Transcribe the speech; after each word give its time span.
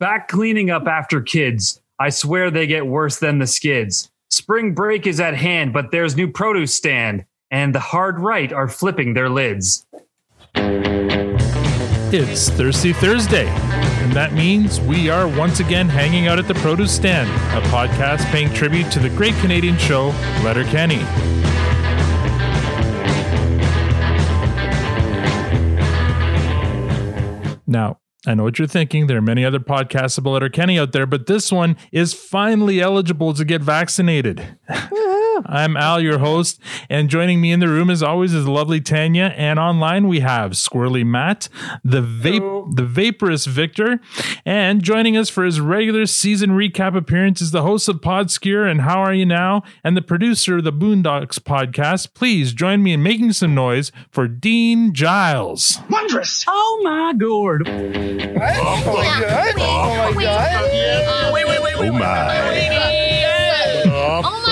Back 0.00 0.28
cleaning 0.28 0.70
up 0.70 0.86
after 0.86 1.20
kids. 1.20 1.80
I 1.98 2.10
swear 2.10 2.52
they 2.52 2.68
get 2.68 2.86
worse 2.86 3.18
than 3.18 3.40
the 3.40 3.48
skids. 3.48 4.12
Spring 4.30 4.72
break 4.72 5.08
is 5.08 5.18
at 5.18 5.34
hand, 5.34 5.72
but 5.72 5.90
there's 5.90 6.14
new 6.14 6.30
produce 6.30 6.72
stand, 6.72 7.24
and 7.50 7.74
the 7.74 7.80
hard 7.80 8.20
right 8.20 8.52
are 8.52 8.68
flipping 8.68 9.14
their 9.14 9.28
lids. 9.28 9.84
It's 10.54 12.48
Thirsty 12.50 12.92
Thursday, 12.92 13.48
and 13.48 14.12
that 14.12 14.34
means 14.34 14.80
we 14.80 15.10
are 15.10 15.26
once 15.26 15.58
again 15.58 15.88
hanging 15.88 16.28
out 16.28 16.38
at 16.38 16.46
the 16.46 16.54
Produce 16.54 16.94
Stand, 16.94 17.28
a 17.60 17.66
podcast 17.66 18.24
paying 18.26 18.54
tribute 18.54 18.92
to 18.92 19.00
the 19.00 19.10
great 19.10 19.34
Canadian 19.40 19.76
show 19.78 20.14
Letterkenny. 20.44 21.02
Now, 27.66 27.98
I 28.28 28.34
know 28.34 28.44
what 28.44 28.58
you're 28.58 28.68
thinking. 28.68 29.06
There 29.06 29.16
are 29.16 29.22
many 29.22 29.44
other 29.44 29.58
podcasts 29.58 30.18
about 30.18 30.30
Letterkenny 30.30 30.78
out 30.78 30.92
there, 30.92 31.06
but 31.06 31.26
this 31.26 31.50
one 31.50 31.76
is 31.92 32.12
finally 32.12 32.80
eligible 32.80 33.32
to 33.34 33.44
get 33.44 33.62
vaccinated. 33.62 34.58
I'm 35.46 35.76
Al, 35.76 36.00
your 36.00 36.18
host, 36.18 36.60
and 36.88 37.08
joining 37.08 37.40
me 37.40 37.52
in 37.52 37.60
the 37.60 37.68
room 37.68 37.90
as 37.90 38.02
always 38.02 38.34
is 38.34 38.46
lovely 38.46 38.80
Tanya, 38.80 39.34
and 39.36 39.58
online 39.58 40.08
we 40.08 40.20
have 40.20 40.52
Squirrely 40.52 41.04
Matt, 41.04 41.48
the 41.84 42.00
vape, 42.02 42.74
the 42.76 42.84
vaporous 42.84 43.46
Victor, 43.46 44.00
and 44.44 44.82
joining 44.82 45.16
us 45.16 45.28
for 45.28 45.44
his 45.44 45.60
regular 45.60 46.06
season 46.06 46.50
recap 46.50 46.96
appearance 46.96 47.40
is 47.40 47.50
the 47.50 47.62
host 47.62 47.88
of 47.88 47.96
PodScure 47.96 48.70
and 48.70 48.82
How 48.82 49.00
Are 49.00 49.14
You 49.14 49.26
Now, 49.26 49.62
and 49.84 49.96
the 49.96 50.02
producer 50.02 50.58
of 50.58 50.64
the 50.64 50.72
Boondocks 50.72 51.38
podcast. 51.38 52.14
Please 52.14 52.52
join 52.52 52.82
me 52.82 52.92
in 52.92 53.02
making 53.02 53.32
some 53.32 53.54
noise 53.54 53.92
for 54.10 54.28
Dean 54.28 54.92
Giles. 54.92 55.78
Wondrous. 55.90 56.44
Oh 56.48 56.80
my 56.82 57.12
god. 57.12 57.68
Oh 57.68 57.72
my 58.86 59.20
god. 59.20 59.54
Oh 59.58 60.12
my 60.14 60.22
god. 60.22 61.32
Wait, 61.32 61.46
wait, 61.46 61.62
wait, 61.62 61.74
Oh 61.78 61.92
my. 61.92 61.98
Oh 61.98 62.52
my 62.52 64.22
god! 64.22 64.22
Oh 64.24 64.47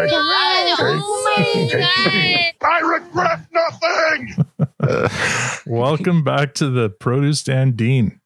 my 0.00 0.08
god! 0.08 0.76
Oh 0.80 1.22
my 1.24 1.68
god! 1.72 2.52
I 2.62 2.80
regret 2.80 3.40
nothing. 3.52 4.46
Welcome 5.66 6.22
back 6.24 6.54
to 6.54 6.70
the 6.70 6.88
Produce 6.90 7.40
Stand, 7.40 7.76
Dean. 7.76 8.20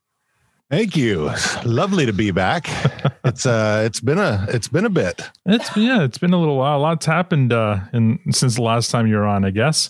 Thank 0.70 0.97
you. 0.97 1.31
Lovely 1.64 2.06
to 2.06 2.12
be 2.12 2.31
back. 2.31 2.69
It's 3.27 3.47
uh 3.47 3.83
it's 3.86 4.00
been 4.00 4.19
a 4.19 4.44
it's 4.50 4.69
been 4.69 4.84
a 4.84 4.91
bit. 4.91 5.31
It's 5.47 5.75
yeah, 5.78 6.05
it's 6.05 6.19
been 6.19 6.34
a 6.34 6.39
little 6.39 6.58
while. 6.58 6.77
A 6.77 6.78
lot's 6.78 7.06
happened 7.06 7.55
uh 7.55 7.78
in 7.94 8.19
since 8.31 8.56
the 8.56 8.62
last 8.62 8.91
time 8.91 9.06
you 9.06 9.16
were 9.16 9.25
on, 9.25 9.47
I 9.47 9.50
guess. 9.50 9.88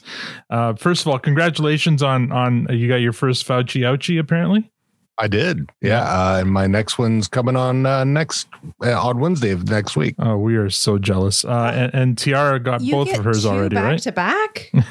Uh 0.48 0.74
first 0.74 1.02
of 1.02 1.08
all, 1.08 1.18
congratulations 1.18 2.00
on 2.00 2.30
on 2.30 2.68
you 2.70 2.86
got 2.86 3.00
your 3.00 3.12
first 3.12 3.44
Fauci 3.44 3.80
ouchie 3.80 4.20
apparently. 4.20 4.70
I 5.18 5.28
did. 5.28 5.68
Yeah. 5.80 6.02
Uh, 6.02 6.40
and 6.40 6.50
my 6.50 6.66
next 6.66 6.98
one's 6.98 7.28
coming 7.28 7.54
on 7.56 7.86
uh, 7.86 8.02
next 8.04 8.48
uh, 8.84 9.00
on 9.00 9.20
Wednesday 9.20 9.50
of 9.50 9.68
next 9.68 9.96
week. 9.96 10.14
Oh, 10.18 10.36
we 10.36 10.56
are 10.56 10.68
so 10.70 10.98
jealous. 10.98 11.44
Uh 11.44 11.70
and, 11.74 11.94
and 11.94 12.18
Tiara 12.18 12.58
got 12.58 12.80
You 12.80 12.92
both 12.92 13.16
of 13.18 13.24
hers 13.24 13.42
two 13.44 13.48
already, 13.48 13.74
back 13.76 13.84
right? 13.84 13.98
to 14.02 14.12
back. 14.12 14.72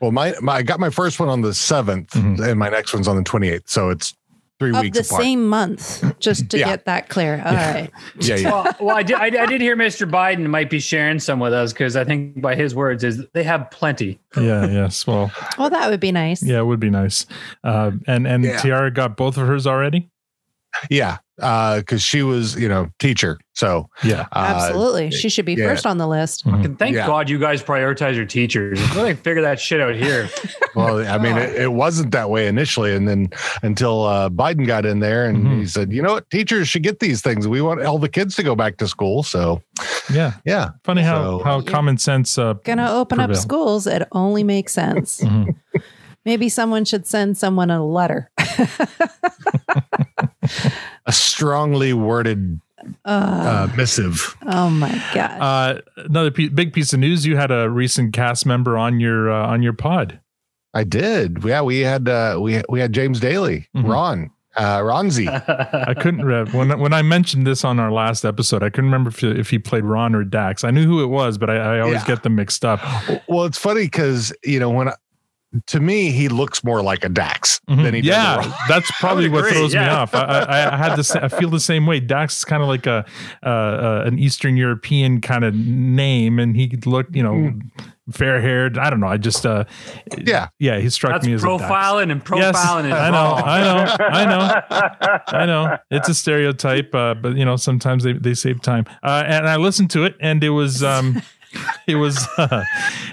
Well, 0.00 0.10
my, 0.10 0.34
my 0.42 0.54
I 0.54 0.62
got 0.62 0.80
my 0.80 0.90
first 0.90 1.20
one 1.20 1.28
on 1.28 1.40
the 1.40 1.50
7th 1.50 2.08
Mhm. 2.08 2.44
and 2.50 2.58
my 2.58 2.68
next 2.68 2.92
one's 2.92 3.06
on 3.06 3.14
the 3.14 3.22
28th. 3.22 3.68
So 3.68 3.90
it's 3.90 4.12
three 4.60 4.70
of 4.70 4.80
weeks 4.80 4.98
the 4.98 5.04
apart. 5.04 5.22
same 5.22 5.48
month, 5.48 6.18
just 6.20 6.50
to 6.50 6.58
Yeah. 6.60 6.66
get 6.68 6.84
that 6.84 7.08
clear. 7.08 7.42
All 7.44 7.52
right. 7.54 7.90
yeah, 8.20 8.36
yeah. 8.36 8.50
Well, 8.50 8.76
well 8.80 8.96
I, 8.96 9.02
did, 9.02 9.16
I, 9.16 9.24
I 9.42 9.46
did 9.46 9.60
hear 9.60 9.76
Mr. 9.76 10.08
Biden 10.08 10.46
might 10.48 10.70
be 10.70 10.78
sharing 10.80 11.18
some 11.18 11.40
with 11.40 11.52
us 11.52 11.72
because 11.72 11.96
I 11.96 12.04
think 12.04 12.40
by 12.40 12.54
his 12.54 12.74
words 12.74 13.02
is 13.04 13.24
they 13.34 13.42
have 13.42 13.70
plenty. 13.70 14.20
yeah, 14.36 14.66
yes. 14.66 15.06
Well, 15.06 15.30
Well, 15.58 15.70
that 15.70 15.90
would 15.90 16.00
be 16.00 16.12
nice. 16.12 16.42
yeah, 16.42 16.58
it 16.60 16.66
would 16.66 16.80
be 16.80 16.90
nice. 16.90 17.26
Uh 17.64 17.92
and 18.06 18.26
and 18.26 18.44
Yeah. 18.44 18.58
Tiara 18.58 18.90
got 18.90 19.16
both 19.16 19.36
of 19.36 19.46
hers 19.46 19.66
already? 19.66 20.10
Yeah. 20.90 21.18
Uh, 21.40 21.80
cause 21.86 22.02
she 22.02 22.22
was, 22.22 22.54
you 22.60 22.68
know, 22.68 22.88
teacher. 22.98 23.38
So 23.54 23.88
Yeah. 24.04 24.26
uh, 24.32 24.54
Absolutely. 24.54 25.10
She 25.10 25.30
should 25.30 25.46
be 25.46 25.54
yeah. 25.54 25.66
first 25.68 25.86
on 25.86 25.96
the 25.96 26.06
list. 26.06 26.44
Mhm. 26.46 26.64
And 26.64 26.78
thank 26.78 26.94
Yeah. 26.94 27.06
God 27.06 27.30
you 27.30 27.38
guys 27.38 27.62
prioritize 27.62 28.14
your 28.16 28.26
teachers. 28.26 28.78
Let 28.94 29.06
me 29.06 29.14
figure 29.14 29.40
that 29.42 29.58
shit 29.58 29.80
out 29.80 29.94
here. 29.94 30.28
Well, 30.74 31.06
I 31.06 31.18
mean, 31.18 31.36
it, 31.36 31.54
it 31.54 31.72
wasn't 31.72 32.12
that 32.12 32.30
way 32.30 32.46
initially, 32.46 32.94
and 32.96 33.06
then 33.06 33.28
until 33.62 34.04
uh, 34.06 34.30
Biden 34.30 34.66
got 34.66 34.86
in 34.86 35.00
there 35.00 35.26
and 35.26 35.44
Mhm. 35.46 35.58
he 35.60 35.66
said, 35.66 35.92
"You 35.92 36.00
know 36.00 36.14
what? 36.14 36.30
Teachers 36.30 36.66
should 36.66 36.82
get 36.82 36.98
these 36.98 37.20
things. 37.20 37.46
We 37.46 37.60
want 37.60 37.82
all 37.84 37.98
the 37.98 38.08
kids 38.08 38.36
to 38.36 38.42
go 38.42 38.54
back 38.56 38.78
to 38.78 38.88
school." 38.88 39.22
So, 39.22 39.60
Yeah. 40.10 40.32
yeah, 40.46 40.70
Funny 40.82 41.02
how 41.02 41.22
So- 41.40 41.44
how 41.44 41.58
Yeah. 41.60 41.70
common 41.70 41.98
sense 41.98 42.38
uh 42.38 42.54
Gonna 42.64 42.90
open 42.90 43.20
up 43.20 43.36
schools. 43.36 43.86
It 43.86 44.08
only 44.12 44.44
makes 44.44 44.72
sense. 44.72 45.20
mhm. 45.20 45.54
Maybe 46.24 46.48
someone 46.48 46.84
should 46.84 47.06
send 47.06 47.36
someone 47.36 47.70
a 47.70 47.84
letter. 47.84 48.30
a 51.06 51.12
strongly 51.12 51.92
worded 51.92 52.60
uh, 53.04 53.08
Uh, 53.68 53.68
missive. 53.76 54.36
oh 54.46 54.68
my 54.70 54.90
god. 55.14 55.40
Uh, 55.40 55.80
another 55.96 56.30
pe- 56.30 56.48
big 56.48 56.72
piece 56.72 56.92
of 56.92 57.00
news: 57.00 57.24
you 57.26 57.36
had 57.36 57.50
a 57.50 57.68
recent 57.70 58.12
cast 58.12 58.44
member 58.46 58.76
on 58.76 59.00
your 59.00 59.30
uh, 59.30 59.46
on 59.46 59.62
your 59.62 59.72
pod. 59.72 60.20
I 60.74 60.84
did. 60.84 61.44
Yeah, 61.44 61.62
we 61.62 61.80
had 61.80 62.08
uh, 62.08 62.38
we 62.40 62.62
we 62.68 62.80
had 62.80 62.92
James 62.92 63.20
Daly, 63.20 63.68
Mhm. 63.76 63.88
Ron, 63.88 64.30
uh, 64.56 64.78
Ronzi. 64.80 65.28
I 65.88 65.94
couldn't 65.94 66.28
uh, 66.30 66.46
when 66.46 66.76
when 66.80 66.92
I 66.92 67.02
mentioned 67.02 67.46
this 67.46 67.64
on 67.64 67.78
our 67.78 67.92
last 67.92 68.24
episode. 68.24 68.62
I 68.64 68.70
couldn't 68.70 68.86
remember 68.90 69.10
if 69.10 69.22
if 69.22 69.50
he 69.50 69.58
played 69.60 69.84
Ron 69.84 70.14
or 70.16 70.24
Dax. 70.24 70.64
I 70.64 70.70
knew 70.72 70.84
who 70.86 71.02
it 71.04 71.08
was, 71.08 71.38
but 71.38 71.50
I, 71.50 71.56
I 71.76 71.80
always 71.80 72.00
Yeah. 72.02 72.06
get 72.06 72.22
them 72.24 72.34
mixed 72.34 72.64
up. 72.64 72.80
well, 73.28 73.44
it's 73.44 73.58
funny 73.58 73.84
because 73.84 74.32
you 74.44 74.58
know 74.58 74.70
when. 74.70 74.88
I, 74.88 74.94
to 75.66 75.80
me, 75.80 76.10
he 76.10 76.28
looks 76.28 76.64
more 76.64 76.82
like 76.82 77.04
a 77.04 77.08
Dax 77.08 77.60
Mhm. 77.68 77.82
than 77.82 77.94
he 77.94 78.00
yeah, 78.00 78.36
does. 78.36 78.46
a 78.46 78.54
that's 78.68 78.90
probably 79.00 79.28
what 79.28 79.40
agree, 79.40 79.52
throws 79.52 79.74
me 79.74 79.80
off. 79.80 80.14
I, 80.14 80.20
I, 80.22 80.74
I 80.74 80.76
had 80.76 80.96
this. 80.96 81.14
I 81.14 81.28
feel 81.28 81.50
the 81.50 81.60
same 81.60 81.86
way. 81.86 82.00
Dax 82.00 82.38
is 82.38 82.44
kind 82.44 82.62
of 82.62 82.68
like 82.68 82.86
a 82.86 83.04
uh, 83.44 83.48
uh, 83.48 84.02
an 84.06 84.18
Eastern 84.18 84.56
European 84.56 85.20
kind 85.20 85.44
of 85.44 85.54
name, 85.54 86.38
and 86.38 86.56
he 86.56 86.76
looked, 86.86 87.14
you 87.14 87.22
know, 87.22 87.32
Mm. 87.32 87.60
fair 88.12 88.40
haired. 88.40 88.78
I 88.78 88.90
don't 88.90 88.98
know. 89.00 89.06
I 89.06 89.16
just, 89.16 89.46
uh, 89.46 89.64
Yeah. 90.18 90.48
yeah, 90.58 90.78
he 90.78 90.90
struck 90.90 91.12
That's 91.12 91.26
me 91.26 91.34
as 91.34 91.44
a 91.44 91.46
Dax. 91.46 91.62
profiling 91.62 92.10
and 92.10 92.24
profiling 92.24 92.86
is 92.86 92.92
I 92.92 93.10
know. 93.10 93.34
I 93.34 93.60
know, 93.62 93.96
I 94.06 94.24
know. 94.24 95.18
I 95.38 95.46
know 95.46 95.76
it's 95.90 96.08
a 96.08 96.14
stereotype, 96.14 96.94
uh, 96.94 97.14
but 97.14 97.36
you 97.36 97.44
know 97.44 97.56
sometimes 97.56 98.02
they, 98.04 98.14
they 98.14 98.34
save 98.34 98.60
time. 98.62 98.84
Uh, 99.02 99.22
and 99.26 99.48
I 99.48 99.56
listened 99.56 99.90
to 99.92 100.04
it, 100.04 100.16
and 100.20 100.42
it 100.42 100.50
was 100.50 100.82
um, 100.82 101.22
it 101.86 101.96
was 101.96 102.26
uh, 102.38 102.64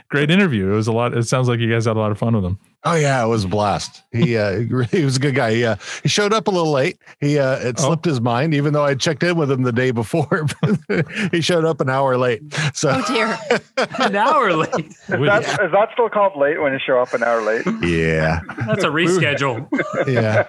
great 0.10 0.32
interview. 0.32 0.72
It 0.72 0.76
was 0.76 0.88
a 0.88 0.92
lot. 0.92 1.16
It 1.16 1.28
sounds 1.28 1.48
like 1.48 1.60
you 1.60 1.72
guys 1.72 1.86
had 1.86 1.96
a 1.96 2.00
lot 2.00 2.12
of 2.12 2.18
fun 2.18 2.36
with 2.36 2.46
him. 2.46 2.60
Oh 2.86 2.96
yeah, 2.96 3.22
it 3.24 3.28
was 3.28 3.44
a 3.44 3.48
blast. 3.50 4.04
He 4.14 4.38
uh, 4.38 4.60
he 4.92 5.04
was 5.04 5.18
a 5.18 5.20
good 5.20 5.36
guy. 5.36 5.54
He 5.54 5.66
uh, 5.66 5.76
he 6.02 6.08
showed 6.08 6.32
up 6.32 6.48
a 6.48 6.52
little 6.52 6.72
late. 6.72 6.98
He 7.20 7.38
uh, 7.38 7.58
it 7.60 7.76
Oh. 7.80 7.88
slipped 7.88 8.06
his 8.06 8.22
mind, 8.22 8.54
even 8.54 8.72
though 8.72 8.86
I 8.86 8.96
checked 8.96 9.22
in 9.24 9.36
with 9.36 9.52
him 9.52 9.64
the 9.64 9.74
day 9.74 9.92
before. 9.92 10.48
he 11.32 11.42
showed 11.42 11.66
up 11.66 11.82
an 11.82 11.90
hour 11.90 12.18
late. 12.18 12.42
So 12.74 12.92
oh 12.92 13.04
dear. 13.14 13.38
An 14.00 14.16
hour 14.16 14.54
late. 14.54 14.94
We- 15.10 15.26
That's, 15.28 15.48
is 15.50 15.72
that 15.74 15.90
still 15.94 16.10
called 16.10 16.38
late 16.38 16.62
when 16.62 16.72
you 16.74 16.80
show 16.80 17.00
up 17.00 17.14
an 17.14 17.22
hour 17.24 17.42
late? 17.42 17.64
yeah, 17.82 18.40
That's 18.68 18.84
a 18.84 18.88
reschedule. 18.88 19.68
yeah. 20.08 20.46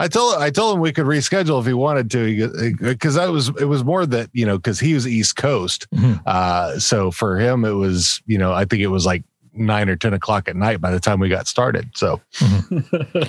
I 0.00 0.08
told 0.08 0.34
I 0.36 0.50
told 0.50 0.74
him 0.76 0.80
we 0.80 0.92
could 0.92 1.06
reschedule 1.06 1.60
if 1.60 1.66
he 1.66 1.72
wanted 1.74 2.10
to, 2.10 2.74
because 2.80 3.14
that 3.14 3.30
was 3.30 3.48
it 3.60 3.66
was 3.66 3.84
more 3.84 4.04
that 4.04 4.30
you 4.32 4.44
know 4.46 4.56
because 4.58 4.80
he 4.80 4.94
was 4.94 5.06
East 5.06 5.36
Coast. 5.36 5.86
Mhm. 5.92 6.20
Uh, 6.26 6.78
so 6.80 7.10
for 7.12 7.38
him 7.38 7.64
it 7.64 7.70
was 7.72 8.20
you 8.26 8.36
know 8.38 8.52
I 8.52 8.64
think 8.64 8.82
it 8.82 8.88
was 8.88 9.06
like 9.06 9.22
nine 9.56 9.88
or 9.88 9.96
ten 9.96 10.12
o'clock 10.14 10.48
at 10.48 10.56
night 10.56 10.80
by 10.80 10.90
the 10.90 11.00
time 11.00 11.20
we 11.20 11.28
got 11.28 11.46
started. 11.46 11.90
So 11.94 12.20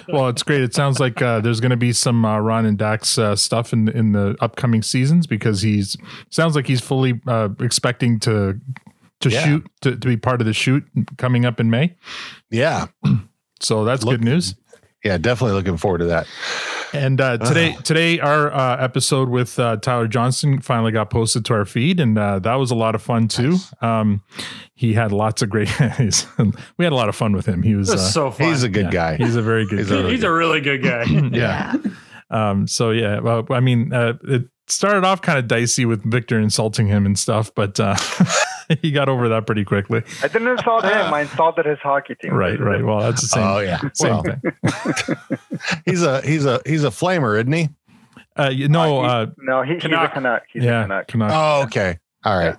well, 0.09 0.29
it's 0.29 0.43
great. 0.43 0.61
It 0.61 0.73
sounds 0.73 0.99
like 0.99 1.21
uh, 1.21 1.39
there's 1.39 1.59
going 1.59 1.71
to 1.71 1.77
be 1.77 1.93
some 1.93 2.23
uh, 2.25 2.39
Ron 2.39 2.65
and 2.65 2.77
Dax 2.77 3.17
uh, 3.17 3.35
stuff 3.35 3.73
in 3.73 3.88
in 3.89 4.11
the 4.11 4.35
upcoming 4.41 4.81
seasons 4.81 5.27
because 5.27 5.61
he's 5.61 5.97
sounds 6.29 6.55
like 6.55 6.67
he's 6.67 6.81
fully 6.81 7.19
uh, 7.27 7.49
expecting 7.59 8.19
to 8.21 8.59
to 9.21 9.29
Yeah. 9.29 9.45
shoot 9.45 9.67
to, 9.81 9.91
to 9.95 10.07
be 10.07 10.17
part 10.17 10.41
of 10.41 10.47
the 10.47 10.53
shoot 10.53 10.83
coming 11.17 11.45
up 11.45 11.59
in 11.59 11.69
May. 11.69 11.95
yeah, 12.49 12.88
So 13.59 13.83
that's 13.85 14.03
Look- 14.03 14.15
good 14.19 14.23
news. 14.23 14.55
Yeah, 15.03 15.18
definitely 15.18 15.56
looking 15.56 15.78
forward 15.78 16.00
to 16.00 16.06
that. 16.06 16.28
And 16.94 17.19
uh, 17.19 17.38
today, 17.38 17.75
today 17.83 18.19
our 18.19 18.51
uh, 18.54 18.77
episode 18.83 19.30
with 19.30 19.57
uh, 19.60 19.77
Tyler 19.77 20.07
Johnson 20.07 20.62
finally 20.62 20.92
got 20.92 21.10
posted 21.10 21.45
to 21.45 21.54
our 21.54 21.66
feed, 21.66 22.00
and 22.00 22.18
uh, 22.18 22.39
that 22.39 22.56
was 22.56 22.71
a 22.71 22.75
lot 22.75 22.95
of 22.95 23.01
fun 23.01 23.27
too. 23.27 23.57
Um, 23.81 24.24
he 24.74 24.94
had 24.94 25.12
lots 25.12 25.42
of 25.42 25.50
great. 25.50 25.69
we 25.80 26.86
had 26.86 26.94
a 26.94 26.95
lot 26.95 27.10
of 27.10 27.16
fun 27.16 27.33
with 27.33 27.45
him. 27.45 27.63
He 27.63 27.75
was. 27.75 27.89
Was 27.89 28.01
Uh, 28.01 28.10
so 28.10 28.31
fun. 28.31 28.48
He's 28.50 28.63
a 28.63 28.69
good 28.69 28.86
yeah, 28.86 28.92
guy. 28.92 29.18
He's 29.18 29.36
a 29.36 29.42
very 29.42 29.66
good. 29.66 29.80
He's 29.80 29.89
guy. 29.89 29.98
a- 30.00 30.10
He's 30.10 30.24
a 30.24 30.31
really 30.31 30.62
good 30.62 30.83
guy. 30.83 31.04
yeah. 31.31 31.75
Um, 32.30 32.68
so 32.68 32.92
yeah, 32.92 33.19
well, 33.19 33.45
I 33.50 33.60
mean, 33.62 33.94
uh, 33.94 34.13
it 34.24 34.44
started 34.68 35.06
off 35.06 35.21
kind 35.21 35.39
of 35.39 35.48
dicey 35.48 35.86
with 35.86 36.04
Victor 36.10 36.38
insulting 36.39 36.88
him 36.88 37.06
and 37.06 37.18
stuff, 37.18 37.51
but 37.56 37.80
uh, 37.80 37.95
he 38.81 38.92
got 38.92 39.10
over 39.10 39.30
that 39.30 39.46
pretty 39.46 39.64
quickly. 39.66 40.04
I 40.24 40.28
didn't 40.28 40.48
insult 40.50 40.84
him. 40.84 41.14
I 41.14 41.22
insulted 41.22 41.66
his 41.66 41.80
hockey 41.80 42.16
team. 42.16 42.34
Right, 42.34 42.60
right. 42.60 42.84
Well, 42.84 43.00
that's 43.00 43.22
the 43.22 43.28
same. 43.28 43.44
Oh 43.44 43.60
yeah, 43.60 43.80
Same 43.94 44.10
Well, 44.10 44.24
thing. 44.24 45.38
he's 45.86 46.04
a 46.04 46.22
he's 46.22 46.46
a 46.46 46.62
he's 46.66 46.84
a 46.84 46.90
flamer, 46.90 47.38
isn't 47.40 47.52
he? 47.54 47.69
Uh, 48.38 48.50
you 48.50 48.68
know, 48.68 49.00
uh, 49.02 49.28
No, 49.38 49.64
he, 49.64 49.74
he's 49.74 49.86
a 49.86 49.88
Canuck. 49.90 50.14
Canuck. 50.14 50.44
He's 50.52 50.64
a 50.64 50.66
yeah, 50.66 50.81
Canuck. 50.84 51.08
Canuck. 51.08 51.31
Oh, 51.34 51.64
okay. 51.64 51.98
All 52.24 52.38
right. 52.38 52.56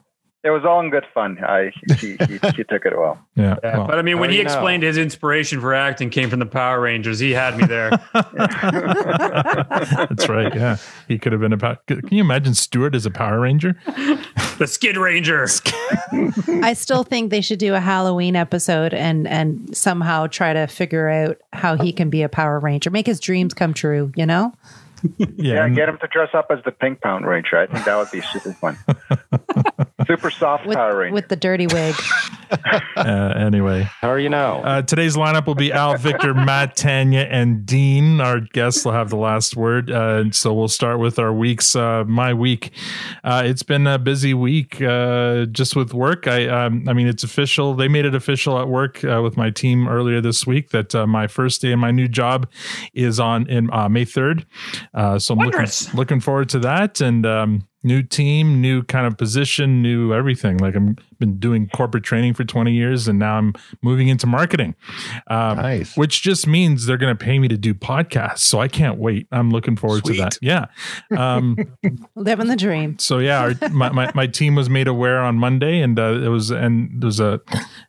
It 0.49 0.53
was 0.53 0.65
all 0.65 0.81
in 0.81 0.89
good 0.89 1.05
fun. 1.13 1.37
I 1.45 1.71
he, 2.01 2.17
he, 2.17 2.39
he 2.57 2.65
took 2.69 2.87
it 2.87 2.97
well. 2.97 3.19
Yeah. 3.35 3.57
Yeah, 3.63 3.79
well, 3.79 3.87
but 3.87 3.99
I 3.99 4.03
mean, 4.03 4.19
when 4.19 4.31
he 4.31 4.39
you 4.39 4.45
know. 4.45 4.51
explained 4.51 4.83
his 4.83 4.97
inspiration 4.97 5.61
for 5.61 5.75
acting 5.75 6.09
came 6.09 6.31
from 6.31 6.39
the 6.39 6.47
Power 6.47 6.81
Rangers, 6.81 7.19
he 7.19 7.33
had 7.33 7.59
me 7.59 7.67
there. 7.67 7.91
that's 8.15 8.39
right. 10.29 10.55
Yeah. 10.55 10.79
He 11.07 11.19
could 11.19 11.33
have 11.33 11.43
been 11.43 11.53
a 11.53 11.59
power. 11.59 11.79
Can 11.87 12.09
you 12.11 12.23
imagine 12.23 12.55
Stewart 12.55 12.95
as 12.95 13.05
a 13.05 13.11
Power 13.11 13.41
Ranger? 13.41 13.79
the 14.59 14.67
Skid 14.67 14.97
Ranger. 14.97 15.47
I 16.65 16.73
still 16.73 17.05
think 17.05 17.31
they 17.31 17.43
should 17.43 17.59
do 17.59 17.75
a 17.75 17.81
Halloween 17.81 18.37
episode 18.37 18.95
and 18.95 19.29
and 19.29 19.77
somehow 19.77 20.29
try 20.29 20.55
to 20.55 20.67
figure 20.67 21.09
out 21.09 21.37
how 21.53 21.77
he 21.77 21.93
can 21.93 22.09
be 22.09 22.23
a 22.23 22.29
Power 22.29 22.59
Ranger, 22.59 22.91
make 22.91 23.07
his 23.07 23.21
dreams 23.21 23.53
come 23.53 23.75
true. 23.75 24.13
You 24.17 24.25
know, 24.25 24.55
Yeah, 25.37 25.65
and- 25.65 25.77
get 25.77 25.89
him 25.89 25.99
to 25.99 26.07
dress 26.09 26.31
up 26.35 26.47
as 26.51 26.59
the 26.65 26.73
Pink 26.73 27.01
Pound 27.01 27.27
Ranger. 27.27 27.59
I 27.59 27.67
think 27.67 27.85
that 27.85 27.97
would 27.97 28.11
be 28.11 28.21
super 28.21 28.53
fun. 28.55 28.77
super 30.07 30.31
soft 30.31 30.67
with 30.67 30.77
Power 30.77 30.97
Ranger. 30.97 31.15
with 31.15 31.29
the 31.29 31.37
dirty 31.37 31.67
wig. 31.67 31.95
uh, 32.97 33.35
anyway. 33.37 33.89
How 34.01 34.09
are 34.09 34.19
you 34.19 34.29
now? 34.29 34.63
Uh, 34.63 34.83
today's 34.83 35.17
lineup 35.17 35.47
will 35.47 35.55
be 35.55 35.73
Al, 35.73 35.97
Victor, 35.99 36.33
Matt, 36.35 36.77
Tanya, 36.77 37.21
and 37.21 37.67
Dean. 37.67 38.21
Our 38.21 38.41
guests 38.41 38.85
will 38.85 38.93
have 38.93 39.11
the 39.11 39.17
last 39.17 39.57
word. 39.57 39.91
Uh, 39.91 40.31
so 40.31 40.55
we'll 40.55 40.69
start 40.69 40.99
with 40.99 41.19
our 41.19 41.33
weeks. 41.33 41.77
Uh, 41.77 42.05
my 42.07 42.33
week. 42.33 42.73
Uh, 43.23 43.43
it's 43.45 43.63
been 43.63 43.87
a 43.87 43.99
busy 43.99 44.35
week 44.35 44.81
uh, 44.81 45.45
just 45.47 45.77
with 45.77 45.93
work. 45.93 46.27
I, 46.27 46.47
um, 46.49 46.89
I 46.89 46.93
mean, 46.93 47.07
it's 47.07 47.23
official. 47.23 47.75
They 47.75 47.89
made 47.89 48.07
it 48.07 48.15
official 48.15 48.59
at 48.59 48.69
work 48.69 49.05
uh, 49.05 49.21
with 49.23 49.37
my 49.37 49.51
team 49.51 49.87
earlier 49.89 50.21
this 50.21 50.47
week 50.47 50.71
that 50.71 50.95
uh, 50.95 51.07
my 51.07 51.27
first 51.27 51.61
day 51.61 51.73
in 51.73 51.79
my 51.79 51.91
new 51.91 52.09
job 52.09 52.49
is 52.95 53.21
on 53.21 53.47
in 53.49 53.71
uh, 53.73 53.89
May 53.89 54.05
third. 54.05 54.47
Uh, 54.99 55.17
so 55.17 55.33
I'm 55.33 55.47
looking, 55.47 55.67
looking 55.95 56.21
forward 56.21 56.49
to 56.49 56.59
that. 56.59 57.01
And 57.01 57.25
um, 57.25 57.69
new 57.83 58.03
team, 58.03 58.61
new 58.61 58.83
kind 58.83 59.07
of 59.07 59.17
position, 59.17 59.83
new 59.83 60.13
everything. 60.13 60.59
Like 60.59 60.75
I'm 60.75 60.97
been 61.19 61.39
doing 61.39 61.69
corporate 61.69 62.05
training 62.05 62.35
for 62.35 62.45
20 62.45 62.73
years, 62.73 63.09
and 63.09 63.19
now 63.19 63.37
I'm 63.37 63.55
moving 63.83 64.09
into 64.09 64.27
marketing. 64.27 64.75
Um, 65.27 65.59
Nice. 65.59 65.97
Which 65.97 66.23
just 66.23 66.47
means 66.47 66.87
they're 66.87 66.97
going 66.97 67.17
to 67.17 67.25
pay 67.25 67.39
me 67.39 67.49
to 67.49 67.57
do 67.57 67.75
podcasts. 67.75 68.39
So 68.39 68.61
I 68.61 68.69
can't 68.69 68.99
wait. 68.99 69.27
I'm 69.33 69.51
looking 69.51 69.77
forward 69.77 70.05
to 70.05 70.13
that. 70.15 70.39
Yeah. 70.41 70.67
Um, 71.17 71.57
Living 72.15 72.47
the 72.47 72.57
dream. 72.57 72.99
so 72.99 73.19
yeah, 73.19 73.41
our, 73.41 73.69
my, 73.71 73.91
my, 73.91 74.13
my 74.15 74.27
team 74.27 74.55
was 74.55 74.71
made 74.71 74.87
aware 74.87 75.19
on 75.19 75.37
Monday, 75.37 75.81
and 75.81 75.99
uh, 75.99 76.21
it 76.23 76.29
was 76.29 76.51
and 76.51 77.01
there 77.01 77.07
was 77.07 77.21
a 77.21 77.41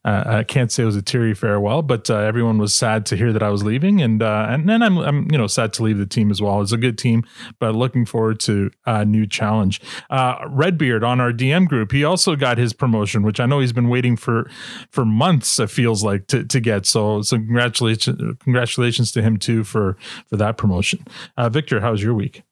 uh, 0.05 0.23
I 0.25 0.43
can't 0.43 0.71
say 0.71 0.83
it 0.83 0.85
was 0.85 0.95
a 0.95 1.01
teary 1.01 1.33
farewell, 1.33 1.81
but 1.81 2.09
uh, 2.09 2.17
everyone 2.17 2.57
was 2.57 2.73
sad 2.73 3.05
to 3.07 3.17
hear 3.17 3.31
that 3.33 3.43
I 3.43 3.49
was 3.49 3.63
leaving, 3.63 4.01
and 4.01 4.21
uh, 4.21 4.47
and 4.49 4.67
then 4.67 4.81
I'm 4.81 4.97
I'm 4.97 5.31
you 5.31 5.37
know 5.37 5.47
sad 5.47 5.73
to 5.73 5.83
leave 5.83 5.97
the 5.97 6.05
team 6.05 6.31
as 6.31 6.41
well. 6.41 6.61
It's 6.61 6.71
a 6.71 6.77
good 6.77 6.97
team, 6.97 7.23
but 7.59 7.75
looking 7.75 8.05
forward 8.05 8.39
to 8.41 8.71
a 8.85 9.05
new 9.05 9.27
challenge. 9.27 9.78
Uh, 10.09 10.35
Redbeard 10.47 11.03
on 11.03 11.19
our 11.19 11.31
DM 11.31 11.67
group, 11.67 11.91
he 11.91 12.03
also 12.03 12.35
got 12.35 12.57
his 12.57 12.73
promotion, 12.73 13.23
which 13.23 13.39
I 13.39 13.45
know 13.45 13.59
he's 13.59 13.73
been 13.73 13.89
waiting 13.89 14.15
for 14.15 14.49
for 14.91 15.05
months. 15.05 15.59
It 15.59 15.69
feels 15.69 16.03
like 16.03 16.27
to, 16.27 16.43
to 16.43 16.59
get. 16.59 16.85
So 16.85 17.21
so 17.21 17.37
congratulations 17.37 18.37
congratulations 18.39 19.11
to 19.13 19.21
him 19.21 19.37
too 19.37 19.63
for 19.63 19.97
for 20.27 20.37
that 20.37 20.57
promotion. 20.57 21.05
Uh, 21.37 21.49
Victor, 21.49 21.81
how's 21.81 22.01
your 22.01 22.13
week? 22.13 22.43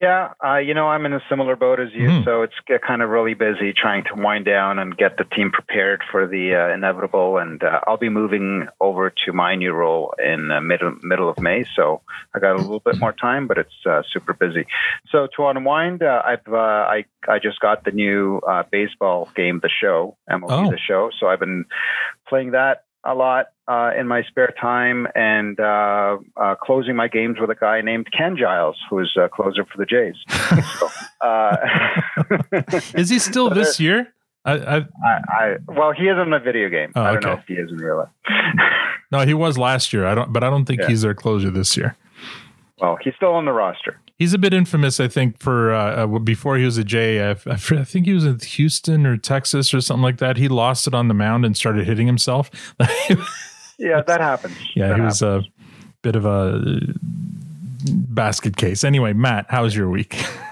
Yeah, 0.00 0.32
uh, 0.44 0.58
you 0.58 0.74
know, 0.74 0.86
I'm 0.86 1.04
in 1.06 1.12
a 1.12 1.20
similar 1.28 1.56
boat 1.56 1.80
as 1.80 1.92
you, 1.92 2.08
Mhm. 2.08 2.24
so 2.24 2.42
it's 2.42 2.54
kind 2.86 3.02
of 3.02 3.10
really 3.10 3.34
busy 3.34 3.72
trying 3.72 4.04
to 4.04 4.14
wind 4.14 4.44
down 4.44 4.78
and 4.78 4.96
get 4.96 5.16
the 5.16 5.24
team 5.24 5.50
prepared 5.50 6.04
for 6.04 6.24
the 6.28 6.54
uh, 6.54 6.68
inevitable. 6.68 7.38
And 7.38 7.60
uh, 7.64 7.80
I'll 7.84 7.96
be 7.96 8.08
moving 8.08 8.68
over 8.80 9.10
to 9.24 9.32
my 9.32 9.56
new 9.56 9.72
role 9.72 10.14
in 10.24 10.52
uh, 10.52 10.60
middle 10.60 10.94
middle 11.02 11.28
of 11.28 11.40
May, 11.40 11.64
so 11.74 12.00
I 12.32 12.38
got 12.38 12.52
a 12.54 12.58
little 12.58 12.78
bit 12.78 13.00
more 13.00 13.12
time, 13.12 13.48
but 13.48 13.58
it's 13.58 13.74
uh, 13.86 14.02
super 14.12 14.34
busy. 14.34 14.66
So 15.10 15.26
to 15.34 15.48
unwind, 15.48 16.04
uh, 16.04 16.22
I've 16.24 16.46
uh, 16.46 16.56
I 16.56 17.04
I 17.26 17.40
just 17.40 17.58
got 17.58 17.82
the 17.82 17.90
new 17.90 18.38
uh, 18.46 18.62
baseball 18.70 19.28
game, 19.34 19.58
the 19.60 19.68
show, 19.68 20.16
MLB 20.30 20.68
Oh. 20.68 20.70
the 20.70 20.78
show. 20.78 21.10
So 21.18 21.26
I've 21.26 21.40
been 21.40 21.64
playing 22.28 22.52
that 22.52 22.84
a 23.08 23.14
lot 23.14 23.46
uh, 23.66 23.90
in 23.98 24.06
my 24.06 24.22
spare 24.24 24.52
time 24.60 25.06
and 25.14 25.58
uh, 25.60 26.18
uh, 26.36 26.54
closing 26.56 26.94
my 26.94 27.08
games 27.08 27.38
with 27.40 27.50
a 27.50 27.54
guy 27.54 27.80
named 27.80 28.08
Ken 28.16 28.36
Giles, 28.36 28.76
who's 28.90 29.16
a 29.16 29.28
closer 29.28 29.64
for 29.64 29.78
the 29.78 29.86
Jays. 29.86 30.14
so, 30.78 30.88
uh, 31.26 31.56
Is 32.94 33.08
he 33.08 33.18
still 33.18 33.50
this 33.60 33.80
year? 33.80 34.12
I, 34.44 34.52
I 34.52 34.76
I, 34.76 34.84
I, 35.28 35.56
well, 35.66 35.92
he 35.92 36.04
is 36.04 36.18
in 36.18 36.30
the 36.30 36.38
video 36.38 36.68
game. 36.68 36.92
Oh, 36.94 37.02
I 37.02 37.12
don't 37.12 37.24
know 37.24 37.32
if 37.32 37.44
he 37.46 37.54
is 37.54 37.70
in 37.70 37.78
real 37.78 37.98
life. 37.98 38.08
no, 39.10 39.20
he 39.20 39.34
was 39.34 39.58
last 39.58 39.92
year. 39.92 40.06
I 40.06 40.14
don't, 40.14 40.32
but 40.32 40.44
I 40.44 40.50
don't 40.50 40.64
think 40.64 40.80
Yeah. 40.80 40.88
he's 40.88 41.02
their 41.02 41.14
closer 41.14 41.50
this 41.50 41.76
year. 41.76 41.96
well, 42.80 42.96
he's 43.02 43.14
still 43.16 43.32
on 43.34 43.44
the 43.44 43.52
roster. 43.52 43.98
He's 44.18 44.34
a 44.34 44.38
bit 44.38 44.52
infamous, 44.52 44.98
I 44.98 45.06
think, 45.06 45.38
for 45.38 45.72
uh, 45.72 46.04
uh, 46.06 46.18
before 46.18 46.56
he 46.56 46.64
was 46.64 46.76
a 46.76 46.82
Jay. 46.82 47.22
I, 47.22 47.30
I 47.46 47.56
fr- 47.56 47.76
I 47.76 47.84
think 47.84 48.06
he 48.06 48.12
was 48.14 48.24
in 48.24 48.38
Houston 48.40 49.06
or 49.06 49.16
Texas 49.16 49.72
or 49.72 49.80
something 49.80 50.02
like 50.02 50.18
that. 50.18 50.36
He 50.36 50.48
lost 50.48 50.88
it 50.88 50.94
on 50.94 51.06
the 51.06 51.14
mound 51.14 51.44
and 51.46 51.56
started 51.56 51.86
hitting 51.86 52.06
himself. 52.06 52.50
Yeah, 53.80 54.00
that 54.02 54.20
happens. 54.20 54.56
yeah, 54.74 54.88
That 54.88 54.96
he 54.96 55.02
was 55.02 55.22
a 55.22 55.44
bit 56.02 56.16
of 56.16 56.26
a 56.26 56.80
basket 57.86 58.56
case. 58.56 58.82
Anyway, 58.82 59.12
Matt, 59.12 59.46
how 59.50 59.62
was 59.62 59.76
your 59.76 59.88
week? 59.88 60.16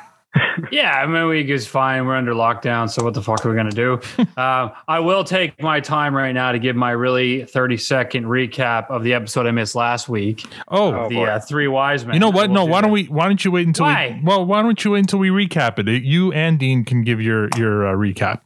Yeah, 0.70 1.04
my 1.06 1.24
week 1.26 1.48
is 1.48 1.66
fine. 1.66 2.06
We're 2.06 2.16
under 2.16 2.32
lockdown, 2.32 2.90
so 2.90 3.04
what 3.04 3.14
the 3.14 3.22
fuck 3.22 3.44
are 3.44 3.50
we 3.50 3.56
gonna 3.56 3.70
do? 3.70 4.00
uh, 4.36 4.70
I 4.88 5.00
will 5.00 5.22
take 5.24 5.60
my 5.62 5.80
time 5.80 6.14
right 6.14 6.32
now 6.32 6.52
to 6.52 6.58
give 6.58 6.76
my 6.76 6.90
really 6.92 7.44
thirty 7.44 7.76
second 7.76 8.24
recap 8.24 8.90
of 8.90 9.02
the 9.02 9.14
episode 9.14 9.46
I 9.46 9.50
missed 9.50 9.74
last 9.74 10.08
week. 10.08 10.44
Oh, 10.68 10.94
Oh, 10.94 11.08
the 11.08 11.20
uh, 11.22 11.40
three 11.40 11.68
wise 11.68 12.04
men. 12.06 12.14
you 12.14 12.20
know 12.20 12.30
what? 12.30 12.48
We'll 12.50 12.54
No, 12.62 12.66
do 12.66 12.72
why 12.72 12.80
don't 12.80 12.90
that. 12.90 12.94
we? 12.94 13.04
Why 13.04 13.26
don't 13.26 13.44
you 13.44 13.50
wait 13.50 13.66
until 13.66 13.86
Why? 13.86 14.18
we? 14.22 14.26
Well, 14.26 14.44
why 14.46 14.62
don't 14.62 14.82
you 14.84 14.92
wait 14.92 15.00
until 15.00 15.18
we 15.18 15.28
recap 15.28 15.78
it? 15.78 16.02
You 16.02 16.32
and 16.32 16.58
Dean 16.58 16.84
can 16.84 17.02
give 17.02 17.20
your 17.20 17.48
your 17.56 17.86
uh, 17.86 17.92
recap. 17.94 18.40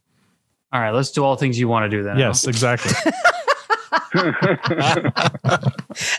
All 0.72 0.80
right, 0.80 0.90
let's 0.90 1.10
do 1.10 1.24
all 1.24 1.36
things 1.36 1.58
you 1.58 1.68
want 1.68 1.90
to 1.90 1.96
do 1.96 2.02
then. 2.04 2.18
Yes, 2.18 2.46
exactly. 2.46 2.92
I 3.92 5.70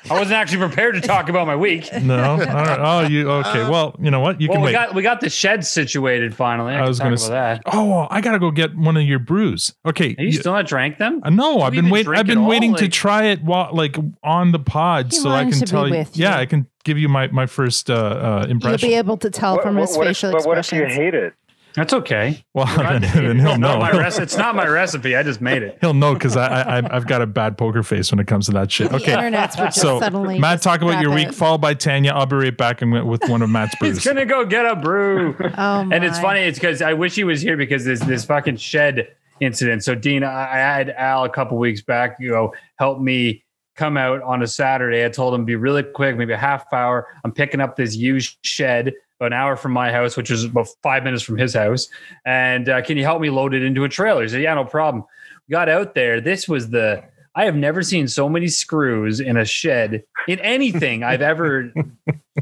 wasn't 0.09 0.31
actually 0.33 0.59
prepared 0.59 0.95
to 0.95 1.01
talk 1.01 1.29
about 1.29 1.47
my 1.47 1.55
week. 1.55 1.89
No. 2.01 2.21
All 2.31 2.37
right. 2.37 2.79
Oh, 2.79 3.07
you 3.07 3.29
okay? 3.29 3.69
Well, 3.69 3.95
you 3.99 4.11
know 4.11 4.19
what? 4.19 4.41
You 4.41 4.47
Well, 4.49 4.55
can 4.57 4.61
we 4.61 4.65
wait. 4.67 4.71
got 4.73 4.95
we 4.95 5.01
got 5.01 5.21
the 5.21 5.29
shed 5.29 5.65
situated 5.65 6.35
finally. 6.35 6.73
I, 6.73 6.83
I 6.83 6.87
was 6.87 6.99
gonna 6.99 7.15
about 7.15 7.29
that. 7.29 7.61
Oh, 7.67 8.07
I 8.09 8.21
gotta 8.21 8.39
go 8.39 8.51
get 8.51 8.75
one 8.75 8.97
of 8.97 9.03
your 9.03 9.19
brews. 9.19 9.73
Okay. 9.85 10.15
Are 10.17 10.23
you 10.23 10.31
still 10.33 10.53
not 10.53 10.67
drank 10.67 10.97
them? 10.97 11.21
Uh, 11.23 11.29
no, 11.29 11.61
I've 11.61 11.73
you 11.73 11.81
been 11.81 11.85
even 11.87 11.93
waiting. 11.93 12.13
I've 12.13 12.19
it 12.21 12.27
been 12.27 12.37
all? 12.39 12.47
waiting 12.49 12.75
to 12.75 12.83
Like- 12.83 12.91
try 12.91 13.23
it 13.25 13.43
while, 13.43 13.69
like 13.73 13.95
on 14.23 14.51
the 14.51 14.59
pod, 14.59 15.07
He 15.11 15.17
so 15.17 15.29
I 15.29 15.43
can 15.43 15.53
tell 15.61 15.87
you. 15.87 15.95
with 15.97 16.17
you. 16.17 16.23
Yeah, 16.23 16.37
I 16.37 16.45
can 16.45 16.67
give 16.83 16.97
you 16.97 17.07
my 17.09 17.27
my 17.27 17.45
first 17.45 17.89
uh, 17.89 17.93
uh, 17.93 18.45
You'll 18.49 18.77
be 18.77 18.95
able 18.95 19.17
to 19.17 19.29
tell 19.29 19.55
What- 19.55 19.63
from 19.63 19.75
what- 19.75 19.87
his 19.87 19.97
what 19.97 20.07
if- 20.07 20.17
facial 20.17 20.31
but 20.33 20.45
what 20.45 20.57
if 20.57 20.71
you 20.71 20.85
hate 20.85 21.13
it? 21.13 21.33
That's 21.75 21.93
okay. 21.93 22.43
well, 22.53 22.65
Not- 22.65 23.01
then, 23.01 23.01
then 23.13 23.39
he'll 23.39 23.51
it's 23.51 23.59
not 23.59 23.59
know. 23.59 23.79
my 23.79 23.91
recipe. 23.91 24.23
It's 24.23 24.37
not 24.37 24.55
my 24.55 24.67
recipe. 24.67 25.15
I 25.15 25.23
just 25.23 25.39
made 25.41 25.63
it. 25.63 25.77
he'll 25.81 25.93
know 25.93 26.13
because 26.13 26.35
I, 26.35 26.79
I 26.79 26.95
I've 26.95 27.07
got 27.07 27.21
a 27.21 27.25
bad 27.27 27.57
poker 27.57 27.81
face 27.83 28.11
when 28.11 28.19
it 28.19 28.27
comes 28.27 28.47
to 28.47 28.51
that 28.53 28.71
shit. 28.71 28.89
The 28.89 28.97
Okay. 28.97 29.13
internets 29.13 29.55
just 29.55 29.79
So, 29.79 29.99
suddenly. 29.99 30.39
Matt, 30.39 30.61
talk 30.61 30.81
about 30.81 30.91
crap 30.91 31.03
your 31.03 31.13
week, 31.13 31.29
out. 31.29 31.35
followed 31.35 31.61
by 31.61 31.73
Tanya. 31.73 32.11
I'll 32.11 32.25
be 32.25 32.35
right 32.35 32.57
back 32.57 32.81
and 32.81 33.07
with 33.07 33.27
one 33.29 33.41
of 33.41 33.49
Matt's 33.49 33.75
brews. 33.79 33.95
He's 33.97 34.05
gonna 34.05 34.25
go 34.25 34.45
get 34.45 34.65
a 34.65 34.75
brew. 34.75 35.35
Oh 35.57 35.83
my. 35.83 35.95
And 35.95 36.03
it's 36.03 36.19
funny. 36.19 36.41
It's 36.41 36.57
because 36.59 36.81
I 36.81 36.93
wish 36.93 37.15
he 37.15 37.23
was 37.23 37.41
here 37.41 37.55
because 37.57 37.85
this 37.85 37.99
this 38.01 38.25
fucking 38.25 38.57
shed 38.57 39.07
incident. 39.39 39.83
So 39.83 39.95
Dean, 39.95 40.23
I, 40.23 40.43
I 40.53 40.57
had 40.57 40.89
Al 40.91 41.23
a 41.23 41.29
couple 41.29 41.57
weeks 41.57 41.81
back. 41.81 42.17
You 42.19 42.31
know, 42.31 42.53
help 42.77 42.99
me 42.99 43.43
come 43.75 43.97
out 43.97 44.21
on 44.23 44.43
a 44.43 44.47
Saturday. 44.47 45.05
I 45.05 45.09
told 45.09 45.33
him 45.33 45.45
be 45.45 45.55
really 45.55 45.83
quick, 45.83 46.17
maybe 46.17 46.33
a 46.33 46.37
half 46.37 46.71
hour. 46.73 47.07
I'm 47.23 47.31
picking 47.31 47.59
up 47.61 47.75
this 47.75 47.95
used 47.95 48.37
shed 48.43 48.87
about 48.87 48.93
an 49.21 49.33
hour 49.33 49.55
from 49.55 49.71
my 49.71 49.91
house, 49.91 50.17
which 50.17 50.31
is 50.31 50.43
about 50.43 50.67
five 50.81 51.03
minutes 51.03 51.23
from 51.23 51.37
his 51.37 51.53
house. 51.53 51.87
And 52.25 52.67
uh, 52.67 52.81
can 52.81 52.97
you 52.97 53.03
help 53.03 53.21
me 53.21 53.29
load 53.29 53.53
it 53.53 53.63
into 53.63 53.83
a 53.83 53.89
trailer? 53.89 54.23
He 54.23 54.29
said, 54.29 54.41
Yeah, 54.41 54.53
no 54.55 54.65
problem. 54.65 55.05
We 55.47 55.53
got 55.53 55.69
out 55.69 55.95
there. 55.95 56.19
This 56.19 56.47
was 56.47 56.69
the. 56.69 57.03
I 57.33 57.45
have 57.45 57.55
never 57.55 57.81
seen 57.81 58.09
so 58.09 58.27
many 58.27 58.49
screws 58.49 59.21
in 59.21 59.37
a 59.37 59.45
shed 59.45 60.03
in 60.27 60.39
anything 60.39 61.03
I've 61.03 61.21
ever 61.21 61.71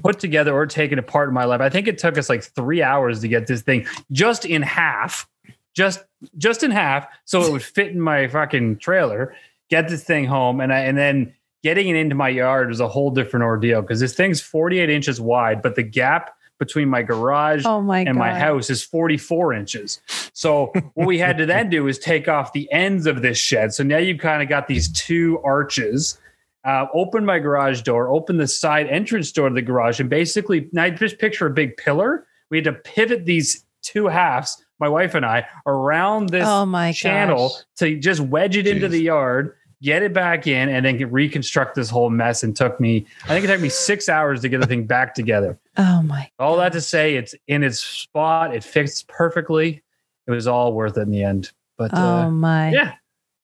put 0.01 0.19
together 0.19 0.51
or 0.53 0.65
taken 0.65 0.97
apart 0.97 1.29
in 1.29 1.35
my 1.35 1.45
life. 1.45 1.61
I 1.61 1.69
think 1.69 1.87
it 1.87 1.99
took 1.99 2.17
us 2.17 2.27
like 2.27 2.43
three 2.43 2.81
hours 2.81 3.19
to 3.21 3.27
get 3.27 3.45
this 3.45 3.61
thing 3.61 3.85
just 4.11 4.45
in 4.45 4.63
half, 4.63 5.27
just 5.75 6.03
just 6.37 6.63
in 6.63 6.71
half, 6.71 7.07
so 7.25 7.43
it 7.43 7.51
would 7.51 7.63
fit 7.63 7.89
in 7.89 8.01
my 8.01 8.27
fucking 8.27 8.77
trailer. 8.77 9.35
Get 9.69 9.89
this 9.89 10.03
thing 10.03 10.25
home, 10.25 10.59
and 10.59 10.73
I 10.73 10.79
and 10.79 10.97
then 10.97 11.35
getting 11.61 11.89
it 11.89 11.95
into 11.95 12.15
my 12.15 12.29
yard 12.29 12.69
was 12.69 12.79
a 12.79 12.87
whole 12.87 13.11
different 13.11 13.43
ordeal 13.43 13.81
because 13.81 13.99
this 13.99 14.15
thing's 14.15 14.41
48 14.41 14.89
inches 14.89 15.19
wide, 15.19 15.61
but 15.61 15.75
the 15.75 15.83
gap 15.83 16.33
between 16.59 16.89
my 16.89 17.01
garage 17.01 17.63
Oh 17.65 17.81
my 17.81 18.01
and 18.01 18.17
my 18.17 18.37
house 18.37 18.69
is 18.69 18.83
44 18.83 19.53
inches. 19.53 20.01
So 20.33 20.67
what 20.93 21.07
we 21.07 21.17
had 21.17 21.37
to 21.39 21.45
then 21.45 21.69
do 21.69 21.87
is 21.87 21.97
take 21.97 22.27
off 22.27 22.53
the 22.53 22.71
ends 22.71 23.07
of 23.07 23.21
this 23.21 23.37
shed. 23.37 23.73
So 23.73 23.83
now 23.83 23.97
you've 23.97 24.19
kind 24.19 24.43
of 24.43 24.49
got 24.49 24.67
these 24.67 24.91
two 24.91 25.39
arches. 25.43 26.19
Uh, 26.65 26.85
open 26.93 27.25
my 27.25 27.39
garage 27.39 27.81
door, 27.81 28.09
open 28.09 28.35
the 28.37 28.47
side 28.47 28.85
entrance 28.87 29.31
door 29.31 29.47
to 29.47 29.55
the 29.55 29.61
garage, 29.61 29.99
and 30.01 30.09
basically 30.09 30.69
now 30.73 30.89
just 30.89 31.17
picture 31.17 31.47
a 31.47 31.49
big 31.49 31.77
pillar. 31.77 32.27
We 32.51 32.57
had 32.57 32.65
to 32.65 32.73
pivot 32.73 33.25
these 33.25 33.65
two 33.81 34.07
halves, 34.07 34.61
my 34.79 34.89
wife 34.89 35.15
and 35.15 35.25
I, 35.25 35.45
around 35.65 36.29
this 36.29 36.45
Oh 36.45 36.65
my 36.65 36.91
channel 36.91 37.49
gosh. 37.49 37.63
to 37.77 37.97
just 37.97 38.19
wedge 38.19 38.57
it 38.57 38.67
into 38.67 38.89
the 38.89 38.99
yard, 39.01 39.55
get 39.81 40.03
it 40.03 40.13
back 40.13 40.47
in, 40.47 40.67
and 40.67 40.85
then 40.85 40.97
reconstruct 41.09 41.75
this 41.75 41.89
whole 41.89 42.09
mess. 42.09 42.43
And 42.43 42.53
took 42.53 42.77
me, 42.81 43.07
I 43.23 43.29
think 43.29 43.45
it 43.45 43.47
took 43.47 43.61
me 43.61 43.69
six 43.69 44.09
hours 44.09 44.41
to 44.41 44.49
get 44.49 44.59
the 44.59 44.67
thing 44.67 44.85
back 44.85 45.15
together. 45.15 45.57
Oh 45.81 46.01
my. 46.03 46.29
All 46.39 46.57
that 46.57 46.73
to 46.73 46.81
say, 46.81 47.15
it's 47.15 47.33
in 47.47 47.63
its 47.63 47.79
spot. 47.79 48.53
It 48.55 48.63
fits 48.63 49.03
perfectly. 49.07 49.81
it 50.27 50.31
was 50.31 50.45
all 50.45 50.73
worth 50.73 50.97
it 50.97 51.01
in 51.01 51.11
the 51.11 51.23
end. 51.23 51.51
But 51.77 51.93
uh, 51.93 52.25
Oh 52.25 52.29
my 52.31 52.71
yeah, 52.71 52.93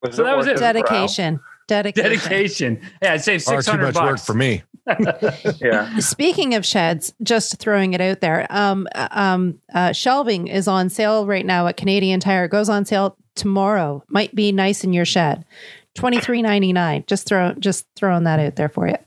Was 0.04 0.16
So 0.18 0.24
that 0.26 0.36
was 0.36 0.46
it. 0.48 0.58
dedication. 0.58 1.40
Dedication. 1.68 2.10
dedication. 2.12 2.82
Yeah, 3.02 3.14
it 3.16 3.20
saved 3.22 3.42
save 3.44 3.54
Far 3.54 3.56
six 3.62 3.66
too 3.66 3.72
hundred 3.72 3.86
much 3.88 3.96
work 3.96 4.12
bucks 4.12 4.26
for 4.26 4.34
me. 4.34 4.62
Yeah. 5.62 5.98
Speaking 6.00 6.54
of 6.54 6.66
sheds, 6.66 7.14
just 7.24 7.58
throwing 7.58 7.94
it 7.94 8.02
out 8.02 8.20
there, 8.22 8.46
um, 8.52 8.88
uh, 8.94 9.08
um, 9.12 9.60
uh, 9.74 9.92
shelving 9.94 10.48
is 10.48 10.68
on 10.68 10.90
sale 10.90 11.26
right 11.26 11.46
now 11.46 11.66
at 11.68 11.78
Canadian 11.78 12.20
Tire. 12.20 12.46
It 12.46 12.52
goes 12.52 12.70
on 12.70 12.86
sale 12.86 13.18
tomorrow. 13.36 14.04
Might 14.10 14.36
be 14.36 14.52
nice 14.52 14.84
in 14.84 14.94
your 14.94 15.06
shed. 15.06 15.44
Twenty 15.96 16.20
three 16.20 16.42
ninety 16.42 16.74
nine. 16.74 17.04
Just 17.08 17.26
throw, 17.28 17.54
just 17.54 17.88
throwing 17.96 18.26
that 18.26 18.40
out 18.40 18.58
there 18.58 18.70
for 18.70 18.88
you. 18.88 18.98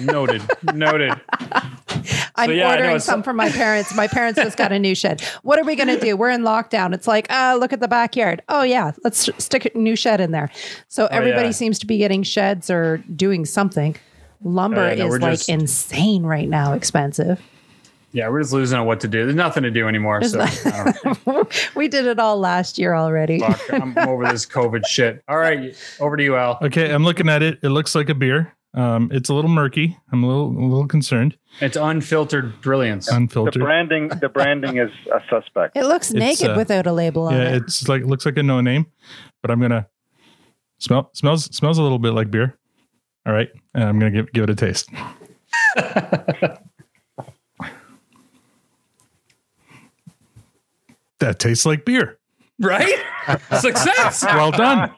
Noted. 0.00 0.42
Noted. 0.74 1.12
I'm 2.36 2.50
yeah, 2.52 2.68
I 2.68 2.68
know, 2.68 2.70
ordering 2.70 2.84
it's- 2.90 3.04
some 3.04 3.22
for 3.22 3.32
my 3.32 3.48
parents. 3.50 3.94
My 3.94 4.06
parents 4.06 4.40
just 4.40 4.56
got 4.56 4.72
a 4.72 4.78
new 4.78 4.94
shed. 4.94 5.20
What 5.42 5.58
are 5.58 5.64
we 5.64 5.74
going 5.76 5.88
to 5.88 5.98
do? 5.98 6.16
We're 6.16 6.30
in 6.30 6.42
lockdown. 6.42 6.94
It's 6.94 7.08
like, 7.08 7.30
uh, 7.32 7.56
look 7.58 7.72
at 7.72 7.80
the 7.80 7.88
backyard. 7.88 8.42
Oh 8.48 8.62
yeah, 8.62 8.92
let's 9.04 9.28
stick 9.38 9.72
a 9.74 9.76
new 9.78 9.96
shed 9.96 10.20
in 10.20 10.30
there. 10.30 10.50
So 10.88 11.06
everybody 11.06 11.42
Oh, 11.42 11.46
yeah. 11.46 11.50
seems 11.52 11.78
to 11.80 11.86
be 11.86 11.98
getting 11.98 12.22
sheds 12.22 12.70
or 12.70 12.98
doing 13.14 13.44
something. 13.44 13.96
Lumber 14.42 14.80
Oh, 14.82 14.88
yeah, 14.90 14.94
no, 15.06 15.14
is 15.14 15.20
like 15.20 15.32
just- 15.32 15.48
insane 15.48 16.22
right 16.24 16.48
now, 16.48 16.72
expensive. 16.74 17.40
Yeah, 18.12 18.30
we're 18.30 18.40
just 18.40 18.54
losing 18.54 18.78
on 18.78 18.86
what 18.86 19.00
to 19.00 19.08
do. 19.08 19.24
There's 19.24 19.34
nothing 19.36 19.64
to 19.64 19.70
do 19.70 19.86
anymore. 19.86 20.20
There's 20.20 20.32
So 20.62 21.14
don't 21.26 21.66
we 21.76 21.88
did 21.88 22.06
it 22.06 22.18
all 22.18 22.38
last 22.38 22.78
year 22.78 22.94
already. 22.94 23.38
Fuck, 23.38 23.60
I'm 23.70 23.96
over 23.98 24.26
this 24.28 24.46
COVID 24.46 24.86
shit. 24.86 25.22
All 25.28 25.36
right, 25.36 25.74
over 26.00 26.16
to 26.16 26.22
you, 26.22 26.34
Al. 26.36 26.58
Okay, 26.62 26.90
I'm 26.90 27.04
looking 27.04 27.28
at 27.28 27.42
it. 27.42 27.58
It 27.62 27.68
looks 27.68 27.94
like 27.94 28.08
a 28.08 28.14
beer. 28.14 28.54
Um, 28.74 29.10
it's 29.12 29.28
a 29.28 29.34
little 29.34 29.50
murky. 29.50 29.96
I'm 30.12 30.22
a 30.22 30.26
little 30.26 30.48
a 30.48 30.60
little 30.66 30.86
concerned. 30.86 31.36
It's 31.60 31.76
unfiltered 31.76 32.60
brilliance. 32.60 33.08
Unfiltered. 33.08 33.54
The 33.54 33.58
Unfiltered. 33.58 33.88
branding, 33.88 34.08
the 34.20 34.28
branding 34.28 34.76
is 34.78 34.90
a 35.12 35.20
suspect. 35.30 35.76
It 35.76 35.84
looks 35.84 36.12
naked 36.12 36.50
uh, 36.50 36.54
without 36.54 36.86
a 36.86 36.92
label 36.92 37.26
on 37.26 37.34
it. 37.34 37.38
yeah, 37.38 37.56
it. 37.56 37.62
it's 37.62 37.88
like 37.88 38.04
looks 38.04 38.26
like 38.26 38.36
a 38.36 38.42
no 38.42 38.60
name, 38.60 38.86
but 39.42 39.50
I'm 39.50 39.60
gonna 39.60 39.88
smell 40.78 41.10
smells 41.14 41.44
smells 41.56 41.78
a 41.78 41.82
little 41.82 41.98
bit 41.98 42.12
like 42.12 42.30
beer. 42.30 42.58
All 43.26 43.32
right, 43.32 43.48
and 43.74 43.84
I'm 43.84 43.98
gonna 43.98 44.10
give 44.10 44.32
give 44.32 44.44
it 44.44 44.50
a 44.50 44.54
taste. 44.54 44.90
that 51.18 51.38
tastes 51.38 51.66
like 51.66 51.84
beer. 51.84 52.17
Right? 52.60 52.94
Success. 53.60 54.24
Well 54.24 54.50
done. 54.50 54.90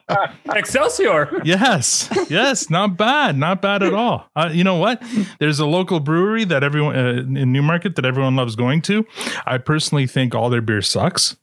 Excelsior. 0.53 1.41
Yes, 1.43 2.09
yes, 2.29 2.69
not 2.69 2.97
bad, 2.97 3.37
not 3.37 3.61
bad 3.61 3.83
at 3.83 3.93
all. 3.93 4.29
Uh, 4.35 4.49
you 4.51 4.63
know 4.63 4.75
what? 4.77 5.01
There's 5.39 5.59
a 5.59 5.65
local 5.65 5.99
brewery 5.99 6.43
that 6.45 6.63
everyone 6.63 6.95
uh, 6.95 7.09
in 7.39 7.51
Newmarket 7.51 7.95
that 7.95 8.05
everyone 8.05 8.35
loves 8.35 8.55
going 8.55 8.81
to. 8.83 9.05
I 9.45 9.57
personally 9.57 10.07
think 10.07 10.33
all 10.35 10.49
their 10.49 10.61
beer 10.61 10.81
sucks. 10.81 11.35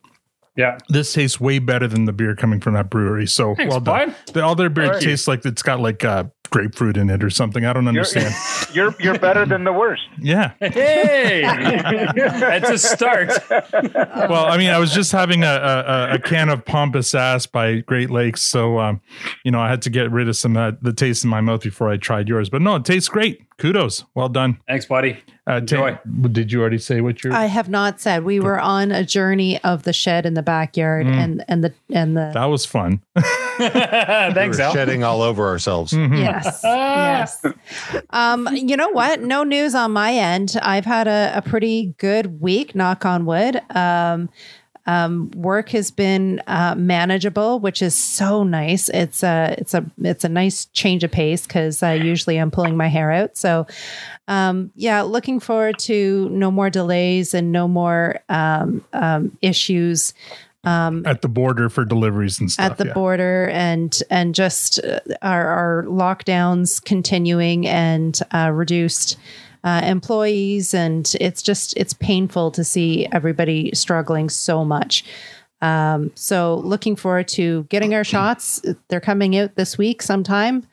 Yeah. 0.55 0.77
This 0.89 1.13
tastes 1.13 1.39
way 1.39 1.59
better 1.59 1.87
than 1.87 2.05
the 2.05 2.11
beer 2.11 2.35
coming 2.35 2.59
from 2.59 2.73
that 2.73 2.89
brewery. 2.89 3.27
So 3.27 3.55
Thanks, 3.55 3.71
well 3.71 3.79
done. 3.79 4.09
bud. 4.09 4.33
The, 4.33 4.43
all 4.43 4.55
their 4.55 4.69
beer 4.69 4.85
All 4.85 4.91
right. 4.91 5.01
tastes 5.01 5.27
like 5.27 5.45
it's 5.45 5.61
got 5.61 5.79
like 5.79 6.03
uh, 6.03 6.25
grapefruit 6.49 6.97
in 6.97 7.09
it 7.09 7.23
or 7.23 7.29
something. 7.29 7.65
I 7.65 7.73
don't 7.73 7.83
You're, 7.83 7.89
understand. 7.89 8.33
you're 8.73 8.95
you're 8.99 9.17
better 9.19 9.45
than 9.45 9.63
the 9.63 9.73
worst. 9.73 10.03
yeah. 10.19 10.51
Hey, 10.59 11.41
that's 11.43 12.69
a 12.69 12.77
start. 12.77 13.29
Well, 13.49 14.45
I 14.45 14.57
mean, 14.57 14.69
I 14.69 14.79
was 14.79 14.91
just 14.93 15.11
having 15.11 15.43
a, 15.43 15.47
a, 15.47 16.13
a 16.15 16.19
can 16.19 16.49
of 16.49 16.65
Pompous 16.65 17.13
Ass 17.15 17.45
by 17.45 17.79
Great 17.79 18.09
Lakes, 18.09 18.41
so 18.41 18.79
um, 18.79 19.01
you 19.43 19.51
know 19.51 19.59
I 19.59 19.69
had 19.69 19.81
to 19.83 19.89
get 19.89 20.11
rid 20.11 20.27
of 20.29 20.35
some 20.35 20.57
uh, 20.57 20.71
the 20.81 20.93
taste 20.93 21.23
in 21.23 21.29
my 21.29 21.41
mouth 21.41 21.61
before 21.63 21.89
I 21.89 21.97
tried 21.97 22.27
yours. 22.27 22.49
But 22.49 22.61
no, 22.61 22.75
it 22.75 22.85
tastes 22.85 23.09
great. 23.09 23.41
Kudos, 23.57 24.05
well 24.15 24.29
done. 24.29 24.57
Thanks, 24.67 24.85
buddy. 24.85 25.17
Uh, 25.45 25.59
ta- 25.61 25.87
Enjoy. 26.05 26.27
did 26.29 26.51
you 26.51 26.61
already 26.61 26.77
say 26.77 27.01
what 27.01 27.23
you're? 27.23 27.33
I 27.33 27.45
have 27.47 27.67
not 27.69 27.99
said 27.99 28.23
we 28.23 28.39
were 28.39 28.59
on 28.59 28.91
a 28.91 29.03
journey 29.03 29.61
of 29.63 29.83
the 29.83 29.93
shed 29.93 30.25
in 30.25 30.33
the 30.35 30.43
backyard 30.43 31.07
Mm. 31.07 31.13
and 31.15 31.45
and 31.47 31.63
the 31.63 31.73
and 31.91 32.15
the 32.15 32.31
that 32.33 32.45
was 32.45 32.65
fun. 32.65 33.01
Thanks, 34.33 34.57
We're 34.57 34.63
Al. 34.63 34.73
shedding 34.73 35.03
all 35.03 35.21
over 35.21 35.47
ourselves. 35.47 35.91
Mhm. 35.93 36.17
yes 36.17 36.61
yes 36.63 37.45
um 38.11 38.47
you 38.53 38.77
know 38.77 38.89
what 38.89 39.21
no 39.21 39.43
news 39.43 39.75
on 39.75 39.91
my 39.91 40.13
end 40.13 40.55
i've 40.61 40.85
had 40.85 41.07
a, 41.07 41.31
a 41.35 41.41
pretty 41.41 41.93
good 41.97 42.41
week 42.41 42.73
knock 42.75 43.05
on 43.05 43.25
wood 43.25 43.61
um 43.75 44.29
um, 44.85 45.29
work 45.35 45.69
has 45.69 45.91
been 45.91 46.41
uh, 46.47 46.73
manageable, 46.75 47.59
which 47.59 47.83
is 47.83 47.95
so 47.95 48.43
nice. 48.43 48.89
It's 48.89 49.21
a 49.21 49.53
it's 49.59 49.75
a 49.75 49.85
it's 49.99 50.23
a 50.23 50.29
nice 50.29 50.65
change 50.65 51.03
of 51.03 51.11
pace 51.11 51.45
because 51.45 51.83
uh, 51.83 51.89
usually 51.89 52.37
I'm 52.37 52.49
pulling 52.49 52.75
my 52.75 52.87
hair 52.87 53.11
out. 53.11 53.37
So, 53.37 53.67
um, 54.27 54.71
yeah, 54.73 55.01
looking 55.03 55.39
forward 55.39 55.77
to 55.79 56.27
no 56.29 56.49
more 56.49 56.71
delays 56.71 57.35
and 57.35 57.51
no 57.51 57.67
more 57.67 58.19
um, 58.29 58.83
um, 60.63 61.05
At 61.05 61.21
the 61.21 61.29
border 61.29 61.69
for 61.69 61.85
deliveries 61.85 62.39
and 62.39 62.51
stuff. 62.51 62.71
at 62.71 62.77
the 62.77 62.87
yeah. 62.87 62.93
border 62.93 63.47
and 63.49 63.97
and 64.09 64.35
just 64.35 64.83
uh, 64.83 64.99
our, 65.21 65.47
our 65.47 65.83
lockdowns 65.87 66.83
continuing 66.83 67.65
and 67.65 68.19
uh, 68.33 68.51
reduced 68.53 69.17
uh, 69.63 69.81
employees. 69.85 70.73
And 70.73 71.11
it's 71.21 71.41
just 71.41 71.77
it's 71.77 71.93
painful 71.93 72.51
to 72.51 72.63
see 72.63 73.07
everybody 73.11 73.71
struggling 73.73 74.29
so 74.29 74.65
much. 74.65 75.05
Um, 75.61 76.11
so 76.15 76.61
looking 76.63 76.95
forward 76.95 77.27
to 77.29 77.63
getting 77.63 77.93
our 77.93 78.05
shots. 78.05 78.61
They're 78.87 79.01
coming 79.01 79.37
out 79.37 79.55
this 79.55 79.77
week 79.77 80.01
sometime. 80.01 80.65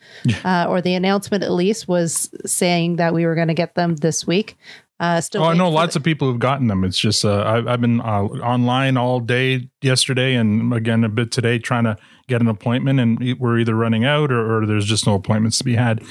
Uh, 0.44 0.66
or 0.68 0.80
the 0.80 0.94
announcement 0.94 1.42
at 1.42 1.50
least 1.50 1.88
was 1.88 2.30
saying 2.44 2.96
that 2.96 3.12
we 3.14 3.26
were 3.26 3.34
going 3.34 3.48
to 3.48 3.54
get 3.54 3.74
them 3.74 3.96
this 3.96 4.26
week 4.26 4.56
uh, 4.98 5.20
still 5.20 5.42
Oh, 5.42 5.46
I 5.46 5.54
know 5.54 5.68
lots 5.70 5.94
the- 5.94 6.00
of 6.00 6.04
people 6.04 6.30
who've 6.30 6.38
gotten 6.40 6.68
them. 6.68 6.84
It's 6.84 6.98
just 6.98 7.24
uh, 7.24 7.42
I've, 7.44 7.66
I've 7.68 7.80
been 7.80 8.00
uh, 8.00 8.22
online 8.42 8.96
all 8.96 9.20
day 9.20 9.68
yesterday 9.82 10.34
and 10.34 10.72
again 10.72 11.04
a 11.04 11.08
bit 11.08 11.30
today 11.30 11.58
trying 11.58 11.84
to 11.84 11.96
get 12.28 12.40
an 12.40 12.48
appointment, 12.48 12.98
and 12.98 13.38
we're 13.38 13.56
either 13.60 13.74
running 13.76 14.04
out 14.04 14.32
or, 14.32 14.56
or 14.62 14.66
there's 14.66 14.84
just 14.86 15.06
no 15.06 15.14
appointments 15.14 15.58
to 15.58 15.64
be 15.64 15.76
had. 15.76 16.02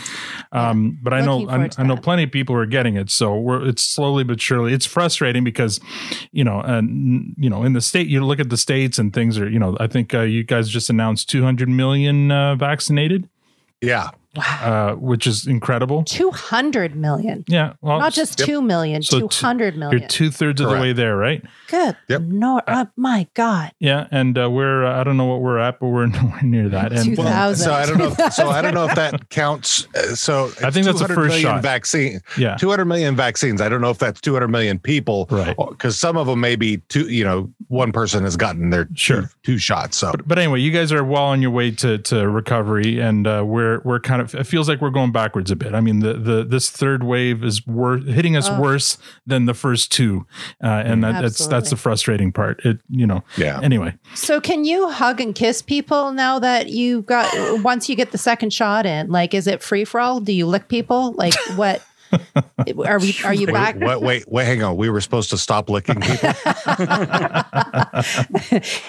Um, 0.54 0.98
but 1.04 1.14
I 1.14 1.20
know 1.20 1.50
I, 1.50 1.70
I 1.78 1.84
know 1.84 1.98
plenty 1.98 2.24
of 2.24 2.32
people 2.32 2.56
are 2.56 2.66
getting 2.66 2.96
it, 2.96 3.10
so 3.10 3.38
we're 3.38 3.68
it's 3.68 3.84
slowly 3.84 4.24
but 4.24 4.40
surely. 4.40 4.72
It's 4.72 4.86
frustrating 4.86 5.44
because 5.44 5.80
you 6.32 6.44
know, 6.44 6.62
and 6.62 7.34
you 7.38 7.50
know, 7.50 7.64
in 7.64 7.74
the 7.74 7.82
state, 7.82 8.08
you 8.08 8.24
look 8.26 8.40
at 8.40 8.50
the 8.50 8.56
states 8.58 8.98
and 8.98 9.14
things 9.14 9.38
are 9.38 9.50
you 9.50 9.60
know. 9.60 9.76
I 9.80 9.88
think 9.88 10.14
uh, 10.14 10.22
you 10.22 10.44
guys 10.44 10.70
just 10.70 10.90
announced 10.90 11.30
200 11.30 11.68
million 11.68 12.32
uh, 12.32 12.56
vaccinated, 12.56 13.28
Yeah. 13.82 14.12
Uh, 14.38 14.94
which 14.96 15.28
is 15.28 15.48
incredible. 15.48 16.04
200 16.04 16.96
million 16.96 17.44
Yeah, 17.48 17.74
well, 17.82 18.00
not 18.00 18.14
just 18.14 18.40
yep. 18.40 18.48
2 18.48 18.62
million, 18.62 19.02
so 19.04 19.28
200 19.28 19.78
million. 19.78 20.00
You're 20.00 20.08
two 20.10 20.32
thirds 20.32 20.62
of 20.62 20.70
the 20.70 20.76
way 20.80 20.94
there, 20.94 21.16
right? 21.18 21.44
Good. 21.68 21.96
Yep. 22.10 22.22
No, 22.24 22.62
uh, 22.68 22.86
my 22.96 23.28
God. 23.34 23.72
Yeah, 23.80 24.08
and 24.12 24.38
uh, 24.38 24.50
we're 24.50 24.86
uh, 24.86 25.00
I 25.00 25.04
don't 25.04 25.18
know 25.18 25.26
what 25.26 25.42
we're 25.42 25.58
at, 25.58 25.80
but 25.80 25.88
we're 25.88 26.06
nowhere 26.08 26.42
near 26.44 26.70
that. 26.70 26.92
And 26.94 27.16
2000. 27.16 27.64
So 27.66 27.74
I 27.74 27.86
don't 27.86 27.98
know. 27.98 28.16
If, 28.18 28.34
so 28.34 28.50
I 28.50 28.62
don't 28.62 28.74
know 28.74 28.88
if 28.88 28.96
that 28.96 29.30
counts. 29.30 29.88
Uh, 29.96 30.16
So 30.16 30.46
I 30.64 30.72
think 30.72 30.86
that's 30.86 31.00
the 31.00 31.08
200 31.08 31.16
first 31.16 31.40
shot. 31.40 31.62
vaccine. 31.62 32.20
yeah, 32.38 32.56
200 32.56 32.86
million 32.86 33.16
vaccines. 33.16 33.62
I 33.62 33.70
don't 33.70 33.82
know 33.82 33.90
if 33.90 33.98
that's 33.98 34.22
200 34.22 34.48
million 34.48 34.80
people, 34.80 35.28
Right. 35.30 35.56
Because 35.70 35.98
some 35.98 36.18
of 36.18 36.28
them 36.28 36.40
may 36.40 36.56
be 36.56 36.78
two. 36.90 37.08
You 37.10 37.24
know, 37.24 37.52
one 37.68 37.92
person 37.92 38.24
has 38.24 38.36
gotten 38.38 38.70
their 38.70 38.88
Sure. 38.96 39.22
two, 39.24 39.28
two 39.44 39.58
shots. 39.58 39.98
So 39.98 40.12
but, 40.12 40.28
but 40.28 40.40
anyway, 40.40 40.60
you 40.62 40.72
guys 40.72 40.92
are 40.92 41.04
well 41.04 41.24
on 41.26 41.42
your 41.42 41.52
way 41.52 41.72
to 41.72 41.98
to 42.00 42.28
recovery, 42.30 43.00
and 43.00 43.26
uh, 43.28 43.44
we're 43.46 43.82
we're 43.84 44.00
kind 44.00 44.22
of 44.22 44.25
it 44.34 44.46
feels 44.46 44.68
like 44.68 44.82
we're 44.82 44.90
going 44.90 45.12
backwards 45.12 45.52
a 45.52 45.56
bit. 45.56 45.74
I 45.76 45.82
mean, 45.82 46.00
the 46.00 46.14
the 46.14 46.44
this 46.44 46.70
third 46.70 47.04
wave 47.04 47.44
is 47.44 47.66
wor- 47.68 47.98
hitting 47.98 48.36
us 48.36 48.50
Oh. 48.50 48.60
worse 48.60 48.98
than 49.28 49.46
the 49.46 49.54
first 49.54 49.92
two, 49.92 50.26
uh, 50.64 50.68
and 50.68 51.04
that, 51.04 51.22
that's 51.22 51.46
that's 51.48 51.70
the 51.70 51.76
frustrating 51.78 52.32
part. 52.32 52.66
It 52.66 52.80
you 52.90 53.06
know. 53.06 53.24
yeah. 53.38 53.60
Anyway, 53.62 53.96
So 54.14 54.40
can 54.42 54.64
you 54.66 54.90
hug 54.90 55.20
and 55.22 55.36
kiss 55.36 55.62
people 55.62 56.12
now 56.14 56.40
that 56.40 56.70
you 56.70 57.02
got 57.04 57.28
once 57.64 57.90
you 57.90 57.96
get 57.96 58.12
the 58.12 58.18
second 58.18 58.52
shot 58.54 58.86
in? 58.86 59.10
Like 59.10 59.34
is 59.34 59.48
it 59.48 59.62
free 59.62 59.86
for 59.86 60.00
all? 60.00 60.20
Do 60.20 60.32
you 60.32 60.46
lick 60.48 60.68
people? 60.68 61.12
Like 61.14 61.34
what 61.56 61.82
are 62.86 63.00
we 63.00 63.16
are 63.24 63.34
you 63.34 63.48
Wait, 63.48 63.54
back? 63.54 63.76
wait, 63.80 64.02
wait, 64.02 64.26
wait, 64.28 64.46
hang 64.46 64.64
on. 64.64 64.78
We 64.78 64.90
were 64.90 65.02
supposed 65.02 65.30
to 65.32 65.38
stop 65.38 65.70
licking 65.70 66.00
people. 66.02 66.30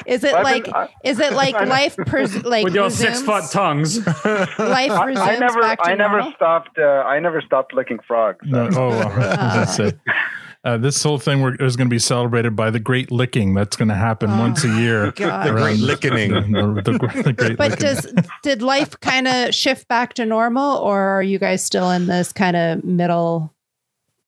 Is 0.06 0.24
it 0.24 0.34
I've 0.34 0.44
like 0.44 0.64
been- 0.64 0.74
I- 0.74 0.88
is 1.04 1.18
it 1.20 1.32
like 1.32 1.54
life 1.54 1.96
pers- 1.96 2.44
like 2.44 2.64
With 2.64 2.74
your 2.74 2.90
six 2.90 3.22
foot 3.22 3.44
tongues. 3.50 4.04
life 4.06 4.90
I, 4.90 5.04
resumes 5.06 5.18
I 5.28 5.36
never, 5.38 5.60
back 5.60 5.82
to 5.82 5.88
I 5.90 5.94
never 5.94 6.16
normal? 6.18 6.32
stopped. 6.34 6.78
Uh, 6.78 6.82
I 6.82 7.20
never 7.20 7.40
stopped 7.40 7.72
licking 7.74 7.98
frogs. 8.06 8.44
no, 8.44 8.68
oh, 8.72 8.88
well, 8.88 9.08
that's 9.10 9.78
it. 9.78 9.98
Uh, 10.66 10.76
this 10.76 11.00
whole 11.02 11.18
thing 11.18 11.40
we're, 11.42 11.54
is 11.56 11.76
going 11.76 11.86
to 11.88 11.94
be 11.94 11.98
celebrated 11.98 12.56
by 12.56 12.70
the 12.70 12.80
great 12.80 13.12
licking 13.12 13.54
that's 13.54 13.76
going 13.76 13.88
to 13.88 13.94
happen 13.94 14.36
once 14.36 14.64
a 14.64 14.68
year. 14.80 15.06
Oh, 15.06 15.10
God. 15.12 15.46
The 15.46 15.52
great 15.52 15.78
licking. 15.78 16.12
The, 16.52 16.82
the- 16.84 16.98
the- 16.98 17.22
the 17.22 17.32
great 17.32 17.56
But 17.56 17.70
licking. 17.70 17.86
does 17.86 18.12
did 18.42 18.62
life 18.62 18.98
kind 19.00 19.28
of 19.28 19.54
shift 19.54 19.86
back 19.86 20.14
to 20.14 20.26
normal 20.26 20.76
or 20.78 20.98
are 21.00 21.22
you 21.22 21.38
guys 21.38 21.64
still 21.64 21.90
in 21.90 22.06
this 22.06 22.32
kind 22.32 22.56
of 22.56 22.82
middle 22.84 23.54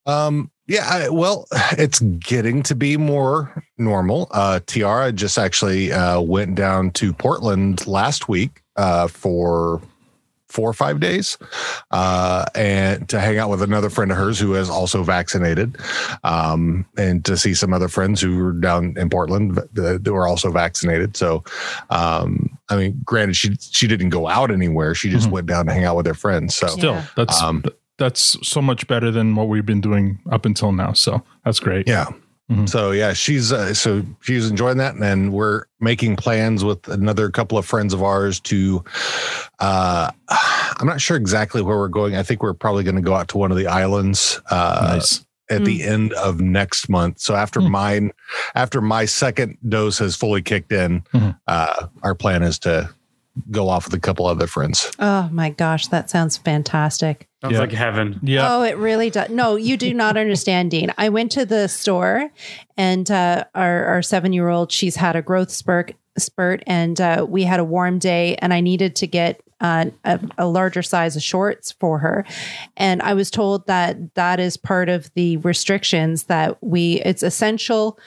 Um, 0.07 0.50
yeah, 0.68 0.87
I, 0.88 1.09
well, 1.09 1.47
it's 1.73 1.99
getting 2.00 2.62
to 2.64 2.75
be 2.75 2.97
more 2.97 3.64
normal. 3.78 4.28
Uh, 4.30 4.61
Tiara 4.66 5.11
just 5.12 5.38
actually 5.38 5.92
uh, 5.92 6.21
went 6.21 6.54
down 6.54 6.90
to 6.92 7.12
Portland 7.12 7.87
last 7.87 8.28
week 8.28 8.62
uh, 8.76 9.09
for 9.09 9.80
four 10.49 10.69
or 10.69 10.73
five 10.73 10.99
days, 11.00 11.37
uh, 11.90 12.45
and 12.55 13.09
to 13.09 13.21
hang 13.21 13.38
out 13.38 13.50
with 13.50 13.62
another 13.62 13.90
friend 13.90 14.11
of 14.11 14.17
hers 14.17 14.38
who 14.38 14.55
is 14.55 14.71
also 14.71 15.02
vaccinated, 15.02 15.76
um, 16.25 16.85
and 16.97 17.25
to 17.25 17.37
see 17.37 17.55
some 17.55 17.73
other 17.73 17.88
friends 17.88 18.21
who 18.21 18.37
were 18.38 18.52
down 18.52 18.95
in 18.97 19.11
Portland 19.11 19.57
that, 19.75 20.05
that 20.05 20.12
were 20.12 20.26
also 20.26 20.50
vaccinated. 20.50 21.17
So, 21.17 21.45
um, 21.90 22.49
I 22.69 22.76
mean, 22.76 23.00
granted, 23.05 23.37
she 23.37 23.57
she 23.61 23.87
didn't 23.87 24.11
go 24.11 24.28
out 24.28 24.50
anywhere; 24.50 24.95
she 24.95 25.11
just 25.11 25.28
Mhm. 25.28 25.33
went 25.33 25.47
down 25.47 25.67
to 25.67 25.73
hang 25.73 25.85
out 25.85 25.97
with 25.97 26.07
her 26.07 26.14
friends. 26.14 26.55
So, 26.57 26.67
Still, 26.69 26.93
Yeah. 26.95 27.05
that's 27.17 27.43
Um, 27.43 27.62
that's 27.99 28.37
so 28.49 28.62
much 28.62 28.87
better 28.87 29.11
than 29.11 29.35
what 29.35 29.49
we've 29.49 29.67
been 29.67 29.81
doing 29.81 30.19
up 30.31 30.47
until 30.47 30.71
now. 30.73 30.93
So 30.93 31.23
that's 31.45 31.59
great. 31.61 31.88
Yeah. 31.88 32.07
Mhm. 32.50 32.69
So 32.69 32.93
yeah, 32.93 33.12
she's 33.12 33.52
uh, 33.52 33.75
so 33.75 34.02
she's 34.21 34.49
enjoying 34.50 34.78
that, 34.78 34.95
and 34.95 35.33
we're 35.33 35.64
making 35.81 36.17
plans 36.17 36.64
with 36.64 36.88
another 36.88 37.31
couple 37.31 37.59
of 37.59 37.67
friends 37.67 37.93
of 37.93 38.02
ours 38.02 38.40
to. 38.40 38.83
Uh, 39.59 40.11
I'm 40.81 40.87
not 40.87 41.00
sure 41.00 41.17
exactly 41.17 41.61
where 41.61 41.76
we're 41.76 41.88
going. 41.88 42.14
I 42.17 42.23
think 42.23 42.43
we're 42.43 42.55
probably 42.55 42.85
going 42.85 42.97
to 42.97 43.02
go 43.02 43.14
out 43.14 43.28
to 43.28 43.38
one 43.38 43.50
of 43.50 43.57
the 43.59 43.67
islands 43.67 44.40
uh, 44.50 44.93
nice. 44.95 45.26
at 45.50 45.64
the 45.64 45.83
end 45.83 46.12
of 46.14 46.40
next 46.40 46.88
month. 46.88 47.19
So 47.19 47.35
after 47.35 47.61
Hmm. 47.61 47.71
mine, 47.71 48.12
after 48.55 48.81
my 48.81 49.05
second 49.05 49.59
dose 49.69 49.99
has 49.99 50.14
fully 50.17 50.40
kicked 50.40 50.71
in, 50.73 51.02
Mhm. 51.12 51.37
uh, 51.49 51.87
our 52.02 52.14
plan 52.14 52.43
is 52.45 52.59
to 52.61 52.88
go 53.50 53.68
off 53.68 53.85
with 53.87 53.95
a 53.95 54.00
couple 54.00 54.26
other 54.26 54.47
friends. 54.47 54.90
Oh 54.99 55.28
my 55.33 55.50
gosh, 55.50 55.88
that 55.88 56.11
sounds 56.11 56.37
fantastic. 56.37 57.28
Sounds 57.40 57.52
Yeah. 57.54 57.61
like 57.61 57.73
heaven. 57.73 58.18
Yeah. 58.23 58.52
Oh, 58.54 58.62
it 58.62 58.76
really 58.76 59.11
does. 59.11 59.30
No, 59.30 59.57
you 59.57 59.76
do 59.76 59.95
not 59.95 60.16
understand, 60.16 60.71
Dean. 60.73 60.92
I 60.99 61.09
went 61.09 61.30
to 61.33 61.47
the 61.47 61.68
store, 61.68 62.30
and 62.76 63.11
uh, 63.11 63.45
our 63.54 63.85
our 63.85 64.02
seven 64.02 64.33
year 64.33 64.49
old, 64.49 64.73
she's 64.73 64.97
had 64.97 65.16
a 65.16 65.23
growth 65.23 65.50
spurt, 65.50 65.95
spurt, 66.18 66.62
and 66.66 67.00
uh, 67.00 67.26
we 67.28 67.45
had 67.45 67.61
a 67.61 67.64
warm 67.64 67.99
day, 67.99 68.37
and 68.37 68.52
I 68.52 68.61
needed 68.61 68.97
to 68.97 69.07
get 69.07 69.40
uh, 69.61 69.87
a, 70.04 70.21
a 70.38 70.47
larger 70.47 70.83
size 70.83 71.16
of 71.16 71.23
shorts 71.23 71.73
for 71.73 71.99
her, 71.99 72.25
and 72.76 73.02
I 73.02 73.14
was 73.14 73.30
told 73.30 73.66
that 73.66 74.14
that 74.14 74.38
is 74.40 74.57
part 74.57 74.88
of 74.88 75.12
the 75.14 75.37
restrictions 75.38 76.25
that 76.25 76.62
we. 76.62 77.00
It's 77.02 77.23
essential. 77.23 77.99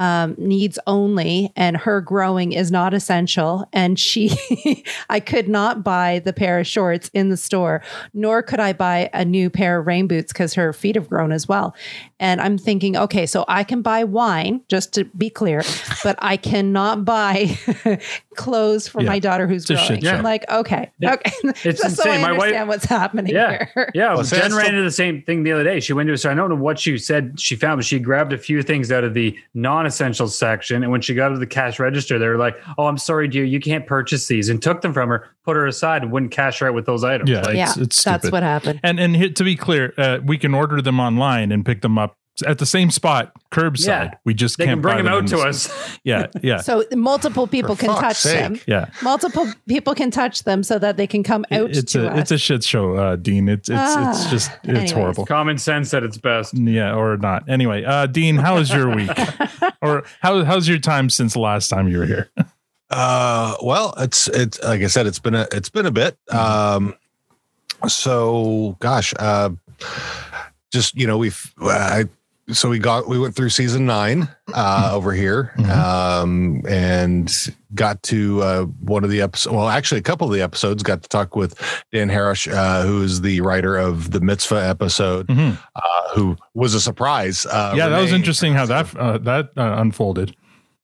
Um, 0.00 0.34
needs 0.38 0.78
only, 0.86 1.52
and 1.56 1.76
her 1.76 2.00
growing 2.00 2.52
is 2.52 2.70
not 2.70 2.94
essential. 2.94 3.68
And 3.72 3.98
she, 3.98 4.82
I 5.10 5.20
could 5.20 5.46
not 5.46 5.84
buy 5.84 6.20
the 6.24 6.32
pair 6.32 6.58
of 6.58 6.66
shorts 6.66 7.10
in 7.12 7.28
the 7.28 7.36
store, 7.36 7.82
nor 8.14 8.42
could 8.42 8.60
I 8.60 8.72
buy 8.72 9.10
a 9.12 9.26
new 9.26 9.50
pair 9.50 9.78
of 9.78 9.86
rain 9.86 10.06
boots 10.06 10.32
because 10.32 10.54
her 10.54 10.72
feet 10.72 10.96
have 10.96 11.08
grown 11.10 11.32
as 11.32 11.46
well. 11.46 11.74
And 12.20 12.40
I'm 12.40 12.58
thinking, 12.58 12.96
okay, 12.96 13.24
so 13.26 13.44
I 13.48 13.64
can 13.64 13.80
buy 13.82 14.04
wine, 14.04 14.60
just 14.68 14.92
to 14.94 15.04
be 15.16 15.30
clear, 15.30 15.62
but 16.04 16.16
I 16.20 16.36
cannot 16.36 17.04
buy 17.04 17.56
clothes 18.36 18.86
for 18.88 19.00
Yeah. 19.02 19.08
my 19.08 19.18
daughter 19.18 19.46
who's 19.48 19.62
It's 19.68 19.70
growing. 19.86 20.00
shit 20.02 20.04
show. 20.10 20.16
I'm 20.16 20.22
like, 20.22 20.48
okay, 20.50 20.90
Yeah. 20.98 21.14
okay. 21.14 21.32
It's 21.64 21.80
Just 21.82 21.96
so 21.96 22.02
insane. 22.04 22.24
I 22.24 22.28
My 22.28 22.32
wife- 22.32 22.40
understand 22.42 22.68
what's 22.68 22.84
happening 22.84 23.34
Yeah. 23.34 23.66
here. 23.74 23.90
Yeah, 23.94 24.14
Well, 24.14 24.24
see, 24.24 24.36
Jen 24.36 24.50
that's 24.50 24.54
ran 24.54 24.74
into 24.74 24.82
the 24.82 24.90
same 24.90 25.22
thing 25.22 25.42
the 25.44 25.52
other 25.52 25.64
day. 25.64 25.80
She 25.80 25.92
went 25.92 26.08
to, 26.08 26.16
so 26.16 26.30
I 26.30 26.34
don't 26.34 26.48
know 26.50 26.54
what 26.56 26.78
she 26.78 26.98
said 26.98 27.40
she 27.40 27.56
found, 27.56 27.78
but 27.78 27.84
she 27.84 27.98
grabbed 27.98 28.32
a 28.32 28.38
few 28.38 28.62
things 28.62 28.92
out 28.92 29.02
of 29.04 29.14
the 29.14 29.36
non-essential 29.54 30.28
section. 30.28 30.82
And 30.82 30.92
when 30.92 31.00
she 31.00 31.14
got 31.14 31.30
to 31.30 31.38
the 31.38 31.46
cash 31.46 31.78
register, 31.78 32.18
they 32.18 32.28
were 32.28 32.36
like, 32.38 32.56
"Oh, 32.78 32.86
I'm 32.86 32.98
sorry, 32.98 33.28
dear, 33.28 33.44
you 33.44 33.60
can't 33.60 33.86
purchase 33.86 34.26
these," 34.28 34.48
and 34.48 34.60
took 34.62 34.82
them 34.82 34.92
from 34.92 35.08
her, 35.08 35.28
put 35.44 35.56
her 35.56 35.66
aside, 35.66 36.02
and 36.02 36.12
wouldn't 36.12 36.32
cash 36.32 36.60
right 36.60 36.70
with 36.70 36.86
those 36.86 37.02
items. 37.04 37.30
Yeah. 37.30 37.40
Like, 37.40 37.56
yeah, 37.56 37.70
It's- 37.70 37.76
it's 37.78 38.04
that's 38.04 38.30
what 38.30 38.42
happened. 38.42 38.80
And 38.82 39.00
and 39.00 39.34
to 39.36 39.44
be 39.44 39.56
clear, 39.56 39.94
uh, 39.96 40.18
we 40.24 40.36
can 40.38 40.54
order 40.54 40.82
them 40.82 41.00
online 41.00 41.50
and 41.52 41.64
pick 41.64 41.80
them 41.80 41.98
up 41.98 42.09
at 42.46 42.58
the 42.58 42.64
same 42.66 42.90
spot, 42.90 43.32
curbside. 43.52 43.86
Yeah. 43.86 44.14
We 44.24 44.32
just 44.34 44.56
they 44.56 44.64
can't 44.64 44.76
can 44.76 44.82
bring 44.82 44.96
buy 44.96 45.02
them 45.02 45.12
out 45.12 45.26
to 45.28 45.36
the- 45.36 45.42
us. 45.42 45.98
Yeah, 46.04 46.26
yeah, 46.42 46.58
So 46.62 46.84
multiple 46.94 47.46
people 47.46 47.74
For 47.76 47.86
can 47.86 47.96
touch 48.00 48.16
sake. 48.16 48.38
them. 48.40 48.60
yeah. 48.66 48.86
Multiple 49.02 49.46
people 49.68 49.94
can 49.94 50.10
touch 50.10 50.44
them 50.44 50.62
so 50.62 50.78
that 50.78 50.96
they 50.96 51.06
can 51.06 51.22
come 51.22 51.44
out 51.50 51.70
it's 51.70 51.92
to 51.92 52.06
a 52.06 52.10
us. 52.12 52.20
it's 52.20 52.30
a 52.30 52.38
shit 52.38 52.64
show, 52.64 52.96
uh, 52.96 53.16
Dean. 53.16 53.48
It's 53.48 53.68
it's 53.68 53.78
it's 53.78 53.96
Ah, 53.96 54.28
just 54.30 54.50
it's 54.62 54.68
anyways. 54.68 54.92
horrible. 54.92 55.26
Common 55.26 55.58
sense 55.58 55.92
at 55.92 56.02
its 56.02 56.16
best. 56.18 56.54
Yeah, 56.56 56.94
or 56.94 57.16
not. 57.18 57.48
Anyway, 57.48 57.84
uh, 57.84 58.06
Dean, 58.06 58.36
how 58.36 58.54
was 58.56 58.70
your 58.72 58.88
week? 58.94 59.10
or 59.82 60.04
how 60.20 60.44
how's 60.44 60.66
your 60.68 60.78
time 60.78 61.10
since 61.10 61.34
the 61.34 61.40
last 61.40 61.68
time 61.68 61.88
you 61.88 61.98
were 61.98 62.06
here? 62.06 62.30
Uh, 62.92 63.54
well, 63.62 63.94
it's 63.98 64.26
it's 64.26 64.60
like 64.64 64.82
I 64.82 64.88
said, 64.88 65.06
it's 65.06 65.20
been 65.20 65.36
a 65.36 65.46
it's 65.52 65.68
been 65.68 65.86
a 65.86 65.92
bit. 65.92 66.18
Um, 66.28 66.96
so 67.86 68.76
gosh, 68.80 69.14
uh, 69.18 69.50
just 70.72 70.96
you 70.96 71.06
know, 71.06 71.16
we've 71.18 71.54
I 71.62 72.06
so 72.52 72.68
we 72.68 72.78
got 72.78 73.08
we 73.08 73.18
went 73.18 73.34
through 73.34 73.48
season 73.50 73.86
nine 73.86 74.28
uh 74.54 74.90
over 74.92 75.12
here, 75.12 75.52
Mhm. 75.58 75.70
um, 75.70 76.62
and 76.68 77.32
got 77.74 78.02
to 78.04 78.42
uh 78.42 78.62
one 78.64 79.04
of 79.04 79.10
the 79.10 79.20
episodes. 79.22 79.54
Well, 79.54 79.68
actually, 79.68 79.98
a 79.98 80.02
couple 80.02 80.26
of 80.26 80.32
the 80.34 80.42
episodes 80.42 80.82
got 80.82 81.02
to 81.02 81.08
talk 81.08 81.36
with 81.36 81.54
Dan 81.92 82.08
Harris, 82.08 82.46
uh, 82.46 82.82
who 82.84 83.02
is 83.02 83.20
the 83.20 83.40
writer 83.40 83.76
of 83.76 84.10
the 84.10 84.20
Mitzvah 84.20 84.66
episode, 84.68 85.26
Mhm. 85.28 85.58
uh, 85.76 85.80
who 86.14 86.36
was 86.54 86.74
a 86.74 86.80
surprise. 86.80 87.46
Uh, 87.46 87.74
yeah, 87.76 87.88
that 87.88 88.00
was 88.00 88.12
interesting 88.12 88.54
how 88.54 88.66
that 88.66 88.94
uh, 88.96 89.18
that 89.18 89.50
uh, 89.56 89.74
unfolded. 89.78 90.34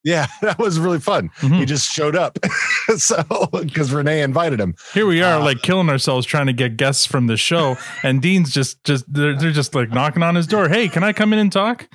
Yeah, 0.06 0.26
that 0.40 0.58
was 0.58 0.78
really 0.78 1.00
fun. 1.00 1.30
Mhm. 1.40 1.58
He 1.58 1.64
just 1.66 1.90
showed 1.90 2.14
up, 2.14 2.38
so 2.96 3.24
because 3.52 3.92
Renee 3.92 4.22
invited 4.22 4.60
him. 4.60 4.74
Here 4.94 5.04
we 5.04 5.20
are, 5.20 5.40
Uh, 5.40 5.44
like 5.44 5.62
killing 5.62 5.90
ourselves 5.90 6.24
trying 6.26 6.46
to 6.46 6.52
get 6.52 6.76
guests 6.76 7.04
from 7.04 7.26
the 7.26 7.36
show, 7.36 7.76
and 8.04 8.22
Dean's 8.22 8.52
just 8.54 8.82
just 8.84 9.04
they're, 9.12 9.36
they're 9.36 9.50
just 9.50 9.74
like 9.74 9.90
knocking 9.90 10.22
on 10.22 10.36
his 10.36 10.46
door. 10.46 10.68
Hey, 10.68 10.88
can 10.88 11.02
I 11.04 11.12
come 11.12 11.32
in 11.32 11.38
and 11.40 11.50
talk? 11.52 11.88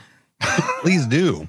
please 0.81 1.05
do 1.05 1.47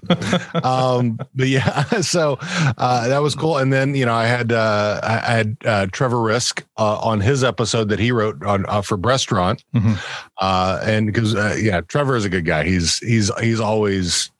um 0.65 1.19
but 1.35 1.49
yeah 1.49 1.83
so 2.03 2.37
uh 2.77 3.09
that 3.09 3.23
was 3.23 3.35
cool 3.35 3.57
and 3.57 3.73
then 3.73 3.95
you 3.95 4.05
know 4.05 4.13
i 4.13 4.27
had 4.27 4.53
uh 4.53 5.01
i 5.03 5.33
had 5.33 5.57
uh 5.65 5.87
trevor 5.93 6.21
risk 6.21 6.63
uh, 6.77 6.99
on 6.99 7.19
his 7.19 7.43
episode 7.43 7.89
that 7.89 7.99
he 7.99 8.13
wrote 8.13 8.45
on 8.45 8.67
uh, 8.69 8.83
for 8.83 8.99
restaurant 8.99 9.65
Mhm. 9.75 9.97
uh 10.43 10.79
and 10.85 11.07
because 11.07 11.35
uh, 11.35 11.57
yeah 11.59 11.81
trevor 11.81 12.17
is 12.17 12.27
a 12.27 12.29
good 12.29 12.45
guy 12.45 12.65
he's 12.65 12.99
he's 12.99 13.31
he's 13.41 13.61
always 13.61 14.31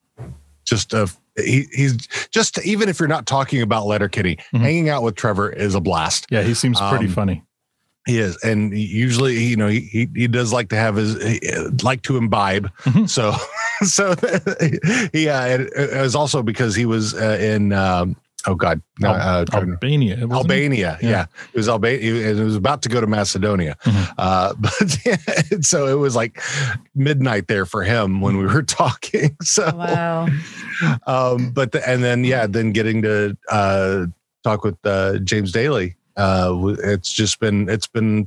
just 0.67 0.93
a 0.93 1.11
he, 1.37 1.67
he's 1.73 2.07
just 2.31 2.59
even 2.65 2.89
if 2.89 2.99
you're 3.01 3.09
not 3.09 3.27
talking 3.27 3.63
about 3.63 3.87
letterkenny 3.87 4.37
Mhm. 4.55 4.61
hanging 4.61 4.89
out 4.89 5.03
with 5.03 5.15
trevor 5.15 5.51
is 5.51 5.75
a 5.75 5.81
blast 5.81 6.27
Yeah, 6.31 6.43
he 6.43 6.55
seems 6.55 6.79
pretty 6.81 7.07
Um, 7.07 7.13
funny. 7.13 7.43
he 8.07 8.19
is, 8.19 8.37
and 8.43 8.77
usually, 8.77 9.39
you 9.45 9.57
know, 9.57 9.69
he 9.69 10.09
he, 10.15 10.27
does 10.27 10.53
like 10.53 10.69
to 10.71 10.77
have 10.77 10.97
his 10.97 11.23
he, 11.23 11.41
like 11.83 12.03
to 12.03 12.17
imbibe. 12.17 12.69
Mhm. 12.83 13.09
So, 13.09 13.35
so 13.87 14.15
he 15.13 15.29
uh, 15.29 15.47
it, 15.47 15.73
it 15.77 16.01
was 16.03 16.15
also 16.15 16.43
because 16.43 16.75
he 16.75 16.85
was 16.85 17.15
uh, 17.15 17.39
in 17.41 17.73
um, 17.73 18.17
oh 18.47 18.55
god, 18.55 18.81
no, 19.01 19.11
uh, 19.11 19.45
trying 19.45 19.71
Albania. 19.73 20.19
Albania. 20.31 20.99
Yeah. 21.01 21.09
Yeah. 21.11 21.25
it 21.53 21.57
was 21.57 21.69
Albania. 21.69 22.31
It 22.31 22.43
was 22.43 22.57
about 22.57 22.83
to 22.83 22.89
go 22.89 23.01
to 23.01 23.07
Macedonia, 23.07 23.77
Mhm. 23.85 24.15
uh, 24.19 24.55
but 24.59 24.99
yeah, 25.07 25.17
so 25.61 25.87
it 25.87 25.99
was 25.99 26.15
like 26.17 26.41
midnight 26.95 27.49
there 27.49 27.67
for 27.67 27.83
him 27.83 28.21
when 28.21 28.37
we 28.39 28.47
were 28.47 28.63
talking. 28.83 29.37
So, 29.43 29.71
wow. 29.75 30.27
um 31.07 31.51
but 31.53 31.73
the, 31.73 31.89
and 31.89 32.03
then 32.03 32.25
yeah 32.25 32.47
then 32.47 32.73
getting 32.73 33.03
to 33.03 33.37
uh 33.51 34.07
talk 34.43 34.65
with 34.65 34.77
uh 34.85 35.19
james 35.19 35.53
daly 35.53 35.95
uh 36.17 36.53
it's 36.83 37.13
just 37.13 37.39
been 37.39 37.69
it's 37.69 37.87
been 37.87 38.27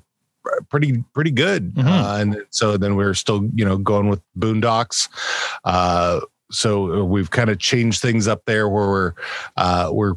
pretty 0.69 1.03
pretty 1.13 1.31
good 1.31 1.73
Mhm. 1.73 1.85
uh 1.85 2.15
and 2.21 2.37
so 2.51 2.77
then 2.77 2.95
we're 2.95 3.13
still 3.15 3.49
you 3.55 3.65
know 3.65 3.77
going 3.77 4.07
with 4.07 4.21
boondocks 4.39 5.09
uh 5.65 6.21
so 6.55 7.03
we've 7.03 7.31
kind 7.31 7.49
of 7.49 7.59
changed 7.59 8.01
things 8.01 8.27
up 8.27 8.41
there 8.45 8.67
where 8.69 8.87
we're 8.87 9.13
uh 9.57 9.89
we're 9.91 10.13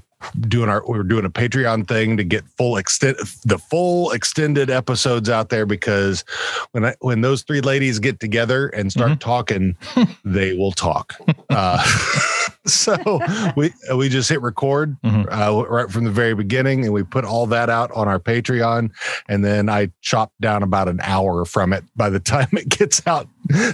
doing 0.49 0.69
our 0.69 0.83
we're 0.89 1.05
doing 1.05 1.25
a 1.25 1.31
patreon 1.31 1.87
thing 1.87 2.17
to 2.17 2.25
get 2.25 2.45
full 2.57 2.77
extent 2.77 3.17
the 3.45 3.57
full 3.57 4.11
extended 4.11 4.69
episodes 4.69 5.31
out 5.31 5.49
there 5.49 5.65
because 5.65 6.25
when 6.73 6.85
I, 6.87 6.97
when 7.01 7.21
those 7.21 7.43
three 7.43 7.61
ladies 7.61 8.01
get 8.01 8.19
together 8.19 8.67
and 8.69 8.91
start 8.91 9.21
talking 9.21 9.77
they 10.25 10.55
will 10.57 10.73
talk 10.73 11.15
uh 11.51 11.81
so 12.67 13.21
we 13.57 13.73
we 13.95 14.09
just 14.09 14.29
hit 14.29 14.43
record 14.43 14.97
Mhm. 15.05 15.27
uh, 15.31 15.65
right 15.69 15.89
from 15.89 16.03
the 16.05 16.11
very 16.11 16.35
beginning 16.35 16.85
and 16.85 16.93
we 16.93 17.05
put 17.05 17.25
all 17.25 17.47
that 17.47 17.71
out 17.71 17.93
on 17.93 18.09
our 18.09 18.19
patreon 18.19 18.91
and 19.29 19.45
then 19.45 19.69
i 19.69 19.89
chop 20.01 20.33
down 20.41 20.65
about 20.65 20.89
an 20.89 20.99
hour 21.05 21.45
from 21.45 21.73
it 21.73 21.85
by 21.95 22.11
the 22.11 22.19
time 22.35 22.49
it 22.55 22.69
gets 22.69 23.07
out 23.07 23.29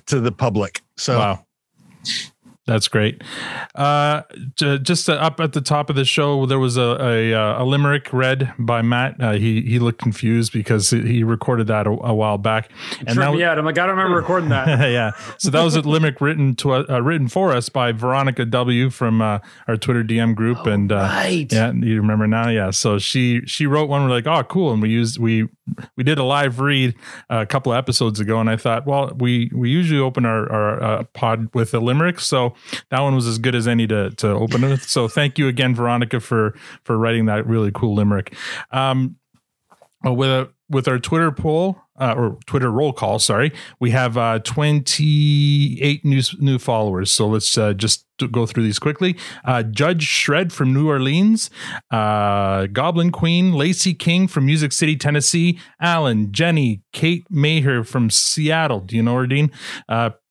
to 0.06 0.20
the 0.20 0.30
public 0.32 0.82
so 0.98 1.18
Wow. 1.18 1.46
That's 2.66 2.88
great. 2.88 3.22
Uh, 3.74 4.22
j- 4.56 4.78
just 4.78 5.10
uh, 5.10 5.14
up 5.14 5.38
at 5.38 5.52
the 5.52 5.60
top 5.60 5.90
of 5.90 5.96
the 5.96 6.04
show, 6.06 6.46
there 6.46 6.58
was 6.58 6.78
a 6.78 6.96
a, 6.98 7.34
uh, 7.34 7.62
a 7.62 7.64
limerick 7.64 8.10
read 8.10 8.54
by 8.58 8.80
Matt. 8.80 9.20
Uh, 9.20 9.32
he 9.32 9.60
he 9.60 9.78
looked 9.78 9.98
confused 9.98 10.50
because 10.52 10.88
he 10.88 11.22
recorded 11.22 11.66
that 11.66 11.86
a, 11.86 11.90
a 11.90 12.14
while 12.14 12.38
back, 12.38 12.70
and 13.00 13.08
Trip 13.08 13.16
that 13.18 13.32
me. 13.34 13.44
I'm 13.44 13.64
like, 13.66 13.78
I 13.78 13.86
don't 13.86 13.96
remember 13.96 14.16
recording 14.16 14.48
that. 14.48 14.66
yeah. 14.90 15.12
So 15.36 15.50
that 15.50 15.62
was 15.62 15.76
a 15.76 15.82
limerick 15.82 16.22
written 16.22 16.54
to 16.56 16.72
uh, 16.72 17.00
written 17.00 17.28
for 17.28 17.52
us 17.52 17.68
by 17.68 17.92
Veronica 17.92 18.46
W 18.46 18.88
from 18.88 19.20
uh, 19.20 19.40
our 19.68 19.76
Twitter 19.76 20.02
DM 20.02 20.34
group, 20.34 20.64
and 20.64 20.90
uh, 20.90 20.96
right. 20.96 21.52
yeah, 21.52 21.70
you 21.70 21.96
remember 22.00 22.26
now, 22.26 22.48
yeah. 22.48 22.70
So 22.70 22.98
she 22.98 23.42
she 23.44 23.66
wrote 23.66 23.90
one. 23.90 24.04
We're 24.04 24.10
like, 24.10 24.26
oh, 24.26 24.42
cool, 24.44 24.72
and 24.72 24.80
we 24.80 24.88
used 24.88 25.18
we 25.18 25.48
we 25.96 26.04
did 26.04 26.18
a 26.18 26.24
live 26.24 26.60
read 26.60 26.94
uh, 27.30 27.38
a 27.38 27.46
couple 27.46 27.72
of 27.72 27.78
episodes 27.78 28.20
ago, 28.20 28.40
and 28.40 28.50
I 28.50 28.56
thought, 28.56 28.86
well, 28.86 29.12
we 29.16 29.50
we 29.54 29.70
usually 29.70 30.00
open 30.00 30.24
our 30.24 30.50
our 30.50 30.82
uh, 30.82 31.04
pod 31.14 31.48
with 31.54 31.74
a 31.74 31.80
limerick, 31.80 32.20
so 32.20 32.54
that 32.90 33.00
one 33.00 33.14
was 33.14 33.26
as 33.26 33.38
good 33.38 33.54
as 33.54 33.66
any 33.66 33.86
to 33.86 34.10
to 34.10 34.28
open 34.28 34.62
with. 34.62 34.82
So 34.82 35.08
thank 35.08 35.38
you 35.38 35.48
again, 35.48 35.74
Veronica, 35.74 36.20
for 36.20 36.54
for 36.84 36.98
writing 36.98 37.26
that 37.26 37.46
really 37.46 37.70
cool 37.72 37.94
limerick. 37.94 38.34
Um, 38.70 39.16
with 40.02 40.30
a 40.30 40.50
with 40.68 40.88
our 40.88 40.98
Twitter 40.98 41.32
poll 41.32 41.80
uh, 42.00 42.14
or 42.16 42.38
Twitter 42.46 42.70
roll 42.70 42.92
call, 42.92 43.18
sorry, 43.18 43.52
we 43.78 43.90
have 43.90 44.16
uh, 44.16 44.38
28 44.40 46.04
new 46.04 46.22
new 46.38 46.58
followers. 46.58 47.10
So 47.10 47.28
let's 47.28 47.56
uh, 47.56 47.72
just 47.72 48.06
go 48.30 48.46
through 48.46 48.62
these 48.62 48.78
quickly. 48.78 49.16
Uh, 49.44 49.62
Judge 49.62 50.02
Shred 50.04 50.52
from 50.52 50.72
New 50.72 50.88
Orleans, 50.88 51.50
uh, 51.90 52.66
Goblin 52.66 53.10
Queen, 53.10 53.52
Lacey 53.52 53.94
King 53.94 54.28
from 54.28 54.46
Music 54.46 54.72
City, 54.72 54.96
Tennessee, 54.96 55.58
Alan, 55.80 56.32
Jenny, 56.32 56.82
Kate 56.92 57.26
Maher 57.30 57.84
from 57.84 58.10
Seattle. 58.10 58.80
Do 58.80 58.96
you 58.96 59.02
know 59.02 59.16
her, 59.16 59.26
Dean? 59.26 59.50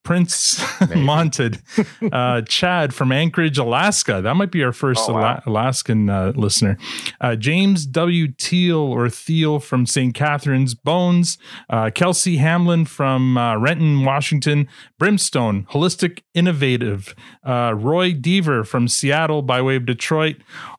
Prince 0.04 0.58
Monted, 0.80 1.60
uh, 2.12 2.42
Chad 2.42 2.92
from 2.94 3.10
Anchorage, 3.10 3.56
Alaska. 3.58 4.20
That 4.22 4.34
might 4.36 4.50
be 4.50 4.62
our 4.62 4.72
first 4.72 5.08
Oh, 5.08 5.14
wow. 5.14 5.20
Ala- 5.20 5.42
Alaskan 5.46 6.10
uh, 6.10 6.32
listener. 6.36 6.76
Uh, 7.20 7.34
James 7.36 7.86
W. 7.86 8.28
Teal 8.28 8.76
or 8.78 9.08
Thiel 9.08 9.60
from 9.60 9.86
St. 9.86 10.14
Catharines, 10.14 10.74
Bones. 10.74 11.38
Uh, 11.70 11.90
Kelsey 11.94 12.36
Hamlin 12.36 12.84
from 12.84 13.38
uh, 13.38 13.56
Renton, 13.56 14.04
Washington. 14.04 14.68
Brimstone, 14.98 15.64
Holistic 15.70 16.20
Innovative. 16.34 17.14
Uh, 17.44 17.72
Roy 17.74 18.12
Deaver 18.12 18.66
from 18.66 18.88
Seattle 18.88 19.40
by 19.42 19.62
way 19.62 19.76
of 19.76 19.86
Detroit. 19.86 20.36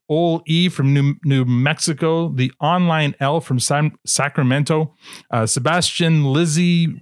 Ol 0.08 0.44
E 0.46 0.70
from 0.70 0.94
New, 0.94 1.16
New 1.24 1.46
Mexico. 1.46 2.30
The 2.30 2.52
Online 2.62 3.16
L 3.20 3.42
from 3.42 3.60
Sam- 3.60 3.98
Sacramento. 4.06 4.94
Uh, 5.32 5.48
Sebastian 5.48 6.26
Lizzie. 6.26 6.94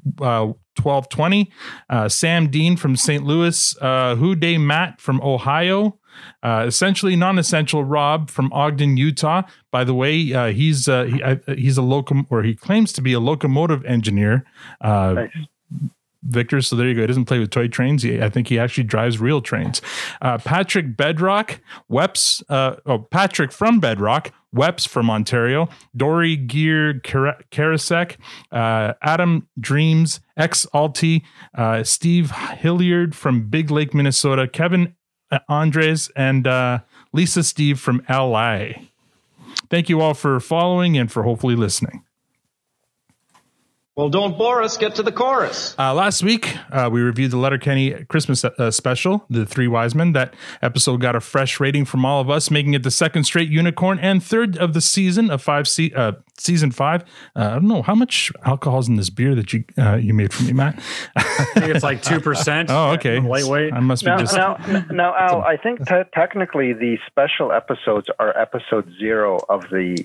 Uh, 0.79 1.05
1220 1.05 1.51
uh, 1.89 2.09
sam 2.09 2.49
dean 2.49 2.75
from 2.75 2.95
st 2.95 3.23
louis 3.23 3.77
uh, 3.81 4.15
who 4.15 4.36
day 4.36 4.57
matt 4.57 4.99
from 4.99 5.21
ohio 5.21 5.97
uh, 6.41 6.65
essentially 6.67 7.15
non-essential 7.15 7.83
rob 7.83 8.29
from 8.29 8.51
ogden 8.53 8.97
utah 8.97 9.43
by 9.71 9.83
the 9.83 9.93
way 9.93 10.33
uh, 10.33 10.47
he's 10.47 10.89
uh, 10.89 11.03
he, 11.03 11.53
he's 11.55 11.77
a 11.77 11.81
locom 11.81 12.25
or 12.29 12.43
he 12.43 12.55
claims 12.55 12.91
to 12.91 13.01
be 13.01 13.13
a 13.13 13.19
locomotive 13.19 13.86
engineer 13.86 14.45
uh, 14.81 15.13
Nice. 15.13 15.29
Victor. 16.25 16.62
So 16.62 16.77
there 16.77 16.88
you 16.88 16.93
go. 16.93 17.01
He 17.01 17.07
doesn't 17.07 17.25
play 17.25 17.39
with 17.39 17.49
toy 17.49 17.67
trains. 17.67 18.03
He, 18.03 18.21
I 18.21 18.29
think 18.29 18.47
he 18.47 18.57
actually 18.57 18.86
drives 18.86 19.19
real 19.19 19.41
trains. 19.41 19.81
Uh, 20.21 20.38
Patrick 20.38 20.95
Bedrock, 20.95 21.59
Weps, 21.91 22.41
uh, 22.47 22.77
oh, 22.86 22.99
Patrick 22.99 23.51
from 23.51 23.81
Bedrock, 23.81 24.31
Weps 24.54 24.88
from 24.88 25.10
Ontario, 25.10 25.70
Dory 25.96 26.36
Gear 26.36 26.94
Karasek, 26.96 28.18
uh, 28.52 28.94
Adam 29.02 29.48
Dreams, 29.60 30.20
X 30.38 30.68
Alti, 30.74 31.24
uh, 31.56 31.84
Steve 31.84 32.32
Hilliard 32.32 33.16
from 33.16 33.50
Big 33.50 33.72
Lake, 33.72 33.94
Minnesota, 33.94 34.48
Kevin 34.48 34.96
uh, 35.32 35.39
Andres, 35.50 36.12
and 36.16 36.48
uh, 36.48 36.80
Lisa 37.12 37.44
Steve 37.44 37.80
from 37.80 38.04
LA. 38.10 38.70
Thank 39.70 39.89
you 39.89 40.02
all 40.02 40.13
for 40.13 40.39
following 40.39 40.98
and 40.98 41.12
for 41.12 41.24
hopefully 41.24 41.56
listening. 41.56 42.04
Well, 43.95 44.10
don't 44.10 44.36
bore 44.39 44.63
us. 44.63 44.75
Get 44.77 44.95
to 44.95 45.03
the 45.03 45.12
chorus. 45.12 45.75
Uh, 45.77 45.93
last 45.93 46.23
week, 46.23 46.58
uh, 46.71 46.89
we 46.91 47.01
reviewed 47.01 47.29
the 47.29 47.38
Letterkenny 47.38 47.91
Christmas 48.06 48.43
uh, 48.43 48.71
special, 48.71 49.23
The 49.29 49.45
Three 49.45 49.67
Wise 49.67 49.93
Men. 49.93 50.13
That 50.13 50.34
episode 50.63 50.99
got 50.99 51.15
a 51.15 51.19
fresh 51.19 51.60
rating 51.60 51.86
from 51.86 52.03
all 52.03 52.19
of 52.19 52.27
us, 52.27 52.49
making 52.49 52.73
it 52.73 52.82
the 52.82 52.89
second 52.89 53.25
straight 53.25 53.49
unicorn 53.49 53.99
and 53.99 54.23
third 54.23 54.58
of 54.58 54.73
the 54.73 54.82
season 54.82 55.29
of 55.29 55.43
five 55.43 55.67
se- 55.67 55.91
uh, 55.95 56.13
season 56.39 56.71
five. 56.71 57.03
Uh, 57.36 57.41
I 57.41 57.49
don't 57.53 57.67
know 57.67 57.84
how 57.84 57.93
much 57.93 58.32
alcohol's 58.43 58.89
in 58.89 58.95
this 58.95 59.12
beer 59.12 59.36
that 59.36 59.53
you 59.53 59.63
uh, 59.77 59.97
you 59.97 60.15
made 60.15 60.34
for 60.34 60.41
me, 60.41 60.53
Matt. 60.53 60.82
I 61.15 61.21
think 61.53 61.75
it's 61.75 61.84
like 61.84 62.01
two 62.01 62.19
percent. 62.19 62.69
Oh, 62.73 62.93
okay. 62.93 63.19
Lightweight. 63.34 63.73
I 63.73 63.79
must 63.79 64.03
be 64.03 64.10
Now, 64.10 64.17
just 64.17 64.36
now, 64.36 64.58
now, 64.89 65.15
Al, 65.15 65.41
I 65.43 65.58
think 65.58 65.86
te- 65.88 66.10
technically 66.15 66.73
the 66.73 66.97
special 67.06 67.51
episodes 67.51 68.10
are 68.17 68.36
episode 68.36 68.91
zero 68.97 69.39
of 69.49 69.69
the 69.69 70.03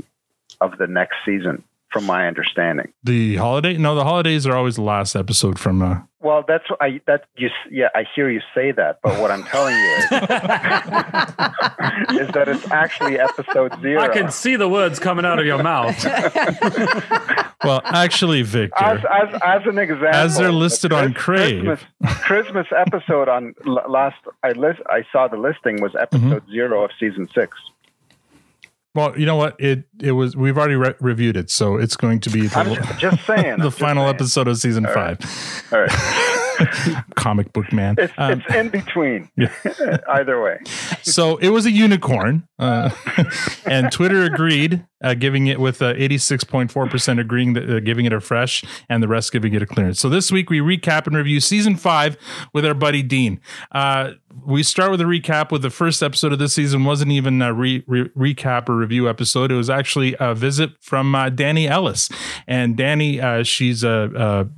of 0.61 0.77
the 0.77 0.87
next 0.87 1.17
season, 1.25 1.63
from 1.91 2.05
my 2.05 2.27
understanding. 2.27 2.93
the 3.05 3.37
holiday. 3.37 3.77
No, 3.77 3.95
the 3.95 4.05
holidays 4.05 4.47
are 4.47 4.57
always 4.57 4.77
the 4.77 4.83
last 4.83 5.17
episode 5.17 5.59
from. 5.59 5.83
Uh, 5.83 6.01
Well, 6.21 6.45
that's 6.47 6.65
I 6.81 7.01
that 7.07 7.25
you 7.37 7.49
yeah 7.71 7.89
I 7.95 8.05
hear 8.15 8.29
you 8.29 8.41
say 8.55 8.73
that, 8.73 8.99
but 9.03 9.19
what 9.21 9.31
I'm 9.31 9.45
telling 9.45 9.75
you 9.75 9.95
is, 9.97 10.05
is 12.21 12.29
that 12.35 12.45
it's 12.49 12.71
actually 12.71 13.19
episode 13.19 13.73
zero. 13.81 14.01
I 14.03 14.09
can 14.09 14.31
see 14.31 14.57
the 14.57 14.69
words 14.69 14.99
coming 14.99 15.25
out 15.25 15.39
of 15.39 15.47
your 15.47 15.63
mouth. 15.63 15.97
well, 17.65 17.81
actually, 17.85 18.43
Victor. 18.43 18.83
as, 18.85 19.01
as 19.11 19.41
as 19.45 19.63
an 19.67 19.79
example, 19.79 20.09
As 20.09 20.37
they're 20.39 20.53
listed 20.53 20.91
the 20.93 20.97
on 20.97 21.15
Chris- 21.15 21.41
Crave. 21.51 21.65
Christmas, 21.65 22.19
Christmas 22.25 22.67
episode 22.77 23.29
on 23.29 23.55
l- 23.67 23.85
last 23.89 24.17
I 24.43 24.51
list 24.53 24.81
I 24.91 25.05
saw 25.13 25.29
the 25.29 25.37
listing 25.37 25.81
was 25.81 25.95
episode 25.95 26.19
Mm-hmm. 26.43 26.53
zero 26.53 26.85
of 26.85 26.91
season 26.99 27.29
six. 27.35 27.57
Well, 28.99 29.19
you 29.19 29.27
know 29.27 29.37
what? 29.37 29.55
It 29.61 29.85
it 30.01 30.13
was. 30.13 30.37
We've 30.37 30.59
already 30.59 30.75
re- 30.75 30.95
reviewed 31.01 31.37
it, 31.37 31.51
so 31.51 31.77
it's 31.77 31.97
going 31.97 32.19
to 32.21 32.31
be 32.31 32.47
the, 32.49 32.59
I'm 32.59 32.99
just, 32.99 33.25
saying. 33.25 33.53
I'm 33.55 33.61
the 33.61 33.71
final 33.71 34.05
saying. 34.05 34.15
episode 34.17 34.49
of 34.49 34.59
season 34.59 34.87
five. 34.87 35.21
All 35.73 35.81
right, 35.81 35.91
Comic 37.17 37.53
book 37.53 37.73
man. 37.73 37.97
it's, 37.99 38.13
Um, 38.19 38.43
it's 38.45 38.55
in 38.55 38.69
between. 38.71 39.29
Either 40.09 40.43
way, 40.43 40.59
so 41.03 41.37
it 41.39 41.51
was 41.51 41.67
a 41.67 41.71
unicorn, 41.71 42.47
uh, 42.59 42.91
and 43.67 43.91
Twitter 43.93 44.25
agreed, 44.25 44.85
uh, 45.03 45.15
giving 45.15 45.47
it 45.47 45.61
with 45.61 45.83
eighty 45.83 46.19
six 46.19 46.45
point 46.45 46.71
four 46.71 46.87
percent 46.89 47.21
agreeing 47.21 47.53
that 47.55 47.69
uh, 47.69 47.81
giving 47.81 48.07
it 48.07 48.13
a 48.13 48.21
fresh, 48.21 48.65
and 48.89 49.03
the 49.03 49.09
rest 49.09 49.33
giving 49.33 49.55
it 49.55 49.63
a 49.63 49.67
clearance. 49.67 50.01
So 50.01 50.09
this 50.09 50.33
week 50.33 50.51
we 50.51 50.61
recap 50.61 51.07
and 51.07 51.17
review 51.17 51.41
season 51.41 51.77
five 51.77 52.17
with 52.53 52.65
our 52.65 52.75
buddy 52.75 53.03
Dean. 53.03 53.41
Uh, 53.73 54.13
we 54.47 54.63
start 54.63 54.91
with 54.91 55.01
a 55.01 55.05
recap 55.05 55.51
with 55.51 55.63
the 55.63 55.71
first 55.71 56.03
episode 56.03 56.33
of 56.33 56.39
this 56.39 56.55
season 56.55 56.85
wasn't 56.85 57.11
even 57.11 57.43
a 57.43 57.53
re- 57.53 57.83
re- 57.87 58.09
recap 58.11 58.69
or 58.69 58.77
review 58.77 59.09
episode. 59.09 59.51
It 59.51 59.57
was 59.57 59.71
actually 59.71 60.15
a 60.21 60.35
visit 60.35 60.71
from 60.81 61.15
uh, 61.15 61.31
Danny 61.31 61.67
Ellis, 61.67 62.09
and 62.47 62.77
Danny, 62.77 63.21
uh, 63.21 63.43
she's 63.43 63.83
a, 63.83 64.11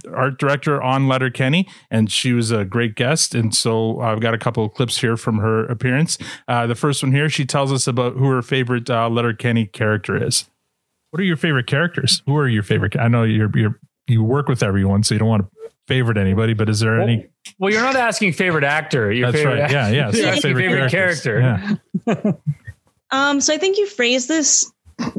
a 0.06 0.10
art 0.10 0.38
director 0.38 0.82
on 0.82 1.08
Letterkenny, 1.08 1.68
and 1.90 2.10
she 2.10 2.32
was 2.32 2.50
a 2.50 2.64
great 2.64 2.94
guest. 2.94 3.34
And 3.34 3.54
so 3.54 4.00
I've 4.00 4.20
got 4.20 4.34
a 4.34 4.38
couple 4.38 4.64
of 4.64 4.74
clips 4.74 4.98
here 5.00 5.16
from 5.16 5.38
her 5.38 5.66
appearance. 5.66 6.18
Uh, 6.46 6.66
the 6.66 6.74
first 6.74 7.02
one 7.02 7.12
here, 7.12 7.28
she 7.28 7.44
tells 7.44 7.72
us 7.72 7.86
about 7.86 8.14
who 8.14 8.28
her 8.28 8.42
favorite 8.42 8.88
uh, 8.88 9.08
Letterkenny 9.08 9.66
character 9.66 10.22
is. 10.22 10.48
What 11.10 11.20
are 11.20 11.24
your 11.24 11.36
favorite 11.36 11.66
characters? 11.66 12.22
Who 12.26 12.36
are 12.36 12.48
your 12.48 12.62
favorite? 12.62 12.96
I 12.96 13.08
know 13.08 13.24
you're 13.24 13.50
you're 13.54 13.80
you 14.06 14.22
work 14.22 14.48
with 14.48 14.62
everyone, 14.62 15.02
so 15.02 15.14
you 15.14 15.18
don't 15.18 15.28
want 15.28 15.42
to 15.44 15.70
favorite 15.88 16.16
anybody. 16.16 16.54
But 16.54 16.68
is 16.68 16.80
there 16.80 17.00
any? 17.00 17.26
Well, 17.58 17.72
you're 17.72 17.82
not 17.82 17.96
asking 17.96 18.34
favorite 18.34 18.64
actor. 18.64 19.10
Your 19.10 19.32
That's 19.32 19.42
favorite 19.42 19.60
right. 19.62 19.70
Yeah, 19.70 19.88
yeah. 19.88 20.10
You're 20.12 20.26
asking 20.28 20.56
favorite, 20.56 20.90
character. 20.90 21.76
Yeah. 22.06 22.32
Um, 23.12 23.40
so 23.40 23.52
I 23.52 23.58
think 23.58 23.76
you 23.76 23.86
phrased 23.86 24.28
this 24.28 24.72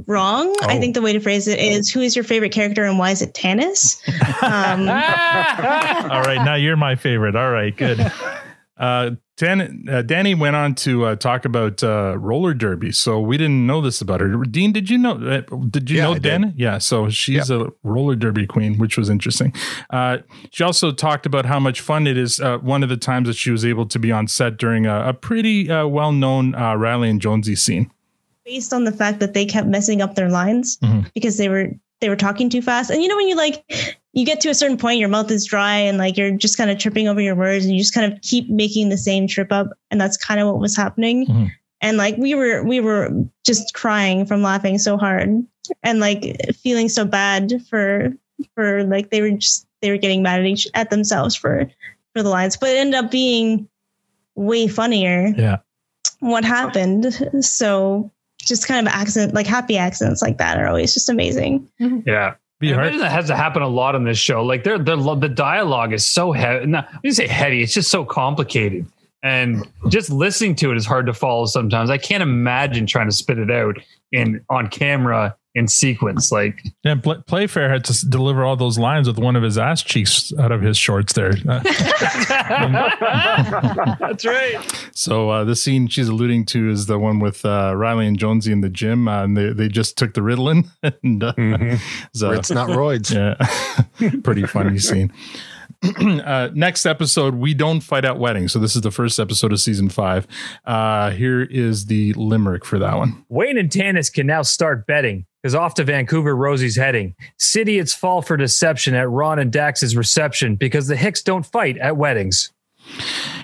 wrong. 0.08 0.56
I 0.62 0.78
Oh. 0.78 0.80
think 0.80 0.96
the 0.96 1.02
way 1.02 1.14
to 1.14 1.20
phrase 1.20 1.48
it 1.48 1.60
is 1.60 1.90
who 1.92 2.02
is 2.02 2.16
your 2.16 2.24
favorite 2.24 2.52
character 2.52 2.84
and 2.86 2.98
why 3.00 3.12
is 3.12 3.22
it 3.22 3.34
Tanis? 3.34 4.02
Um, 4.44 4.88
All 6.12 6.22
right, 6.22 6.42
now 6.44 6.56
you're 6.56 6.78
my 6.78 6.96
favorite. 6.96 7.36
All 7.36 7.52
right, 7.52 7.76
good. 7.76 8.00
Uh, 8.78 9.12
Dan, 9.38 9.86
uh, 9.92 10.02
Danny 10.02 10.34
went 10.34 10.56
on 10.56 10.74
to 10.76 11.06
uh, 11.06 11.16
talk 11.16 11.46
about 11.46 11.84
uh, 11.84 12.18
roller 12.18 12.56
derby, 12.56 12.92
so 12.92 13.20
we 13.20 13.38
didn't 13.38 13.68
know 13.68 13.80
this 13.80 14.02
about 14.02 14.22
her. 14.22 14.30
Dean, 14.46 14.72
did 14.72 14.90
you 14.90 14.98
know? 14.98 15.12
Uh, 15.12 15.42
did 15.70 15.92
you 15.92 15.98
Yeah, 15.98 16.04
know 16.06 16.12
I 16.12 16.14
did. 16.16 16.24
Dan? 16.24 16.54
Yeah, 16.58 16.80
so 16.80 17.08
she's 17.12 17.52
a 17.52 17.68
roller 17.84 18.16
derby 18.16 18.48
queen, 18.48 18.80
which 18.80 18.98
was 18.98 19.08
interesting. 19.08 19.54
Uh, 19.92 20.20
she 20.50 20.64
also 20.64 20.92
talked 20.92 21.28
about 21.28 21.46
how 21.46 21.60
much 21.60 21.80
fun 21.80 22.08
it 22.08 22.18
is. 22.18 22.40
Uh, 22.40 22.58
one 22.58 22.82
of 22.82 22.90
the 22.90 22.98
times 22.98 23.28
that 23.28 23.36
she 23.36 23.52
was 23.52 23.64
able 23.64 23.86
to 23.86 24.00
be 24.00 24.12
on 24.12 24.28
set 24.28 24.58
during 24.58 24.88
a, 24.88 25.10
a 25.10 25.14
pretty 25.14 25.70
uh, 25.70 25.86
well-known 25.86 26.56
uh, 26.56 26.74
Riley 26.74 27.12
and 27.12 27.22
Jonesy 27.22 27.56
scene. 27.56 27.92
Based 28.46 28.74
on 28.74 28.84
the 28.84 28.92
fact 28.92 29.20
that 29.20 29.34
they 29.34 29.46
kept 29.46 29.68
messing 29.68 30.02
up 30.02 30.16
their 30.16 30.30
lines 30.30 30.78
Mhm. 30.82 31.12
because 31.14 31.38
they 31.38 31.50
were 31.50 31.70
they 32.00 32.10
were 32.10 32.16
talking 32.16 32.50
too 32.50 32.64
fast. 32.64 32.90
And 32.90 33.02
you 33.04 33.08
know 33.08 33.16
when 33.16 33.28
you 33.28 33.36
like 33.36 33.64
you 34.14 34.26
get 34.26 34.42
to 34.42 34.50
a 34.50 34.56
certain 34.56 34.78
point, 34.78 35.00
your 35.00 35.08
mouth 35.10 35.30
is 35.30 35.46
dry 35.46 35.76
and 35.78 35.98
like 36.00 36.18
you're 36.18 36.32
just 36.32 36.58
kind 36.58 36.72
of 36.72 36.80
tripping 36.80 37.08
over 37.08 37.22
your 37.22 37.36
words 37.36 37.64
and 37.66 37.74
you 37.76 37.80
just 37.80 37.94
kind 37.94 38.12
of 38.12 38.20
keep 38.22 38.50
making 38.50 38.90
the 38.90 38.98
same 38.98 39.28
trip 39.28 39.52
up. 39.52 39.68
And 39.92 40.02
that's 40.02 40.18
kind 40.18 40.40
of 40.40 40.48
what 40.48 40.60
was 40.60 40.76
happening. 40.76 41.28
Mhm. 41.28 41.52
And 41.82 41.98
like 41.98 42.18
we 42.18 42.34
were 42.34 42.64
we 42.64 42.80
were 42.80 43.10
just 43.46 43.74
crying 43.76 44.26
from 44.26 44.42
laughing 44.42 44.78
so 44.80 44.98
hard 44.98 45.30
and 45.84 46.00
like 46.00 46.38
feeling 46.56 46.90
so 46.90 47.06
bad 47.06 47.54
for 47.70 48.12
for 48.56 48.84
like 48.86 49.12
they 49.12 49.22
were 49.22 49.32
just 49.32 49.68
they 49.84 49.92
were 49.92 49.98
getting 49.98 50.24
mad 50.24 50.40
at 50.40 50.46
each 50.48 50.68
at 50.74 50.90
themselves 50.90 51.36
for 51.36 51.70
for 52.14 52.24
the 52.24 52.30
lines. 52.30 52.58
But 52.58 52.70
it 52.72 52.78
ended 52.78 52.96
up 52.96 53.12
being 53.12 53.68
way 54.36 54.68
funnier 54.68 55.34
Yeah. 55.38 55.58
what 56.20 56.44
happened. 56.44 57.14
So 57.42 58.12
just 58.46 58.68
kind 58.68 58.86
of 58.86 58.94
accident, 58.94 59.34
like 59.34 59.48
happy 59.48 59.78
accidents 59.78 60.22
like 60.22 60.38
that 60.38 60.58
are 60.58 60.68
always 60.68 60.94
just 60.94 61.10
amazing. 61.10 61.68
Mm-hmm. 61.80 62.08
Yeah. 62.08 62.36
Be 62.60 62.74
I 62.74 62.76
imagine 62.76 63.00
that 63.00 63.12
has 63.12 63.28
to 63.28 63.36
happen 63.36 63.64
a 63.64 63.68
lot 63.68 63.96
on 63.96 64.04
this 64.04 64.20
show. 64.20 64.44
Like, 64.44 64.64
they're, 64.64 64.78
they're, 64.78 64.96
the 64.96 65.30
dialogue 65.30 65.94
is 65.94 66.06
so 66.06 66.32
heavy. 66.32 66.68
No, 66.68 66.82
when 66.82 67.00
you 67.04 67.12
say 67.12 67.26
heavy, 67.26 67.64
it's 67.64 67.74
just 67.74 67.90
so 67.90 68.06
complicated. 68.06 68.86
And 69.24 69.68
just 69.90 70.10
listening 70.10 70.56
to 70.58 70.72
it 70.72 70.78
is 70.78 70.86
hard 70.86 71.06
to 71.08 71.14
follow 71.14 71.46
sometimes. 71.46 71.90
I 71.90 71.98
can't 71.98 72.24
imagine 72.24 72.86
trying 72.86 73.08
to 73.08 73.16
spit 73.16 73.40
it 73.40 73.52
out 73.52 73.78
in 74.12 74.44
on 74.50 74.68
camera 74.68 75.36
in 75.54 75.68
sequence. 75.68 76.32
Like 76.32 76.62
Yeah, 76.84 76.96
Pl- 76.96 77.22
Playfair 77.28 77.70
had 77.70 77.84
to 77.86 77.92
s- 77.92 78.02
deliver 78.02 78.44
all 78.46 78.56
those 78.56 78.80
lines 78.80 79.08
with 79.08 79.20
one 79.20 79.36
of 79.36 79.44
his 79.44 79.58
ass 79.58 79.84
cheeks 79.84 80.32
out 80.40 80.52
of 80.52 80.62
his 80.62 80.78
shorts 80.78 81.14
there. 81.14 81.34
Uh, 81.48 81.62
that's 84.00 84.26
right. 84.26 84.58
so 84.94 85.30
uh, 85.30 85.44
the 85.44 85.56
scene 85.56 85.88
she's 85.88 86.08
alluding 86.08 86.46
to 86.48 86.70
is 86.70 86.86
the 86.86 87.00
one 87.00 87.20
with 87.20 87.44
uh, 87.46 87.74
Riley 87.76 88.08
and 88.08 88.18
Jonesy 88.18 88.52
in 88.52 88.62
the 88.62 88.70
gym, 88.70 89.08
uh, 89.08 89.24
and 89.24 89.38
they, 89.38 89.54
they 89.54 89.68
just 89.68 89.98
took 89.98 90.14
the 90.14 90.22
Ritalin. 90.22 90.70
and, 91.04 91.24
uh, 91.24 91.78
so- 92.14 92.32
It's 92.32 92.52
not 92.52 92.70
roids. 92.70 93.12
Yeah, 94.02 94.10
pretty 94.24 94.48
funny 94.48 94.80
scene. 94.80 95.14
uh, 96.00 96.50
next 96.54 96.86
episode, 96.86 97.36
we 97.36 97.54
don't 97.54 97.82
fight 97.82 98.06
at 98.06 98.20
weddings. 98.20 98.52
So 98.52 98.60
this 98.60 98.76
is 98.76 98.82
the 98.82 98.92
first 98.92 99.20
episode 99.20 99.52
of 99.52 99.60
season 99.60 99.90
five. 99.90 100.28
Uh, 100.66 101.12
here 101.12 101.42
is 101.42 101.86
the 101.86 102.14
limerick 102.14 102.66
for 102.66 102.78
that 102.80 102.98
one. 102.98 103.26
Wayne 103.30 103.58
and 103.58 103.70
Tanis 103.70 104.14
can 104.14 104.28
now 104.28 104.44
start 104.44 104.86
betting 104.86 105.26
because 105.42 105.56
off 105.56 105.74
to 105.76 105.84
Vancouver 105.84 106.36
Rosie's 106.36 106.76
heading. 106.76 107.16
City 107.40 107.80
it's 107.80 107.94
fall 107.94 108.22
for 108.22 108.38
deception 108.38 108.94
at 108.94 109.10
Ron 109.10 109.40
and 109.40 109.52
Dax's 109.52 109.96
reception 109.96 110.56
because 110.56 110.88
the 110.88 110.96
Hicks 110.96 111.24
don't 111.24 111.46
fight 111.46 111.78
at 111.78 111.98
weddings. 111.98 112.52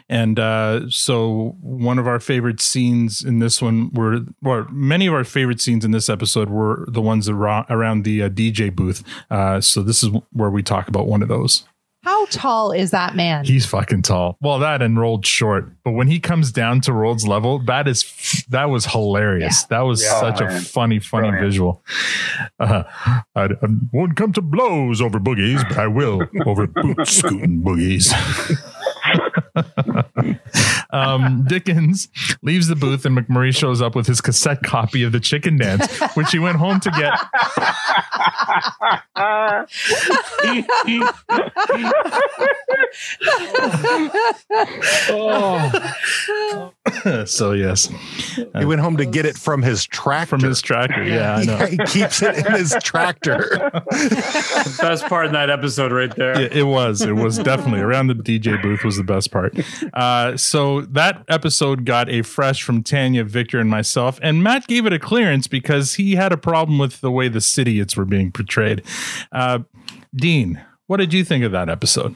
And 0.10 0.40
uh, 0.40 0.90
so, 0.90 1.56
one 1.60 2.00
of 2.00 2.08
our 2.08 2.20
favorite 2.20 2.62
scenes 2.62 3.24
in 3.24 3.40
this 3.40 3.62
one 3.62 3.92
were, 3.94 4.22
or 4.44 4.68
many 4.72 5.06
of 5.06 5.14
our 5.14 5.24
favorite 5.24 5.60
scenes 5.60 5.84
in 5.84 5.92
this 5.92 6.10
episode 6.10 6.50
were 6.50 6.86
the 6.88 7.02
ones 7.02 7.28
around, 7.28 7.66
around 7.70 8.04
the 8.04 8.24
uh, 8.24 8.30
DJ 8.30 8.74
booth. 8.74 9.04
Uh, 9.30 9.60
so, 9.60 9.82
this 9.84 10.04
is 10.04 10.10
where 10.32 10.50
we 10.50 10.64
talk 10.64 10.88
about 10.88 11.08
one 11.08 11.22
of 11.22 11.28
those. 11.28 11.66
How 12.08 12.26
tall 12.28 12.72
is 12.72 12.92
that 12.92 13.16
man? 13.18 13.44
He's 13.44 13.66
fucking 13.66 14.04
tall. 14.04 14.38
Well, 14.40 14.60
that 14.60 14.82
and 14.82 14.98
rolled 14.98 15.26
short, 15.26 15.74
but 15.84 15.92
when 15.92 16.08
he 16.08 16.22
comes 16.22 16.54
down 16.54 16.80
to 16.82 16.94
Rold's 16.94 17.28
level, 17.28 17.60
that 17.66 17.86
is 17.86 18.46
that 18.48 18.70
was 18.70 18.86
hilarious. 18.86 19.64
That 19.66 19.82
was 19.82 20.02
Yeah. 20.02 20.18
such 20.22 20.42
Oh, 20.42 20.46
a 20.46 20.62
funny, 20.62 21.00
funny 21.00 21.32
Brilliant. 21.32 21.46
visual. 21.46 21.84
Uh, 22.62 22.84
I, 23.36 23.44
I 23.44 23.50
won't 23.92 24.16
come 24.16 24.32
to 24.34 24.42
blows 24.42 25.02
over 25.02 25.20
boogies, 25.20 25.68
but 25.68 25.78
I 25.80 25.88
will 25.88 26.22
over 26.46 26.66
boot 26.68 27.06
scooting 27.08 27.62
boogies. 27.62 28.14
um, 30.92 31.46
Dickens 31.48 32.08
leaves 32.42 32.68
the 32.68 32.76
booth 32.76 33.06
and 33.06 33.18
McMurray 33.18 33.56
shows 33.56 33.82
up 33.82 33.96
with 33.96 34.08
his 34.08 34.22
cassette 34.22 34.64
copy 34.64 35.04
of 35.04 35.12
the 35.12 35.20
chicken 35.20 35.58
dance, 35.58 36.00
which 36.16 36.32
he 36.32 36.40
went 36.40 36.58
home 36.58 36.80
to 36.80 36.92
get. 36.92 37.14
so 47.26 47.52
yes, 47.52 47.90
He 48.58 48.66
went 48.66 48.82
home 48.82 48.98
to 48.98 49.06
get 49.06 49.26
it 49.26 49.38
from 49.38 49.62
his 49.62 49.86
tractor. 49.86 50.38
from 50.38 50.42
his 50.48 50.62
tractor. 50.62 51.04
Yeah, 51.04 51.36
I 51.36 51.44
know. 51.44 51.58
he 51.66 51.78
keeps 51.78 52.22
it 52.22 52.38
in 52.46 52.52
his 52.54 52.76
tractor. 52.84 53.58
Best 54.80 55.06
part 55.08 55.28
in 55.28 55.34
that 55.34 55.50
episode 55.50 55.92
right 55.92 56.14
there. 56.16 56.40
It, 56.40 56.58
it 56.58 56.64
was. 56.64 57.02
It 57.02 57.14
was 57.14 57.38
definitely 57.38 57.82
around 57.82 58.08
the 58.08 58.14
DJ 58.16 58.62
booth 58.62 58.84
was 58.84 58.98
the 58.98 59.04
best 59.04 59.32
part. 59.32 59.47
Uh, 59.94 60.38
so 60.38 60.82
that 60.82 61.24
episode 61.28 61.86
got 61.86 62.10
a 62.10 62.22
fresh 62.22 62.64
from 62.64 62.84
Tanya, 62.84 63.24
Victor, 63.24 63.60
and 63.60 63.70
myself, 63.70 64.20
and 64.22 64.44
Matt 64.44 64.68
gave 64.68 64.86
it 64.86 64.94
a 64.94 65.00
clearance 65.00 65.48
because 65.48 65.96
he 65.96 66.16
had 66.16 66.32
a 66.32 66.38
problem 66.38 66.80
with 66.80 67.02
the 67.02 67.12
way 67.12 67.28
the 67.28 67.40
Sidiots 67.40 67.96
were 67.96 68.06
being 68.06 68.32
portrayed. 68.32 68.84
Uh, 69.32 69.60
Dean, 70.16 70.64
what 70.88 70.98
did 70.98 71.14
you 71.14 71.24
think 71.24 71.44
of 71.44 71.52
that 71.52 71.70
episode? 71.70 72.16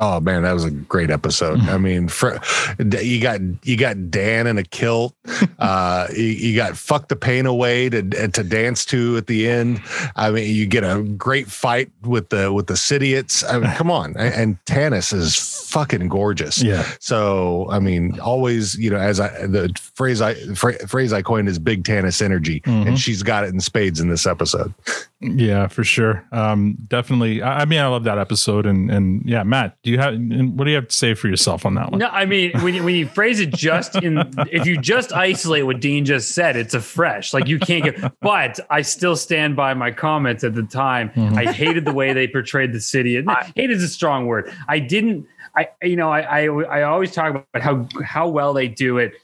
Oh 0.00 0.18
man, 0.18 0.42
that 0.42 0.52
was 0.52 0.64
a 0.64 0.70
great 0.70 1.10
episode. 1.10 1.60
I 1.60 1.78
mean, 1.78 2.08
fr- 2.08 2.36
you 2.78 3.20
got 3.20 3.40
you 3.62 3.76
got 3.76 4.10
Dan 4.10 4.46
in 4.46 4.58
a 4.58 4.64
kilt. 4.64 5.14
Uh, 5.56 6.08
you, 6.14 6.24
you 6.24 6.56
got 6.56 6.76
"Fuck 6.76 7.08
the 7.08 7.16
Pain 7.16 7.46
Away" 7.46 7.88
to 7.88 8.02
to 8.02 8.42
dance 8.42 8.84
to 8.86 9.16
at 9.16 9.28
the 9.28 9.48
end. 9.48 9.80
I 10.14 10.30
mean, 10.30 10.54
you 10.54 10.66
get 10.66 10.84
a 10.84 11.02
great 11.02 11.46
fight 11.46 11.90
with 12.02 12.28
the 12.28 12.52
with 12.52 12.66
the 12.66 12.74
Sidiots. 12.74 13.42
I 13.48 13.58
mean, 13.58 13.70
come 13.70 13.90
on, 13.90 14.14
and, 14.18 14.34
and 14.34 14.64
Tanis 14.66 15.14
is 15.14 15.36
fucking 15.70 16.08
gorgeous. 16.08 16.62
Yeah. 16.62 16.84
So 17.00 17.66
I 17.70 17.78
mean, 17.78 18.20
always 18.20 18.74
you 18.74 18.90
know, 18.90 18.98
as 18.98 19.20
I 19.20 19.46
the 19.46 19.74
phrase 19.94 20.20
I 20.20 20.34
phrase 20.54 21.12
I 21.14 21.22
coined 21.22 21.48
is 21.48 21.58
"big 21.58 21.84
Tanis 21.84 22.20
energy," 22.20 22.60
and 22.66 22.98
she's 22.98 23.22
got 23.22 23.44
it 23.44 23.54
in 23.54 23.60
spades 23.60 24.00
in 24.00 24.08
this 24.08 24.26
episode. 24.26 24.74
Yeah, 25.20 25.68
for 25.68 25.84
sure. 25.84 26.26
Um, 26.32 26.76
definitely. 26.86 27.40
I, 27.40 27.60
I 27.60 27.64
mean, 27.64 27.80
I 27.80 27.86
love 27.86 28.04
that 28.04 28.18
episode, 28.18 28.66
and 28.66 28.90
and 28.90 29.22
yeah, 29.24 29.42
Matt, 29.42 29.76
do 29.82 29.90
you 29.90 29.98
have 29.98 30.14
what 30.14 30.64
do 30.64 30.70
you 30.70 30.76
have 30.76 30.88
to 30.88 30.94
say 30.94 31.14
for 31.14 31.28
yourself 31.28 31.64
on 31.64 31.74
that 31.74 31.90
one? 31.90 32.00
No, 32.00 32.08
I 32.08 32.26
mean 32.26 32.52
when 32.60 32.74
you, 32.74 32.84
when 32.84 32.94
you 32.94 33.06
phrase 33.06 33.40
it 33.40 33.54
just 33.54 33.96
in, 33.96 34.18
if 34.50 34.66
you 34.66 34.76
just 34.76 35.12
isolate 35.12 35.64
what 35.64 35.80
Dean 35.80 36.04
just 36.04 36.32
said, 36.32 36.56
it's 36.56 36.74
a 36.74 36.80
fresh. 36.80 37.32
Like 37.32 37.48
you 37.48 37.58
can't 37.58 37.84
get. 37.84 38.12
But 38.20 38.60
I 38.70 38.82
still 38.82 39.16
stand 39.16 39.56
by 39.56 39.72
my 39.74 39.92
comments 39.92 40.44
at 40.44 40.54
the 40.54 40.62
time. 40.62 41.10
I 41.16 41.50
hated 41.52 41.84
the 41.84 41.92
way 41.92 42.12
they 42.12 42.26
portrayed 42.26 42.72
the 42.72 42.80
city. 42.80 43.16
And 43.16 43.30
hate 43.54 43.70
is 43.70 43.82
a 43.82 43.88
strong 43.88 44.26
word. 44.26 44.52
I 44.68 44.78
didn't. 44.78 45.26
I 45.56 45.68
you 45.82 45.96
know 45.96 46.10
I 46.10 46.42
I, 46.42 46.48
I 46.48 46.82
always 46.82 47.12
talk 47.12 47.30
about 47.30 47.62
how 47.62 47.88
how 48.04 48.28
well 48.28 48.52
they 48.52 48.68
do 48.68 48.98
it. 48.98 49.14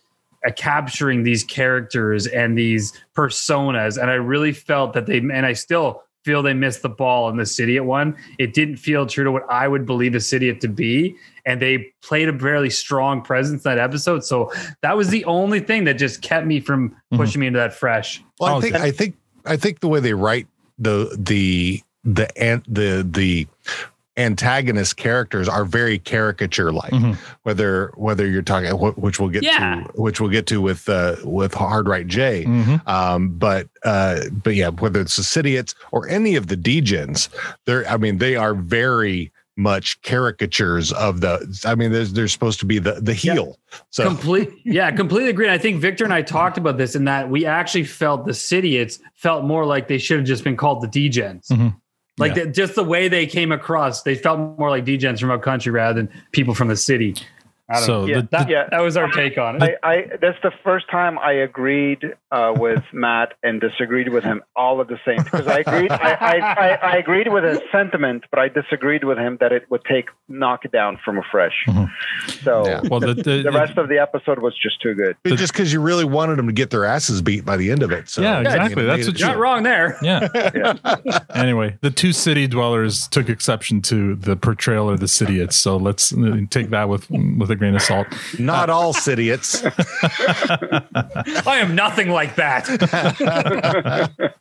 At 0.45 0.57
capturing 0.57 1.23
these 1.23 1.45
characters 1.45 2.27
and 2.27 2.57
these 2.57 2.93
personas, 3.15 4.01
and 4.01 4.11
I 4.11 4.15
really 4.15 4.53
felt 4.53 4.95
that 4.95 5.07
they, 5.07 5.19
and 5.19 5.45
I 5.45 5.53
still 5.53 6.03
feel 6.25 6.43
they 6.43 6.55
missed 6.55 6.83
the 6.83 6.89
ball 6.89 7.29
in 7.31 7.37
the 7.37 7.47
city 7.47 7.77
at 7.77 7.85
one. 7.85 8.17
It 8.39 8.53
didn't 8.53 8.77
feel 8.77 9.07
true 9.07 9.25
to 9.25 9.33
what 9.33 9.45
I 9.51 9.69
would 9.69 9.87
believe 9.87 10.15
a 10.15 10.21
city 10.21 10.55
to 10.55 10.69
be. 10.69 11.17
And 11.47 11.61
they 11.61 11.93
played 12.03 12.29
a 12.29 12.39
fairly 12.39 12.71
strong 12.71 13.23
presence 13.23 13.65
in 13.65 13.71
that 13.71 13.79
episode. 13.79 14.25
So 14.25 14.53
that 14.83 14.97
was 14.97 15.09
the 15.09 15.25
only 15.25 15.61
thing 15.61 15.85
that 15.85 15.95
just 15.95 16.21
kept 16.23 16.47
me 16.47 16.61
from 16.61 16.91
mm-hmm. 16.91 17.17
pushing 17.17 17.41
me 17.41 17.47
into 17.47 17.59
that 17.59 17.73
fresh. 17.73 18.23
Well, 18.39 18.55
Oh, 18.55 18.59
I 18.59 18.61
think 18.61 18.75
I 18.75 18.91
think 18.91 19.17
I 19.47 19.57
think 19.57 19.81
the 19.81 19.89
way 19.89 20.01
they 20.01 20.15
write 20.15 20.47
the 20.79 21.17
the 21.19 21.83
the 22.05 22.39
and 22.39 22.63
the 22.69 23.07
the 23.09 23.47
antagonist 24.17 24.97
characters 24.97 25.49
are 25.49 25.65
very 25.65 25.99
caricature 25.99 26.73
like 26.73 26.91
Mhm. 26.93 27.17
whether 27.45 27.93
whether 27.97 28.27
you're 28.27 28.43
talking 28.43 28.71
which 28.73 29.21
we'll 29.21 29.29
get 29.29 29.43
Yeah. 29.45 29.85
to 29.95 30.01
which 30.03 30.21
we'll 30.21 30.31
get 30.31 30.47
to 30.49 30.61
with 30.61 30.89
uh 30.89 31.17
with 31.25 31.55
hard 31.55 31.87
right 31.89 32.07
Jay 32.07 32.45
Mhm. 32.47 32.87
um 32.89 33.31
but 33.39 33.69
uh 33.85 34.23
but 34.43 34.55
yeah 34.57 34.69
whether 34.71 35.01
it's 35.01 35.17
the 35.17 35.23
Sidiots 35.23 35.75
or 35.93 36.09
any 36.09 36.35
of 36.37 36.49
the 36.49 36.57
degens 36.57 37.29
they're 37.67 37.87
i 37.89 37.97
mean 37.97 38.19
they 38.19 38.35
are 38.37 38.55
very 38.55 39.31
much 39.57 40.01
caricatures 40.03 40.91
of 40.93 41.21
the 41.21 41.39
i 41.65 41.75
mean 41.75 41.93
there's 41.93 42.13
they're 42.13 42.29
supposed 42.29 42.59
to 42.61 42.67
be 42.67 42.79
the 42.79 42.95
the 43.01 43.15
heel 43.15 43.59
so 43.91 44.05
Complete, 44.05 44.51
yeah, 44.65 44.91
completely 44.91 45.31
agree. 45.31 45.47
And 45.47 45.53
I 45.55 45.59
think 45.59 45.81
Victor 45.81 46.03
and 46.05 46.13
I 46.13 46.23
talked 46.23 46.59
about 46.59 46.77
this 46.79 46.97
in 46.97 47.05
that 47.05 47.31
we 47.31 47.47
actually 47.47 47.85
felt 47.85 48.27
the 48.27 48.33
Sidiots 48.33 48.99
felt 49.15 49.45
more 49.45 49.65
like 49.65 49.87
they 49.87 49.99
should 49.99 50.19
have 50.19 50.27
just 50.27 50.43
been 50.43 50.57
called 50.57 50.81
the 50.83 50.89
Degens. 50.89 51.47
Mhm. 51.53 51.77
Like 52.21 52.37
Yeah. 52.37 52.45
the, 52.45 52.51
just 52.51 52.75
the 52.75 52.85
way 52.85 53.09
they 53.09 53.27
came 53.27 53.51
across, 53.51 54.03
they 54.03 54.15
felt 54.15 54.39
more 54.59 54.71
like 54.71 54.85
Degens 54.85 55.19
from 55.21 55.31
out 55.31 55.43
country 55.43 55.73
rather 55.73 55.95
than 56.03 56.09
people 56.33 56.55
from 56.55 56.69
the 56.69 56.77
city. 56.77 57.17
I 57.71 57.75
don't 57.77 57.83
So 57.85 58.01
know. 58.01 58.07
the- 58.07 58.11
Yeah, 58.13 58.23
that, 58.31 58.47
the- 58.47 58.53
Yeah. 58.53 58.69
that 58.71 58.81
was 58.81 58.97
our 58.97 59.09
take 59.11 59.39
on 59.39 59.63
it. 59.63 59.79
I, 59.83 59.89
I 59.93 60.05
that's 60.21 60.39
the 60.43 60.53
first 60.65 60.91
time 60.91 61.19
I 61.19 61.33
agreed 61.33 62.15
uh, 62.33 62.53
with 62.57 62.83
Matt 62.93 63.35
and 63.43 63.61
disagreed 63.61 64.09
with 64.09 64.25
him 64.25 64.43
all 64.57 64.81
at 64.81 64.89
the 64.89 64.99
same 65.05 65.23
because 65.23 65.47
I 65.47 65.59
agreed 65.61 65.91
I, 65.93 66.13
I, 66.13 66.37
I, 66.39 66.69
I 66.93 66.97
agreed 66.97 67.29
with 67.33 67.45
his 67.45 67.61
sentiment, 67.73 68.25
but 68.31 68.39
I 68.39 68.49
disagreed 68.49 69.05
with 69.05 69.19
him 69.19 69.39
that 69.41 69.53
it 69.53 69.71
would 69.71 69.85
take 69.85 70.07
knock 70.29 70.65
it 70.65 70.73
down 70.73 70.99
from 71.05 71.19
a 71.19 71.23
fresh. 71.31 71.67
So 72.43 72.67
Yeah. 72.67 72.81
Well, 72.91 73.01
the, 73.01 73.15
the, 73.15 73.43
the 73.43 73.53
rest 73.53 73.79
of 73.79 73.89
the 73.89 73.99
episode 73.99 74.41
was 74.41 74.57
just 74.61 74.81
too 74.83 74.95
good. 74.95 75.17
It's 75.25 75.41
just 75.41 75.53
because 75.53 75.73
you 75.73 75.81
really 75.81 76.05
wanted 76.05 76.37
them 76.37 76.47
to 76.47 76.53
get 76.53 76.71
their 76.71 76.85
asses 76.85 77.23
beat 77.23 77.45
by 77.45 77.57
the 77.57 77.71
end 77.71 77.83
of 77.83 77.93
it 77.93 78.09
so 78.09 78.23
Yeah, 78.23 78.33
I 78.33 78.37
mean, 78.39 78.47
exactly. 78.47 78.83
it 78.85 78.87
That's 78.87 79.07
what 79.07 79.15
it- 79.17 79.21
you- 79.21 79.27
Not 79.27 79.37
wrong 79.39 79.63
there. 79.63 79.97
yeah. 80.03 80.29
anyway, 81.35 81.77
the 81.81 81.91
two 81.91 82.13
city 82.13 82.47
dwellers 82.47 83.09
took 83.09 83.29
exception 83.29 83.83
to 83.83 84.15
the 84.17 84.37
portrayal 84.37 84.89
of 84.91 85.01
the 85.01 85.07
Sidiots. 85.07 85.57
So 85.57 85.77
let's 85.77 86.13
uh, 86.13 86.39
take 86.51 86.71
that 86.71 86.89
with 86.89 87.11
with 87.11 87.51
a 87.51 87.57
grain 87.61 87.77
of 87.77 87.83
salt. 87.83 88.09
not 88.41 88.69
all 88.69 88.93
Sidiots. 88.93 89.63
I 91.47 91.59
am 91.59 91.77
nothing 91.77 92.11
like 92.11 92.35
that. 92.35 92.67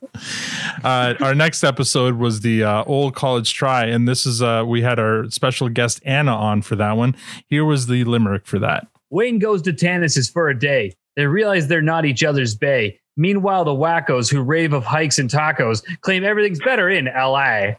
Uh, 0.84 1.14
our 1.20 1.34
next 1.34 1.62
episode 1.62 2.16
was 2.16 2.40
the 2.40 2.64
uh, 2.64 2.84
old 2.84 3.14
college 3.14 3.54
try, 3.54 3.84
and 3.84 4.08
this 4.08 4.26
is 4.26 4.42
uh, 4.42 4.64
we 4.66 4.82
had 4.82 4.98
our 4.98 5.30
special 5.30 5.68
guest 5.68 6.00
Anna 6.04 6.34
on 6.34 6.62
for 6.62 6.76
that 6.76 6.96
one. 6.96 7.14
Here 7.46 7.64
was 7.64 7.86
the 7.86 8.04
limerick 8.04 8.46
for 8.46 8.58
that. 8.58 8.86
Wayne 9.10 9.38
goes 9.38 9.62
to 9.62 9.72
Tanis 9.72 10.30
for 10.30 10.48
a 10.48 10.58
day. 10.58 10.92
They 11.16 11.26
realize 11.26 11.68
they're 11.68 11.80
not 11.80 12.04
each 12.04 12.24
other's 12.24 12.54
bay. 12.54 12.98
Meanwhile, 13.16 13.64
the 13.64 13.72
wackos 13.72 14.30
who 14.30 14.42
rave 14.42 14.72
of 14.72 14.84
hikes 14.84 15.18
and 15.18 15.30
tacos 15.30 15.82
claim 16.00 16.24
everything's 16.24 16.60
better 16.60 16.88
in 16.88 17.06
LA. 17.06 17.72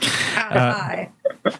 Hi. 0.00 1.10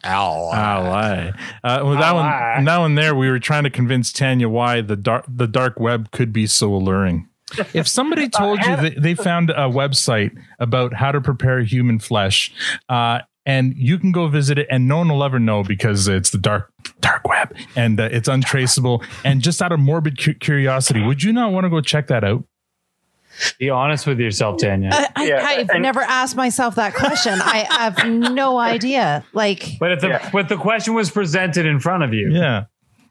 Ow. 0.05 0.51
Ally. 0.53 1.31
Uh, 1.65 1.83
with 1.85 1.99
that 1.99 2.15
Ally. 2.15 2.55
one, 2.57 2.65
that 2.65 2.79
one 2.79 2.95
there, 2.95 3.15
we 3.15 3.31
were 3.31 3.39
trying 3.39 3.65
to 3.65 3.71
convince 3.71 4.13
Tanya 4.13 4.49
why 4.49 4.81
the 4.81 4.97
dark 4.97 5.25
the 5.29 5.47
dark 5.47 5.79
web 5.81 6.11
could 6.11 6.33
be 6.33 6.47
so 6.47 6.75
alluring. 6.75 7.29
If 7.75 7.89
somebody 7.89 8.29
told 8.37 8.61
you 8.61 8.77
that 8.77 8.95
they 9.03 9.15
found 9.15 9.51
a 9.51 9.69
website 9.69 10.37
about 10.59 10.95
how 10.95 11.13
to 11.13 11.21
prepare 11.21 11.61
human 11.61 11.99
flesh, 11.99 12.53
uh, 12.89 13.21
and 13.47 13.75
you 13.77 13.99
can 13.99 14.13
go 14.13 14.29
visit 14.29 14.59
it, 14.59 14.67
and 14.71 14.87
no 14.87 14.99
one 14.99 15.09
will 15.09 15.25
ever 15.25 15.39
know 15.39 15.63
because 15.65 16.07
it's 16.09 16.31
the 16.31 16.39
dark 16.39 16.73
dark 17.01 17.27
web 17.27 17.55
and 17.77 17.99
uh, 17.99 18.09
it's 18.13 18.29
untraceable, 18.29 19.03
and 19.25 19.41
just 19.43 19.63
out 19.63 19.73
of 19.73 19.81
morbid 19.81 20.19
cu- 20.23 20.35
curiosity, 20.35 21.03
would 21.03 21.23
you 21.23 21.33
not 21.33 21.53
want 21.53 21.65
to 21.65 21.71
go 21.71 21.81
check 21.81 22.07
that 22.09 22.23
out? 22.25 22.45
Be 23.59 23.71
honest 23.71 24.07
with 24.07 24.19
yourself, 24.21 24.61
Tanya. 24.61 24.91
I, 24.93 25.09
I, 25.17 25.25
Yeah, 25.27 25.45
I've 25.47 25.69
and- 25.71 25.83
never 25.83 26.01
asked 26.01 26.37
myself 26.37 26.75
that 26.77 26.95
question. 26.95 27.41
I 27.41 27.67
have 27.71 28.07
no 28.09 28.59
idea. 28.59 29.25
Like, 29.33 29.77
But 29.79 29.93
if 29.93 30.01
the 30.01 30.09
Yeah. 30.09 30.31
but 30.33 30.49
the 30.49 30.57
question 30.57 30.95
was 30.95 31.11
presented 31.11 31.67
in 31.67 31.81
front 31.81 32.03
of 32.03 32.13
you, 32.15 32.31
Yeah. 32.33 32.65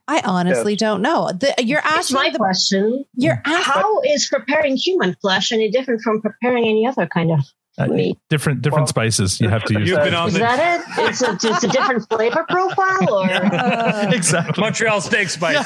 I 0.08 0.22
honestly 0.26 0.76
don't 0.76 1.04
know. 1.04 1.30
The, 1.32 1.54
you're 1.60 1.82
That's 1.84 2.12
asking 2.12 2.16
my 2.16 2.30
the, 2.32 2.40
question. 2.40 3.06
you're 3.16 3.42
asking. 3.46 3.64
How 3.74 4.02
is 4.02 4.28
preparing 4.28 4.76
human 4.76 5.16
flesh 5.22 5.52
any 5.52 5.70
different 5.70 6.02
from 6.02 6.20
preparing 6.22 6.66
any 6.68 6.88
other 6.88 7.06
kind 7.06 7.32
of 7.32 7.42
Uh, 7.80 7.88
different 8.30 8.62
different 8.62 8.82
Well, 8.82 8.88
spices 8.88 9.40
you 9.40 9.48
have 9.48 9.64
to 9.66 9.80
use. 9.80 9.90
you've 9.90 10.04
been 10.04 10.14
on 10.14 10.28
Is 10.28 10.34
the 10.34 10.40
that 10.40 10.82
it? 10.82 11.10
It's 11.10 11.22
a, 11.22 11.32
it's 11.32 11.64
a 11.64 11.68
different 11.70 12.08
flavor 12.10 12.46
profile, 12.50 13.14
or? 13.14 13.30
Uh, 13.60 14.12
exactly. 14.14 14.62
Montreal 14.62 15.02
steak 15.02 15.30
spice. 15.30 15.66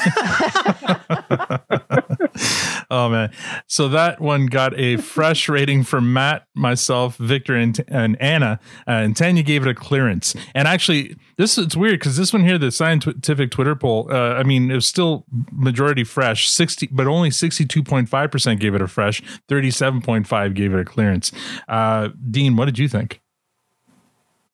oh 2.90 3.08
man. 3.08 3.30
So 3.66 3.88
that 3.88 4.20
one 4.20 4.46
got 4.46 4.78
a 4.78 4.96
fresh 4.96 5.48
rating 5.48 5.84
from 5.84 6.12
matt 6.12 6.46
myself 6.54 7.16
victor 7.16 7.54
and, 7.56 7.82
and 7.88 8.20
anna. 8.20 8.60
Uh, 8.86 8.92
and 8.92 9.16
tanya 9.16 9.42
gave 9.42 9.62
it 9.62 9.68
a 9.68 9.74
clearance. 9.74 10.34
And 10.54 10.68
actually 10.68 11.16
this 11.36 11.58
it's 11.58 11.76
weird 11.76 12.00
because 12.00 12.16
this 12.16 12.32
one 12.32 12.44
here 12.44 12.58
the 12.58 12.70
scientific 12.70 13.50
twitter 13.50 13.74
poll 13.74 14.08
uh, 14.10 14.34
i 14.34 14.42
mean 14.42 14.70
it 14.70 14.74
was 14.74 14.86
still 14.86 15.24
majority 15.52 16.04
fresh. 16.04 16.48
60 16.48 16.88
but 16.92 17.06
only 17.06 17.30
62.5% 17.30 18.60
gave 18.60 18.74
it 18.74 18.82
a 18.82 18.88
fresh. 18.88 19.22
37.5 19.48 20.54
gave 20.54 20.74
it 20.74 20.80
a 20.80 20.84
clearance. 20.84 21.32
Uh, 21.68 22.03
dean 22.08 22.56
what 22.56 22.66
did 22.66 22.78
you 22.78 22.88
think 22.88 23.20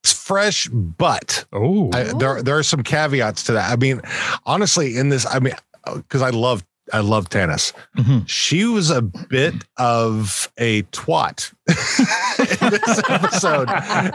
It's 0.03 0.13
fresh, 0.13 0.69
but 0.69 1.45
oh 1.53 1.91
I, 1.93 2.05
there 2.19 2.43
there 2.43 2.57
are 2.57 2.63
some 2.63 2.83
caveats 2.83 3.45
to 3.45 3.53
that. 3.53 3.71
I 3.71 3.77
mean, 3.77 4.01
honestly, 4.47 4.97
in 4.97 5.11
this, 5.11 5.27
I 5.27 5.41
mean, 5.41 5.55
uh, 5.85 5.97
because 5.97 6.23
I 6.23 6.31
love 6.31 6.65
I 6.93 7.01
love 7.01 7.29
Tanis. 7.29 7.73
Mhm. 7.97 8.29
She 8.29 8.65
was 8.65 8.91
a 8.91 9.03
bit 9.03 9.55
of 9.77 10.51
a 10.59 10.83
twat 10.85 11.53
in 12.63 12.71
this 12.71 13.01
episode, 13.09 13.69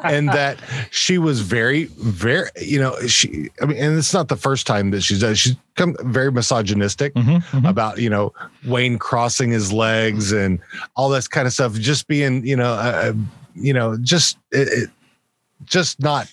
and 0.04 0.30
that 0.30 0.58
she 0.92 1.18
was 1.18 1.42
very, 1.42 1.86
very, 1.86 2.50
you 2.62 2.80
know, 2.80 2.96
she. 3.08 3.50
I 3.62 3.66
mean, 3.66 3.78
and 3.78 3.98
it's 3.98 4.14
not 4.14 4.28
the 4.28 4.36
first 4.36 4.68
time 4.68 4.92
that 4.92 5.02
she's 5.02 5.22
done. 5.22 5.36
She's 5.36 5.56
come 5.76 5.96
very 6.02 6.32
misogynistic 6.32 7.14
Mhm, 7.16 7.44
mhm. 7.44 7.70
about 7.70 7.98
you 8.00 8.10
know 8.10 8.34
Wayne 8.66 8.98
crossing 8.98 9.52
his 9.52 9.72
legs 9.72 10.32
and 10.32 10.60
all 10.96 11.10
this 11.10 11.28
kind 11.28 11.48
of 11.48 11.54
stuff. 11.54 11.74
Just 11.74 12.08
being, 12.08 12.46
you 12.46 12.56
know, 12.56 12.74
uh, 12.74 13.14
you 13.56 13.74
know, 13.74 13.98
just 14.02 14.38
it, 14.52 14.68
it, 14.68 14.90
just 15.64 16.00
not 16.02 16.32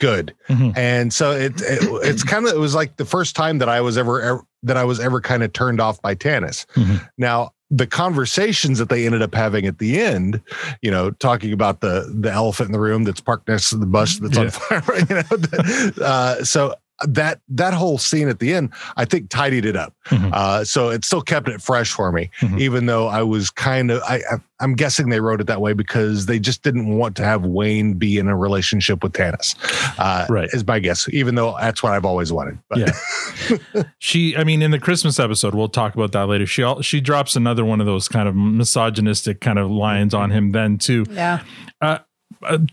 good. 0.00 0.34
Mhm. 0.48 0.76
And 0.76 1.12
so 1.12 1.30
it, 1.32 1.60
it 1.60 1.80
it's 2.02 2.22
kind 2.24 2.46
of 2.46 2.52
it 2.54 2.58
was 2.58 2.74
like 2.74 2.96
the 2.96 3.04
first 3.04 3.36
time 3.36 3.58
that 3.58 3.68
I 3.68 3.80
was 3.82 3.96
ever, 3.98 4.20
ever 4.22 4.40
that 4.62 4.76
I 4.76 4.84
was 4.84 5.00
ever 5.00 5.20
kind 5.20 5.42
of 5.42 5.52
turned 5.52 5.80
off 5.80 6.00
by 6.02 6.14
Tanis. 6.14 6.66
Mhm. 6.74 7.08
Now 7.18 7.50
the 7.74 7.86
conversations 7.86 8.78
that 8.78 8.90
they 8.90 9.06
ended 9.06 9.22
up 9.22 9.34
having 9.34 9.64
at 9.64 9.78
the 9.78 9.98
end, 9.98 10.42
you 10.82 10.90
know, 10.90 11.10
talking 11.12 11.52
about 11.54 11.80
the 11.80 12.12
the 12.14 12.30
elephant 12.30 12.68
in 12.68 12.72
the 12.72 12.80
room 12.80 13.04
that's 13.04 13.20
parked 13.20 13.48
next 13.48 13.70
to 13.70 13.76
the 13.78 13.86
bus 13.86 14.18
that's 14.18 14.36
Yeah. 14.36 14.42
on 14.44 14.50
fire, 14.50 14.98
you 15.08 15.14
know. 15.16 16.04
Uh, 16.04 16.44
so 16.44 16.74
that 17.08 17.40
that 17.48 17.74
whole 17.74 17.98
scene 17.98 18.28
at 18.28 18.38
the 18.38 18.52
end, 18.54 18.70
I 18.96 19.04
think 19.04 19.28
tidied 19.30 19.64
it 19.64 19.76
up. 19.76 19.94
Mhm. 20.08 20.30
Uh, 20.32 20.64
so 20.64 20.90
it 20.90 21.04
still 21.04 21.22
kept 21.22 21.48
it 21.48 21.60
fresh 21.62 21.90
for 21.92 22.10
me, 22.12 22.30
Mhm. 22.40 22.60
even 22.60 22.86
though 22.86 23.08
I 23.08 23.22
was 23.22 23.50
kind 23.50 23.90
of 23.90 24.02
I, 24.02 24.16
I 24.30 24.36
I'm 24.60 24.74
guessing 24.74 25.08
they 25.08 25.18
wrote 25.20 25.40
it 25.40 25.48
that 25.48 25.60
way 25.60 25.72
because 25.72 26.26
they 26.26 26.38
just 26.38 26.62
didn't 26.62 26.86
want 26.96 27.16
to 27.16 27.24
have 27.24 27.44
Wayne 27.44 27.94
be 27.94 28.18
in 28.18 28.28
a 28.28 28.36
relationship 28.36 29.02
with 29.02 29.12
Tanis. 29.12 29.56
Uh, 29.98 30.26
Right. 30.28 30.48
is 30.52 30.64
my 30.66 30.78
guess, 30.78 31.08
even 31.12 31.34
though 31.34 31.56
that's 31.60 31.82
what 31.82 31.92
I've 31.92 32.04
always 32.04 32.32
wanted. 32.32 32.58
But 32.68 32.78
Yeah. 32.78 33.82
she 33.98 34.36
i 34.36 34.44
mean 34.44 34.62
in 34.62 34.70
the 34.70 34.78
christmas 34.78 35.18
episode 35.18 35.54
we'll 35.54 35.68
talk 35.68 35.94
about 35.94 36.12
that 36.12 36.26
later 36.28 36.46
she 36.46 36.62
al- 36.62 36.80
she 36.82 37.00
drops 37.00 37.34
another 37.36 37.64
one 37.64 37.80
of 37.80 37.86
those 37.86 38.08
kind 38.08 38.28
of 38.28 38.34
misogynistic 38.36 39.40
kind 39.40 39.58
of 39.58 39.70
lines 39.70 40.14
on 40.14 40.30
him 40.30 40.52
then 40.52 40.78
too 40.78 41.04
yeah. 41.10 41.40
uh, 41.80 41.98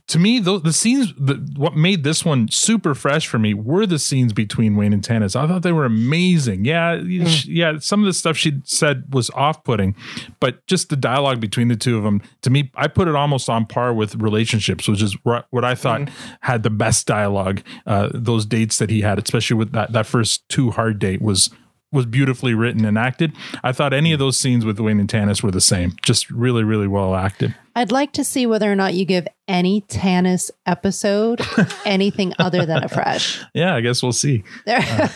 to 0.08 0.20
me, 0.20 0.40
the, 0.40 0.60
the 0.60 0.74
scenes, 0.74 1.14
the, 1.18 1.36
what 1.56 1.76
made 1.76 2.04
this 2.04 2.24
one 2.26 2.48
super 2.50 2.94
fresh 2.96 3.28
for 3.28 3.40
me 3.40 3.54
were 3.54 3.86
the 3.86 4.00
scenes 4.00 4.34
between 4.34 4.76
Wayne 4.76 4.94
and 4.94 5.04
Tanis. 5.04 5.36
I 5.36 5.48
thought 5.48 5.62
they 5.64 5.72
were 5.72 5.86
amazing. 5.86 6.66
Yeah, 6.66 6.96
Mm. 6.98 7.28
she- 7.28 7.52
yeah. 7.52 7.78
Some 7.80 8.00
of 8.02 8.06
the 8.06 8.14
stuff 8.14 8.38
she 8.38 8.62
said 8.64 9.06
was 9.14 9.30
off-putting, 9.32 9.96
but 10.40 10.66
just 10.68 10.90
the 10.90 10.96
dialogue 10.96 11.40
between 11.40 11.68
the 11.68 11.76
two 11.76 11.98
of 11.98 12.04
them, 12.04 12.22
to 12.42 12.50
me, 12.50 12.72
I 12.76 12.88
put 12.88 13.08
it 13.08 13.16
almost 13.16 13.50
on 13.50 13.66
par 13.66 13.94
with 13.94 14.16
relationships, 14.16 14.88
which 14.88 15.02
is 15.02 15.14
what 15.24 15.48
what 15.52 15.64
I 15.66 15.76
thought 15.76 16.02
Mm-hmm. 16.02 16.34
had 16.42 16.64
the 16.64 16.70
best 16.70 17.08
dialogue. 17.08 17.62
Uh, 17.86 18.10
those 18.14 18.46
dates 18.46 18.78
that 18.80 18.90
he 18.90 19.02
had, 19.02 19.18
especially 19.20 19.58
with 19.58 19.72
that 19.74 19.92
that 19.94 20.06
first 20.06 20.48
two 20.50 20.72
hard 20.72 21.00
date, 21.00 21.22
was 21.22 21.50
was 21.92 22.06
beautifully 22.06 22.54
written 22.54 22.86
and 22.86 22.98
acted. 22.98 23.34
I 23.64 23.72
thought 23.72 23.94
any 23.94 24.14
of 24.14 24.20
those 24.20 24.40
scenes 24.40 24.66
with 24.66 24.80
Wayne 24.80 25.00
and 25.00 25.10
Tanis 25.10 25.42
were 25.42 25.52
the 25.52 25.62
same, 25.62 25.96
just 26.04 26.30
really, 26.30 26.64
really 26.64 26.88
well 26.88 27.16
acted. 27.16 27.56
I'd 27.76 27.92
like 27.92 28.12
to 28.14 28.24
see 28.24 28.46
whether 28.46 28.72
or 28.72 28.76
not 28.76 28.94
you 28.94 29.06
give 29.06 29.28
any 29.48 29.82
Tanis 29.82 30.52
episode 30.66 31.42
anything 31.86 32.34
other 32.38 32.66
than 32.66 32.84
a 32.84 32.90
fresh. 32.90 33.44
Yeah, 33.54 33.76
I 33.76 33.82
guess 33.82 34.04
we'll 34.04 34.12
see. 34.12 34.44
There, 34.66 34.80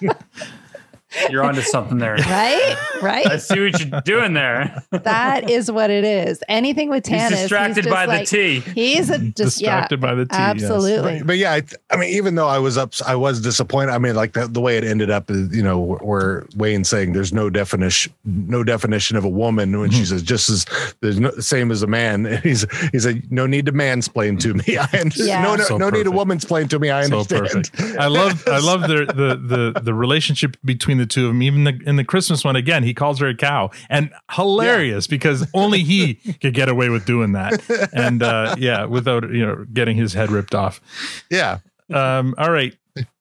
You're 1.30 1.44
onto 1.44 1.62
something 1.62 1.98
there. 1.98 2.14
right? 2.14 2.76
Right? 3.02 3.26
I 3.26 3.36
see 3.36 3.60
what 3.60 3.80
you're 3.80 4.00
doing 4.02 4.34
there. 4.34 4.82
That 4.90 5.50
is 5.50 5.70
what 5.70 5.90
it 5.90 6.04
is. 6.04 6.42
Anything 6.48 6.90
with 6.90 7.06
He's 7.06 7.20
Tanis. 7.20 7.30
distracted 7.30 7.84
just 7.84 7.90
by 7.90 8.04
like- 8.06 8.28
the 8.28 8.60
tea. 8.60 8.60
He's 8.60 9.10
a 9.10 9.18
just 9.18 9.34
Distracted 9.58 10.00
yeah, 10.00 10.08
by 10.08 10.14
the 10.14 10.24
tea, 10.24 10.36
yes. 10.36 10.62
Absolutely. 10.62 11.22
But 11.22 11.36
yeah, 11.38 11.52
I, 11.52 11.62
I 11.90 11.96
mean, 11.96 12.10
even 12.14 12.34
though 12.34 12.48
I 12.48 12.58
was 12.58 12.76
up, 12.78 12.94
I 13.06 13.14
was 13.14 13.40
disappointed. 13.40 13.92
I 13.92 13.98
mean, 13.98 14.14
like 14.14 14.32
the, 14.32 14.46
the 14.46 14.60
way 14.60 14.76
it 14.76 14.84
ended 14.84 15.10
up 15.10 15.30
is, 15.30 15.54
you 15.54 15.62
know, 15.62 15.96
where 16.00 16.46
Wayne 16.56 16.84
saying 16.84 17.12
there's 17.12 17.32
no 17.32 17.50
definition, 17.50 18.12
no 18.24 18.64
definition 18.64 19.16
of 19.16 19.24
a 19.24 19.28
woman 19.28 19.78
when 19.78 19.90
she 19.90 19.98
mm-hmm. 19.98 20.04
says 20.06 20.22
just 20.22 20.48
as 20.50 20.66
there's 21.00 21.20
no 21.20 21.30
same 21.38 21.70
as 21.70 21.82
a 21.82 21.86
man. 21.86 22.26
And 22.26 22.38
he's 22.42 22.66
he 22.90 22.98
said 22.98 23.30
no 23.30 23.46
need 23.46 23.66
to 23.66 23.72
mansplain 23.72 24.40
to 24.40 24.54
me. 24.54 24.76
I 24.78 24.84
understand. 24.98 25.28
Yeah. 25.28 25.42
No, 25.42 25.56
no, 25.56 25.64
So 25.64 25.76
no 25.76 25.90
need 25.90 26.00
a 26.00 26.04
perfect. 26.04 26.16
woman's 26.16 26.44
plain 26.44 26.68
to 26.68 26.78
me. 26.78 26.90
I 26.90 27.06
so 27.06 27.20
understand. 27.20 27.70
perfect. 27.72 27.98
I 27.98 28.06
love 28.08 28.42
I 28.48 28.58
love 28.58 28.82
the, 28.82 29.06
the 29.06 29.72
the 29.74 29.80
the 29.80 29.94
relationship 29.94 30.56
between 30.64 30.98
the 30.98 31.03
two 31.06 31.26
of 31.26 31.30
them. 31.30 31.42
Even 31.42 31.64
the, 31.64 31.78
in 31.86 31.96
the 31.96 32.04
Christmas 32.04 32.44
one, 32.44 32.56
again, 32.56 32.82
he 32.82 32.94
calls 32.94 33.20
her 33.20 33.28
a 33.28 33.34
cow, 33.34 33.70
and 33.88 34.10
hilarious 34.32 35.06
because 35.06 35.46
only 35.54 35.82
he 35.82 36.14
could 36.40 36.54
get 36.54 36.68
away 36.68 36.88
with 36.88 37.04
doing 37.04 37.32
that, 37.32 37.62
and 37.92 38.22
uh, 38.22 38.54
yeah, 38.58 38.84
without 38.84 39.30
you 39.30 39.44
know 39.44 39.64
getting 39.72 39.96
his 39.96 40.12
head 40.14 40.30
ripped 40.30 40.54
off. 40.54 40.80
Yeah, 41.30 41.58
Um, 41.92 42.34
all 42.38 42.50
right, 42.50 42.74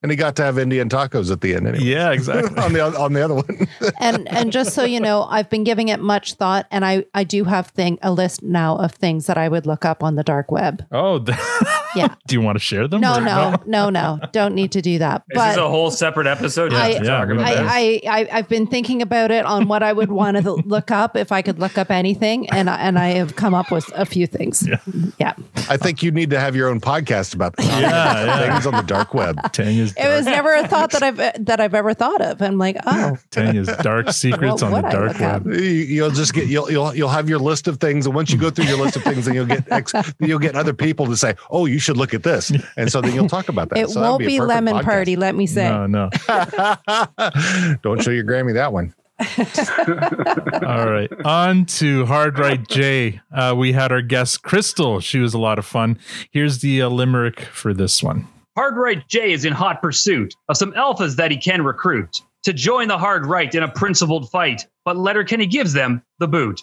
and 0.03 0.11
he 0.11 0.15
got 0.15 0.35
to 0.35 0.43
have 0.43 0.57
Indian 0.59 0.89
tacos 0.89 1.31
at 1.31 1.41
the 1.41 1.55
end. 1.55 1.67
Anyway. 1.67 1.85
yeah, 1.85 2.11
exactly. 2.11 2.55
on 2.63 2.73
the 2.73 2.81
on 2.81 3.13
the 3.13 3.21
other 3.23 3.35
one. 3.35 3.67
and 3.99 4.27
and 4.31 4.51
just 4.51 4.73
so 4.73 4.83
you 4.83 4.99
know, 4.99 5.23
I've 5.23 5.49
been 5.49 5.63
giving 5.63 5.87
it 5.87 5.99
much 5.99 6.33
thought, 6.33 6.67
and 6.71 6.85
I 6.85 7.05
I 7.13 7.23
do 7.23 7.43
have 7.45 7.67
thing 7.67 7.97
a 8.03 8.11
list 8.11 8.43
now 8.43 8.77
of 8.77 8.91
things 8.91 9.25
that 9.27 9.37
I 9.37 9.49
would 9.49 9.65
look 9.65 9.85
up 9.85 10.03
on 10.03 10.15
the 10.15 10.23
dark 10.23 10.51
web. 10.51 10.85
Oh, 10.91 11.19
th- 11.19 11.37
Yeah. 11.95 12.15
do 12.25 12.33
you 12.35 12.41
want 12.41 12.55
to 12.55 12.59
share 12.59 12.87
them? 12.87 13.01
No, 13.01 13.17
or 13.17 13.21
no, 13.21 13.55
no, 13.67 13.89
no. 13.91 14.19
Don't 14.31 14.55
need 14.55 14.71
to 14.71 14.81
do 14.81 14.97
that. 14.97 15.21
Is 15.29 15.39
this 15.39 15.57
a 15.57 15.69
whole 15.69 15.91
separate 15.91 16.25
episode? 16.25 16.73
I, 16.73 16.93
to 16.93 16.93
Yeah, 16.95 17.01
talk 17.03 17.27
we're 17.27 17.33
about 17.35 17.45
gonna- 17.53 17.61
this? 17.61 17.71
I, 17.71 18.01
I, 18.07 18.21
I, 18.21 18.27
I've 18.31 18.49
been 18.49 18.65
thinking 18.65 19.03
about 19.03 19.29
it 19.29 19.45
on 19.45 19.67
what 19.67 19.83
I 19.83 19.93
would 19.93 20.11
want 20.11 20.37
to 20.37 20.53
look 20.53 20.89
up 20.89 21.15
if 21.15 21.31
I 21.31 21.43
could 21.43 21.59
look 21.59 21.77
up 21.77 21.91
anything, 21.91 22.49
and 22.49 22.67
I, 22.67 22.77
and 22.77 22.97
I 22.97 23.09
have 23.09 23.35
come 23.35 23.53
up 23.53 23.69
with 23.71 23.91
a 23.93 24.05
few 24.07 24.25
things. 24.25 24.67
Yeah. 24.67 24.79
Yeah. 25.19 25.33
I 25.69 25.77
think 25.77 26.01
you 26.01 26.09
need 26.09 26.31
to 26.31 26.39
have 26.39 26.55
your 26.55 26.67
own 26.67 26.81
podcast 26.81 27.35
about 27.35 27.55
the 27.57 27.63
Yeah, 27.63 27.79
yeah. 28.25 28.51
things 28.53 28.65
on 28.65 28.73
the 28.73 28.81
dark 28.81 29.13
web. 29.13 29.53
Tanya's 29.53 29.92
It 29.97 30.07
was 30.07 30.25
never 30.25 30.53
a 30.53 30.67
thought 30.67 30.91
that 30.91 31.03
I've 31.03 31.17
that 31.45 31.59
I've 31.59 31.73
ever 31.73 31.93
thought 31.93 32.21
of. 32.21 32.41
I'm 32.41 32.57
like, 32.57 32.77
oh, 32.85 33.17
Tanya's 33.31 33.67
dark 33.81 34.11
secrets 34.11 34.61
What 34.61 34.63
on 34.63 34.81
the 34.81 34.87
I 34.87 34.91
dark 34.91 35.19
web. 35.19 35.47
You- 35.47 35.53
You'll 35.93 36.11
just 36.11 36.33
get 36.33 36.47
you'll 36.47 36.71
you'll 36.71 36.93
you'll 36.95 37.09
have 37.09 37.29
your 37.29 37.39
list 37.39 37.67
of 37.67 37.79
things, 37.79 38.05
and 38.05 38.13
once 38.15 38.31
you 38.31 38.37
go 38.37 38.49
through 38.49 38.65
your 38.65 38.77
list 38.77 38.95
of 38.95 39.03
things, 39.03 39.25
then 39.25 39.35
you'll 39.35 39.45
get 39.45 39.69
ex, 39.71 39.93
you'll 40.19 40.39
get 40.39 40.55
other 40.55 40.73
people 40.73 41.05
to 41.07 41.15
say, 41.17 41.35
"Oh, 41.51 41.65
you 41.65 41.79
should 41.79 41.97
look 41.97 42.13
at 42.13 42.23
this," 42.23 42.51
and 42.77 42.91
so 42.91 43.01
then 43.01 43.13
you'll 43.13 43.29
talk 43.29 43.49
about 43.49 43.69
that. 43.69 43.77
it 43.79 43.89
So 43.89 44.01
won't 44.01 44.23
a 44.23 44.25
be 44.25 44.39
lemon 44.39 44.75
podcast. 44.75 44.83
party. 44.83 45.15
Let 45.15 45.35
me 45.35 45.45
say. 45.47 45.69
No, 45.69 45.85
no. 45.87 46.09
Don't 47.83 48.01
show 48.01 48.11
your 48.11 48.23
Grammy 48.23 48.53
that 48.55 48.73
one. 48.73 48.93
All 50.67 50.89
right. 50.89 51.09
On 51.25 51.65
to 51.65 52.05
Hard 52.05 52.39
Right 52.39 52.67
Jay. 52.67 53.21
Uh, 53.31 53.53
we 53.57 53.73
had 53.73 53.91
our 53.91 54.01
guest 54.01 54.41
Crystal. 54.43 54.99
She 54.99 55.19
was 55.19 55.33
a 55.33 55.37
lot 55.39 55.59
of 55.59 55.65
fun. 55.65 55.97
Here's 56.31 56.59
the 56.59 56.81
uh, 56.81 56.89
limerick 56.89 57.41
for 57.41 57.73
this 57.73 58.01
one. 58.01 58.27
Hard 58.55 58.77
Right 58.77 59.07
J 59.07 59.31
is 59.31 59.45
in 59.45 59.53
hot 59.53 59.81
pursuit 59.81 60.35
of 60.47 60.57
some 60.57 60.73
alphas 60.73 61.15
that 61.15 61.31
he 61.31 61.37
can 61.37 61.63
recruit 61.63 62.21
to 62.43 62.53
join 62.53 62.87
the 62.87 62.97
Hard 62.97 63.25
Right 63.25 63.53
in 63.53 63.63
a 63.63 63.67
principled 63.67 64.29
fight, 64.29 64.67
but 64.85 64.97
Letterkenny 64.97 65.47
gives 65.47 65.73
them 65.73 66.03
the 66.19 66.27
boot. 66.27 66.61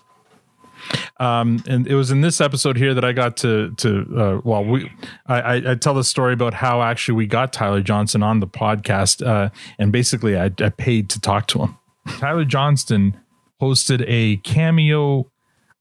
Um, 1.19 1.63
and 1.69 1.87
it 1.87 1.95
was 1.95 2.11
in 2.11 2.21
this 2.23 2.41
episode 2.41 2.77
here 2.77 2.95
that 2.95 3.05
I 3.05 3.13
got 3.13 3.37
to 3.39 3.75
to 3.79 4.07
uh, 4.17 4.41
well, 4.45 4.65
we 4.65 4.91
I, 5.27 5.73
I, 5.73 5.75
tell 5.75 5.93
the 5.93 6.05
story 6.05 6.33
about 6.33 6.55
how 6.55 6.81
actually 6.81 7.17
we 7.17 7.27
got 7.27 7.53
Tyler 7.53 7.83
Johnston 7.83 8.23
on 8.23 8.41
the 8.41 8.47
podcast, 8.47 9.27
uh, 9.27 9.51
and 9.79 9.93
basically 9.93 10.39
I, 10.39 10.47
I 10.59 10.71
paid 10.71 11.11
to 11.11 11.21
talk 11.21 11.47
to 11.49 11.59
him. 11.59 11.77
Tyler 12.19 12.47
Johnston 12.47 13.21
hosted 13.61 14.05
a 14.07 14.37
cameo. 14.39 15.31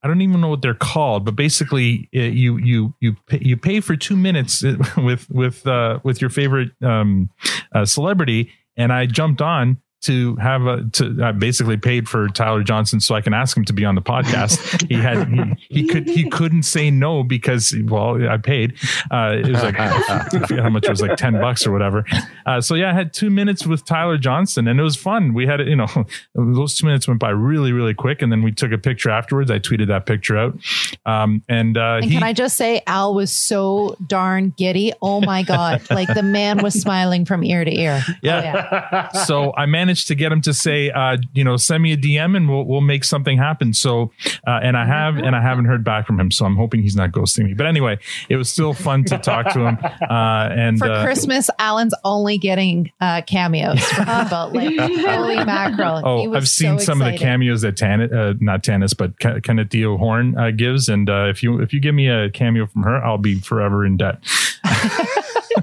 I 0.02 0.08
don't 0.08 0.22
even 0.22 0.40
know 0.40 0.48
what 0.48 0.62
they're 0.62 0.74
called, 0.74 1.24
but 1.24 1.36
basically 1.36 2.08
uh, 2.14 2.20
you 2.20 2.56
you 2.56 2.94
you 3.00 3.16
pay, 3.26 3.38
you 3.40 3.56
pay 3.56 3.80
for 3.80 3.96
two 3.96 4.16
minutes 4.16 4.62
with 4.96 5.28
with 5.30 5.66
uh, 5.66 6.00
with 6.02 6.20
your 6.20 6.30
favorite 6.30 6.70
um, 6.82 7.30
uh, 7.74 7.84
celebrity, 7.84 8.50
and 8.76 8.92
I 8.92 9.06
jumped 9.06 9.42
on 9.42 9.78
to 10.02 10.34
have 10.36 10.66
a 10.66 10.84
to 10.92 11.18
I 11.22 11.32
basically 11.32 11.76
paid 11.76 12.08
for 12.08 12.28
Tyler 12.28 12.62
Johnston 12.62 13.00
so 13.00 13.14
I 13.14 13.20
can 13.20 13.34
ask 13.34 13.56
him 13.56 13.64
to 13.66 13.72
be 13.72 13.84
on 13.84 13.94
the 13.94 14.02
podcast. 14.02 14.88
he 14.88 14.94
had 14.94 15.28
he, 15.68 15.82
he 15.82 15.86
could 15.88 16.08
he 16.08 16.28
couldn't 16.30 16.62
say 16.62 16.90
no 16.90 17.22
because 17.22 17.74
well 17.84 18.26
I 18.28 18.38
paid. 18.38 18.74
Uh, 19.10 19.36
it 19.38 19.48
was 19.48 19.62
like 19.62 19.76
how 19.76 20.68
much 20.70 20.84
it 20.84 20.90
was 20.90 21.02
like 21.02 21.16
ten 21.16 21.34
bucks 21.34 21.66
or 21.66 21.72
whatever. 21.72 22.04
Uh, 22.46 22.60
so 22.60 22.74
yeah, 22.74 22.90
I 22.90 22.94
had 22.94 23.12
two 23.12 23.30
minutes 23.30 23.66
with 23.66 23.84
Tyler 23.84 24.16
Johnston 24.16 24.66
and 24.68 24.80
it 24.80 24.82
was 24.82 24.96
fun. 24.96 25.34
We 25.34 25.46
had 25.46 25.60
you 25.60 25.76
know 25.76 25.86
those 26.34 26.76
two 26.76 26.86
minutes 26.86 27.06
went 27.06 27.20
by 27.20 27.30
really 27.30 27.72
really 27.72 27.94
quick 27.94 28.22
and 28.22 28.32
then 28.32 28.42
we 28.42 28.52
took 28.52 28.72
a 28.72 28.78
picture 28.78 29.10
afterwards. 29.10 29.50
I 29.50 29.58
tweeted 29.58 29.88
that 29.88 30.06
picture 30.06 30.36
out. 30.38 30.58
Um, 31.04 31.42
and 31.48 31.76
uh, 31.76 31.96
And 32.00 32.04
he, 32.06 32.12
can 32.12 32.22
I 32.22 32.32
just 32.32 32.56
say, 32.56 32.82
Al 32.86 33.14
was 33.14 33.32
so 33.32 33.96
darn 34.06 34.54
giddy. 34.56 34.92
Oh 35.02 35.20
my 35.20 35.42
God. 35.42 35.82
like 35.90 36.12
the 36.12 36.22
man 36.22 36.62
was 36.62 36.74
smiling 36.80 37.24
from 37.24 37.44
ear 37.44 37.64
to 37.64 37.70
ear. 37.74 38.02
Oh, 38.08 38.12
Yeah. 38.22 39.08
so 39.24 39.52
I 39.56 39.66
managed 39.66 39.89
to 39.96 40.14
get 40.14 40.32
him 40.32 40.40
to 40.42 40.52
say, 40.54 40.90
uh, 40.90 41.16
you 41.32 41.44
know, 41.44 41.56
send 41.56 41.82
me 41.82 41.92
a 41.92 41.96
DM 41.96 42.36
and 42.36 42.48
we'll 42.48 42.64
we'll 42.64 42.80
make 42.80 43.04
something 43.04 43.38
happen. 43.38 43.72
So, 43.72 44.12
uh, 44.46 44.60
and 44.62 44.76
I 44.76 44.86
have, 44.86 45.16
and 45.16 45.34
I 45.36 45.40
haven't 45.40 45.66
heard 45.66 45.84
back 45.84 46.06
from 46.06 46.18
him. 46.20 46.30
So 46.30 46.44
I'm 46.46 46.56
hoping 46.56 46.82
he's 46.82 46.96
not 46.96 47.10
ghosting 47.12 47.44
me. 47.46 47.54
But 47.54 47.66
anyway, 47.66 47.98
it 48.28 48.36
was 48.36 48.50
still 48.50 48.72
fun 48.74 49.04
to 49.04 49.18
talk 49.18 49.52
to 49.52 49.60
him. 49.66 49.78
Uh, 50.10 50.48
and 50.52 50.78
For 50.78 50.90
uh, 50.90 51.04
Christmas, 51.04 51.50
Alan's 51.58 51.94
only 52.04 52.36
getting 52.38 52.90
uh, 53.00 53.22
cameos 53.22 53.80
from 53.90 54.06
people. 54.06 54.50
Like, 54.52 54.78
holy 55.06 55.36
mackerel. 55.44 55.98
He 55.98 56.02
Oh, 56.04 56.28
was 56.30 56.36
I've 56.36 56.48
seen 56.48 56.78
so 56.78 56.84
some 56.86 57.02
of 57.02 57.12
the 57.12 57.18
cameos 57.18 57.60
that 57.62 57.76
Tan, 57.76 58.12
uh, 58.12 58.34
not 58.40 58.62
Tanis, 58.64 58.96
but 58.96 59.16
Ke- 59.18 59.40
Kaniehtiio 59.44 59.98
Horn 59.98 60.36
uh, 60.36 60.50
gives, 60.50 60.88
and 60.88 61.08
uh, 61.08 61.26
if 61.28 61.42
you 61.42 61.60
if 61.60 61.72
you 61.72 61.80
give 61.80 61.94
me 61.94 62.08
a 62.08 62.28
cameo 62.30 62.66
from 62.66 62.82
her, 62.82 62.96
I'll 63.04 63.18
be 63.18 63.38
forever 63.40 63.84
in 63.86 63.96
debt. 63.98 64.18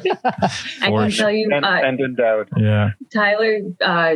I 0.82 0.90
can 0.90 1.12
tell 1.12 1.32
you, 1.32 1.50
and, 1.54 1.66
uh, 1.66 1.70
and 1.70 2.00
endowed. 2.00 2.50
Yeah, 2.58 2.92
Tyler 3.14 3.60
uh, 3.82 4.16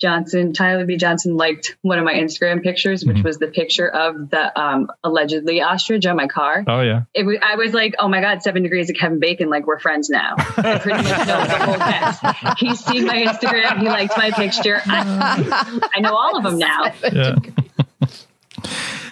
Johnston, 0.00 0.54
Tyler 0.54 0.86
B. 0.86 0.96
Johnston 0.96 1.36
liked 1.36 1.76
one 1.82 1.98
of 1.98 2.06
my 2.06 2.14
Instagram 2.14 2.62
pictures, 2.62 3.04
which 3.04 3.18
Mhm. 3.18 3.24
was 3.24 3.36
the 3.36 3.48
picture 3.48 3.86
of 3.86 4.30
the 4.30 4.58
um, 4.58 4.90
allegedly 5.04 5.60
ostrich 5.60 6.06
on 6.06 6.16
my 6.16 6.26
car. 6.26 6.64
oh 6.66 6.80
yeah, 6.80 7.02
It 7.12 7.24
was, 7.26 7.36
I 7.42 7.56
was 7.56 7.74
like, 7.74 7.96
oh 7.98 8.08
my 8.08 8.22
God, 8.22 8.42
seven 8.42 8.62
degrees 8.62 8.88
of 8.88 8.96
Kevin 8.96 9.20
Bacon, 9.20 9.50
like 9.50 9.66
we're 9.66 9.78
friends 9.78 10.08
now. 10.08 10.34
I 10.38 10.78
pretty 10.78 11.02
much 11.02 11.26
know 11.26 11.44
the 11.44 11.58
whole 11.58 11.74
cast. 11.76 12.58
He's 12.58 12.82
seen 12.82 13.04
my 13.06 13.24
Instagram. 13.24 13.80
He 13.80 13.88
liked 13.88 14.16
my 14.16 14.30
picture. 14.30 14.80
I, 14.86 15.80
I 15.94 16.00
know 16.00 16.14
all 16.16 16.34
of 16.38 16.44
them 16.44 16.56
now. 16.56 16.92
yeah. 17.12 17.34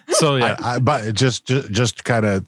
so 0.09 0.37
yeah, 0.37 0.57
I, 0.63 0.77
I, 0.77 0.79
but 0.79 1.15
just 1.15 1.45
just, 1.47 1.71
just 1.71 2.05
kind 2.05 2.25
of 2.25 2.47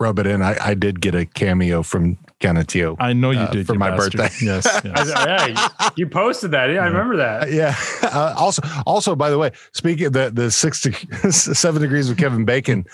rub 0.00 0.18
it 0.18 0.26
in. 0.26 0.42
I, 0.42 0.56
I 0.60 0.74
did 0.74 1.00
get 1.00 1.14
a 1.14 1.26
cameo 1.26 1.82
from 1.82 2.18
Kaniehtiio. 2.40 2.96
I 3.00 3.12
know 3.12 3.30
you 3.32 3.40
uh, 3.40 3.50
did 3.50 3.66
for 3.66 3.72
you 3.74 3.78
my 3.78 3.90
bastard. 3.90 4.16
birthday. 4.18 4.28
Yes, 4.46 4.80
yes. 4.84 5.08
yeah, 5.08 5.46
you- 5.46 5.90
you 5.96 6.06
posted 6.08 6.52
that. 6.52 6.70
Yeah, 6.70 6.82
I 6.84 6.86
remember 6.86 7.16
that. 7.16 7.50
Yeah. 7.52 7.74
Uh, 8.08 8.32
also, 8.38 8.62
also, 8.86 9.14
by 9.14 9.28
the 9.28 9.36
way, 9.36 9.50
speaking 9.72 10.06
of 10.06 10.12
the 10.14 10.30
the 10.32 10.50
six 10.50 10.80
to 10.80 10.92
seven 11.30 11.82
degrees 11.82 12.08
of 12.08 12.16
Kevin 12.16 12.46
Bacon, 12.46 12.86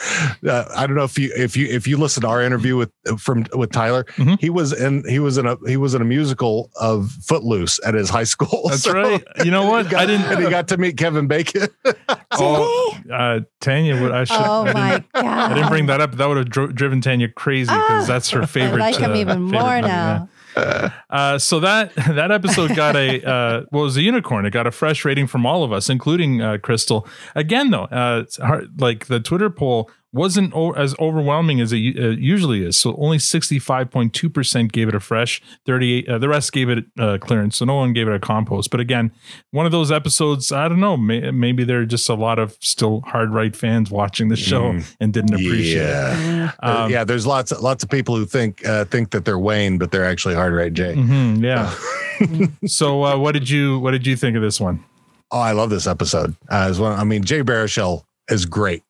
uh, 0.45 0.65
I 0.75 0.89
don't 0.89 0.97
know 0.97 1.05
if 1.05 1.17
you 1.19 1.31
if 1.37 1.57
you 1.57 1.69
if 1.69 1.87
you 1.87 1.97
listen 1.99 2.23
to 2.23 2.29
our 2.29 2.43
interview 2.43 2.77
with 2.77 2.91
from 3.21 3.47
with 3.55 3.71
Tyler, 3.71 4.03
Mhm. 4.17 4.41
he 4.41 4.51
was 4.51 4.73
in 4.73 5.05
he 5.09 5.21
was 5.21 5.39
in 5.39 5.47
a 5.47 5.57
he 5.69 5.77
was 5.77 5.95
in 5.95 6.03
a 6.03 6.05
musical 6.05 6.69
of 6.81 7.11
Footloose 7.29 7.79
at 7.87 7.95
his 7.95 8.11
high 8.11 8.25
school. 8.25 8.63
That's 8.69 8.83
So 8.83 8.93
right. 8.93 9.23
You 9.45 9.53
know 9.53 9.71
what? 9.71 9.89
got- 9.89 10.03
I 10.03 10.07
didn't. 10.07 10.27
and 10.27 10.43
he 10.45 10.51
got 10.51 10.67
to 10.69 10.79
meet 10.79 10.97
Kevin 10.97 11.29
Bacon. 11.29 11.69
Oh, 12.33 12.99
uh, 13.13 13.41
Tanya, 13.61 14.01
would 14.03 14.11
I 14.11 14.25
should. 14.25 14.37
Oh 14.41 14.63
I 14.63 14.65
didn't, 14.67 14.75
my 15.15 15.23
God. 15.23 15.51
I 15.53 15.55
didn't 15.55 15.69
bring 15.69 15.87
that 15.87 16.01
up. 16.01 16.17
That 16.17 16.27
would 16.27 16.39
have 16.39 16.51
dro- 16.51 16.73
driven 16.73 17.01
Tanya 17.01 17.29
crazy 17.29 17.71
because 17.73 18.05
Ah, 18.11 18.13
that's 18.13 18.31
her 18.31 18.47
favorite. 18.49 18.83
I 18.83 18.91
like 18.91 18.97
him 18.97 19.13
uh, 19.13 19.15
even 19.35 19.51
more 19.51 19.81
now. 19.81 20.29
Uh, 20.57 21.39
so 21.39 21.61
that 21.61 21.95
that 21.97 22.31
episode 22.31 22.75
got 22.77 22.97
a 22.97 23.23
uh, 23.23 23.65
well, 23.73 23.83
it 23.83 23.85
was 23.85 23.97
a 23.97 24.03
unicorn. 24.03 24.47
It 24.47 24.51
got 24.51 24.67
a 24.67 24.71
fresh 24.71 25.05
rating 25.05 25.27
from 25.27 25.47
all 25.47 25.65
of 25.65 25.73
us, 25.73 25.91
including 25.91 26.41
uh, 26.41 26.59
Crystal. 26.59 27.07
Again, 27.35 27.71
though, 27.71 27.85
uh, 27.85 28.21
it's 28.23 28.37
hard, 28.37 28.81
like 28.81 29.07
the 29.07 29.21
Twitter 29.21 29.51
poll 29.51 29.91
wasn't 30.15 30.55
o- 30.55 30.73
as 30.73 30.95
overwhelming 30.99 31.61
as 31.61 31.73
it 31.73 31.77
uh, 31.99 32.11
usually 32.11 32.65
is. 32.65 32.77
So 32.77 32.95
only 32.99 33.19
sixty 33.19 33.59
five 33.59 33.91
point 33.91 34.15
two 34.15 34.31
percent 34.31 34.73
gave 34.73 34.89
it 34.89 34.95
a 34.95 35.01
fresh. 35.01 35.43
Thirty 35.67 35.93
eight. 35.95 36.09
Uh, 36.09 36.19
the 36.19 36.29
rest 36.29 36.53
gave 36.53 36.69
it 36.71 36.85
uh, 36.99 37.19
clearance. 37.21 37.57
So 37.59 37.65
no 37.65 37.75
one 37.75 37.93
gave 37.93 38.07
it 38.09 38.15
a 38.15 38.19
compost. 38.21 38.71
But 38.71 38.81
again, 38.81 39.11
one 39.51 39.67
of 39.67 39.73
those 39.73 39.91
episodes. 39.91 40.53
I 40.53 40.69
don't 40.69 40.81
know. 40.81 40.97
May, 40.97 41.31
maybe 41.33 41.65
there 41.65 41.81
are 41.81 41.87
just 41.87 42.09
a 42.09 42.15
lot 42.15 42.39
of 42.39 42.57
still 42.61 43.01
hard 43.03 43.31
right 43.33 43.55
fans 43.55 43.91
watching 43.91 44.29
the 44.29 44.37
show 44.37 44.73
Mm. 44.73 44.97
and 45.01 45.13
didn't 45.13 45.35
appreciate 45.35 45.83
it. 45.83 45.89
yeah, 45.89 46.53
Um, 46.63 46.91
yeah. 46.91 47.03
There's 47.05 47.27
lots 47.27 47.51
lots 47.61 47.83
of 47.83 47.91
people 47.91 48.17
who 48.17 48.25
think 48.25 48.65
uh, 48.67 48.85
think 48.87 49.11
that 49.11 49.25
they're 49.25 49.39
Wayne, 49.39 49.79
but 49.79 49.91
they're 49.91 50.05
actually 50.07 50.35
Hard 50.37 50.55
Right 50.55 50.73
Jay. 50.73 50.95
mhm, 50.95 51.43
yeah. 51.43 51.75
so 52.67 53.05
uh, 53.05 53.19
what 53.19 53.33
did 53.33 53.51
you 53.51 53.79
what 53.81 53.91
did 53.91 54.07
you 54.07 54.17
think 54.17 54.37
of 54.37 54.43
this 54.43 54.61
one? 54.61 54.85
Oh, 55.31 55.41
I 55.41 55.53
love 55.53 55.71
this 55.71 55.87
episode. 55.89 56.37
Uh, 56.51 56.69
as 56.71 56.79
well, 56.79 56.93
I 56.93 57.03
mean, 57.03 57.25
Jay 57.25 57.43
Baruchel 57.43 58.05
is 58.29 58.47
great. 58.47 58.83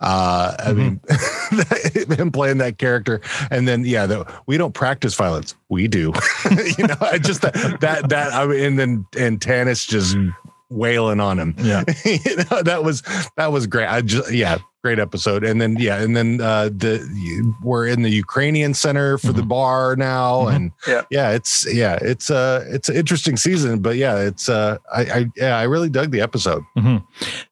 Uh, 0.00 0.54
I 0.58 0.72
mean, 0.72 1.00
him 2.10 2.30
playing 2.30 2.58
that 2.58 2.78
character, 2.78 3.20
and 3.50 3.66
then 3.66 3.84
yeah, 3.84 4.06
the, 4.06 4.32
we 4.46 4.58
don't 4.58 4.74
practice 4.74 5.14
violence. 5.14 5.54
We 5.68 5.88
do. 5.88 6.12
you 6.78 6.86
know, 6.86 6.96
I 7.00 7.18
just 7.18 7.42
that 7.42 7.78
that 7.80 8.08
that. 8.10 8.32
I 8.32 8.46
mean, 8.46 8.60
and 8.60 8.78
then 8.78 9.06
and 9.18 9.40
Tanis 9.40 9.88
just 9.88 10.16
wailing 10.72 11.20
on 11.20 11.38
him. 11.38 11.54
Yeah. 11.58 11.84
you 12.04 12.36
know, 12.50 12.62
that 12.62 12.82
was 12.82 13.02
that 13.36 13.52
was 13.52 13.66
great. 13.66 13.86
I 13.86 14.02
just 14.02 14.32
yeah, 14.32 14.58
great 14.82 14.98
episode. 14.98 15.44
And 15.44 15.60
then 15.60 15.76
yeah, 15.78 16.00
and 16.02 16.16
then 16.16 16.40
uh, 16.40 16.64
the 16.74 17.54
we're 17.62 17.86
in 17.86 18.02
the 18.02 18.10
Ukrainian 18.10 18.74
Center 18.74 19.16
for 19.18 19.32
the 19.32 19.42
bar 19.42 19.94
now, 19.96 20.48
and 20.48 20.72
Yeah. 20.86 21.02
yeah, 21.10 21.30
it's 21.30 21.66
yeah, 21.72 21.98
it's 22.02 22.30
uh 22.30 22.64
it's 22.68 22.88
an 22.88 22.96
interesting 22.96 23.36
season, 23.36 23.80
but 23.80 23.96
yeah, 23.96 24.16
it's 24.18 24.48
uh 24.48 24.78
I, 24.92 25.00
I 25.02 25.26
yeah, 25.36 25.56
I 25.56 25.62
really 25.64 25.88
dug 25.88 26.10
the 26.10 26.20
episode. 26.20 26.62
Mhm. 26.76 27.02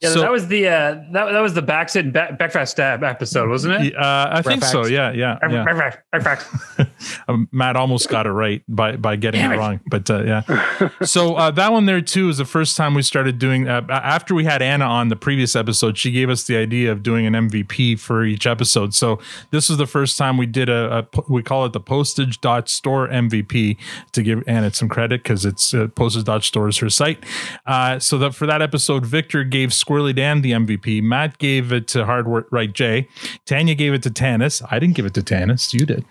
Yeah, 0.00 0.10
So- 0.10 0.20
that 0.22 0.30
was 0.30 0.48
the 0.48 0.66
uh, 0.68 0.94
that, 1.12 1.32
that 1.32 1.40
was 1.40 1.54
the 1.54 1.62
backsit 1.62 2.00
and 2.00 2.12
back, 2.12 2.38
backfast 2.38 2.68
stab 2.68 3.04
episode, 3.04 3.48
wasn't 3.48 3.74
it? 3.84 3.96
Uh, 3.96 4.28
I 4.32 4.42
think 4.42 4.64
so. 4.64 4.86
Yeah, 4.86 5.12
yeah, 5.12 5.38
yeah. 5.42 5.64
Backfast, 5.64 5.98
backfast. 6.12 6.88
Um, 7.28 7.48
Matt 7.52 7.76
almost 7.76 8.08
got 8.08 8.26
it 8.26 8.30
right 8.32 8.62
by 8.68 8.96
by 8.96 9.16
getting 9.16 9.40
Damn 9.40 9.52
it 9.52 9.54
it. 9.54 9.58
wrong, 9.58 9.80
but 9.88 10.10
uh, 10.10 10.22
yeah. 10.24 10.88
So 11.04 11.34
uh, 11.36 11.50
that 11.52 11.72
one 11.72 11.86
there 11.86 12.00
too 12.00 12.28
is 12.28 12.38
the 12.38 12.44
first 12.44 12.76
time 12.76 12.94
we 12.94 13.02
started 13.02 13.38
doing. 13.38 13.68
Uh, 13.68 13.82
after 13.90 14.34
we 14.34 14.44
had 14.44 14.62
Anna 14.62 14.84
on 14.84 15.08
the 15.08 15.16
previous 15.16 15.54
episode, 15.54 15.96
she 15.96 16.10
gave 16.10 16.28
us 16.30 16.44
the 16.44 16.56
idea 16.56 16.90
of 16.92 17.02
doing 17.02 17.19
an 17.26 17.34
MVP 17.34 17.98
for 17.98 18.24
each 18.24 18.46
episode. 18.46 18.94
So 18.94 19.18
this 19.50 19.68
was 19.68 19.78
the 19.78 19.86
first 19.86 20.18
time 20.18 20.36
we 20.36 20.46
did 20.46 20.68
a, 20.68 21.06
a 21.14 21.22
we 21.28 21.42
call 21.42 21.64
it 21.64 21.72
the 21.72 21.80
postage 21.80 22.40
dot 22.40 22.68
store 22.68 23.08
MVP 23.08 23.76
to 24.12 24.22
give 24.22 24.42
Anna 24.46 24.72
some 24.72 24.88
credit 24.88 25.22
because 25.22 25.44
it's 25.44 25.74
uh, 25.74 25.88
postage 25.88 26.24
dot 26.24 26.44
store 26.44 26.68
is 26.68 26.78
her 26.78 26.90
site. 26.90 27.24
Uh, 27.66 27.98
so 27.98 28.18
that 28.18 28.34
for 28.34 28.46
that 28.46 28.62
episode, 28.62 29.06
Victor 29.06 29.44
gave 29.44 29.70
Squirrely 29.70 30.14
Dan 30.14 30.42
the 30.42 30.52
MVP. 30.52 31.02
Matt 31.02 31.38
gave 31.38 31.72
it 31.72 31.88
to 31.88 32.04
Hard 32.04 32.26
Work 32.26 32.48
Right 32.50 32.72
Jay. 32.72 33.08
Tanya 33.46 33.74
gave 33.74 33.94
it 33.94 34.02
to 34.02 34.10
Tanis. 34.10 34.62
I 34.70 34.78
didn't 34.78 34.96
give 34.96 35.06
it 35.06 35.14
to 35.14 35.22
Tanis. 35.22 35.72
You 35.72 35.86
did. 35.86 36.04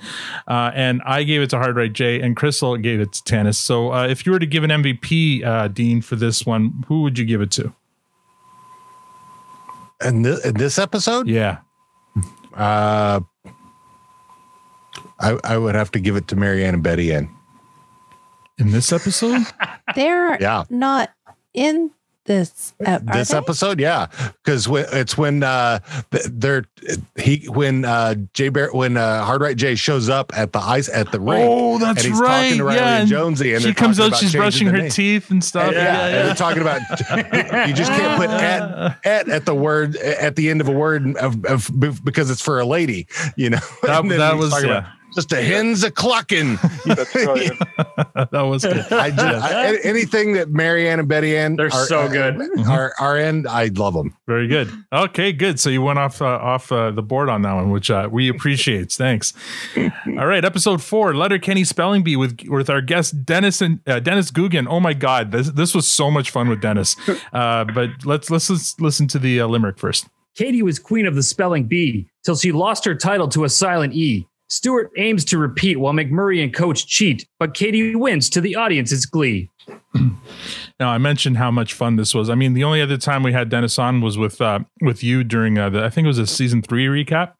Uh, 0.47 0.71
and 0.73 1.01
I 1.05 1.23
gave 1.23 1.41
it 1.41 1.49
to 1.51 1.57
Hard 1.57 1.75
Right 1.75 1.91
Jay, 1.91 2.21
and 2.21 2.35
Crystal 2.35 2.77
gave 2.77 2.99
it 2.99 3.13
to 3.13 3.23
Tanis. 3.23 3.55
So 3.55 3.93
uh, 3.93 4.07
if 4.07 4.25
you 4.25 4.31
were 4.31 4.39
to 4.39 4.45
give 4.45 4.63
an 4.63 4.69
MVP, 4.69 5.45
uh, 5.45 5.67
Dean, 5.67 6.01
for 6.01 6.15
this 6.15 6.45
one, 6.45 6.83
who 6.87 7.01
would 7.03 7.17
you 7.17 7.25
give 7.25 7.41
it 7.41 7.51
to? 7.51 7.73
And 10.01 10.23
this, 10.25 10.45
in 10.45 10.53
this 10.55 10.79
episode, 10.79 11.27
Yeah. 11.27 11.59
uh, 12.55 13.19
I 15.19 15.37
I 15.43 15.57
would 15.57 15.75
have 15.75 15.91
to 15.91 15.99
give 15.99 16.15
it 16.15 16.27
to 16.29 16.35
Mary-Anne 16.35 16.73
and 16.75 16.83
Betty-Anne. 16.83 17.29
In 18.57 18.71
this 18.71 18.91
episode? 18.91 19.45
They're 19.95 20.39
Yeah. 20.41 20.63
not 20.69 21.09
in 21.53 21.91
this. 22.29 22.73
Uh, 22.85 22.99
this 23.11 23.29
they? 23.29 23.37
episode 23.37 23.79
yeah 23.79 24.05
because 24.45 24.67
it's 24.69 25.17
when 25.17 25.41
uh 25.41 25.79
th- 26.11 26.25
they're 26.29 26.63
he 27.17 27.43
when 27.49 27.83
uh 27.83 28.13
jay 28.33 28.49
bear 28.49 28.69
when 28.71 28.97
uh 28.97 29.25
hard 29.25 29.41
right 29.41 29.57
jay 29.57 29.73
shows 29.73 30.09
up 30.09 30.31
at 30.37 30.53
the 30.53 30.59
ice 30.59 30.87
at 30.89 31.11
the 31.11 31.19
rink 31.19 31.43
Oh, 31.49 31.79
that's 31.79 32.05
and 32.05 32.13
he's 32.13 32.21
right. 32.21 32.43
talking 32.43 32.57
to 32.59 32.63
Reilly 32.65 32.77
yeah. 32.79 32.91
and 32.93 32.99
and 33.01 33.09
jonesy 33.09 33.53
and 33.55 33.63
she 33.63 33.73
comes 33.73 33.99
out, 33.99 34.15
she's 34.15 34.33
brushing 34.35 34.67
her 34.67 34.77
name. 34.77 34.91
teeth 34.91 35.31
and 35.31 35.43
stuff. 35.43 35.73
yeah, 35.73 36.05
and 36.05 36.27
they're 36.27 36.35
talking 36.35 36.61
about 36.61 36.81
you 37.67 37.73
just 37.73 37.91
can't 37.91 38.17
put 38.21 38.29
at 38.29 38.97
at 39.05 39.27
at 39.27 39.45
the 39.45 39.55
word 39.55 39.95
at 39.97 40.35
the 40.35 40.49
end 40.51 40.61
of 40.61 40.67
a 40.67 40.71
word 40.71 41.17
of, 41.17 41.43
of 41.45 41.71
because 42.03 42.29
it's 42.29 42.41
for 42.43 42.59
a 42.59 42.65
lady 42.65 43.07
you 43.35 43.49
know 43.49 43.57
That- 43.81 44.07
that 44.07 44.37
was- 44.37 44.53
yeah. 44.63 44.69
about, 44.79 44.91
just 45.19 45.33
a 45.33 45.41
hen's 45.41 45.83
a 45.83 45.91
clucking 45.91 46.57
That's 46.85 47.11
brilliant. 47.11 47.59
that 48.31 48.41
was 48.41 48.63
good. 48.63 48.91
I 48.91 49.09
just 49.11 49.19
I, 49.19 49.75
anything 49.83 50.33
that 50.33 50.49
Mary-Anne 50.49 50.99
and 50.99 51.07
Betty 51.07 51.35
Ann 51.35 51.57
They're 51.57 51.69
so 51.69 52.07
good. 52.07 52.39
are 52.67 52.93
are 52.99 53.17
in 53.17 53.45
I 53.47 53.65
love 53.75 53.93
them 53.93 54.15
Very 54.27 54.47
good. 54.47 54.71
Okay, 54.93 55.33
good. 55.33 55.59
So 55.59 55.69
you 55.69 55.81
went 55.81 55.99
off 55.99 56.21
uh, 56.21 56.25
off 56.25 56.71
uh, 56.71 56.91
the 56.91 57.01
board 57.01 57.29
on 57.29 57.41
that 57.41 57.53
one, 57.53 57.69
which 57.69 57.91
uh, 57.91 58.07
we 58.11 58.29
appreciate. 58.29 58.91
Thanks. 58.91 59.33
All 59.77 60.25
right, 60.25 60.45
episode 60.45 60.81
four, 60.81 61.13
Letterkenny 61.13 61.63
Spelling 61.63 62.03
Bee 62.03 62.15
with 62.15 62.39
with 62.47 62.69
our 62.69 62.81
guest 62.81 63.25
Dennis 63.25 63.61
and 63.61 63.79
uh, 63.87 63.99
Dennis 63.99 64.31
Guggen. 64.31 64.67
Oh 64.69 64.79
my 64.79 64.93
God, 64.93 65.31
this 65.31 65.49
this 65.49 65.75
was 65.75 65.87
so 65.87 66.09
much 66.09 66.31
fun 66.31 66.47
with 66.47 66.61
Dennis. 66.61 66.95
Uh, 67.33 67.65
but 67.65 67.89
let's 68.05 68.29
let's, 68.29 68.49
let's 68.49 68.79
listen 68.79 69.07
to 69.09 69.19
the 69.19 69.41
uh, 69.41 69.47
limerick 69.47 69.77
first. 69.77 70.07
Katy 70.35 70.61
was 70.63 70.79
queen 70.79 71.05
of 71.05 71.15
the 71.15 71.23
spelling 71.23 71.65
bee 71.65 72.09
till 72.23 72.35
she 72.35 72.51
lost 72.51 72.85
her 72.85 72.95
title 72.95 73.27
to 73.29 73.43
a 73.43 73.49
silent 73.49 73.93
E. 73.93 74.25
Stewart 74.49 74.91
aims 74.97 75.23
to 75.25 75.37
repeat 75.37 75.79
while 75.79 75.93
McMurray 75.93 76.43
and 76.43 76.53
coach 76.53 76.87
cheat, 76.87 77.27
but 77.37 77.53
Katy 77.53 77.95
wins 77.95 78.29
to 78.31 78.41
the 78.41 78.55
audience's 78.55 79.05
glee. 79.05 79.49
Now 80.79 80.89
I 80.89 80.97
mentioned 80.97 81.37
how 81.37 81.51
much 81.51 81.73
fun 81.73 81.95
this 81.97 82.15
was. 82.15 82.29
I 82.29 82.35
mean, 82.35 82.53
the 82.53 82.63
only 82.63 82.81
other 82.81 82.97
time 82.97 83.21
we 83.21 83.31
had 83.31 83.49
Dennis 83.49 83.77
on 83.77 84.01
was 84.01 84.17
with 84.17 84.41
uh, 84.41 84.59
with 84.81 85.03
you 85.03 85.23
during 85.23 85.57
uh, 85.57 85.69
the 85.69 85.83
I 85.83 85.89
think 85.89 86.05
it 86.05 86.07
was 86.07 86.17
a 86.17 86.27
season 86.27 86.61
three 86.61 86.87
recap. 86.87 87.33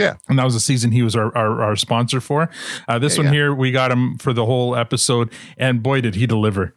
Yeah. 0.00 0.14
And 0.28 0.38
that 0.38 0.44
was 0.44 0.54
the 0.54 0.60
season 0.60 0.90
he 0.90 1.02
was 1.02 1.14
our, 1.14 1.36
our, 1.36 1.62
our 1.62 1.76
sponsor 1.76 2.20
for. 2.20 2.50
Uh, 2.88 2.98
this 2.98 3.16
Yeah, 3.16 3.24
one 3.24 3.26
yeah. 3.26 3.38
here, 3.38 3.54
we 3.54 3.70
got 3.70 3.92
him 3.92 4.18
for 4.18 4.32
the 4.32 4.44
whole 4.44 4.74
episode, 4.74 5.32
and 5.56 5.82
boy, 5.82 6.00
did 6.00 6.16
he 6.16 6.26
deliver. 6.26 6.74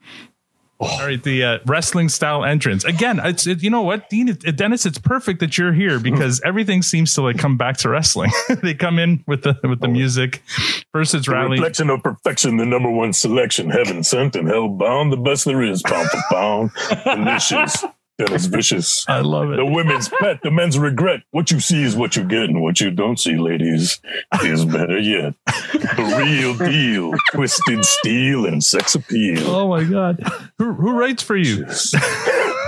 All 0.78 0.99
right, 0.99 1.21
the 1.23 1.43
uh, 1.43 1.59
wrestling 1.65 2.09
style 2.09 2.43
entrance 2.43 2.84
again. 2.84 3.21
It's 3.23 3.47
it, 3.47 3.63
you 3.63 3.69
know 3.69 3.82
what, 3.84 4.09
Dean, 4.09 4.28
it, 4.28 4.57
Dennis. 4.57 4.86
It's 4.86 4.97
perfect 4.97 5.39
that 5.39 5.57
you're 5.57 5.71
here 5.71 5.99
because 5.99 6.41
everything 6.43 6.82
seems 6.82 7.13
to 7.13 7.21
like 7.21 7.38
come 7.38 7.55
back 7.55 7.78
to 7.78 7.89
wrestling. 7.89 8.30
they 8.61 8.73
come 8.73 8.99
in 8.99 9.23
with 9.26 9.43
the 9.43 9.57
with 9.63 9.80
the 9.80 9.88
music. 9.88 10.43
First, 10.91 11.15
it's 11.15 11.28
The 11.28 11.32
rally. 11.32 11.51
reflection 11.51 11.89
of 11.89 12.03
perfection, 12.03 12.57
the 12.57 12.65
number 12.65 12.89
one 12.89 13.13
selection, 13.13 13.69
heaven 13.69 14.03
sent 14.03 14.36
and 14.36 14.49
hell 14.49 14.67
bound, 14.67 15.13
the 15.13 15.17
best 15.17 15.45
there 15.45 15.61
is, 15.63 15.82
pound 15.82 16.09
for 16.09 16.21
pound, 16.30 16.71
delicious. 17.05 17.86
Dennis 18.18 18.45
Vicious. 18.45 19.05
I 19.09 19.20
love 19.20 19.51
it. 19.51 19.57
The 19.57 19.66
women's 19.66 20.09
pet, 20.09 20.39
the 20.43 20.51
men's 20.51 20.80
regret. 20.80 21.22
What 21.32 21.51
you 21.51 21.59
see 21.59 21.84
is 21.84 21.95
what 21.95 22.16
you 22.16 22.24
get, 22.24 22.43
and 22.43 22.61
what 22.61 22.80
you 22.80 22.91
don't 22.91 23.20
see, 23.20 23.36
ladies, 23.38 23.99
is 24.43 24.66
better 24.66 24.97
yet. 24.97 25.34
The 25.45 26.16
real 26.18 26.57
deal, 26.70 27.13
twisted 27.32 27.84
steel 27.84 28.45
and 28.45 28.63
sex 28.63 28.95
appeal. 28.95 29.47
Oh 29.47 29.68
my 29.68 29.84
god, 29.84 30.24
who 30.57 30.74
who 30.74 30.97
writes 30.97 31.24
for 31.24 31.36
you? 31.36 31.66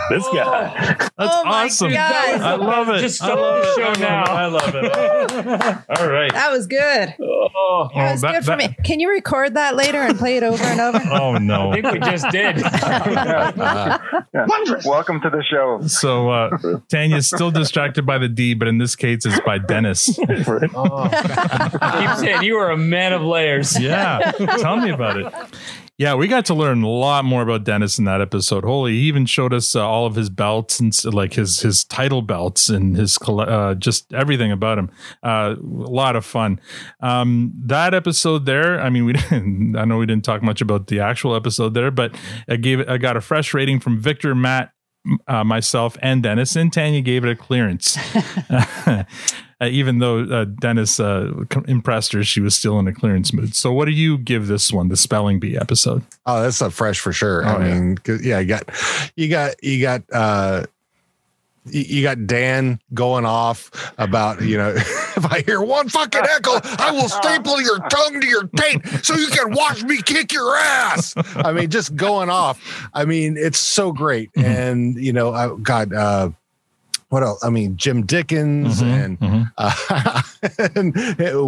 This 0.09 0.23
guy. 0.33 0.95
That's 0.97 1.09
Oh 1.17 1.43
my 1.45 1.65
awesome. 1.65 1.91
God. 1.91 2.41
I 2.41 2.55
love 2.55 2.89
it. 2.89 2.99
Just 3.01 3.21
I 3.21 3.25
stop 3.25 3.39
love 3.39 3.63
the 3.63 3.69
it. 3.69 3.75
show 3.75 3.87
I 3.87 3.95
now. 4.09 4.23
I 4.23 4.45
love 4.45 4.75
it. 4.75 5.99
All 5.99 6.09
right. 6.09 6.31
That 6.31 6.51
was 6.51 6.67
good. 6.67 7.15
Oh, 7.19 7.89
That 7.95 8.11
was 8.13 8.21
that- 8.21 8.31
good 8.33 8.43
for 8.45 8.57
that- 8.57 8.57
me. 8.57 8.75
Can 8.83 8.99
you 8.99 9.09
record 9.09 9.55
that 9.55 9.75
later 9.75 9.97
and 9.99 10.17
play 10.17 10.37
it 10.37 10.43
over 10.43 10.63
and 10.63 10.79
over? 10.79 10.97
Oh 11.11 11.37
no. 11.37 11.71
I 11.71 11.81
think 11.81 11.93
we 11.93 11.99
just 11.99 12.29
did. 12.31 12.57
Welcome 14.85 15.21
to 15.21 15.29
the 15.29 15.43
show. 15.49 15.81
So 15.87 16.29
uh, 16.29 16.57
Tanya's 16.89 17.27
still 17.27 17.51
distracted 17.51 18.05
by 18.05 18.17
the 18.17 18.27
D, 18.27 18.53
but 18.53 18.67
in 18.67 18.77
this 18.77 18.95
case, 18.95 19.25
it's 19.25 19.39
by 19.41 19.57
Dennis. 19.57 20.05
Keep 20.15 20.27
saying 22.17 22.43
you 22.43 22.57
are 22.57 22.71
a 22.71 22.77
man 22.77 23.13
of 23.13 23.21
layers. 23.21 23.79
yeah, 23.79 24.31
tell 24.59 24.77
me 24.77 24.89
about 24.91 25.17
it. 25.17 25.33
Yeah, 25.97 26.13
we 26.13 26.27
got 26.27 26.45
to 26.45 26.53
learn 26.53 26.83
a 26.83 26.87
lot 26.87 27.25
more 27.25 27.41
about 27.41 27.63
Dennis 27.63 27.97
in 27.97 28.05
that 28.05 28.21
episode. 28.21 28.63
Holy, 28.63 28.93
he 28.93 28.99
even 29.07 29.25
showed 29.25 29.51
us 29.51 29.75
uh, 29.75 29.83
all 29.83 30.05
of 30.05 30.13
his 30.13 30.29
belts 30.29 30.79
and 30.79 30.93
like 31.11 31.33
his 31.33 31.61
his 31.61 31.83
title 31.83 32.21
belts 32.21 32.69
and 32.69 32.95
his 32.95 33.17
uh, 33.27 33.73
just 33.73 34.13
everything 34.13 34.51
about 34.51 34.77
him. 34.77 34.91
Uh, 35.23 35.55
a 35.57 35.59
lot 35.59 36.15
of 36.15 36.23
fun. 36.23 36.59
Um, 36.99 37.51
that 37.65 37.95
episode 37.95 38.45
there, 38.45 38.79
I 38.79 38.91
mean, 38.91 39.05
we 39.05 39.13
didn't. 39.13 39.75
I 39.75 39.85
know 39.85 39.97
we 39.97 40.05
didn't 40.05 40.23
talk 40.23 40.43
much 40.43 40.61
about 40.61 40.85
the 40.85 40.99
actual 40.99 41.35
episode 41.35 41.73
there, 41.73 41.89
but 41.89 42.15
I 42.47 42.57
gave 42.57 42.79
it. 42.79 42.87
I 42.87 42.99
got 42.99 43.17
a 43.17 43.21
fresh 43.21 43.55
rating 43.55 43.79
from 43.79 43.99
Victor, 43.99 44.35
Matt, 44.35 44.73
uh, 45.27 45.43
myself, 45.43 45.97
and 46.03 46.21
Dennis, 46.21 46.55
and 46.55 46.71
Tanya 46.71 47.01
gave 47.01 47.25
it 47.25 47.31
a 47.31 47.35
clearance. 47.35 47.97
Uh, 49.59 49.65
even 49.65 49.99
though 49.99 50.19
uh, 50.23 50.45
Dennis 50.45 50.99
uh, 50.99 51.31
impressed 51.67 52.13
her, 52.13 52.23
she 52.23 52.41
was 52.41 52.55
still 52.55 52.77
in 52.79 52.87
a 52.87 52.93
clearance 52.93 53.33
mood. 53.33 53.55
So, 53.55 53.73
what 53.73 53.85
do 53.85 53.91
you 53.91 54.17
give 54.17 54.47
this 54.47 54.71
one, 54.71 54.89
the 54.89 54.97
spelling 54.97 55.39
bee 55.39 55.57
episode? 55.57 56.03
Oh, 56.27 56.43
that's 56.43 56.61
a 56.61 56.69
fresh 56.69 56.99
for 56.99 57.11
sure. 57.11 57.43
Oh, 57.43 57.49
I 57.49 57.67
yeah. 57.67 57.79
mean, 57.79 57.97
yeah, 58.21 58.39
you 58.39 58.47
got, 58.47 58.69
you 59.15 59.29
got, 59.29 59.63
you 59.63 59.81
got, 59.81 60.03
uh, 60.13 60.65
you 61.71 62.03
got 62.03 62.27
Dan 62.27 62.79
going 62.93 63.25
off 63.25 63.71
about, 63.97 64.41
you 64.41 64.57
know, 64.57 64.69
if 64.75 65.25
I 65.25 65.41
hear 65.41 65.61
one 65.61 65.89
fucking 65.89 66.21
echo, 66.23 66.59
I 66.77 66.91
will 66.91 67.09
staple 67.09 67.61
your 67.61 67.79
tongue 67.79 68.21
to 68.21 68.27
your 68.27 68.47
tape 68.55 68.85
so 69.03 69.15
you 69.15 69.27
can 69.27 69.51
watch 69.51 69.83
me 69.83 70.01
kick 70.01 70.31
your 70.31 70.55
ass. 70.55 71.13
I 71.35 71.51
mean, 71.51 71.69
just 71.69 71.95
going 71.95 72.29
off. 72.29 72.89
I 72.93 73.05
mean, 73.05 73.37
it's 73.37 73.59
so 73.59 73.91
great. 73.91 74.31
Mm-hmm. 74.33 74.49
And, 74.49 74.95
you 74.97 75.13
know, 75.13 75.33
I, 75.33 75.55
God, 75.61 75.93
uh, 75.93 76.29
what 77.09 77.23
else? 77.23 77.43
I 77.43 77.49
mean, 77.49 77.77
Jim 77.77 78.05
Dickens 78.05 78.81
Mm-hmm. 78.81 79.23
and, 79.23 79.47
uh, 79.57 80.21
and 80.75 80.93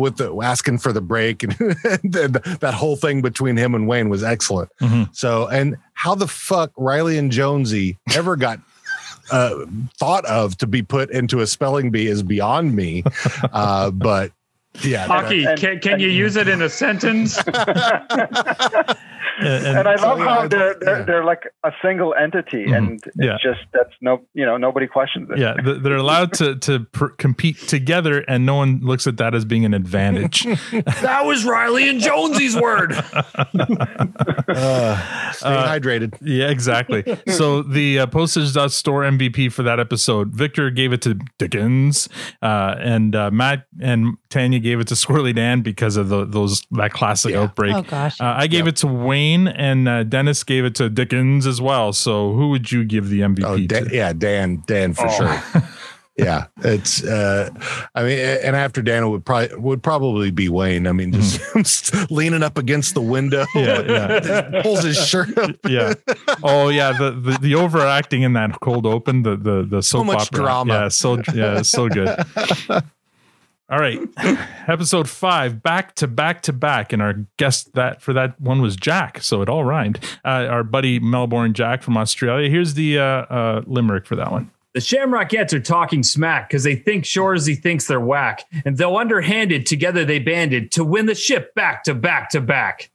with 0.01 0.17
the 0.17 0.33
asking 0.41 0.77
for 0.77 0.93
the 0.93 1.01
break 1.01 1.43
and, 1.43 1.51
that 2.13 2.57
that 2.61 2.73
whole 2.73 2.95
thing 2.95 3.21
between 3.21 3.57
him 3.57 3.75
and 3.75 3.87
Wayne 3.87 4.09
was 4.09 4.23
excellent. 4.23 4.69
Mhm. 4.81 5.13
So, 5.15 5.47
and 5.47 5.75
how 5.93 6.15
the 6.15 6.27
fuck 6.27 6.71
Reilly 6.77 7.17
and 7.17 7.31
Jonesy 7.31 7.97
ever 8.15 8.35
got 8.37 8.59
uh, 9.31 9.65
thought 9.99 10.25
of 10.25 10.57
to 10.59 10.65
be 10.67 10.81
put 10.81 11.11
into 11.11 11.41
a 11.41 11.47
spelling 11.47 11.91
bee 11.91 12.07
is 12.07 12.23
beyond 12.23 12.75
me. 12.75 13.03
Uh, 13.51 13.91
but 13.91 14.31
yeah, 14.81 15.05
Hockey, 15.07 15.43
And- 15.45 15.59
can, 15.59 15.79
can 15.79 15.99
you 15.99 16.07
use 16.07 16.35
it 16.35 16.47
in 16.47 16.61
a 16.61 16.69
sentence? 16.69 17.37
And, 19.39 19.77
And 19.79 19.87
I 19.87 19.95
love 19.95 20.17
so, 20.19 20.23
how 20.23 20.41
yeah, 20.43 20.47
they're 20.47 20.75
they're, 20.79 20.97
yeah. 20.99 21.03
they're 21.05 21.23
like 21.23 21.43
a 21.63 21.71
single 21.81 22.13
entity, 22.13 22.65
Mhm. 22.65 22.77
and 22.77 22.93
it's 23.05 23.15
Yeah. 23.17 23.37
just 23.41 23.59
that's 23.73 23.93
no 24.01 24.21
you 24.33 24.45
know 24.45 24.57
nobody 24.57 24.87
questions 24.87 25.29
it. 25.31 25.39
yeah, 25.39 25.53
they're 25.63 25.95
allowed 25.95 26.33
to 26.33 26.55
to 26.57 26.81
pr- 26.91 27.07
compete 27.17 27.57
together, 27.67 28.19
and 28.27 28.45
no 28.45 28.55
one 28.55 28.79
looks 28.83 29.07
at 29.07 29.17
that 29.17 29.33
as 29.35 29.45
being 29.45 29.65
an 29.65 29.73
advantage. 29.73 30.43
that 31.01 31.25
was 31.25 31.45
Reilly 31.45 31.89
and 31.89 31.99
Jonesy's 31.99 32.55
word. 32.55 32.93
uh, 32.93 35.31
stay 35.31 35.49
Uh, 35.49 35.67
hydrated. 35.67 36.15
Yeah, 36.21 36.49
exactly. 36.49 37.03
so 37.27 37.61
the 37.61 37.99
uh, 37.99 38.07
postage.store 38.07 39.03
MVP 39.03 39.51
for 39.51 39.63
that 39.63 39.79
episode, 39.79 40.33
Victor 40.33 40.69
gave 40.69 40.93
it 40.93 41.01
to 41.03 41.19
Dickens, 41.37 42.09
uh, 42.41 42.75
and 42.79 43.15
uh, 43.15 43.31
Matt 43.31 43.65
and 43.81 44.17
Tanya 44.29 44.59
gave 44.59 44.79
it 44.79 44.87
to 44.87 44.93
Squirrely 44.95 45.35
Dan 45.35 45.61
because 45.61 45.97
of 45.97 46.09
the, 46.09 46.25
those 46.25 46.65
that 46.71 46.91
classic 46.91 47.33
Yeah. 47.33 47.41
outbreak. 47.43 47.75
Oh 47.75 47.81
gosh. 47.83 48.19
Uh, 48.19 48.33
I 48.37 48.47
gave 48.47 48.67
it 48.67 48.75
to 48.77 48.87
Wayne, 48.87 49.28
and 49.37 49.87
uh, 49.87 50.03
Dennis 50.03 50.43
gave 50.43 50.65
it 50.65 50.75
to 50.75 50.89
Dickens 50.89 51.45
as 51.45 51.61
well. 51.61 51.93
So 51.93 52.33
who 52.33 52.49
would 52.49 52.71
you 52.71 52.83
give 52.83 53.09
the 53.09 53.21
MVP 53.21 53.43
Oh, 53.45 53.57
Dan, 53.59 53.87
yeah, 53.91 54.13
Dan, 54.13 54.63
Dan 54.67 54.93
for 54.93 55.07
Oh. 55.07 55.11
sure. 55.51 55.63
Yeah, 56.17 56.47
it's. 56.65 57.01
uh 57.01 57.49
I 57.95 58.03
mean, 58.03 58.19
and 58.19 58.53
after 58.53 58.81
Dan 58.81 59.03
it 59.05 59.07
would 59.07 59.23
probably 59.23 59.55
would 59.55 59.81
probably 59.81 60.31
be 60.31 60.49
Wayne. 60.49 60.85
I 60.85 60.91
mean, 60.91 61.13
just 61.13 62.11
leaning 62.11 62.43
up 62.43 62.57
against 62.57 62.93
the 62.93 62.99
window, 62.99 63.45
Yeah, 63.55 63.81
yeah. 63.87 64.61
pulls 64.61 64.83
his 64.83 64.97
shirt 65.07 65.37
up. 65.37 65.51
yeah. 65.65 65.93
Oh 66.43 66.67
yeah, 66.67 66.91
the, 66.91 67.11
the 67.11 67.37
the 67.39 67.55
overacting 67.55 68.23
in 68.23 68.33
that 68.33 68.59
cold 68.59 68.85
open, 68.85 69.23
the 69.23 69.37
the 69.37 69.63
the 69.65 69.81
soap 69.81 69.99
so 70.01 70.03
much 70.03 70.21
opera. 70.27 70.37
drama. 70.39 70.73
Yeah, 70.73 70.87
so 70.89 71.21
yeah, 71.33 71.61
so 71.61 71.87
good. 71.87 72.09
All 73.71 73.77
right, 73.77 73.99
episode 74.67 75.07
five, 75.07 75.61
back 75.61 75.93
to 75.95 76.07
back 76.07 76.41
to 76.43 76.53
back, 76.53 76.91
and 76.91 77.03
our 77.03 77.13
guest 77.37 77.73
that 77.75 78.01
for 78.01 78.13
that 78.13 78.41
one 78.41 78.63
was 78.63 78.75
Jack. 78.75 79.21
So 79.21 79.43
it 79.43 79.49
all 79.49 79.63
rhymed. 79.63 79.99
Uh, 80.25 80.47
our 80.49 80.63
buddy 80.63 80.99
Melbourne 80.99 81.53
Jack 81.53 81.83
from 81.83 81.95
Australia. 81.95 82.49
Here's 82.49 82.73
the 82.73 82.97
uh, 82.97 83.03
uh, 83.03 83.61
limerick 83.67 84.07
for 84.07 84.15
that 84.15 84.31
one. 84.31 84.49
The 84.73 84.79
Shamrockettes 84.79 85.53
are 85.53 85.59
talking 85.59 86.01
smack 86.01 86.49
because 86.49 86.63
they 86.63 86.75
think 86.75 87.03
Shoresy 87.03 87.55
thinks 87.61 87.85
they're 87.85 87.99
whack. 87.99 88.45
And 88.65 88.77
though 88.77 88.97
underhanded, 88.97 89.67
together 89.67 90.03
they 90.03 90.19
banded 90.19 90.71
to 90.71 90.83
win 90.83 91.05
the 91.05 91.15
ship 91.15 91.53
back 91.53 91.83
to 91.83 91.93
back 91.93 92.29
to 92.31 92.41
back. 92.41 92.89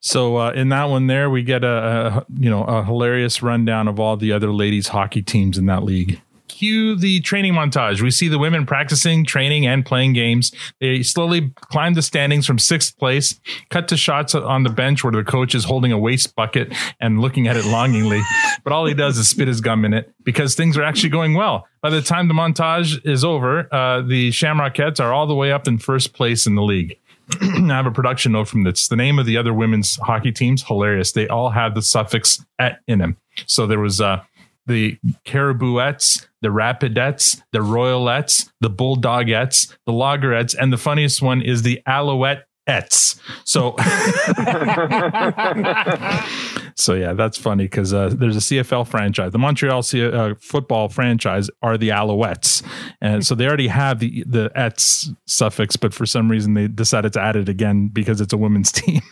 So 0.00 0.36
uh, 0.36 0.50
in 0.50 0.70
that 0.70 0.84
one, 0.84 1.06
there 1.06 1.30
we 1.30 1.44
get 1.44 1.62
a, 1.62 1.68
a 1.68 2.26
you 2.40 2.50
know 2.50 2.64
a 2.64 2.84
hilarious 2.84 3.40
rundown 3.40 3.86
of 3.86 4.00
all 4.00 4.16
the 4.16 4.32
other 4.32 4.52
ladies 4.52 4.88
hockey 4.88 5.22
teams 5.22 5.58
in 5.58 5.66
that 5.66 5.84
league. 5.84 6.20
Cue 6.60 6.94
the 6.94 7.20
training 7.20 7.54
montage. 7.54 8.02
We 8.02 8.10
see 8.10 8.28
the 8.28 8.38
women 8.38 8.66
practicing, 8.66 9.24
training, 9.24 9.66
and 9.66 9.82
playing 9.82 10.12
games. 10.12 10.52
They 10.78 11.02
slowly 11.02 11.54
climb 11.56 11.94
the 11.94 12.02
standings 12.02 12.46
from 12.46 12.58
sixth 12.58 12.98
place. 12.98 13.40
Cut 13.70 13.88
to 13.88 13.96
shots 13.96 14.34
on 14.34 14.64
the 14.64 14.68
bench 14.68 15.02
where 15.02 15.10
the 15.10 15.24
coach 15.24 15.54
is 15.54 15.64
holding 15.64 15.90
a 15.90 15.98
waste 15.98 16.36
bucket 16.36 16.74
and 17.00 17.18
looking 17.18 17.48
at 17.48 17.56
it 17.56 17.64
longingly. 17.64 18.20
but 18.62 18.74
all 18.74 18.84
he 18.84 18.92
does 18.92 19.16
is 19.16 19.26
spit 19.26 19.48
his 19.48 19.62
gum 19.62 19.86
in 19.86 19.94
it 19.94 20.12
because 20.22 20.54
things 20.54 20.76
are 20.76 20.82
actually 20.82 21.08
going 21.08 21.32
well. 21.32 21.66
By 21.80 21.88
the 21.88 22.02
time 22.02 22.28
the 22.28 22.34
montage 22.34 23.06
is 23.06 23.24
over, 23.24 23.66
uh, 23.74 24.02
the 24.02 24.28
Shamrockettes 24.28 25.00
are 25.00 25.14
all 25.14 25.26
the 25.26 25.34
way 25.34 25.52
up 25.52 25.66
in 25.66 25.78
first 25.78 26.12
place 26.12 26.46
in 26.46 26.56
the 26.56 26.62
league. 26.62 26.98
I 27.40 27.68
have 27.68 27.86
a 27.86 27.90
production 27.90 28.32
note 28.32 28.48
from 28.48 28.64
this. 28.64 28.88
The 28.88 28.96
name 28.96 29.18
of 29.18 29.24
the 29.24 29.38
other 29.38 29.54
women's 29.54 29.96
hockey 29.96 30.32
teams, 30.32 30.62
hilarious. 30.64 31.12
They 31.12 31.26
all 31.26 31.48
have 31.48 31.74
the 31.74 31.80
suffix 31.80 32.44
"et" 32.58 32.80
in 32.86 32.98
them. 32.98 33.16
So 33.46 33.66
there 33.66 33.80
was 33.80 34.00
uh, 34.00 34.22
the 34.66 34.98
Caribouettes, 35.24 36.26
the 36.42 36.48
Rapidettes, 36.48 37.40
the 37.52 37.60
Royalettes, 37.60 38.50
the 38.60 38.70
Bulldogettes, 38.70 39.74
the 39.86 39.92
Loggerettes, 39.92 40.54
and 40.58 40.72
the 40.72 40.78
funniest 40.78 41.22
one 41.22 41.42
is 41.42 41.62
the 41.62 41.82
Alouetteettes. 41.86 43.18
So, 43.44 43.74
so 46.76 46.94
yeah, 46.94 47.12
that's 47.14 47.36
funny 47.36 47.64
because 47.64 47.92
uh, 47.92 48.10
there's 48.12 48.36
a 48.36 48.40
CFL 48.40 48.86
franchise. 48.86 49.32
The 49.32 49.38
Montreal 49.38 49.82
C- 49.82 50.06
uh, 50.06 50.34
football 50.40 50.88
franchise 50.88 51.50
are 51.62 51.76
the 51.76 51.90
Alouettes, 51.90 52.62
and 53.00 53.26
so 53.26 53.34
they 53.34 53.46
already 53.46 53.68
have 53.68 53.98
the 53.98 54.24
the 54.26 54.50
"ets" 54.54 55.10
suffix, 55.26 55.76
but 55.76 55.92
for 55.92 56.06
some 56.06 56.30
reason 56.30 56.54
they 56.54 56.68
decided 56.68 57.12
to 57.14 57.20
add 57.20 57.36
it 57.36 57.48
again 57.48 57.88
because 57.88 58.20
it's 58.20 58.32
a 58.32 58.38
women's 58.38 58.72
team. 58.72 59.02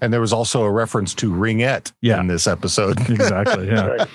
And 0.00 0.12
there 0.12 0.20
was 0.20 0.32
also 0.32 0.62
a 0.64 0.70
reference 0.70 1.14
to 1.14 1.30
ringette 1.30 1.92
Yeah. 2.00 2.20
in 2.20 2.26
this 2.26 2.46
episode. 2.46 2.98
Exactly. 3.12 3.68
Yeah. 3.68 4.06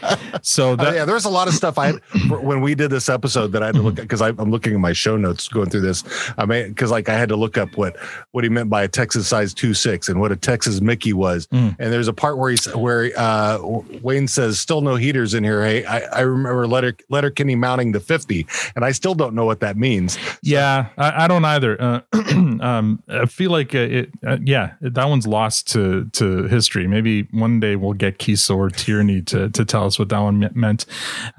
So 0.41 0.73
Uh, 0.73 0.91
yeah, 0.95 1.05
there's 1.05 1.25
a 1.25 1.29
lot 1.29 1.47
of 1.47 1.53
stuff 1.53 1.77
I 1.77 1.93
when 2.29 2.61
we 2.61 2.75
did 2.75 2.89
this 2.89 3.09
episode 3.09 3.51
that 3.53 3.63
I 3.63 3.67
had 3.67 3.75
to 3.75 3.81
look 3.81 3.97
at 3.99 4.01
because 4.03 4.21
I'm 4.21 4.35
looking 4.51 4.73
at 4.73 4.79
my 4.79 4.93
show 4.93 5.17
notes 5.17 5.47
going 5.47 5.69
through 5.69 5.81
this. 5.81 6.03
I 6.37 6.45
mean, 6.45 6.69
because 6.69 6.91
like 6.91 7.09
I 7.09 7.13
had 7.17 7.29
to 7.29 7.35
look 7.35 7.57
up 7.57 7.77
what 7.77 7.95
what 8.31 8.43
he 8.43 8.49
meant 8.49 8.69
by 8.69 8.83
a 8.83 8.87
Texas 8.87 9.27
size 9.27 9.53
two 9.53 9.73
six 9.73 10.09
and 10.09 10.19
what 10.19 10.31
a 10.31 10.35
Texas 10.35 10.81
Mickey 10.81 11.13
was. 11.13 11.47
Mm. 11.47 11.75
And 11.79 11.93
there's 11.93 12.07
a 12.07 12.13
part 12.13 12.37
where 12.37 12.49
he's 12.49 12.65
where 12.75 13.11
uh, 13.17 13.59
Wayne 14.01 14.27
says, 14.27 14.59
"Still 14.59 14.81
no 14.81 14.95
heaters 14.95 15.33
in 15.33 15.43
here." 15.43 15.63
Hey, 15.63 15.85
I, 15.85 15.99
I 15.99 16.21
remember 16.21 16.67
Letter 16.67 16.95
Letterkenny 17.09 17.55
mounting 17.55 17.91
the 17.91 17.99
50, 17.99 18.45
and 18.75 18.83
I 18.83 18.91
still 18.91 19.15
don't 19.15 19.33
know 19.35 19.45
what 19.45 19.59
that 19.61 19.77
means. 19.77 20.17
Yeah, 20.41 20.87
I, 20.97 21.25
I 21.25 21.27
don't 21.27 21.45
either. 21.45 21.81
Uh, 21.81 22.01
um, 22.61 23.01
I 23.07 23.25
feel 23.25 23.51
like 23.51 23.73
uh, 23.75 23.79
it. 23.79 24.09
Uh, 24.25 24.37
yeah, 24.43 24.73
that 24.81 25.07
one's 25.07 25.27
lost 25.27 25.56
to 25.63 26.05
to 26.13 26.43
history. 26.43 26.87
Maybe 26.87 27.23
one 27.31 27.59
day 27.59 27.75
we'll 27.75 27.93
get 27.93 28.17
Keeso 28.19 28.55
or 28.57 28.69
Tierney 28.69 29.21
to 29.23 29.49
to 29.49 29.65
tell 29.65 29.85
us 29.85 29.97
what 29.99 30.09
that 30.09 30.19
one 30.19 30.49
meant. 30.53 30.85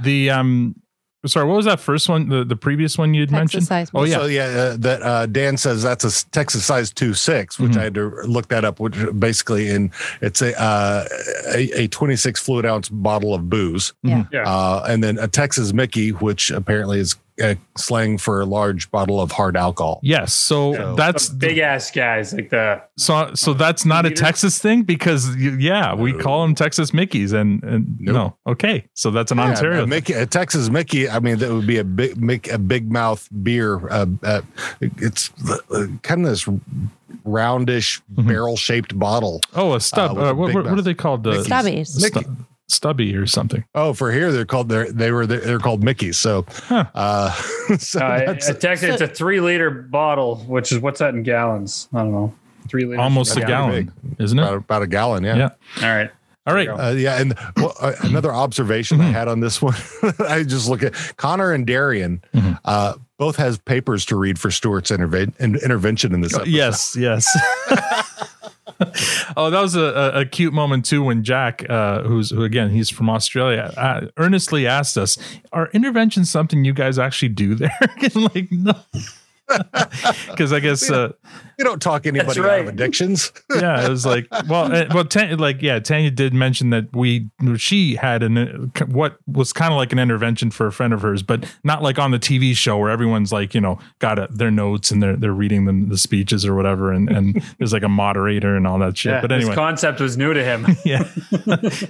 The 0.03 0.31
um, 0.31 0.75
sorry, 1.27 1.47
what 1.47 1.57
was 1.57 1.65
that 1.67 1.81
first 1.81 2.09
one? 2.09 2.29
The 2.29 2.45
the 2.45 2.57
previous 2.57 2.97
one 2.97 3.13
you'd 3.15 3.31
mentioned? 3.31 3.67
size 3.67 3.91
Oh 3.95 4.05
yeah, 4.05 4.17
So 4.19 4.27
yeah, 4.27 4.45
uh, 4.45 4.77
that 4.79 5.03
uh, 5.03 5.27
Dan 5.27 5.57
says 5.57 5.83
that's 5.83 6.05
a 6.05 6.31
Texas 6.31 6.65
size 6.65 6.93
two 6.93 7.15
six, 7.15 7.59
which 7.59 7.73
Mhm. 7.73 7.79
I 7.79 7.83
had 7.85 7.95
to 7.95 8.09
look 8.25 8.49
that 8.49 8.65
up. 8.65 8.81
Which 8.81 8.95
basically 9.19 9.69
in 9.69 9.91
it's 10.21 10.43
a 10.43 10.59
uh, 10.61 11.05
a, 11.55 11.83
a 11.83 11.89
26 11.89 12.41
fluid 12.41 12.67
ounce 12.67 12.89
bottle 12.89 13.35
of 13.35 13.49
booze, 13.51 13.93
Yeah. 14.03 14.25
Yeah. 14.33 14.43
uh, 14.49 14.85
and 14.89 15.03
then 15.03 15.19
a 15.19 15.29
Texas 15.29 15.73
Mickey, 15.73 16.11
which 16.11 16.51
apparently 16.51 17.01
is 17.01 17.17
uh, 17.43 17.55
slang 17.77 18.19
for 18.19 18.41
a 18.41 18.45
large 18.47 18.91
bottle 18.91 19.21
of 19.21 19.31
hard 19.33 19.57
alcohol. 19.57 20.01
yes. 20.03 20.35
So 20.35 20.75
So- 20.75 20.95
that's 20.97 21.29
big 21.29 21.59
ass 21.59 21.91
guys 21.91 22.33
like 22.35 22.51
the 22.51 22.81
so 22.97 23.31
so 23.35 23.55
that's 23.55 23.85
not 23.85 24.07
a 24.07 24.11
Texas 24.11 24.59
thing 24.59 24.83
because 24.83 25.35
yeah, 25.37 25.95
we 25.95 26.13
call 26.13 26.43
them 26.43 26.55
Texas 26.55 26.91
Mickeys 26.93 27.33
and 27.33 27.63
and 27.63 27.97
Nope. 28.01 28.15
no, 28.47 28.53
okay, 28.53 28.85
so 28.95 29.11
that's 29.11 29.31
an 29.33 29.39
Yeah, 29.39 29.45
Ontario. 29.51 29.83
a, 29.85 29.87
Mickey, 29.87 30.13
a 30.15 30.27
Texas 30.27 30.69
Mickey. 30.71 31.09
I 31.09 31.19
mean, 31.21 31.39
that 31.39 31.51
would 31.53 31.67
be 31.67 31.79
a 31.79 31.85
big, 31.85 32.17
Mick- 32.17 32.53
a 32.53 32.59
big 32.59 32.91
mouth 32.91 33.29
beer. 33.43 33.89
Uh, 33.89 34.07
uh, 34.23 34.41
it's 34.81 35.31
uh, 35.49 35.87
kind 36.03 36.25
of 36.25 36.31
this 36.31 36.49
roundish, 37.25 38.01
Mhm. 38.17 38.27
barrel 38.29 38.57
shaped 38.57 38.99
bottle. 38.99 39.41
oh, 39.55 39.75
a 39.75 39.81
stub. 39.81 40.17
uh, 40.19 40.31
Uh, 40.31 40.35
what, 40.35 40.55
what, 40.55 40.65
what 40.65 40.79
are 40.79 40.83
they 40.83 40.95
called? 40.95 41.27
Uh, 41.27 41.43
Stubbies. 41.45 41.89
stu- 41.89 42.25
stubby 42.69 43.15
or 43.17 43.27
something. 43.27 43.65
Oh, 43.75 43.93
for 43.95 44.13
here 44.13 44.31
they're 44.33 44.45
called 44.45 44.69
they're 44.69 44.91
they 44.93 45.11
were 45.11 45.27
they're 45.27 45.59
called 45.59 45.83
Mickeys. 45.83 46.17
So, 46.17 46.45
Huh. 46.49 46.85
uh, 46.95 47.31
so 47.79 48.01
uh, 48.01 48.19
that's- 48.19 48.49
a 48.49 48.55
Tex- 48.55 48.83
it's 48.83 49.01
a 49.01 49.09
three 49.09 49.41
liter 49.41 49.71
bottle, 49.71 50.37
which 50.47 50.73
is 50.73 50.79
what's 50.81 50.99
that 51.01 51.15
in 51.15 51.23
gallons? 51.23 51.89
I 51.95 51.99
don't 51.99 52.13
know. 52.13 52.35
Three 52.69 52.85
liters. 52.85 53.01
Almost 53.01 53.37
a 53.37 53.41
Yeah, 53.41 53.47
gallon, 53.47 53.93
isn't 54.19 54.39
it? 54.39 54.53
about 54.53 54.83
a 54.83 54.87
gallon. 54.87 55.25
Yeah. 55.25 55.37
Yeah. 55.37 55.49
All 55.83 55.97
right. 55.97 56.11
All 56.47 56.55
right. 56.55 56.69
Uh, 56.69 56.91
yeah, 56.93 57.21
and 57.21 57.35
well, 57.57 57.75
uh, 57.81 57.93
another 58.05 58.33
observation 58.33 58.99
Mm-hmm. 58.99 59.09
I 59.09 59.11
had 59.13 59.29
on 59.29 59.41
this 59.41 59.61
one, 59.61 59.75
I 60.21 60.43
just 60.45 60.67
look 60.69 60.83
at 60.83 60.95
Connor 61.19 61.53
and 61.53 61.67
Darian. 61.67 62.23
Mm-hmm. 62.35 62.53
Uh, 62.65 62.95
both 63.19 63.37
has 63.37 63.59
papers 63.59 64.05
to 64.07 64.17
read 64.17 64.39
for 64.39 64.51
Stewart's 64.51 64.91
interve- 64.91 65.39
intervention 65.41 66.15
in 66.15 66.21
this. 66.23 66.33
Oh, 66.35 66.39
Episode. 66.41 66.51
yes, 66.55 66.97
yes. 66.97 67.27
oh, 69.37 69.51
that 69.51 69.61
was 69.61 69.75
a, 69.75 70.13
a, 70.15 70.25
cute 70.25 70.53
moment 70.53 70.85
too 70.85 71.03
when 71.03 71.25
Jack, 71.25 71.69
uh, 71.69 72.03
who's 72.03 72.31
who 72.31 72.45
again, 72.45 72.71
he's 72.71 72.89
from 72.89 73.11
Australia, 73.11 73.73
uh, 73.77 74.07
earnestly 74.17 74.67
asked 74.69 74.97
us, 74.97 75.19
"Are 75.53 75.69
interventions 75.73 76.31
something 76.31 76.65
you 76.65 76.73
guys 76.73 76.99
actually 76.99 77.31
do 77.31 77.57
there?" 77.57 77.77
like, 78.15 78.53
no, 78.53 78.75
because 80.31 80.53
I 80.53 80.61
guess. 80.61 80.91
Uh, 80.91 81.13
you 81.59 81.65
don't 81.65 81.83
talk 81.83 82.07
anybody 82.07 82.41
out 82.41 82.61
of 82.61 82.69
addictions. 82.69 83.33
yeah, 83.51 83.85
it 83.85 83.89
was 83.89 84.07
like, 84.07 84.29
well, 84.49 84.73
uh, 84.73 84.87
well, 84.95 85.05
Tanya, 85.05 85.37
like, 85.37 85.61
yeah, 85.61 85.81
Tanya 85.81 86.11
did 86.11 86.33
mention 86.33 86.71
that 86.71 86.95
we, 86.95 87.29
she 87.57 87.97
had 87.97 88.23
an, 88.23 88.39
uh, 88.39 88.85
what 88.87 89.19
was 89.27 89.53
kind 89.53 89.73
of 89.73 89.77
like 89.77 89.93
an 89.93 89.99
intervention 89.99 90.53
for 90.53 90.69
a 90.69 90.73
friend 90.73 90.93
of 90.93 91.03
hers, 91.03 91.23
but 91.25 91.53
not 91.65 91.83
like 91.83 91.99
on 91.99 92.13
the 92.13 92.19
TV 92.19 92.57
show 92.57 92.79
where 92.79 92.91
everyone's 92.91 93.33
like, 93.33 93.55
you 93.55 93.61
know, 93.61 93.81
got 93.99 94.21
a, 94.21 94.29
their 94.31 94.53
notes 94.53 94.93
and 94.93 95.03
they're, 95.03 95.17
they're 95.17 95.33
reading 95.33 95.65
them, 95.65 95.89
the 95.89 95.99
speeches 95.99 96.47
or 96.47 96.55
whatever. 96.55 96.93
And, 96.93 97.11
and 97.11 97.43
there's 97.59 97.73
like 97.73 97.83
a 97.83 97.89
moderator 97.89 98.57
and 98.57 98.65
all 98.65 98.79
that 98.79 98.97
shit. 98.97 99.15
Yeah, 99.15 99.21
but 99.21 99.33
anyway, 99.33 99.51
this 99.51 99.57
concept 99.57 99.99
was 99.99 100.17
new 100.17 100.33
to 100.33 100.45
him. 100.45 100.65
yeah. 100.85 101.11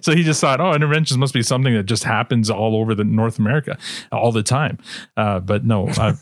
so 0.01 0.15
he 0.15 0.23
just 0.23 0.41
thought, 0.41 0.63
oh, 0.63 0.73
interventions 0.73 1.19
must 1.19 1.35
be 1.35 1.43
something 1.43 1.75
that 1.75 1.85
just 1.85 2.05
happens 2.05 2.49
all 2.49 2.75
over 2.75 2.95
the 2.95 3.05
North 3.05 3.39
America 3.39 3.77
all 4.13 4.33
the 4.33 4.43
time. 4.43 4.79
Uh, 5.19 5.41
but 5.41 5.67
no, 5.67 5.89
I, 5.89 6.15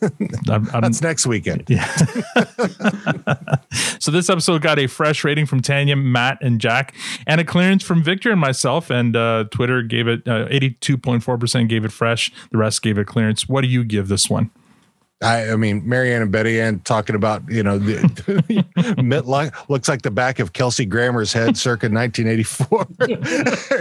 I'm, 0.51 0.69
I'm, 0.75 0.81
That's 0.81 1.01
next 1.01 1.26
weekend. 1.27 1.65
yeah. 1.69 1.87
so 3.99 4.11
this 4.11 4.31
episode 4.31 4.63
got 4.63 4.79
a 4.79 4.87
fresh 4.87 5.25
rating 5.25 5.47
from 5.47 5.61
Tanya, 5.61 5.97
Matt, 5.97 6.39
and 6.41 6.61
Jack, 6.61 6.95
and 7.27 7.41
a 7.41 7.45
clearance 7.45 7.83
from 7.83 8.03
Victor 8.03 8.31
and 8.31 8.41
myself. 8.41 8.91
And 8.91 9.17
uh, 9.17 9.45
Twitter 9.51 9.83
gave 9.83 10.09
it 10.09 10.27
uh, 10.27 10.49
82.4% 10.49 11.69
gave 11.69 11.85
it 11.85 11.93
fresh. 11.93 12.33
The 12.51 12.59
rest 12.59 12.83
gave 12.83 12.99
it 12.99 13.07
clearance. 13.07 13.49
What 13.49 13.63
do 13.63 13.69
you 13.69 13.85
give 13.85 14.09
this 14.09 14.31
one? 14.31 14.51
I, 15.23 15.53
I 15.53 15.57
mean, 15.57 15.89
Mary-Anne 15.89 16.21
and 16.21 16.31
Betty-Anne 16.31 16.81
talking 16.81 17.17
about, 17.17 17.43
you 17.49 17.63
know, 17.63 17.79
the, 17.79 18.95
Mitt 19.03 19.25
lo- 19.25 19.49
looks 19.69 19.89
like 19.89 20.03
the 20.03 20.11
back 20.11 20.41
of 20.41 20.53
Kelsey 20.53 20.85
Grammer's 20.85 21.33
head 21.33 21.57
circa 21.57 21.89
1984 21.89 22.79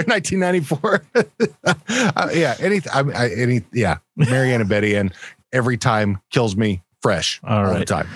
1994. 0.08 1.06
uh, 1.66 2.30
yeah. 2.34 2.56
Any, 2.60 2.80
I, 2.94 3.00
I, 3.02 3.30
any, 3.32 3.64
yeah. 3.74 3.98
Mary-Anne 4.16 4.62
and 4.62 4.70
Betty-Anne 4.70 5.12
every 5.52 5.78
time 5.78 6.22
kills 6.32 6.56
me 6.56 6.82
fresh 7.06 7.40
All 7.44 7.68
all, 7.68 7.74
the 7.78 7.86
time. 7.86 8.08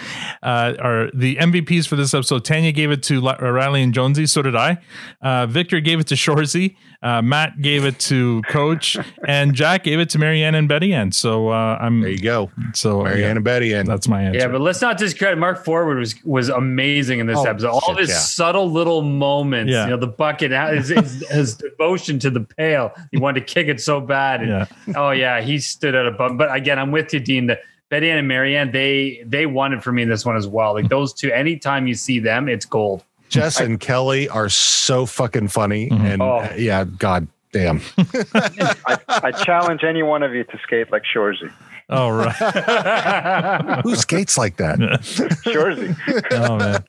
uh, 0.41 0.73
are 0.79 1.11
the 1.13 1.35
MVPs 1.35 1.87
for 1.87 1.95
this 1.95 2.13
episode. 2.13 2.43
Tanya 2.43 2.71
gave 2.71 2.89
it 2.89 3.03
to 3.03 3.27
uh, 3.27 3.35
Reilly 3.39 3.83
and 3.83 3.93
Jonesy. 3.93 4.25
So 4.25 4.41
did 4.41 4.55
I. 4.55 4.79
Uh, 5.21 5.45
Victor 5.45 5.79
gave 5.79 5.99
it 5.99 6.07
to 6.07 6.15
Shoresy. 6.15 6.75
Uh, 7.01 7.21
Matt 7.21 7.61
gave 7.61 7.85
it 7.85 7.97
to 7.99 8.41
Coach, 8.49 8.97
and 9.27 9.53
Jack 9.53 9.83
gave 9.83 9.99
it 9.99 10.09
to 10.09 10.19
Mary-Anne 10.19 10.55
and 10.55 10.67
Betty-Anne. 10.67 11.11
So 11.13 11.49
uh, 11.49 11.77
I'm 11.79 12.01
There 12.01 12.09
you 12.09 12.19
go. 12.19 12.51
so 12.73 13.03
Mary-Anne 13.03 13.21
yeah, 13.21 13.31
and 13.35 13.43
Betty-Anne. 13.43 13.85
that's 13.85 14.07
my 14.07 14.23
answer. 14.23 14.39
Yeah, 14.39 14.47
but 14.49 14.59
let's 14.61 14.81
not 14.81 14.97
discredit 14.97 15.37
Mark 15.37 15.63
Forward 15.63 15.97
was 15.99 16.15
was 16.25 16.49
amazing 16.49 17.19
in 17.19 17.27
this 17.27 17.37
Oh, 17.37 17.43
episode. 17.45 17.69
All 17.69 17.81
shit, 17.81 17.99
his 17.99 18.09
yeah. 18.09 18.15
subtle 18.17 18.69
little 18.71 19.01
moments, 19.03 19.71
Yeah. 19.71 19.85
you 19.85 19.91
know, 19.91 19.97
the 19.97 20.07
bucket, 20.07 20.51
his, 20.51 20.89
his, 20.89 21.29
his 21.29 21.55
devotion 21.55 22.19
to 22.19 22.29
the 22.29 22.41
pail. 22.41 22.91
He 23.11 23.17
wanted 23.17 23.47
to 23.47 23.53
kick 23.53 23.67
it 23.67 23.79
so 23.79 24.01
bad. 24.01 24.41
And, 24.41 24.49
Yeah. 24.49 24.65
Oh 24.97 25.11
yeah, 25.11 25.39
he 25.41 25.59
stood 25.59 25.95
at 25.95 26.05
a 26.05 26.11
bum. 26.11 26.35
But 26.37 26.53
again, 26.53 26.79
I'm 26.79 26.91
with 26.91 27.13
you, 27.13 27.19
Dean. 27.21 27.47
The 27.47 27.59
Betty-Anne 27.89 28.17
and 28.19 28.27
Mary-Anne, 28.27 28.71
they 28.71 29.23
they 29.25 29.45
won 29.45 29.73
it 29.73 29.83
for 29.83 29.91
me 29.91 30.03
in 30.03 30.09
this 30.09 30.25
one 30.25 30.37
as 30.37 30.47
well. 30.47 30.73
Like 30.73 30.89
those 30.89 31.13
two, 31.13 31.31
anytime 31.31 31.87
you 31.87 31.95
see 31.95 32.19
them, 32.19 32.47
it's 32.47 32.65
gold. 32.65 33.03
Jess 33.29 33.59
and 33.59 33.79
Kelly 33.79 34.27
are 34.29 34.49
so 34.49 35.05
fucking 35.05 35.47
funny. 35.49 35.89
Mhm. 35.89 35.99
And 36.13 36.21
Oh. 36.21 36.37
uh, 36.37 36.53
yeah, 36.57 36.83
God 36.83 37.27
damn. 37.51 37.81
I, 38.35 38.97
I 39.07 39.31
challenge 39.31 39.83
any 39.83 40.03
one 40.03 40.23
of 40.23 40.33
you 40.33 40.43
to 40.43 40.59
skate 40.63 40.91
like 40.91 41.03
Shoresy. 41.15 41.51
All 41.91 42.11
right. 42.11 42.35
Who 43.83 43.95
skates 43.95 44.37
like 44.37 44.57
that? 44.57 44.77
Shoresy. 45.43 45.95
oh 46.31 46.57
man. 46.57 46.83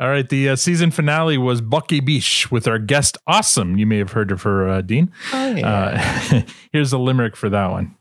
All 0.00 0.08
right, 0.08 0.28
the 0.28 0.50
uh, 0.50 0.56
season 0.56 0.90
finale 0.90 1.38
was 1.38 1.60
Bock 1.60 1.92
et 1.92 2.00
Biche 2.00 2.50
with 2.50 2.66
our 2.66 2.78
guest 2.78 3.16
Awesome. 3.26 3.76
You 3.78 3.86
may 3.86 3.98
have 3.98 4.12
heard 4.12 4.30
of 4.32 4.42
her, 4.42 4.68
uh, 4.68 4.80
Dean. 4.82 5.10
Oh, 5.32 5.54
Uh, 5.62 6.42
here's 6.72 6.92
a 6.92 6.98
limerick 6.98 7.36
for 7.36 7.48
that 7.50 7.70
one. 7.70 7.94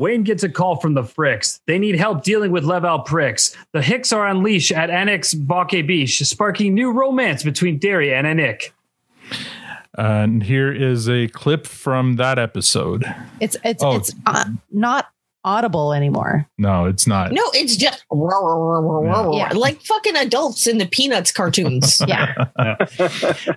Wayne 0.00 0.22
gets 0.22 0.42
a 0.42 0.48
call 0.48 0.76
from 0.76 0.94
the 0.94 1.02
Fricks. 1.02 1.60
They 1.66 1.78
need 1.78 1.94
help 1.94 2.24
dealing 2.24 2.52
with 2.52 2.64
Leval 2.64 3.00
pricks. 3.00 3.54
The 3.74 3.82
Hicks 3.82 4.14
are 4.14 4.26
on 4.26 4.42
leash 4.42 4.72
at 4.72 4.88
Annex 4.88 5.34
Bake 5.34 5.86
Beach, 5.86 6.18
sparking 6.20 6.72
new 6.72 6.90
romance 6.90 7.42
between 7.42 7.78
Derry 7.78 8.14
and 8.14 8.26
Anik. 8.26 8.70
and 9.98 10.42
here 10.42 10.72
is 10.72 11.06
a 11.06 11.28
clip 11.28 11.66
from 11.66 12.16
that 12.16 12.38
episode. 12.38 13.04
It's 13.40 13.58
it's 13.62 13.84
Oh. 13.84 13.96
it's 13.96 14.14
uh, 14.24 14.46
not 14.72 15.08
audible 15.44 15.92
anymore. 15.92 16.46
No, 16.58 16.84
it's 16.86 17.06
not. 17.06 17.32
No, 17.32 17.42
it's 17.54 17.76
just 17.76 18.04
roar, 18.10 18.28
roar, 18.30 18.82
roar, 18.82 19.04
roar, 19.04 19.24
roar, 19.24 19.34
Yeah. 19.36 19.52
like 19.54 19.80
fucking 19.82 20.16
adults 20.16 20.66
in 20.66 20.78
the 20.78 20.86
Peanuts 20.86 21.32
cartoons. 21.32 22.00
Yeah. 22.10 22.34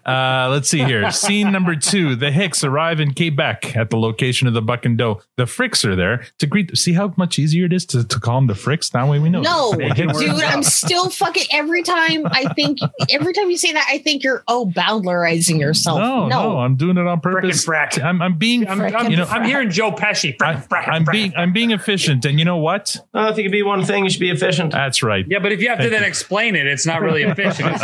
Uh, 0.06 0.48
let's 0.52 0.70
see 0.70 0.84
here. 0.84 1.10
Scene 1.12 1.52
number 1.52 1.76
two. 1.76 2.16
The 2.16 2.32
Hicks 2.32 2.64
arrive 2.64 3.00
in 3.00 3.14
Quebec 3.14 3.76
at 3.76 3.90
the 3.90 3.98
location 3.98 4.48
of 4.48 4.54
the 4.54 4.62
Buck 4.62 4.86
and 4.86 4.98
Doe. 4.98 5.22
The 5.38 5.44
Fricks 5.46 5.86
are 5.86 5.96
there 5.96 6.26
to 6.40 6.48
greet. 6.48 6.68
Them. 6.68 6.76
See 6.76 6.94
how 6.94 7.14
much 7.18 7.40
easier 7.40 7.66
it 7.66 7.74
is 7.74 7.86
to, 7.88 8.04
to 8.06 8.20
call 8.20 8.38
them 8.40 8.48
the 8.48 8.54
Fricks? 8.54 8.92
That 8.92 9.08
way 9.08 9.20
we 9.20 9.30
know. 9.30 9.42
No, 9.42 9.74
dude, 9.96 10.10
I'm 10.44 10.64
still 10.64 11.10
fucking. 11.10 11.46
Every 11.52 11.84
time 11.84 12.26
I 12.28 12.54
think, 12.54 12.80
every 13.10 13.34
time 13.34 13.50
you 13.50 13.58
say 13.58 13.74
that, 13.74 13.88
I 13.90 13.98
think 14.00 14.24
you're 14.24 14.44
oh 14.48 14.66
bowdlerizing 14.76 15.60
yourself. 15.60 16.00
No, 16.00 16.28
no, 16.28 16.60
I'm 16.60 16.76
doing 16.76 16.98
it 16.98 17.06
on 17.08 17.20
purpose. 17.22 17.66
Frickin' 17.66 17.98
frack. 17.98 18.04
I'm, 18.04 18.22
I'm 18.22 18.38
being, 18.38 18.68
I'm, 18.68 18.82
I'm, 18.82 19.10
you 19.12 19.18
know, 19.18 19.26
I'm 19.26 19.44
hearing 19.46 19.70
Joe 19.70 19.92
Pesci. 19.92 20.36
Frack, 20.38 20.68
frack, 20.68 20.88
I'm 20.88 21.06
frack. 21.06 21.12
being 21.12 21.34
I'm 21.36 21.54
being 21.54 21.72
efficient, 21.74 22.26
and 22.26 22.40
you 22.40 22.46
know 22.46 22.58
what? 22.58 22.96
Uh, 23.14 23.30
if 23.32 23.38
you 23.38 23.44
could 23.44 23.52
be 23.52 23.64
one 23.64 23.84
thing, 23.84 24.04
you 24.06 24.10
should 24.10 24.20
be 24.20 24.30
efficient. 24.30 24.72
That's 24.72 25.04
right. 25.04 25.26
Yeah, 25.28 25.40
but 25.40 25.52
if 25.52 25.62
you 25.62 25.70
have 25.70 25.80
to 25.80 25.90
then 25.90 26.02
you. 26.02 26.08
explain 26.08 26.56
it, 26.56 26.66
it's 26.68 26.86
not 26.86 27.02
really 27.02 27.24
efficient. 27.24 27.74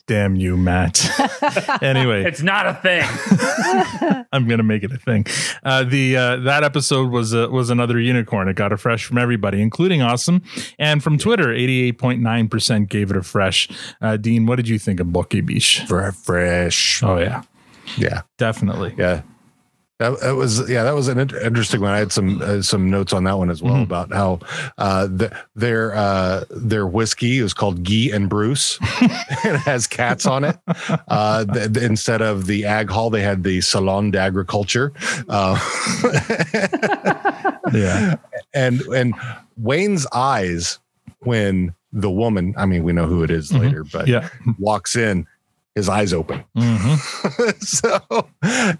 Damn 0.06 0.36
you, 0.36 0.56
Matt. 0.56 1.00
anyway, 1.82 2.24
it's 2.24 2.42
not 2.42 2.66
a 2.66 2.74
thing. 2.74 4.24
I'm 4.32 4.48
gonna 4.48 4.62
make 4.62 4.82
it 4.82 4.92
a 4.92 4.98
thing. 4.98 5.26
Uh, 5.62 5.84
the 5.84 6.16
uh, 6.16 6.36
that 6.38 6.64
episode 6.64 7.10
was 7.10 7.34
uh, 7.34 7.48
was 7.50 7.70
another 7.70 7.98
unicorn. 7.98 8.48
It 8.48 8.56
got 8.56 8.72
a 8.72 8.76
fresh 8.76 9.04
from 9.04 9.18
everybody, 9.18 9.60
including 9.62 10.02
awesome. 10.02 10.42
And 10.78 11.02
from 11.02 11.18
Twitter, 11.18 11.46
88.9 11.48 12.50
percent 12.50 12.88
gave 12.88 13.10
it 13.10 13.16
a 13.16 13.22
fresh. 13.22 13.68
Uh, 14.00 14.16
Dean, 14.16 14.46
what 14.46 14.56
did 14.56 14.68
you 14.68 14.78
think 14.78 15.00
of 15.00 15.12
Bock 15.12 15.34
et 15.34 15.44
Biche? 15.46 15.84
Fresh. 15.86 17.02
Oh 17.02 17.18
yeah, 17.18 17.42
Yeah. 17.96 18.22
definitely. 18.38 18.94
Yeah. 18.96 19.22
That, 19.98 20.20
that 20.20 20.34
was 20.36 20.68
yeah 20.68 20.82
that 20.82 20.94
was 20.94 21.08
an 21.08 21.18
interesting 21.18 21.80
one. 21.80 21.90
I 21.92 21.98
had 21.98 22.12
some 22.12 22.42
uh, 22.42 22.60
some 22.60 22.90
notes 22.90 23.14
on 23.14 23.24
that 23.24 23.38
one 23.38 23.48
as 23.48 23.62
well 23.62 23.76
Mhm. 23.76 23.84
about 23.84 24.12
how 24.12 24.40
uh, 24.76 25.06
the, 25.06 25.34
their 25.54 25.94
uh, 25.96 26.44
their 26.50 26.86
whiskey 26.86 27.38
is 27.38 27.54
called 27.54 27.82
Guy 27.82 28.10
and 28.12 28.28
Bruce. 28.28 28.78
it 28.82 29.56
has 29.60 29.86
cats 29.86 30.26
on 30.26 30.44
it. 30.44 30.58
Uh, 31.08 31.46
th- 31.46 31.72
th- 31.72 31.84
instead 31.86 32.20
of 32.20 32.46
the 32.46 32.66
Ag 32.66 32.90
Hall, 32.90 33.08
they 33.08 33.22
had 33.22 33.42
the 33.42 33.62
Salon 33.62 34.10
d'Agriculture. 34.10 34.92
Uh, 35.30 35.56
Yeah. 37.72 38.16
and 38.54 38.80
and 38.82 39.14
Wayne's 39.56 40.06
eyes 40.12 40.78
when 41.20 41.74
the 41.92 42.10
woman, 42.10 42.54
I 42.56 42.66
mean, 42.66 42.84
we 42.84 42.92
know 42.92 43.06
who 43.06 43.22
it 43.22 43.30
is 43.30 43.50
Mhm. 43.50 43.60
later, 43.60 43.84
but 43.84 44.06
Yeah. 44.06 44.28
walks 44.58 44.94
in, 44.94 45.26
his 45.76 45.88
eyes 45.88 46.12
open. 46.12 46.42
Mhm. 46.56 47.62
so 47.62 48.26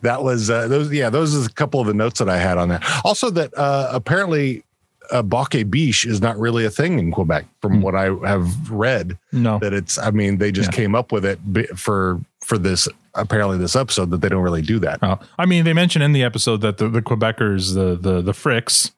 that 0.03 0.25
was 0.25 0.51
uh, 0.51 0.67
those. 0.67 0.91
Yeah, 0.93 1.11
those 1.11 1.37
are 1.37 1.49
a 1.49 1.53
couple 1.53 1.81
of 1.81 1.87
the 1.87 1.95
notes 1.95 2.19
that 2.19 2.29
I 2.29 2.39
had 2.39 2.59
on 2.59 2.69
that. 2.71 2.83
Also, 3.05 3.31
that 3.31 3.57
uh, 3.57 3.89
apparently. 3.93 4.65
Uh, 5.13 5.23
Bake 5.23 5.71
Biche 5.71 6.05
is 6.05 6.21
not 6.21 6.37
really 6.37 6.65
a 6.65 6.71
thing 6.71 6.99
in 6.99 7.13
Quebec, 7.13 7.45
from 7.63 7.81
what 7.81 7.95
I 7.95 8.07
have 8.27 8.69
read. 8.73 9.17
No. 9.31 9.61
That 9.61 9.73
it's, 9.73 9.99
I 9.99 10.11
mean, 10.11 10.39
they 10.39 10.51
just 10.51 10.73
Yeah. 10.73 10.77
came 10.79 10.97
up 10.97 11.13
with 11.13 11.25
it 11.25 11.39
for 11.79 12.21
for 12.45 12.59
this 12.59 12.89
apparently 13.15 13.57
this 13.57 13.77
episode 13.77 14.11
that 14.11 14.21
they 14.21 14.29
don't 14.29 14.43
really 14.43 14.63
do 14.63 14.81
that. 14.81 14.99
Oh, 15.03 15.21
I 15.39 15.47
mean, 15.47 15.63
they 15.63 15.73
mentioned 15.75 16.03
in 16.03 16.11
the 16.11 16.25
episode 16.25 16.61
that 16.63 16.79
the, 16.79 16.89
the 16.89 17.03
Quebecers, 17.03 17.73
the 17.75 17.95
the 17.95 18.21
the 18.21 18.33
Fricks, 18.33 18.91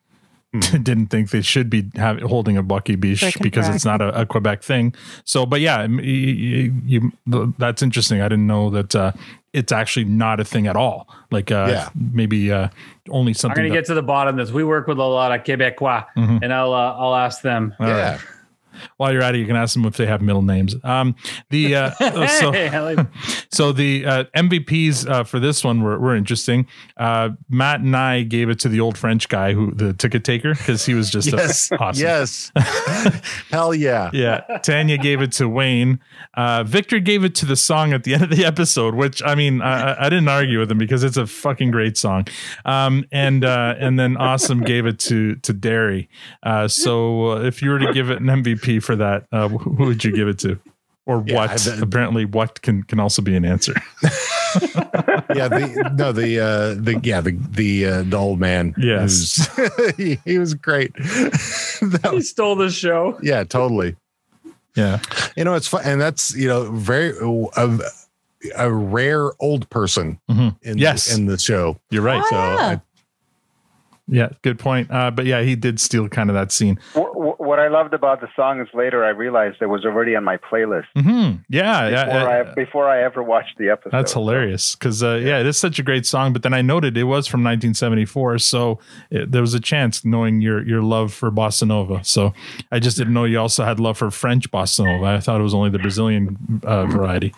didn't 0.81 1.07
think 1.07 1.29
they 1.29 1.41
should 1.41 1.69
be 1.69 1.85
have, 1.95 2.19
holding 2.21 2.57
a 2.57 2.63
Bock 2.63 2.89
et 2.89 2.99
Biche 2.99 3.21
Frickin' 3.21 3.41
because 3.43 3.69
it's 3.69 3.85
not 3.85 4.01
a, 4.01 4.21
a 4.21 4.25
Quebec 4.25 4.63
thing. 4.63 4.95
So, 5.23 5.45
but 5.45 5.61
yeah, 5.61 5.81
m- 5.83 5.97
y- 5.97 6.01
y- 6.03 6.71
you, 6.85 7.53
that's 7.59 7.83
interesting. 7.83 8.21
I 8.21 8.27
didn't 8.29 8.47
know 8.47 8.69
that 8.71 8.95
uh, 8.95 9.11
it's 9.53 9.71
actually 9.71 10.05
not 10.05 10.39
a 10.39 10.43
thing 10.45 10.65
at 10.65 10.75
all. 10.75 11.07
Like, 11.29 11.51
uh, 11.51 11.67
Yeah. 11.69 11.89
maybe 11.93 12.51
uh, 12.51 12.69
only 13.09 13.31
I'm 13.31 13.33
something. 13.35 13.57
going 13.57 13.69
to 13.69 13.75
that- 13.75 13.81
get 13.81 13.85
to 13.87 13.93
the 13.93 14.01
bottom 14.01 14.39
of 14.39 14.45
this. 14.47 14.51
We 14.53 14.63
work 14.63 14.87
with 14.87 14.97
a 14.97 15.03
lot 15.03 15.31
of 15.31 15.43
Quebecois, 15.45 16.05
Mhm. 16.17 16.39
and 16.41 16.51
I'll 16.53 16.73
uh, 16.73 16.95
I'll 16.97 17.15
ask 17.15 17.41
them. 17.43 17.75
All 17.79 17.87
right. 17.87 18.19
While 18.97 19.11
you're 19.13 19.21
at 19.21 19.35
it, 19.35 19.39
you 19.39 19.45
can 19.45 19.55
ask 19.55 19.73
them 19.73 19.85
if 19.85 19.97
they 19.97 20.05
have 20.05 20.21
middle 20.21 20.41
names. 20.41 20.75
Um, 20.83 21.15
the 21.49 21.75
uh, 21.75 21.89
so 22.39 22.51
Hey, 22.51 22.69
I 22.69 22.79
like- 22.81 23.07
so 23.51 23.71
the 23.71 24.05
uh, 24.05 24.23
MVPs 24.35 25.09
uh, 25.09 25.23
for 25.23 25.39
this 25.39 25.63
one 25.63 25.81
were, 25.81 25.97
were 25.99 26.15
interesting. 26.15 26.67
Uh, 26.97 27.29
Matt 27.49 27.81
and 27.81 27.95
I 27.95 28.23
gave 28.23 28.49
it 28.49 28.59
to 28.59 28.69
the 28.69 28.79
old 28.79 28.97
French 28.97 29.29
guy 29.29 29.53
who 29.53 29.71
the 29.71 29.93
ticket 29.93 30.23
taker 30.23 30.53
because 30.53 30.85
he 30.85 30.93
was 30.93 31.09
just 31.09 31.31
Yes, 31.31 31.71
a, 31.71 31.75
awesome. 31.79 32.01
yes, 32.03 32.51
hell 33.51 33.73
yeah, 33.73 34.09
Yeah, 34.13 34.39
Tanya 34.63 34.97
gave 34.97 35.21
it 35.21 35.31
to 35.33 35.47
Wayne. 35.47 35.99
Uh, 36.35 36.63
Victor 36.63 36.99
gave 36.99 37.23
it 37.23 37.35
to 37.35 37.45
the 37.45 37.55
song 37.55 37.93
at 37.93 38.03
the 38.03 38.13
end 38.13 38.23
of 38.23 38.29
the 38.29 38.45
episode, 38.45 38.95
which 38.95 39.21
I 39.23 39.35
mean, 39.35 39.61
I, 39.61 39.93
I- 39.93 40.05
I 40.05 40.09
didn't 40.09 40.27
argue 40.29 40.59
with 40.59 40.71
him 40.71 40.77
because 40.79 41.03
it's 41.03 41.17
a 41.17 41.27
fucking 41.27 41.69
great 41.71 41.95
song. 41.97 42.25
Um, 42.65 43.05
and 43.11 43.43
uh, 43.45 43.75
and 43.79 43.99
then 43.99 44.17
Awesome 44.17 44.61
gave 44.61 44.85
it 44.85 44.97
to 44.99 45.35
to 45.35 45.53
Derry. 45.53 46.09
Uh, 46.41 46.67
so 46.67 47.31
uh, 47.33 47.41
if 47.41 47.61
you 47.61 47.69
were 47.69 47.79
to 47.79 47.93
give 47.93 48.09
it 48.09 48.19
an 48.19 48.25
MVP 48.27 48.68
for 48.77 48.95
that, 48.95 49.25
uh, 49.31 49.47
who 49.47 49.85
would 49.85 50.03
you 50.03 50.11
give 50.15 50.27
it 50.27 50.37
to? 50.39 50.59
Or 51.07 51.23
Yeah, 51.25 51.35
what? 51.37 51.57
the- 51.61 51.79
Apparently, 51.81 52.25
what 52.25 52.61
can 52.61 52.83
can 52.83 52.99
also 52.99 53.23
be 53.23 53.35
an 53.35 53.43
answer. 53.45 53.73
yeah, 55.33 55.47
the 55.47 55.91
no, 55.97 56.11
the 56.11 56.39
uh 56.39 56.73
the 56.75 56.99
yeah, 57.03 57.21
the 57.21 57.31
the 57.49 57.85
uh, 57.85 58.03
the 58.03 58.17
old 58.17 58.39
man. 58.39 58.75
Yes. 58.77 59.49
he, 59.97 60.19
he 60.25 60.37
was 60.37 60.53
great. 60.53 60.93
that 60.95 62.09
He 62.13 62.21
stole 62.21 62.55
the 62.55 62.69
show. 62.69 63.17
yeah, 63.23 63.43
totally. 63.43 63.95
Yeah. 64.75 64.99
You 65.35 65.43
know, 65.45 65.55
it's 65.55 65.67
fun, 65.67 65.81
and 65.83 65.99
that's 65.99 66.35
you 66.35 66.47
know 66.47 66.71
very 66.71 67.13
a, 67.55 67.79
a 68.55 68.71
rare 68.71 69.31
old 69.41 69.67
person 69.69 70.19
Mhm. 70.29 70.55
in 70.61 70.77
Yes. 70.77 71.15
in 71.17 71.25
the 71.25 71.37
show. 71.39 71.79
You're 71.89 72.03
right. 72.03 72.23
So 72.29 72.35
yeah. 72.35 72.55
I, 72.77 72.81
Yeah, 74.07 74.29
good 74.41 74.57
point. 74.59 74.89
Uh, 74.91 75.11
but 75.11 75.25
yeah, 75.25 75.41
he 75.41 75.55
did 75.55 75.79
steal 75.79 76.07
kind 76.09 76.29
of 76.29 76.33
that 76.35 76.51
scene. 76.51 76.79
What, 76.93 77.18
what 77.37 77.59
I 77.59 77.67
loved 77.67 77.93
about 77.93 78.21
the 78.21 78.27
song 78.35 78.59
is 78.61 78.67
later 78.73 79.03
I 79.03 79.09
realized 79.09 79.57
it 79.61 79.67
was 79.67 79.85
already 79.85 80.15
on 80.15 80.23
my 80.23 80.37
playlist 80.37 80.85
hmm 80.95 81.31
Yeah, 81.49 81.87
yeah. 81.87 82.05
before, 82.05 82.19
uh, 82.29 82.51
I, 82.51 82.53
before 82.55 82.89
I 82.89 83.03
ever 83.03 83.23
watched 83.23 83.57
the 83.57 83.69
episode. 83.69 83.91
That's 83.91 84.13
hilarious 84.13 84.75
because 84.75 85.03
uh, 85.03 85.15
yeah, 85.15 85.39
it 85.39 85.45
is 85.45 85.57
such 85.57 85.79
a 85.79 85.83
great 85.83 86.05
song. 86.05 86.33
But 86.33 86.43
then 86.43 86.53
I 86.53 86.61
noted 86.61 86.97
it 86.97 87.03
was 87.03 87.27
from 87.27 87.43
1974, 87.43 88.39
so 88.39 88.79
it, 89.09 89.31
there 89.31 89.41
was 89.41 89.53
a 89.53 89.59
chance 89.59 90.03
knowing 90.05 90.41
your 90.41 90.65
your 90.65 90.81
love 90.81 91.13
for 91.13 91.31
bossa 91.31 91.67
nova. 91.67 92.03
So 92.03 92.33
I 92.71 92.79
just 92.79 92.97
didn't 92.97 93.13
know 93.13 93.25
you 93.25 93.39
also 93.39 93.63
had 93.63 93.79
love 93.79 93.97
for 93.97 94.09
French 94.11 94.49
bossa 94.51 94.85
nova. 94.85 95.05
I 95.05 95.19
thought 95.19 95.39
it 95.39 95.43
was 95.43 95.53
only 95.53 95.69
the 95.69 95.79
Brazilian 95.79 96.61
uh, 96.63 96.85
variety. 96.85 97.33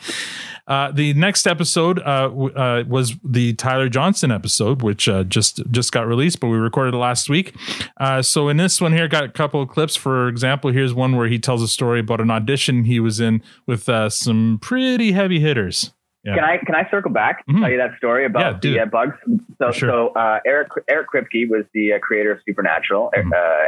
Uh, 0.67 0.91
the 0.91 1.13
next 1.15 1.47
episode 1.47 1.99
uh, 1.99 2.27
w- 2.29 2.53
uh, 2.55 2.83
was 2.87 3.15
the 3.25 3.53
Tyler 3.55 3.89
Johnston 3.89 4.31
episode, 4.31 4.81
which 4.81 5.09
uh, 5.09 5.23
just 5.23 5.59
just 5.71 5.91
got 5.91 6.07
released, 6.07 6.39
but 6.39 6.47
we 6.47 6.57
recorded 6.57 6.93
it 6.93 6.97
last 6.97 7.29
week. 7.29 7.55
Uh, 7.97 8.21
so 8.21 8.47
in 8.47 8.57
this 8.57 8.79
one 8.79 8.93
here, 8.93 9.07
got 9.07 9.23
a 9.23 9.29
couple 9.29 9.61
of 9.61 9.67
clips. 9.69 9.80
For 9.89 10.27
example, 10.27 10.71
here's 10.71 10.93
one 10.93 11.15
where 11.15 11.27
he 11.27 11.39
tells 11.39 11.61
a 11.61 11.67
story 11.67 11.99
about 11.99 12.21
an 12.21 12.29
audition 12.31 12.83
he 12.83 12.99
was 12.99 13.19
in 13.19 13.41
with 13.65 13.89
uh, 13.89 14.09
some 14.09 14.59
pretty 14.61 15.11
heavy 15.11 15.39
hitters. 15.39 15.93
Yeah. 16.23 16.35
Can 16.35 16.43
I 16.43 16.57
can 16.57 16.75
I 16.75 16.87
circle 16.91 17.09
back 17.11 17.43
Mhm. 17.49 17.61
tell 17.61 17.71
you 17.71 17.77
that 17.77 17.97
story 17.97 18.25
about 18.25 18.61
do 18.61 18.73
the 18.73 18.81
uh, 18.81 18.85
bugs? 18.85 19.15
So 19.57 19.71
Sure. 19.71 19.89
so 19.89 20.07
uh, 20.09 20.39
Eric 20.45 20.67
Eric 20.87 21.07
Kripke 21.11 21.49
was 21.49 21.65
the 21.73 21.93
uh, 21.93 21.99
creator 21.99 22.31
of 22.31 22.39
Supernatural 22.47 23.11
uh, 23.17 23.21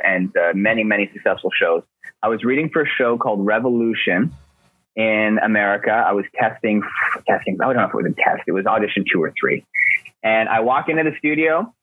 and 0.05 0.35
uh, 0.37 0.51
many 0.53 0.83
many 0.83 1.09
successful 1.13 1.49
shows. 1.51 1.81
I 2.21 2.27
was 2.27 2.43
reading 2.43 2.69
for 2.69 2.83
a 2.83 2.87
show 2.87 3.17
called 3.17 3.43
Revolution 3.43 4.31
in 4.95 5.39
America. 5.43 5.89
I 5.91 6.11
was 6.11 6.25
testing 6.39 6.83
testing. 7.27 7.57
I 7.59 7.65
don't 7.65 7.75
know 7.75 7.85
if 7.85 7.89
it 7.89 7.95
was 7.95 8.05
a 8.05 8.15
test. 8.21 8.43
It 8.45 8.51
was 8.51 8.67
audition 8.67 9.03
two 9.11 9.23
or 9.23 9.33
three, 9.39 9.65
and 10.21 10.47
I 10.47 10.59
walk 10.59 10.89
into 10.89 11.03
the 11.03 11.15
studio. 11.17 11.73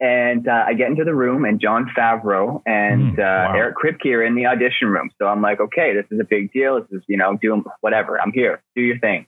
And 0.00 0.48
uh, 0.48 0.64
I 0.66 0.72
get 0.72 0.88
into 0.88 1.04
the 1.04 1.14
room, 1.14 1.44
and 1.44 1.60
Jon 1.60 1.90
Favreau 1.96 2.62
and 2.64 3.16
Mm, 3.16 3.18
uh, 3.18 3.22
wow. 3.22 3.54
Eric 3.54 3.76
Kripke 3.76 4.06
are 4.14 4.22
in 4.22 4.34
the 4.34 4.46
audition 4.46 4.88
room. 4.88 5.10
So 5.18 5.26
I'm 5.26 5.42
like, 5.42 5.60
okay, 5.60 5.94
this 5.94 6.06
is 6.10 6.18
a 6.20 6.24
big 6.24 6.52
deal. 6.52 6.80
This 6.80 6.90
is, 6.90 7.02
you 7.06 7.16
know, 7.18 7.36
doing 7.40 7.64
whatever. 7.82 8.20
I'm 8.20 8.32
here. 8.32 8.62
Do 8.74 8.80
your 8.82 8.98
thing. 8.98 9.26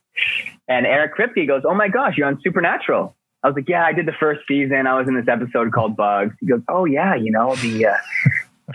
And 0.67 0.85
Eric 0.87 1.15
Kripke 1.15 1.45
goes, 1.47 1.61
"Oh 1.65 1.75
my 1.75 1.89
gosh, 1.89 2.13
you're 2.17 2.27
on 2.27 2.39
Supernatural." 2.43 3.15
I 3.43 3.47
was 3.47 3.55
like, 3.55 3.67
"Yeah, 3.69 3.85
I 3.85 3.93
did 3.93 4.05
the 4.05 4.13
first 4.19 4.41
season. 4.47 4.87
I 4.87 4.97
was 4.97 5.07
in 5.07 5.15
this 5.15 5.27
episode 5.27 5.71
called 5.73 5.95
Bugs." 5.95 6.33
He 6.39 6.47
goes, 6.47 6.61
"Oh 6.69 6.85
yeah, 6.85 7.13
you 7.15 7.31
know 7.31 7.55
the 7.55 7.87
uh, 7.87 7.93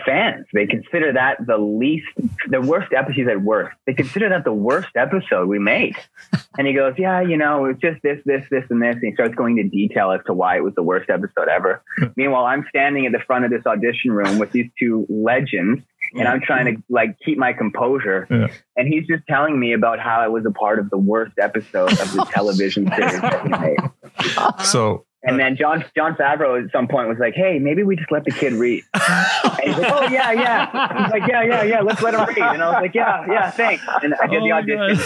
fans 0.05 0.47
they 0.53 0.67
consider 0.67 1.13
that 1.15 1.39
the 1.47 1.59
least, 1.59 2.07
the 2.49 2.61
worst 2.61 2.93
episode." 2.93 3.27
Said, 3.27 3.45
"Worst." 3.45 3.77
They 3.87 3.95
consider 3.95 4.29
that 4.31 4.45
the 4.45 4.53
worst 4.53 4.89
episode 4.97 5.49
we 5.49 5.59
made. 5.59 5.97
And 6.59 6.67
he 6.67 6.73
goes, 6.75 6.95
"Yeah, 6.99 7.21
you 7.21 7.37
know, 7.37 7.65
it's 7.67 7.81
just 7.81 8.03
this, 8.03 8.21
this, 8.25 8.45
this, 8.51 8.65
and 8.71 8.83
this." 8.83 8.95
And 8.95 9.05
he 9.05 9.15
starts 9.15 9.35
going 9.35 9.59
into 9.59 9.71
detail 9.71 10.11
as 10.13 10.21
to 10.27 10.35
why 10.35 10.57
it 10.57 10.65
was 10.65 10.75
the 10.75 10.83
worst 10.83 11.11
episode 11.11 11.49
ever. 11.49 11.83
Meanwhile, 12.17 12.45
I'm 12.45 12.65
standing 12.69 13.07
at 13.07 13.13
the 13.13 13.21
front 13.21 13.45
of 13.45 13.51
this 13.51 13.65
audition 13.67 14.13
room 14.13 14.39
with 14.39 14.53
these 14.53 14.71
two 14.79 15.07
legends. 15.09 15.83
And 16.15 16.27
I'm 16.27 16.41
trying 16.41 16.75
to 16.75 16.83
like 16.89 17.19
keep 17.23 17.37
my 17.37 17.53
composure, 17.53 18.27
Yeah. 18.31 18.49
and 18.77 18.89
he's 18.89 19.07
just 19.07 19.27
telling 19.27 19.61
me 19.61 19.75
about 19.75 19.99
how 19.99 20.21
I 20.21 20.29
was 20.29 20.47
a 20.47 20.51
part 20.51 20.79
of 20.79 20.89
the 20.89 20.97
worst 20.97 21.35
episode 21.39 21.93
of 21.93 22.13
the 22.15 22.23
oh, 22.27 22.31
television 22.33 22.87
series 22.97 23.21
that 23.21 23.43
he 23.43 23.49
made. 23.51 24.65
So 24.65 25.05
And 25.23 25.39
then 25.39 25.57
John 25.57 25.85
Jon 25.97 26.15
Favreau 26.15 26.65
at 26.65 26.71
some 26.71 26.87
point 26.87 27.09
was 27.09 27.19
like, 27.19 27.35
"Hey, 27.35 27.59
maybe 27.59 27.83
we 27.83 27.97
just 27.97 28.13
let 28.13 28.25
the 28.25 28.31
kid 28.31 28.53
read." 28.53 28.85
and 28.95 29.59
he's 29.65 29.77
like, 29.79 29.93
"Oh 29.93 30.03
yeah, 30.09 30.31
yeah." 30.33 31.03
He's 31.03 31.11
like, 31.13 31.29
"Yeah, 31.29 31.43
yeah, 31.43 31.63
yeah. 31.65 31.81
Let's 31.81 32.01
let 32.03 32.15
him 32.15 32.21
read." 32.21 32.39
And 32.39 32.63
I 32.63 32.67
was 32.71 32.83
like, 32.83 32.95
"Yeah, 32.95 33.25
yeah, 33.29 33.51
thanks." 33.51 33.83
And 34.03 34.15
I 34.15 34.27
did 34.29 34.43
the 34.45 34.53
Oh, 34.53 34.57
audition. 34.59 35.05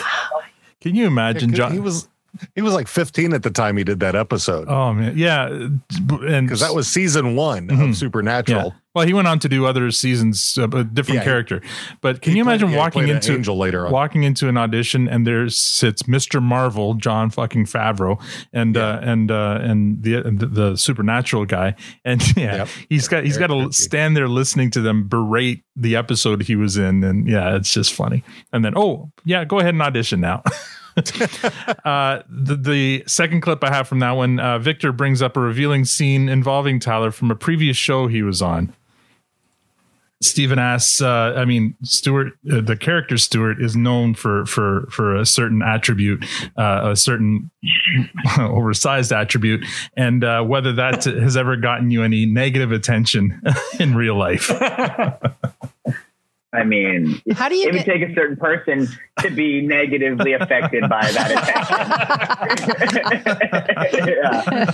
can 0.82 0.94
you 0.94 1.06
imagine, 1.06 1.54
John? 1.54 1.70
he 1.72 1.78
John? 1.78 1.84
was 1.84 2.08
he 2.54 2.62
was 2.62 2.72
like 2.74 2.88
15 2.88 3.32
at 3.34 3.42
the 3.42 3.50
time 3.50 3.76
he 3.76 3.84
did 3.84 4.00
that 4.00 4.14
episode 4.14 4.66
Oh 4.68 4.92
man, 4.92 5.16
yeah, 5.16 5.46
and 5.48 5.80
because 6.46 6.60
that 6.60 6.74
was 6.74 6.88
season 6.88 7.36
one 7.36 7.68
Mhm. 7.68 7.90
of 7.90 7.96
Supernatural. 7.96 8.62
Yeah. 8.66 8.70
Well, 8.94 9.06
he 9.06 9.14
went 9.14 9.26
on 9.26 9.38
to 9.38 9.48
do 9.48 9.64
other 9.64 9.90
seasons, 9.90 10.58
uh, 10.60 10.68
a 10.68 10.84
different 10.84 11.20
Yeah. 11.20 11.24
character. 11.24 11.62
But 12.02 12.20
can 12.20 12.36
you 12.36 12.44
played- 12.44 12.60
imagine 12.60 12.70
yeah, 12.72 12.76
walking 12.78 13.04
an 13.04 13.10
into 13.16 13.32
Angel 13.32 13.56
later 13.56 13.86
on. 13.86 13.92
walking 13.92 14.22
into 14.24 14.48
an 14.50 14.58
audition 14.58 15.08
and 15.08 15.26
there 15.26 15.48
sits 15.48 16.02
Mr. 16.02 16.42
Marvel, 16.42 16.92
Jon 16.92 17.30
fucking 17.30 17.64
Favreau, 17.66 18.20
and 18.52 18.76
uh, 18.76 18.98
and 19.02 19.30
uh, 19.30 19.58
and 19.62 20.02
the, 20.02 20.20
the 20.22 20.46
the 20.46 20.76
supernatural 20.76 21.46
guy, 21.46 21.74
and 22.04 22.20
yeah, 22.36 22.56
Yep. 22.56 22.68
he's 22.90 23.08
got 23.08 23.24
he's 23.24 23.38
got 23.38 23.46
to 23.46 23.72
stand 23.72 24.14
there 24.14 24.28
listening 24.28 24.70
to 24.72 24.82
them 24.82 25.08
berate 25.08 25.62
the 25.74 25.96
episode 25.96 26.42
he 26.42 26.54
was 26.56 26.76
in, 26.76 27.02
and 27.02 27.26
yeah, 27.26 27.56
it's 27.56 27.72
just 27.72 27.94
funny. 27.94 28.22
And 28.52 28.62
then 28.62 28.74
oh 28.76 29.10
yeah, 29.24 29.44
go 29.46 29.58
ahead 29.58 29.72
and 29.74 29.80
audition 29.82 30.20
now. 30.20 30.42
uh, 31.84 32.22
the, 32.28 32.56
the 32.56 33.04
second 33.06 33.40
clip 33.40 33.62
I 33.64 33.70
have 33.72 33.88
from 33.88 34.00
that 34.00 34.12
one, 34.12 34.38
uh, 34.38 34.58
Victor 34.58 34.92
brings 34.92 35.22
up 35.22 35.36
a 35.36 35.40
revealing 35.40 35.84
scene 35.84 36.28
involving 36.28 36.80
Tyler 36.80 37.10
from 37.10 37.30
a 37.30 37.34
previous 37.34 37.76
show 37.76 38.06
he 38.06 38.22
was 38.22 38.42
on. 38.42 38.74
Stephen 40.20 40.58
asks, 40.58 41.02
uh, 41.02 41.34
I 41.36 41.44
mean, 41.44 41.74
Stewart, 41.82 42.28
uh, 42.50 42.60
the 42.60 42.76
character 42.76 43.18
Stewart 43.18 43.60
is 43.60 43.74
known 43.74 44.14
for 44.14 44.46
for 44.46 44.86
for 44.88 45.16
a 45.16 45.26
certain 45.26 45.62
attribute, 45.62 46.24
uh, 46.56 46.90
a 46.92 46.96
certain 46.96 47.50
oversized 48.38 49.12
attribute, 49.12 49.66
and 49.96 50.22
whether 50.48 50.72
that 50.74 51.04
has 51.04 51.36
ever 51.36 51.56
gotten 51.56 51.90
you 51.90 52.04
any 52.04 52.24
negative 52.24 52.70
attention 52.70 53.42
in 53.80 53.96
real 53.96 54.14
life. 54.14 54.48
I 56.54 56.64
mean, 56.64 57.20
How 57.32 57.48
do 57.48 57.54
you 57.56 57.68
it 57.68 57.72
would 57.74 57.84
take 57.86 58.02
a 58.02 58.12
certain 58.14 58.36
person 58.36 58.86
to 59.20 59.30
be 59.30 59.62
negatively 59.62 60.34
affected 60.34 60.82
by 60.88 61.10
that 61.10 61.30
attention. 62.52 64.06
yeah. 64.22 64.70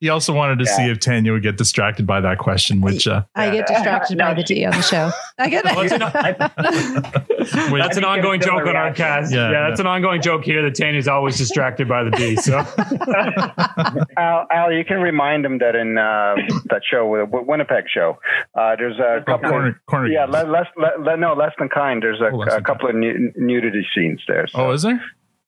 He 0.00 0.08
also 0.08 0.32
wanted 0.34 0.58
to 0.58 0.66
see 0.66 0.82
if 0.90 0.98
Tanya 1.00 1.32
would 1.32 1.42
get 1.42 1.56
distracted 1.56 2.06
by 2.06 2.20
that 2.20 2.38
question, 2.38 2.80
which 2.82 3.06
uh, 3.08 3.22
I 3.34 3.50
get 3.50 3.66
distracted 3.66 4.18
by 4.18 4.34
the 4.34 4.42
D 4.42 4.64
on 4.66 4.72
the 4.72 4.82
show. 4.82 5.10
I 5.38 5.48
get 5.48 5.64
Well, 5.64 5.80
an- 5.80 5.88
that's 7.78 7.96
an 7.96 8.04
ongoing 8.04 8.40
Still 8.42 8.56
a 8.56 8.60
joke 8.60 8.68
on 8.68 8.76
our 8.76 8.92
cast. 8.92 9.32
Yeah, 9.32 9.50
Yeah, 9.50 9.68
that's 9.68 9.80
an 9.80 9.86
ongoing 9.86 10.20
joke 10.22 10.44
here 10.44 10.62
that 10.62 10.74
Tanya's 10.74 11.08
always 11.08 11.38
distracted 11.38 11.88
by 11.88 12.04
the 12.04 12.10
bee. 12.10 12.36
So 12.36 12.58
Al, 14.18 14.46
Al, 14.50 14.72
you 14.72 14.84
can 14.84 15.00
remind 15.00 15.44
him 15.46 15.58
that 15.58 15.74
in 15.76 15.96
uh, 15.98 16.34
that 16.66 16.82
show, 16.88 17.16
the 17.16 17.24
Winnipeg 17.42 17.84
show, 17.92 18.18
uh, 18.54 18.76
there's 18.76 18.98
a 18.98 19.22
couple. 19.24 19.48
corner- 19.50 19.68
of, 19.68 19.86
corner 19.86 20.08
yeah, 20.08 20.26
games. 20.26 20.44
le- 20.44 20.50
less, 20.50 20.66
le- 20.76 21.02
le- 21.02 21.16
no, 21.22 21.34
less 21.34 21.52
than 21.58 21.68
kind. 21.68 22.02
There's 22.02 22.20
a, 22.20 22.30
Oh, 22.34 22.42
a 22.42 22.46
than 22.46 22.64
couple 22.64 22.88
of 22.90 22.94
nu- 22.94 23.32
nudity 23.36 23.86
scenes 23.94 24.20
there. 24.28 24.46
So. 24.48 24.58
oh, 24.58 24.70
is 24.72 24.82
there? 24.82 25.02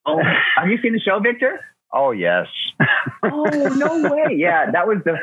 Oh, 0.07 0.21
have 0.59 0.69
you 0.69 0.79
seen 0.83 0.93
the 0.93 1.01
show, 1.01 1.19
Victor? 1.21 1.61
Oh 1.93 2.11
yes. 2.13 2.47
Oh 3.23 3.45
no 3.77 4.03
way! 4.11 4.35
Yeah, 4.37 4.71
that 4.71 4.87
was 4.87 4.99
the. 5.05 5.17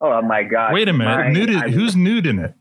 Oh 0.00 0.20
my 0.22 0.42
god! 0.44 0.72
Wait 0.74 0.88
a 0.88 0.92
minute, 0.92 1.16
My- 1.16 1.30
nude, 1.30 1.50
I- 1.56 1.68
who's 1.70 1.96
nude 1.96 2.26
in 2.26 2.38
it? 2.40 2.54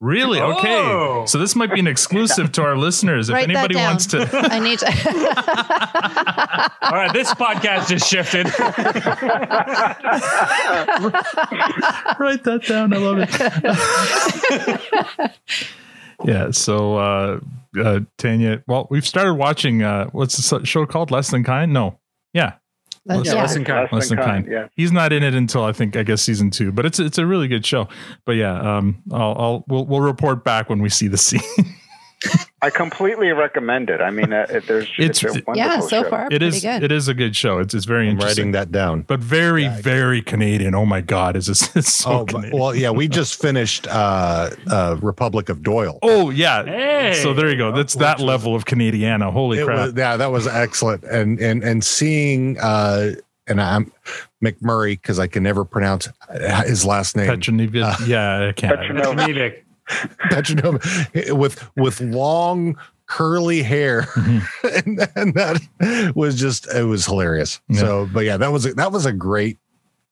Really? 0.00 0.40
Oh. 0.40 0.58
Okay. 0.58 0.80
Oh. 0.82 1.26
So 1.26 1.38
this 1.38 1.54
might 1.54 1.72
be 1.72 1.78
an 1.78 1.86
exclusive 1.86 2.50
to 2.52 2.62
our 2.62 2.76
listeners. 2.76 3.28
If 3.28 3.34
Write 3.34 3.46
that 3.46 3.54
anybody 3.56 3.74
down. 3.76 3.90
wants 3.90 4.06
to, 4.06 4.28
I 4.50 4.58
need 4.58 4.80
to. 4.80 4.86
all 6.82 6.92
right, 6.98 7.12
this 7.12 7.32
podcast 7.34 7.86
just 7.88 8.08
shifted. 8.10 8.46
write 12.18 12.42
that 12.44 12.64
down. 12.66 12.92
I 12.92 12.96
love 12.96 13.18
it. 13.20 13.30
Yeah. 16.24 16.50
So, 16.50 16.96
uh, 16.96 17.40
uh, 17.78 18.00
Tanya, 18.18 18.62
well, 18.66 18.86
we've 18.90 19.06
started 19.06 19.34
watching, 19.34 19.82
uh, 19.82 20.06
what's 20.10 20.36
the 20.50 20.64
show 20.64 20.86
called? 20.86 21.10
Less 21.10 21.30
Than 21.30 21.44
Kind? 21.44 21.72
No. 21.72 21.98
Yeah. 22.32 22.54
Let's- 23.04 23.26
Yeah, 23.26 23.34
yeah. 23.34 23.42
listen, 23.42 23.64
kind. 23.64 23.88
Less 23.90 24.08
Than 24.08 24.18
Kind. 24.18 24.46
Yeah. 24.50 24.68
He's 24.76 24.92
not 24.92 25.12
in 25.12 25.22
it 25.22 25.34
until 25.34 25.64
I 25.64 25.72
think, 25.72 25.96
I 25.96 26.02
guess 26.02 26.22
season 26.22 26.50
two, 26.50 26.70
but 26.72 26.86
it's, 26.86 26.98
it's 27.00 27.18
a 27.18 27.26
really 27.26 27.48
good 27.48 27.66
show. 27.66 27.88
But 28.24 28.32
yeah, 28.32 28.58
um, 28.78 29.02
I'll, 29.10 29.34
I'll, 29.38 29.64
we'll, 29.68 29.86
we'll 29.86 30.00
report 30.00 30.44
back 30.44 30.68
when 30.68 30.80
we 30.80 30.88
see 30.88 31.08
the 31.08 31.16
scene. 31.18 31.40
I 32.60 32.70
completely 32.70 33.30
recommend 33.32 33.90
it. 33.90 34.00
I 34.00 34.10
mean, 34.10 34.32
uh, 34.32 34.46
there's 34.66 34.88
It's- 34.98 35.24
it's, 35.24 35.36
a 35.36 35.42
yeah, 35.54 35.80
so 35.80 36.02
show. 36.04 36.10
far 36.10 36.26
it 36.26 36.28
pretty 36.30 36.46
is, 36.46 36.62
good. 36.62 36.82
it 36.84 36.92
is 36.92 37.08
a 37.08 37.14
good 37.14 37.34
show. 37.34 37.58
It's, 37.58 37.74
it's 37.74 37.84
very 37.86 38.06
I'm 38.06 38.12
interesting. 38.12 38.42
writing 38.46 38.52
that 38.52 38.70
down. 38.70 39.02
but 39.02 39.18
very, 39.20 39.66
very 39.68 40.22
Canadian. 40.22 40.74
Oh 40.74 40.86
my 40.86 41.00
God. 41.00 41.36
Is 41.36 41.46
this 41.46 41.74
it's 41.76 41.92
so 41.92 42.10
Oh, 42.20 42.24
Canadian. 42.24 42.58
well, 42.58 42.74
yeah, 42.74 42.90
we 42.90 43.08
just 43.08 43.40
finished 43.40 43.86
uh, 43.88 44.50
uh, 44.70 44.96
Republic 45.02 45.48
of 45.48 45.62
Doyle. 45.62 45.98
Oh 46.02 46.30
yeah. 46.30 46.64
Hey. 46.64 47.14
So 47.22 47.34
there 47.34 47.48
you 47.50 47.56
go. 47.56 47.72
That's 47.72 47.94
that 47.94 48.20
level 48.20 48.54
of 48.54 48.64
Canadiana. 48.64 49.32
Holy 49.32 49.58
It 49.58 49.64
crap. 49.64 49.78
was, 49.86 49.94
yeah, 49.96 50.16
that 50.16 50.30
was 50.30 50.46
excellent. 50.46 51.02
And 51.04 51.40
and 51.40 51.64
and 51.64 51.82
seeing 51.84 52.58
uh, 52.60 53.12
and 53.48 53.60
I'm 53.60 53.90
McMurray 54.44 54.92
because 54.92 55.18
I 55.18 55.26
can 55.26 55.42
never 55.42 55.64
pronounce 55.64 56.08
his 56.64 56.84
last 56.84 57.16
name. 57.16 57.26
Petronevic. 57.26 58.06
yeah, 58.06 58.48
I 58.48 58.52
can't. 58.52 58.78
Petronovic. 60.30 60.82
Petronov 60.82 61.38
with 61.38 61.70
with 61.76 62.00
long 62.00 62.76
curly 63.06 63.62
hair, 63.62 64.06
and, 64.16 65.08
and 65.16 65.34
that 65.34 66.12
was 66.14 66.38
just 66.38 66.72
it 66.74 66.84
was 66.84 67.04
hilarious. 67.06 67.60
So, 67.72 68.08
but 68.12 68.24
yeah, 68.24 68.36
that 68.36 68.52
was 68.52 68.66
a, 68.66 68.74
that 68.74 68.92
was 68.92 69.06
a 69.06 69.12
great 69.12 69.58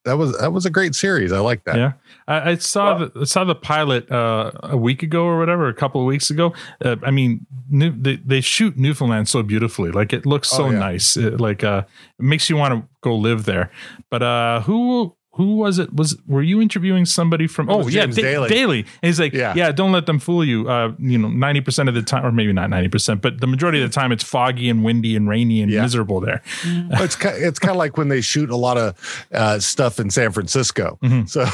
that 0.05 0.16
was 0.16 0.37
that 0.39 0.53
was 0.53 0.64
a 0.64 0.70
great 0.70 0.95
series. 0.95 1.31
I 1.33 1.41
like 1.41 1.64
that. 1.64 1.76
Yeah, 1.76 1.93
I, 2.26 2.51
I 2.53 2.55
saw 2.57 2.99
the 2.99 3.20
I 3.20 3.24
saw 3.24 3.45
the 3.45 3.55
pilot 3.55 4.11
uh, 4.11 4.51
a 4.62 4.76
week 4.76 5.03
ago 5.03 5.24
or 5.24 5.39
whatever, 5.39 5.68
a 5.68 5.74
couple 5.74 6.01
of 6.01 6.07
weeks 6.07 6.31
ago. 6.31 6.55
Uh, 6.83 6.97
I 7.03 7.11
mean, 7.11 7.47
new, 7.68 7.91
they 7.91 8.16
they 8.16 8.41
shoot 8.41 8.76
Newfoundland 8.78 9.28
so 9.28 9.43
beautifully, 9.43 9.91
like 9.93 10.12
it 10.12 10.24
looks 10.26 10.49
so 10.49 10.64
Oh, 10.66 10.70
yeah. 10.70 10.78
nice. 10.78 11.16
It, 11.16 11.39
like 11.41 11.62
uh, 11.64 11.83
it 12.18 12.22
makes 12.22 12.49
you 12.49 12.57
want 12.57 12.74
to 12.74 12.89
go 13.03 13.14
live 13.14 13.45
there. 13.45 13.70
But 14.11 14.22
uh, 14.22 14.61
who 14.62 15.14
who 15.35 15.57
was 15.57 15.78
it? 15.78 15.95
Was 15.95 16.16
were 16.26 16.43
you 16.43 16.61
interviewing 16.61 17.07
somebody 17.07 17.47
from? 17.47 17.70
Oh 17.70 17.78
was 17.85 17.95
yeah, 17.95 18.03
James 18.03 18.16
Da- 18.16 18.22
Daly. 18.22 18.49
Daly. 18.49 18.78
And 18.81 18.89
he's 19.03 19.20
like, 19.20 19.33
yeah. 19.33 19.55
Yeah. 19.57 19.70
don't 19.72 19.93
let 19.93 20.07
them 20.07 20.18
fool 20.18 20.45
you. 20.45 20.68
Uh, 20.68 20.93
you 20.99 21.16
know, 21.18 21.28
ninety 21.28 21.61
percent 21.61 21.89
of 21.89 21.95
the 21.95 22.03
time, 22.03 22.26
or 22.26 22.33
maybe 22.33 22.53
not 22.53 22.68
ninety 22.68 22.89
percent, 22.89 23.22
but 23.22 23.41
the 23.41 23.47
majority 23.47 23.81
of 23.83 23.89
the 23.89 23.95
time, 23.95 24.11
it's 24.12 24.24
foggy 24.24 24.68
and 24.68 24.85
windy 24.85 25.14
and 25.14 25.28
rainy 25.28 25.62
and 25.62 25.70
Yeah. 25.70 25.83
miserable 25.83 26.20
there. 26.20 26.43
Well, 26.91 27.03
it's 27.05 27.14
ki- 27.16 27.28
it's 27.28 27.59
kind 27.61 27.70
of 27.70 27.76
like 27.76 27.97
when 27.97 28.09
they 28.09 28.20
shoot 28.20 28.51
a 28.51 28.57
lot 28.57 28.76
of 28.76 29.26
uh, 29.33 29.61
stuff 29.61 30.01
in 30.01 30.11
San 30.11 30.33
Francisco. 30.33 30.99
Mhm. 31.03 31.28
So 31.28 31.47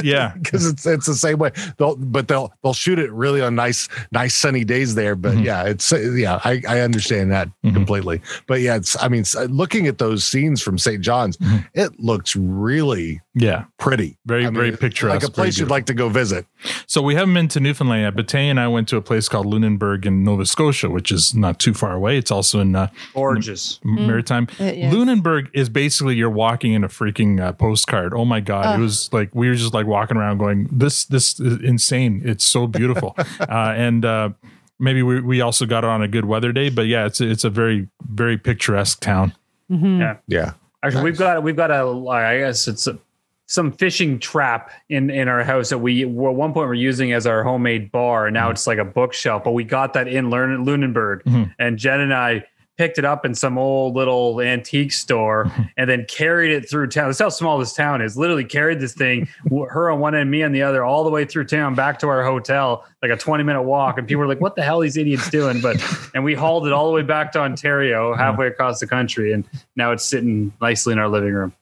Yeah. 0.02 0.32
because 0.42 0.66
it's 0.66 0.84
it's 0.84 1.06
the 1.06 1.14
same 1.14 1.38
way. 1.38 1.52
They'll 1.78 1.94
but 1.96 2.26
they'll 2.28 2.52
they'll 2.64 2.74
shoot 2.74 2.98
it 2.98 3.12
really 3.12 3.40
on 3.40 3.54
nice 3.54 3.88
nice 4.10 4.34
sunny 4.34 4.64
days 4.64 4.96
there. 4.96 5.14
But 5.14 5.34
Mhm. 5.36 5.44
yeah, 5.44 5.62
it's 5.64 5.92
yeah 5.92 6.40
I, 6.44 6.60
I 6.68 6.80
understand 6.80 7.30
that 7.30 7.48
Mhm. 7.64 7.74
completely. 7.74 8.20
But 8.48 8.60
yeah, 8.60 8.74
it's 8.76 9.00
I 9.00 9.06
mean 9.08 9.24
looking 9.48 9.86
at 9.86 9.98
those 9.98 10.26
scenes 10.26 10.60
from 10.60 10.78
St. 10.78 11.00
John's, 11.00 11.36
Mhm. 11.36 11.64
it 11.74 12.00
looks 12.00 12.34
really 12.34 13.03
Yeah, 13.34 13.64
pretty. 13.78 14.16
very 14.26 14.42
I 14.46 14.50
mean, 14.50 14.54
very 14.54 14.76
picturesque. 14.76 15.22
like 15.22 15.28
a 15.30 15.32
place 15.32 15.58
you'd 15.58 15.70
like 15.70 15.86
to 15.86 15.94
go 15.94 16.08
visit. 16.08 16.46
So 16.86 17.02
we 17.02 17.14
haven't 17.14 17.34
been 17.34 17.48
to 17.48 17.60
Newfoundland 17.60 18.02
yet, 18.02 18.16
but 18.16 18.28
Tay 18.28 18.48
and 18.48 18.58
I 18.60 18.68
went 18.68 18.88
to 18.88 18.96
a 18.96 19.02
place 19.02 19.28
called 19.28 19.46
Lunenburg 19.46 20.06
in 20.06 20.24
Nova 20.24 20.46
Scotia, 20.46 20.88
which 20.88 21.10
is 21.10 21.34
not 21.34 21.58
too 21.58 21.74
far 21.74 21.92
away. 21.92 22.16
It's 22.18 22.30
also 22.30 22.60
in 22.60 22.74
uh, 22.76 22.88
Gorgeous. 23.14 23.80
M- 23.84 24.06
Maritime. 24.06 24.48
It 24.58 24.78
is. 24.78 24.92
Lunenburg 24.94 25.50
is 25.52 25.68
basically 25.68 26.14
you're 26.16 26.30
walking 26.30 26.72
in 26.72 26.84
a 26.84 26.88
freaking 26.88 27.40
uh, 27.40 27.52
postcard. 27.52 28.14
Oh 28.14 28.24
my 28.24 28.40
god, 28.40 28.66
Ugh. 28.66 28.78
it 28.78 28.82
was 28.82 29.12
like 29.12 29.34
we 29.34 29.48
were 29.48 29.54
just 29.54 29.74
like 29.74 29.86
walking 29.86 30.16
around 30.16 30.38
going, 30.38 30.68
"This, 30.70 31.04
this 31.04 31.38
is 31.40 31.58
insane. 31.62 32.22
It's 32.24 32.44
so 32.44 32.66
beautiful." 32.66 33.14
uh, 33.40 33.74
and 33.76 34.04
uh, 34.04 34.30
maybe 34.78 35.02
we 35.02 35.20
we 35.20 35.40
also 35.40 35.66
got 35.66 35.84
it 35.84 35.90
on 35.90 36.02
a 36.02 36.08
good 36.08 36.24
weather 36.24 36.52
day, 36.52 36.68
but 36.70 36.86
yeah, 36.86 37.06
it's 37.06 37.20
it's 37.20 37.44
a 37.44 37.50
very 37.50 37.88
very 38.08 38.38
picturesque 38.38 39.00
town. 39.00 39.34
Mhm. 39.70 40.00
Yeah. 40.00 40.16
Yeah. 40.26 40.52
Actually, 40.84 41.04
we've 41.04 41.18
got 41.18 41.42
we've 41.42 41.56
got 41.56 41.70
a 41.70 42.08
I 42.10 42.38
guess 42.38 42.68
it's 42.68 42.86
a, 42.86 42.98
some 43.46 43.72
fishing 43.72 44.18
trap 44.18 44.70
in 44.88 45.10
in 45.10 45.28
our 45.28 45.42
house 45.42 45.70
that 45.70 45.78
we 45.78 46.04
were 46.04 46.30
at 46.30 46.36
one 46.36 46.52
point 46.52 46.68
we're 46.68 46.74
using 46.74 47.12
as 47.12 47.26
our 47.26 47.42
homemade 47.42 47.90
bar, 47.92 48.26
and 48.26 48.34
now 48.34 48.50
it's 48.50 48.66
like 48.66 48.78
a 48.78 48.84
bookshelf. 48.84 49.44
But 49.44 49.52
we 49.52 49.64
got 49.64 49.92
that 49.94 50.08
in 50.08 50.30
Lern- 50.30 50.64
Lunenburg, 50.64 51.22
Mhm. 51.24 51.54
and 51.58 51.78
Jen 51.78 52.00
and 52.00 52.12
I 52.14 52.44
picked 52.76 52.98
it 52.98 53.04
up 53.04 53.24
in 53.24 53.32
some 53.36 53.56
old 53.56 53.94
little 53.94 54.40
antique 54.40 54.90
store 54.92 55.48
and 55.76 55.88
then 55.88 56.04
carried 56.08 56.50
it 56.50 56.68
through 56.68 56.88
town. 56.88 57.06
That's 57.06 57.20
how 57.20 57.28
small 57.28 57.56
this 57.56 57.72
town 57.72 58.02
is. 58.02 58.16
Literally 58.16 58.42
carried 58.44 58.80
this 58.80 58.94
thing, 58.94 59.28
her 59.70 59.90
on 59.90 60.00
one 60.00 60.16
end, 60.16 60.28
me 60.28 60.42
on 60.42 60.50
the 60.50 60.62
other, 60.62 60.82
all 60.84 61.04
the 61.04 61.10
way 61.10 61.24
through 61.24 61.44
town 61.44 61.76
back 61.76 62.00
to 62.00 62.08
our 62.08 62.24
hotel, 62.24 62.84
like 63.06 63.18
a 63.18 63.20
20 63.20 63.44
minute 63.44 63.62
walk. 63.62 63.98
And 63.98 64.08
people 64.08 64.20
were 64.20 64.26
like, 64.26 64.40
what 64.40 64.56
the 64.56 64.62
hell 64.62 64.80
are 64.80 64.82
these 64.82 64.96
idiots 64.96 65.28
doing? 65.28 65.60
But, 65.60 65.76
and 66.14 66.24
we 66.24 66.32
hauled 66.34 66.66
it 66.66 66.72
all 66.72 66.86
the 66.88 66.94
way 66.94 67.02
back 67.02 67.32
to 67.32 67.40
Ontario, 67.40 68.14
halfway 68.14 68.46
across 68.46 68.80
the 68.80 68.86
country. 68.86 69.32
And 69.32 69.44
now 69.76 69.92
it's 69.92 70.04
sitting 70.04 70.52
nicely 70.62 70.94
in 70.94 70.98
our 70.98 71.08
living 71.08 71.34
room. 71.34 71.52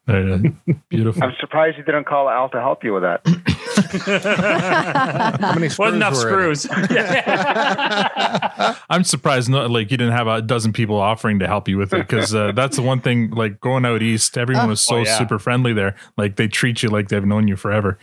Beautiful. 0.88 1.22
I'm 1.24 1.34
surprised 1.40 1.78
you 1.78 1.82
didn't 1.84 2.04
call 2.04 2.28
Al 2.28 2.48
to 2.50 2.60
help 2.60 2.84
you 2.84 2.92
with 2.94 3.02
that. 3.02 3.22
How 5.40 5.54
many 5.54 5.68
screws 5.68 5.78
Wasn't 5.78 5.96
enough 5.96 6.14
were 6.14 6.54
screws. 6.54 6.66
I'm 8.90 9.04
surprised 9.04 9.48
not 9.48 9.70
like 9.70 9.90
you 9.90 9.96
didn't 9.96 10.12
have 10.14 10.26
a 10.28 10.42
dozen 10.42 10.72
people 10.72 10.98
offering 11.00 11.38
to 11.40 11.46
help 11.46 11.68
you 11.68 11.78
with 11.78 11.92
it 11.92 12.06
because 12.06 12.34
uh, 12.34 12.52
that's 12.52 12.76
the 12.76 12.82
one 12.82 13.00
thing. 13.00 13.30
Like 13.30 13.60
going 13.60 13.84
out 13.84 14.02
east, 14.02 14.38
everyone 14.38 14.68
was 14.68 14.80
so 14.80 14.92
Oh, 14.96 15.02
yeah. 15.04 15.18
super 15.18 15.38
friendly 15.40 15.72
there. 15.72 15.96
Like 16.16 16.36
they 16.36 16.46
treat 16.46 16.82
you 16.82 16.88
like 16.90 17.08
they've 17.08 17.24
known 17.24 17.48
you 17.48 17.56
forever. 17.56 17.98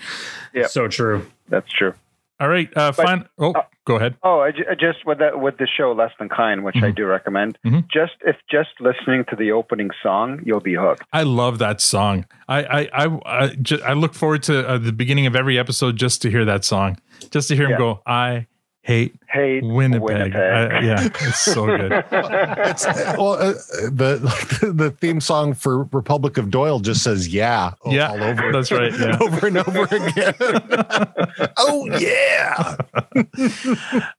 Yeah. 0.53 0.67
So 0.67 0.87
true. 0.89 1.25
That's 1.47 1.71
true. 1.71 1.93
All 2.39 2.47
right, 2.49 2.69
uh, 2.75 2.91
But- 2.95 3.05
fine. 3.05 3.25
Oh, 3.37 3.51
uh, 3.51 3.63
go 3.85 3.95
ahead. 3.97 4.15
Oh, 4.23 4.39
I, 4.39 4.47
I 4.69 4.75
just 4.79 5.05
with 5.05 5.17
that 5.19 5.39
with 5.41 5.57
the 5.57 5.67
show 5.67 5.91
Less 5.91 6.11
Than 6.19 6.29
Kind, 6.29 6.63
which 6.63 6.77
I 6.81 6.91
do 6.91 7.05
recommend. 7.05 7.57
Mhm. 7.65 7.89
Just 7.91 8.13
if 8.25 8.37
just 8.49 8.69
listening 8.79 9.25
to 9.29 9.35
the 9.35 9.51
opening 9.51 9.89
song, 10.01 10.41
you'll 10.45 10.59
be 10.61 10.75
hooked. 10.75 11.03
I 11.11 11.23
love 11.23 11.59
that 11.59 11.81
song. 11.81 12.25
I 12.47 12.63
I 12.63 12.89
I 13.05 13.19
I, 13.25 13.47
ju- 13.61 13.81
I 13.85 13.93
look 13.93 14.13
forward 14.13 14.43
to 14.43 14.67
uh, 14.67 14.77
the 14.77 14.93
beginning 14.93 15.25
of 15.25 15.35
every 15.35 15.57
episode 15.59 15.97
just 15.97 16.21
to 16.21 16.29
hear 16.29 16.45
that 16.45 16.63
song, 16.63 16.97
just 17.31 17.47
to 17.49 17.55
hear 17.55 17.67
him 17.69 17.77
go. 17.77 18.01
I 18.05 18.47
hate 18.83 19.15
Hate 19.29 19.63
Winnipeg. 19.63 20.01
Winnipeg. 20.01 20.35
I- 20.35 20.79
yeah, 20.81 21.05
it's 21.05 21.39
so 21.41 21.65
good. 21.65 21.91
It's, 22.11 22.85
well, 23.17 23.33
uh, 23.33 23.53
the 23.91 24.71
the 24.73 24.91
theme 24.91 25.19
song 25.21 25.53
for 25.53 25.83
Republic 25.85 26.37
of 26.37 26.49
Doyle 26.49 26.79
just 26.79 27.03
says 27.03 27.27
"yeah" 27.27 27.71
all, 27.81 27.93
Yeah, 27.93 28.09
all 28.11 28.23
over. 28.23 28.51
that's 28.51 28.71
right, 28.71 28.91
yeah. 28.97 29.17
over 29.21 29.47
and 29.47 29.57
over 29.57 29.83
again. 29.83 30.33
oh 31.57 31.87
yeah. 31.99 32.75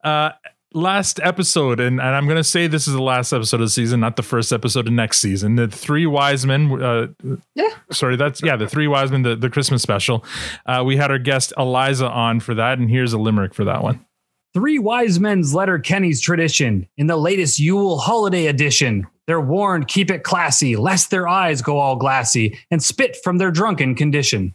Uh, 0.05 0.31
last 0.73 1.19
episode, 1.21 1.81
and, 1.81 2.01
and 2.01 2.09
I'm 2.15 2.27
going 2.27 2.37
to 2.37 2.45
say 2.45 2.67
this 2.67 2.87
is 2.87 2.95
the 2.95 3.03
last 3.03 3.33
episode 3.33 3.57
of 3.61 3.67
the 3.67 3.71
season, 3.71 4.01
not 4.01 4.17
the 4.17 4.23
first 4.23 4.53
episode 4.53 4.87
of 4.87 4.93
next 4.93 5.21
season. 5.21 5.57
The 5.57 5.69
three 5.69 6.07
wise 6.07 6.47
men, 6.47 6.81
uh, 6.83 7.09
Yeah. 7.55 7.71
sorry, 7.91 8.17
that's 8.17 8.43
yeah, 8.43 8.57
the 8.57 8.69
three 8.69 8.87
wise 8.89 9.11
men, 9.11 9.23
the, 9.23 9.37
the 9.37 9.51
Christmas 9.51 9.83
special. 9.83 10.25
Uh, 10.67 10.83
we 10.87 10.97
had 10.97 11.11
our 11.11 11.19
guest 11.19 11.53
Eliza 11.59 12.09
on 12.09 12.41
for 12.41 12.55
that, 12.55 12.79
and 12.79 12.89
here's 12.91 13.13
a 13.13 13.19
limerick 13.19 13.55
for 13.55 13.65
that 13.65 13.83
one. 13.83 14.05
Three 14.53 14.78
wise 14.80 15.20
men's 15.20 15.55
Letterkenny's 15.55 16.20
tradition 16.20 16.88
in 16.96 17.07
the 17.07 17.16
latest 17.16 17.61
Yule 17.61 17.98
holiday 17.98 18.46
edition. 18.46 19.07
They're 19.26 19.40
warned, 19.40 19.86
keep 19.86 20.11
it 20.11 20.24
classy, 20.24 20.74
lest 20.74 21.11
their 21.11 21.28
eyes 21.28 21.62
go 21.62 21.78
all 21.78 21.94
glassy 21.94 22.59
and 22.70 22.82
spit 22.82 23.16
from 23.22 23.38
their 23.38 23.53
drunken 23.53 23.94
condition. 23.94 24.55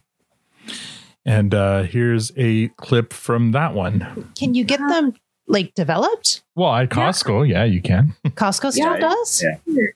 And 1.24 1.54
uh, 1.54 1.84
here's 1.84 2.30
a 2.36 2.68
clip 2.76 3.12
from 3.14 3.52
that 3.52 3.72
one. 3.74 4.30
Can 4.38 4.54
you 4.54 4.64
get 4.64 4.80
them 4.80 5.14
like 5.48 5.72
developed? 5.74 6.42
Well, 6.54 6.74
at 6.74 6.90
Costco, 6.90 7.48
yeah, 7.48 7.64
you 7.64 7.80
can. 7.80 8.14
Costco 8.26 8.72
still 8.72 8.92
Yeah. 8.94 8.98
does. 8.98 9.44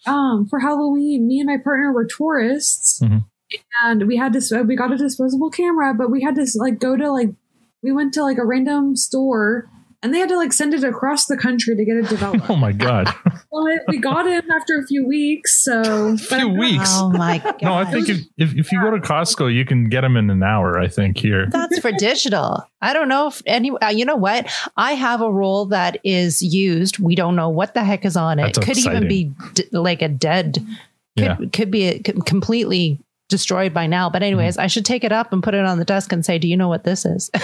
Um, 0.06 0.46
for 0.48 0.60
Halloween, 0.60 1.28
me 1.28 1.40
and 1.40 1.46
my 1.46 1.58
partner 1.62 1.92
were 1.92 2.06
tourists, 2.06 3.00
Mhm. 3.00 3.24
and 3.84 4.06
we 4.06 4.16
had 4.16 4.32
this. 4.32 4.50
We 4.50 4.76
got 4.76 4.92
a 4.92 4.96
disposable 4.96 5.50
camera, 5.50 5.92
but 5.92 6.10
we 6.10 6.22
had 6.22 6.36
to 6.36 6.46
like 6.56 6.78
go 6.78 6.96
to 6.96 7.12
like 7.12 7.30
we 7.82 7.92
went 7.92 8.14
to 8.14 8.22
like 8.22 8.38
a 8.38 8.44
random 8.44 8.96
store, 8.96 9.68
and 10.02 10.14
they 10.14 10.18
had 10.18 10.28
to 10.30 10.36
like 10.36 10.52
send 10.52 10.72
it 10.74 10.82
across 10.84 11.26
the 11.26 11.36
country 11.36 11.76
to 11.76 11.84
get 11.84 11.96
it 11.96 12.08
developed. 12.08 12.48
Oh 12.50 12.56
my 12.56 12.72
god. 12.72 13.08
But 13.52 13.80
we 13.88 13.98
got 13.98 14.28
it 14.28 14.44
after 14.48 14.78
a 14.78 14.86
few 14.86 15.04
weeks, 15.04 15.64
so 15.64 16.12
A 16.12 16.16
few 16.16 16.48
weeks. 16.50 16.88
Oh 16.92 17.10
my 17.10 17.38
god. 17.38 17.56
No, 17.62 17.74
I 17.74 17.84
think 17.84 18.08
if, 18.08 18.18
if, 18.38 18.54
if 18.56 18.70
you 18.72 18.80
go 18.80 18.92
to 18.92 18.98
Costco, 18.98 19.52
you 19.52 19.64
can 19.64 19.88
get 19.88 20.02
them 20.02 20.16
in 20.16 20.30
an 20.30 20.42
hour, 20.44 20.78
I 20.78 20.86
think, 20.86 21.18
here. 21.18 21.48
That's 21.50 21.80
for 21.80 21.90
digital. 21.90 22.64
I 22.80 22.92
don't 22.92 23.08
know 23.08 23.26
if 23.26 23.42
any. 23.46 23.72
Uh, 23.72 23.88
you 23.88 24.04
know 24.04 24.14
what? 24.14 24.48
I 24.76 24.92
have 24.92 25.20
a 25.20 25.30
roll 25.32 25.66
that 25.66 25.98
is 26.04 26.40
used. 26.42 27.00
We 27.00 27.16
don't 27.16 27.34
know 27.34 27.48
what 27.48 27.74
the 27.74 27.82
heck 27.82 28.04
is 28.04 28.16
on 28.16 28.38
it. 28.38 28.54
That's 28.54 28.58
could 28.66 28.78
even 28.78 29.08
be 29.08 29.32
d- 29.54 29.64
like 29.72 30.00
a 30.00 30.08
dead. 30.08 30.54
Could 31.18 31.24
Yeah. 31.24 31.36
could 31.52 31.70
be 31.72 31.84
a, 31.88 31.98
com- 31.98 32.22
completely 32.22 33.00
destroyed 33.30 33.72
by 33.72 33.86
now. 33.86 34.10
But 34.10 34.22
anyways, 34.22 34.54
Mm-hmm. 34.56 34.64
I 34.64 34.66
should 34.66 34.84
take 34.84 35.04
it 35.04 35.12
up 35.12 35.32
and 35.32 35.42
put 35.42 35.54
it 35.54 35.64
on 35.64 35.78
the 35.78 35.84
desk 35.84 36.12
and 36.12 36.24
say, 36.24 36.38
"Do 36.38 36.46
you 36.48 36.56
know 36.56 36.68
what 36.68 36.84
this 36.84 37.04
is?" 37.06 37.30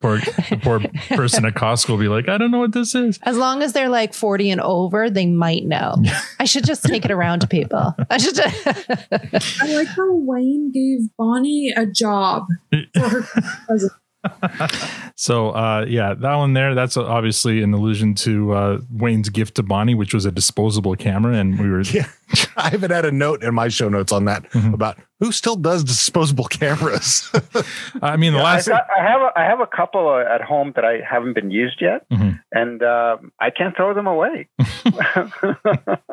poor, 0.00 0.18
the 0.18 0.58
poor 0.62 0.80
person 1.16 1.44
at 1.44 1.54
Costco 1.54 1.90
will 1.90 1.98
be 1.98 2.08
like, 2.08 2.28
I 2.28 2.38
don't 2.38 2.50
know 2.50 2.58
what 2.60 2.72
this 2.72 2.94
is. 2.94 3.18
as 3.22 3.36
long 3.36 3.62
as 3.62 3.72
they're 3.72 3.88
like 3.88 4.14
forty 4.14 4.50
and 4.50 4.60
over, 4.60 5.10
they 5.10 5.26
might 5.26 5.64
know. 5.64 5.94
I 6.38 6.44
should 6.44 6.64
just 6.64 6.84
take 6.84 7.04
it 7.04 7.10
around 7.10 7.40
to 7.40 7.46
people. 7.46 7.94
I 8.10 8.16
should. 8.18 8.38
I 8.40 9.74
like 9.74 9.88
how 9.88 10.12
Wayne 10.14 10.70
gave 10.72 11.08
Bonnie 11.18 11.72
a 11.76 11.86
job 11.86 12.46
for 12.94 13.08
her 13.08 13.22
present. 13.66 13.92
So, 15.16 15.50
uh, 15.50 15.84
yeah, 15.88 16.14
that 16.14 16.34
one 16.34 16.54
there, 16.54 16.74
that's 16.74 16.96
obviously 16.96 17.62
an 17.62 17.72
allusion 17.72 18.14
to 18.16 18.52
uh, 18.52 18.78
Wayne's 18.90 19.28
gift 19.28 19.54
to 19.56 19.62
Bonnie, 19.62 19.94
which 19.94 20.12
was 20.12 20.24
a 20.24 20.32
disposable 20.32 20.96
camera. 20.96 21.34
And 21.36 21.58
we 21.58 21.70
were, 21.70 21.82
Yeah. 21.82 22.06
I 22.56 22.70
haven't 22.70 22.90
had 22.90 23.04
a 23.04 23.12
note 23.12 23.42
in 23.44 23.54
my 23.54 23.68
show 23.68 23.88
notes 23.88 24.10
on 24.12 24.24
that 24.24 24.50
Mm-hmm. 24.50 24.74
about 24.74 24.98
who 25.20 25.30
still 25.32 25.56
does 25.56 25.84
disposable 25.84 26.44
cameras. 26.46 27.30
I 28.02 28.16
mean, 28.16 28.32
the 28.32 28.38
Yeah, 28.38 28.44
last, 28.44 28.68
I've 28.68 28.72
got, 28.78 28.86
I 28.98 29.02
have 29.02 29.20
a, 29.20 29.32
I 29.38 29.44
have 29.44 29.60
a 29.60 29.66
couple 29.66 30.08
uh, 30.08 30.34
at 30.34 30.40
home 30.42 30.72
that 30.76 30.84
I 30.84 30.98
haven't 31.08 31.34
been 31.34 31.50
used 31.50 31.80
yet, 31.80 32.06
Mhm. 32.10 32.40
and 32.52 32.82
um, 32.82 33.32
I 33.40 33.50
can't 33.50 33.74
throw 33.76 33.94
them 33.94 34.06
away. 34.08 34.48
Can 34.58 35.30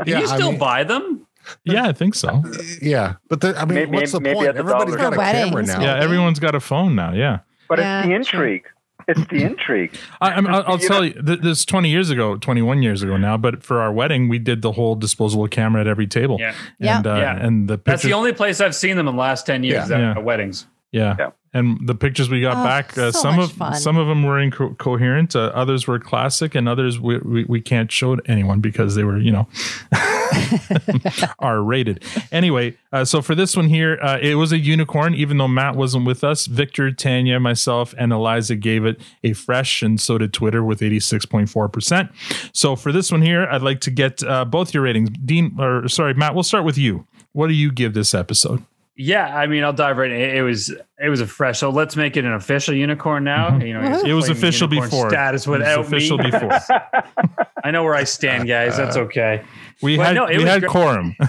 Yeah, 0.05 0.19
you 0.19 0.23
I 0.23 0.25
still 0.25 0.51
mean- 0.51 0.59
buy 0.59 0.83
them? 0.83 1.25
yeah, 1.65 1.87
I 1.87 1.91
think 1.91 2.13
so. 2.15 2.43
yeah, 2.81 3.15
but 3.29 3.41
the, 3.41 3.55
I 3.57 3.65
mean, 3.65 3.75
Maybe- 3.75 3.91
what's 3.97 4.11
the 4.11 4.19
maybe 4.21 4.35
point? 4.35 4.49
at 4.49 4.53
the 4.55 4.59
Everybody's 4.59 4.95
dollar 4.95 5.15
got 5.15 5.19
a 5.19 5.29
store. 5.29 5.45
camera 5.49 5.63
now. 5.63 5.81
Yeah, 5.81 6.03
everyone's 6.03 6.39
got 6.39 6.53
a 6.55 6.59
phone 6.59 6.95
now. 6.95 7.13
Yeah. 7.13 7.39
But 7.71 7.79
Yeah, 7.79 7.99
it's 7.99 8.05
the 8.05 8.07
true. 8.09 8.15
intrigue. 8.41 8.63
It's 9.07 9.27
the 9.29 9.43
intrigue. 9.49 9.95
I, 10.19 10.31
I'm- 10.31 10.45
I'll, 10.47 10.63
I'll 10.67 10.79
You 10.79 10.87
tell 10.89 10.97
know- 11.03 11.07
you, 11.07 11.21
this 11.37 11.63
20 11.63 11.89
years 11.89 12.09
ago, 12.09 12.35
21 12.35 12.83
years 12.83 13.01
ago 13.01 13.15
now, 13.15 13.37
but 13.37 13.63
for 13.63 13.79
our 13.79 13.93
wedding, 13.93 14.27
we 14.27 14.39
did 14.39 14.61
the 14.61 14.73
whole 14.73 14.95
disposable 14.95 15.47
camera 15.47 15.79
at 15.79 15.87
every 15.87 16.05
table. 16.05 16.35
Yeah. 16.37 16.53
And, 16.81 17.07
uh, 17.07 17.15
Yeah. 17.15 17.45
and 17.45 17.69
the 17.69 17.77
That's 17.85 18.03
the 18.03 18.11
only 18.11 18.33
place 18.33 18.59
I've 18.59 18.75
seen 18.75 18.97
them 18.97 19.07
in 19.07 19.15
the 19.15 19.21
last 19.21 19.45
10 19.45 19.63
years 19.63 19.89
Yeah. 19.89 19.95
at 19.95 20.01
Yeah. 20.01 20.11
at 20.17 20.23
weddings. 20.25 20.67
Yeah. 20.91 21.15
Yeah. 21.19 21.29
And 21.53 21.85
the 21.85 21.95
pictures 21.95 22.29
we 22.29 22.39
got 22.39 22.55
Oh, 22.55 22.63
back, 22.63 22.97
uh, 22.97 23.11
so 23.11 23.19
some 23.19 23.37
of 23.39 23.51
fun. 23.51 23.75
some 23.75 23.97
of 23.97 24.07
them 24.07 24.23
were 24.23 24.39
incoherent, 24.39 25.35
uh, 25.35 25.51
others 25.53 25.85
were 25.85 25.99
classic, 25.99 26.55
and 26.55 26.69
others 26.69 26.97
we, 26.97 27.17
we, 27.17 27.43
we 27.43 27.59
can't 27.59 27.91
show 27.91 28.15
to 28.15 28.21
anyone 28.31 28.61
because 28.61 28.95
they 28.95 29.03
were, 29.03 29.17
you 29.17 29.31
know, 29.31 29.49
R 31.39 31.61
rated. 31.61 32.03
Anyway, 32.31 32.77
uh, 32.93 33.03
so 33.03 33.21
for 33.21 33.35
this 33.35 33.57
one 33.57 33.67
here, 33.67 33.99
uh, 34.01 34.17
it 34.21 34.35
was 34.35 34.53
a 34.53 34.57
unicorn, 34.59 35.13
even 35.13 35.37
though 35.37 35.47
Matt 35.49 35.75
wasn't 35.75 36.05
with 36.05 36.23
us. 36.23 36.45
Victor, 36.45 36.89
Tanya, 36.91 37.37
myself, 37.39 37.93
and 37.97 38.13
Eliza 38.13 38.55
gave 38.55 38.85
it 38.85 39.01
a 39.23 39.33
fresh, 39.33 39.81
and 39.81 39.99
so 39.99 40.17
did 40.17 40.31
Twitter 40.33 40.63
with 40.63 40.79
86.4%. 40.79 42.09
So 42.53 42.77
for 42.77 42.93
this 42.93 43.11
one 43.11 43.21
here, 43.21 43.45
I'd 43.51 43.61
like 43.61 43.81
to 43.81 43.91
get 43.91 44.23
uh, 44.23 44.45
both 44.45 44.73
your 44.73 44.83
ratings. 44.83 45.09
Dean, 45.25 45.55
or 45.59 45.89
sorry, 45.89 46.13
Matt, 46.13 46.33
we'll 46.33 46.43
start 46.43 46.63
with 46.63 46.77
you. 46.77 47.05
What 47.33 47.47
do 47.47 47.53
you 47.53 47.71
give 47.73 47.93
this 47.93 48.13
episode? 48.13 48.63
Yeah, 49.03 49.35
I 49.35 49.47
mean, 49.47 49.63
I'll 49.63 49.73
dive 49.73 49.97
right 49.97 50.11
in. 50.11 50.19
It, 50.21 50.35
it 50.37 50.41
was 50.43 50.69
it 50.99 51.09
was 51.09 51.21
a 51.21 51.27
fresh. 51.27 51.59
So 51.59 51.69
let's 51.69 51.95
make 51.95 52.17
it 52.17 52.25
an 52.25 52.33
official 52.33 52.73
unicorn 52.75 53.23
now. 53.23 53.49
Mhm. 53.49 53.67
You 53.67 53.73
know, 53.73 53.91
he's 53.91 54.03
It 54.03 54.13
was 54.13 54.29
official 54.29 54.67
before. 54.67 55.09
status 55.09 55.47
It 55.47 55.49
was 55.49 55.59
without 55.59 55.79
official 55.85 56.17
me. 56.19 56.29
before. 56.29 56.51
I 57.63 57.71
know 57.71 57.83
where 57.83 57.95
I 57.95 58.03
stand, 58.03 58.47
guys. 58.47 58.77
That's 58.77 58.97
okay. 58.97 59.43
We 59.81 59.97
But 59.97 60.05
had 60.07 60.15
no, 60.15 60.25
it 60.25 60.37
we 60.37 60.43
had 60.43 60.61
great. 60.61 60.71
quorum. 60.71 61.15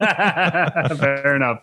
Fair 0.00 1.36
enough. 1.36 1.58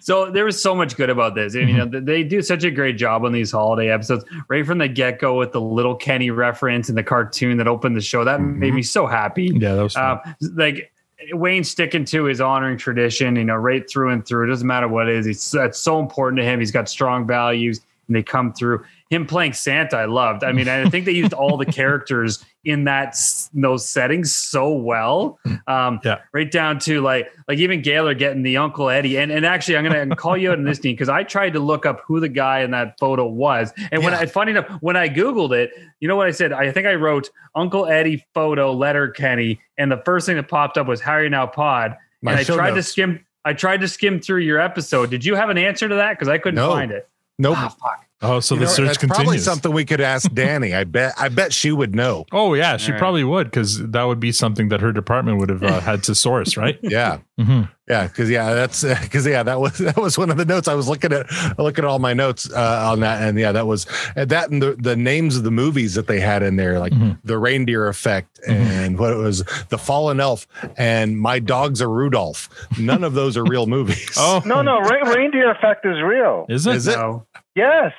so 0.00 0.30
there 0.30 0.44
was 0.44 0.60
so 0.62 0.74
much 0.74 0.96
good 0.96 1.10
about 1.10 1.34
this. 1.34 1.54
And, 1.54 1.68
you 1.68 1.76
know, 1.76 1.86
they 2.00 2.22
do 2.22 2.40
such 2.42 2.62
a 2.64 2.70
great 2.70 2.96
job 2.96 3.24
on 3.24 3.32
these 3.32 3.50
holiday 3.50 3.90
episodes, 3.90 4.24
right 4.48 4.64
from 4.64 4.78
the 4.78 4.86
get 4.88 5.18
go 5.18 5.36
with 5.36 5.52
the 5.52 5.60
little 5.60 5.96
Kenny 5.96 6.30
reference 6.30 6.88
and 6.88 6.96
the 6.96 7.02
cartoon 7.02 7.56
that 7.58 7.66
opened 7.66 7.96
the 7.96 8.00
show. 8.00 8.24
That 8.24 8.40
made 8.40 8.72
me 8.74 8.82
so 8.82 9.06
happy. 9.06 9.50
Yeah, 9.52 9.74
that 9.74 9.82
was 9.82 9.94
fun. 9.94 10.20
Um, 10.24 10.34
like 10.54 10.92
Wayne 11.32 11.64
sticking 11.64 12.04
to 12.06 12.24
his 12.24 12.40
honoring 12.40 12.76
tradition, 12.76 13.36
you 13.36 13.44
know, 13.44 13.54
right 13.54 13.88
through 13.88 14.10
and 14.10 14.26
through. 14.26 14.44
It 14.44 14.48
doesn't 14.48 14.66
matter 14.66 14.88
what 14.88 15.08
it 15.08 15.16
is. 15.16 15.26
It's 15.26 15.50
that's 15.50 15.78
so 15.78 15.98
important 15.98 16.38
to 16.40 16.44
him. 16.44 16.60
He's 16.60 16.70
got 16.70 16.88
strong 16.88 17.26
values 17.26 17.80
and 18.06 18.16
they 18.16 18.22
come 18.22 18.52
through. 18.52 18.84
Him 19.10 19.26
playing 19.26 19.54
Santa, 19.54 19.96
I 19.96 20.04
loved. 20.04 20.44
I 20.44 20.52
mean, 20.52 20.68
I 20.68 20.88
think 20.88 21.04
they 21.04 21.12
used 21.12 21.32
all 21.32 21.56
the 21.56 21.66
characters 21.72 22.44
in 22.66 22.84
that 22.84 23.08
s- 23.08 23.48
those 23.54 23.88
settings 23.88 24.34
so 24.34 24.70
well. 24.70 25.38
Um, 25.66 26.00
Yeah. 26.04 26.18
right 26.32 26.50
down 26.50 26.78
to 26.80 27.00
like 27.00 27.30
like 27.48 27.58
even 27.58 27.80
Gaylor 27.80 28.12
getting 28.14 28.42
the 28.42 28.56
Uncle 28.56 28.90
Eddie. 28.90 29.16
And 29.18 29.30
and 29.32 29.46
actually, 29.46 29.76
I'm 29.76 29.84
gonna 29.84 30.14
call 30.16 30.36
you 30.36 30.50
out 30.50 30.58
in 30.58 30.64
this 30.64 30.78
thing 30.78 30.92
because 30.94 31.08
I 31.08 31.22
tried 31.22 31.52
to 31.54 31.60
look 31.60 31.86
up 31.86 32.02
who 32.06 32.20
the 32.20 32.28
guy 32.28 32.60
in 32.60 32.72
that 32.72 32.98
photo 32.98 33.26
was. 33.26 33.72
And 33.92 34.02
when 34.04 34.12
Yeah. 34.12 34.18
I 34.20 34.26
funny 34.26 34.50
enough, 34.50 34.66
when 34.80 34.96
I 34.96 35.08
Googled 35.08 35.52
it, 35.56 35.70
you 36.00 36.08
know 36.08 36.16
what 36.16 36.26
I 36.26 36.32
said? 36.32 36.52
I 36.52 36.70
think 36.72 36.86
I 36.86 36.94
wrote 36.94 37.30
Uncle 37.54 37.86
Eddie 37.86 38.24
photo 38.34 38.72
Letterkenny, 38.72 39.60
and 39.78 39.90
the 39.90 40.02
first 40.04 40.26
thing 40.26 40.36
that 40.36 40.48
popped 40.48 40.76
up 40.78 40.86
was 40.86 41.00
How 41.00 41.12
Are 41.12 41.22
Ya 41.22 41.28
Now 41.28 41.46
Pod. 41.46 41.96
My 42.22 42.32
and 42.32 42.40
I 42.40 42.44
tried 42.44 42.72
to 42.74 42.82
skim 42.82 43.20
I 43.44 43.52
tried 43.52 43.80
to 43.82 43.88
skim 43.88 44.18
through 44.20 44.40
your 44.40 44.58
episode. 44.58 45.08
Did 45.10 45.24
you 45.24 45.36
have 45.36 45.50
an 45.50 45.58
answer 45.58 45.88
to 45.88 45.94
that? 45.94 46.10
Because 46.18 46.28
I 46.28 46.38
couldn't 46.38 46.56
No. 46.56 46.70
find 46.72 46.90
it. 46.90 47.08
Nope. 47.38 47.56
Ah, 47.58 47.68
fuck. 47.68 48.05
Oh, 48.22 48.40
so 48.40 48.54
You 48.54 48.60
the 48.60 48.64
know, 48.64 48.70
search 48.72 48.86
that's 48.86 48.98
probably 48.98 49.16
continues. 49.24 49.44
something 49.44 49.72
we 49.72 49.84
could 49.84 50.00
ask 50.00 50.32
Danny. 50.32 50.72
I 50.74 50.84
bet. 50.84 51.12
I 51.18 51.28
bet 51.28 51.52
she 51.52 51.70
would 51.70 51.94
know. 51.94 52.24
Oh 52.32 52.54
yeah, 52.54 52.78
she 52.78 52.86
All 52.88 52.92
right. 52.94 52.98
probably 52.98 53.24
would 53.24 53.44
because 53.50 53.78
that 53.90 54.04
would 54.04 54.20
be 54.20 54.32
something 54.32 54.70
that 54.70 54.80
her 54.80 54.90
department 54.90 55.36
would 55.38 55.50
have 55.50 55.62
uh, 55.62 55.80
had 55.80 56.02
to 56.04 56.14
source, 56.14 56.56
right? 56.56 56.78
Yeah. 56.82 57.18
hmm 57.38 57.62
Yeah, 57.86 58.06
because 58.06 58.30
yeah, 58.30 58.54
that's 58.54 58.82
because 59.02 59.26
yeah, 59.26 59.42
that 59.42 59.60
was 59.60 59.76
that 59.78 59.98
was 59.98 60.16
one 60.16 60.30
of 60.30 60.38
the 60.38 60.46
notes 60.46 60.66
I 60.66 60.72
was 60.74 60.88
looking 60.88 61.12
at. 61.12 61.26
I 61.30 61.54
look 61.62 61.78
at 61.78 61.84
all 61.84 61.98
my 61.98 62.14
notes 62.14 62.50
uh, 62.50 62.88
on 62.90 63.00
that, 63.00 63.20
and 63.22 63.38
yeah, 63.38 63.52
that 63.52 63.66
was 63.66 63.86
and 64.16 64.30
that 64.30 64.48
and 64.50 64.62
the, 64.62 64.76
the 64.78 64.96
names 64.96 65.36
of 65.36 65.44
the 65.44 65.50
movies 65.50 65.92
that 65.94 66.06
they 66.06 66.18
had 66.18 66.42
in 66.42 66.56
there, 66.56 66.78
like 66.78 66.94
Mhm. 66.94 67.18
the 67.22 67.36
Reindeer 67.36 67.86
Effect 67.86 68.40
and 68.48 68.98
what 68.98 69.12
it 69.12 69.16
was, 69.16 69.44
the 69.68 69.76
Fallen 69.76 70.20
Elf, 70.20 70.46
and 70.78 71.18
My 71.18 71.38
Dog's 71.38 71.82
Are 71.82 71.90
Rudolph. 71.90 72.48
None 72.78 73.04
of 73.04 73.12
those 73.12 73.36
are 73.36 73.44
real 73.44 73.66
movies. 73.76 74.14
Oh 74.16 74.40
No, 74.46 74.62
no, 74.62 74.78
re- 74.80 75.02
reindeer 75.14 75.50
effect 75.50 75.84
is 75.84 76.00
real. 76.02 76.46
is 76.48 76.66
it? 76.66 76.76
Is 76.76 76.86
it? 76.86 76.96
No. 76.96 77.26
Yes, 77.56 77.92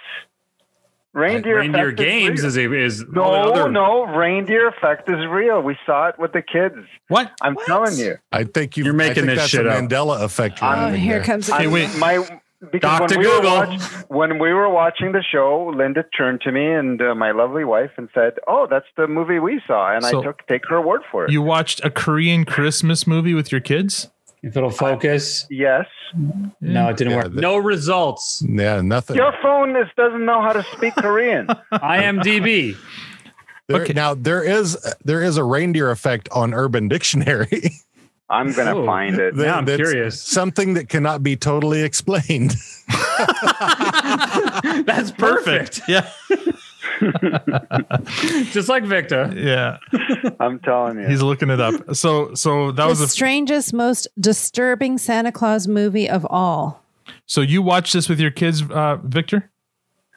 reindeer. 1.14 1.58
Reindeer 1.58 1.90
effect 1.90 2.00
is 2.00 2.06
Games 2.06 2.58
real. 2.58 2.74
is 2.84 3.02
is 3.02 3.06
No, 3.12 3.24
other- 3.24 3.72
no, 3.72 4.06
reindeer 4.06 4.68
effect 4.68 5.10
is 5.10 5.26
real. 5.28 5.62
We 5.62 5.76
saw 5.86 6.08
it 6.10 6.20
with 6.20 6.32
the 6.34 6.42
kids. 6.44 6.76
What? 7.08 7.32
I'm 7.42 7.58
telling 7.66 7.98
you. 7.98 8.18
I 8.32 8.44
think 8.44 8.78
you, 8.78 8.84
You're 8.86 8.94
making 8.94 9.12
I 9.12 9.14
think 9.16 9.28
this 9.28 9.38
that's 9.40 9.50
shit 9.50 9.66
a 9.66 9.72
up. 9.72 9.84
Mandela 9.84 10.24
effect. 10.24 10.62
you're 10.62 10.70
I'm- 10.70 10.78
Oh, 10.80 10.86
having 10.86 11.02
here 11.02 11.16
there. 11.16 11.24
comes 11.24 11.50
Hey, 11.50 11.68
wait. 11.68 11.90
My 11.98 12.24
because 12.72 13.00
Dr. 13.00 13.16
when 13.18 13.20
we, 13.20 13.28
were 13.28 13.36
Google. 13.36 13.52
watch, 13.56 13.82
when 14.08 14.40
we 14.40 14.52
were 14.52 14.70
watching 14.70 15.12
the 15.12 15.22
show, 15.24 15.72
Linda 15.76 16.04
turned 16.18 16.42
to 16.42 16.52
me 16.52 16.66
and 16.72 17.00
uh, 17.02 17.14
my 17.14 17.30
lovely 17.32 17.64
wife 17.64 17.92
and 17.98 18.10
said, 18.16 18.34
"Oh, 18.48 18.66
that's 18.68 18.88
the 18.96 19.08
movie 19.08 19.38
we 19.38 19.62
saw," 19.68 19.94
and 19.94 20.04
So- 20.04 20.22
I 20.22 20.24
took 20.24 20.46
take 20.48 20.64
her 20.70 20.82
word 20.82 21.02
for 21.12 21.26
it. 21.26 21.32
You 21.32 21.42
watched 21.44 21.84
a 21.86 21.90
Korean 21.92 22.46
Christmas 22.46 23.06
movie 23.06 23.36
with 23.36 23.52
your 23.52 23.62
kids? 23.62 24.10
If 24.44 24.56
it'll 24.56 24.70
focus. 24.70 25.46
yes, 25.50 25.86
No, 26.62 26.90
it 26.90 26.98
didn't 26.98 27.12
Yeah, 27.12 27.18
work. 27.24 27.34
the- 27.34 27.42
no 27.42 27.58
results. 27.58 28.44
Yeah, 28.48 28.82
nothing. 28.82 29.16
your 29.16 29.34
phone 29.42 29.76
is, 29.76 29.88
doesn't 29.98 30.26
know 30.26 30.42
how 30.42 30.54
to 30.54 30.64
speak 30.76 30.96
Korean. 30.96 31.48
IMDb. 31.74 32.78
There, 33.68 33.82
Okay. 33.82 33.94
Now 33.94 34.14
there 34.14 34.44
is 34.44 34.78
there 35.04 35.22
is 35.22 35.36
a 35.38 35.44
reindeer 35.44 35.92
effect 35.92 36.30
on 36.32 36.54
Urban 36.54 36.88
Dictionary. 36.88 37.72
I'm 38.30 38.54
gonna 38.54 38.76
Oh. 38.78 38.86
find 38.86 39.18
it. 39.20 39.36
Now 39.36 39.58
I'm 39.58 39.66
That's 39.66 39.78
curious. 39.78 40.22
Something 40.22 40.74
that 40.76 40.88
cannot 40.90 41.24
be 41.24 41.36
totally 41.36 41.82
explained. 41.84 42.56
That's 44.86 45.12
perfect. 45.12 45.82
Yeah. 45.88 46.10
Just 48.52 48.70
like 48.70 48.84
Victor. 48.84 49.32
Yeah, 49.36 49.78
I'm 50.40 50.60
telling 50.60 51.00
you. 51.00 51.08
he's 51.08 51.22
looking 51.22 51.50
it 51.50 51.60
up. 51.60 51.96
So, 51.96 52.34
so 52.34 52.72
that 52.72 52.84
the 52.84 52.90
was 52.90 53.00
the 53.00 53.08
strangest, 53.08 53.74
most 53.74 54.08
disturbing 54.20 54.98
Santa 54.98 55.32
Claus 55.32 55.68
movie 55.68 56.10
of 56.10 56.26
all. 56.30 56.84
So 57.26 57.42
you 57.42 57.62
watched 57.62 57.94
this 57.94 58.10
with 58.10 58.20
your 58.20 58.32
kids, 58.32 58.64
uh, 58.70 58.98
Victor? 59.04 59.50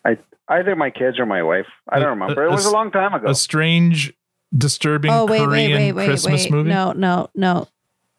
I 0.04 0.16
either 0.48 0.74
my 0.76 0.90
kids 0.90 1.18
or 1.18 1.26
my 1.26 1.42
wife. 1.42 1.66
I 1.88 1.98
don't 1.98 2.08
remember. 2.08 2.44
It 2.44 2.50
was 2.50 2.66
a 2.66 2.72
long 2.72 2.90
time 2.90 3.14
ago. 3.14 3.28
A 3.28 3.34
strange, 3.34 4.12
disturbing 4.56 5.10
Oh 5.10 5.26
wait, 5.26 5.40
Korean 5.44 5.72
wait, 5.72 5.76
wait, 5.76 5.92
wait, 5.92 6.06
Christmas 6.06 6.44
wait. 6.44 6.50
movie. 6.50 6.70
No, 6.70 6.92
no, 6.92 7.30
no. 7.34 7.68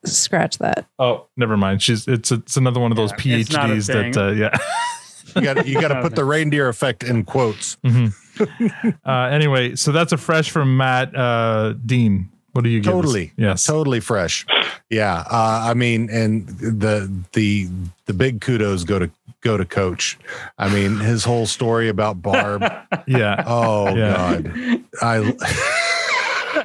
Scratch 0.05 0.57
that. 0.59 0.87
Oh, 0.97 1.27
never 1.37 1.57
mind. 1.57 1.83
She's 1.83 2.07
it's 2.07 2.31
it's 2.31 2.57
another 2.57 2.79
one 2.79 2.91
of 2.91 2.97
those 2.97 3.11
it's 3.11 3.51
not 3.51 3.69
a 3.69 3.73
PhDs 3.73 3.87
that 4.13 4.17
uh, 4.17 4.31
yeah. 4.31 4.57
You 5.35 5.41
got 5.41 5.67
you 5.67 5.79
got 5.79 5.89
to 5.89 6.01
put 6.01 6.15
the 6.15 6.25
reindeer 6.25 6.67
effect 6.67 7.03
in 7.03 7.23
quotes. 7.23 7.77
Mhm. 7.85 8.13
uh, 9.05 9.11
anyway, 9.31 9.75
so 9.75 9.91
that's 9.91 10.11
a 10.11 10.17
fresh 10.17 10.49
from 10.51 10.77
Matt 10.77 11.15
uh, 11.15 11.73
Dean. 11.85 12.29
What 12.53 12.63
do 12.63 12.69
you? 12.69 12.81
Totally. 12.81 13.31
Yes. 13.37 13.65
Totally 13.65 13.99
fresh. 14.01 14.45
Yeah. 14.89 15.23
Uh, 15.29 15.61
I 15.69 15.73
mean, 15.73 16.09
and 16.09 16.47
the 16.47 17.09
the 17.31 17.69
the 18.07 18.13
big 18.13 18.41
kudos 18.41 18.83
go 18.83 18.99
to 18.99 19.09
go 19.41 19.55
to 19.57 19.65
coach. 19.65 20.19
I 20.57 20.67
mean, 20.73 20.97
his 20.97 21.23
whole 21.23 21.45
story 21.45 21.87
about 21.89 22.21
Barb. 22.21 22.63
Yeah. 23.07 23.43
Oh 23.47 23.95
Yeah. 23.95 24.41
God. 24.41 24.83
I 25.01 25.33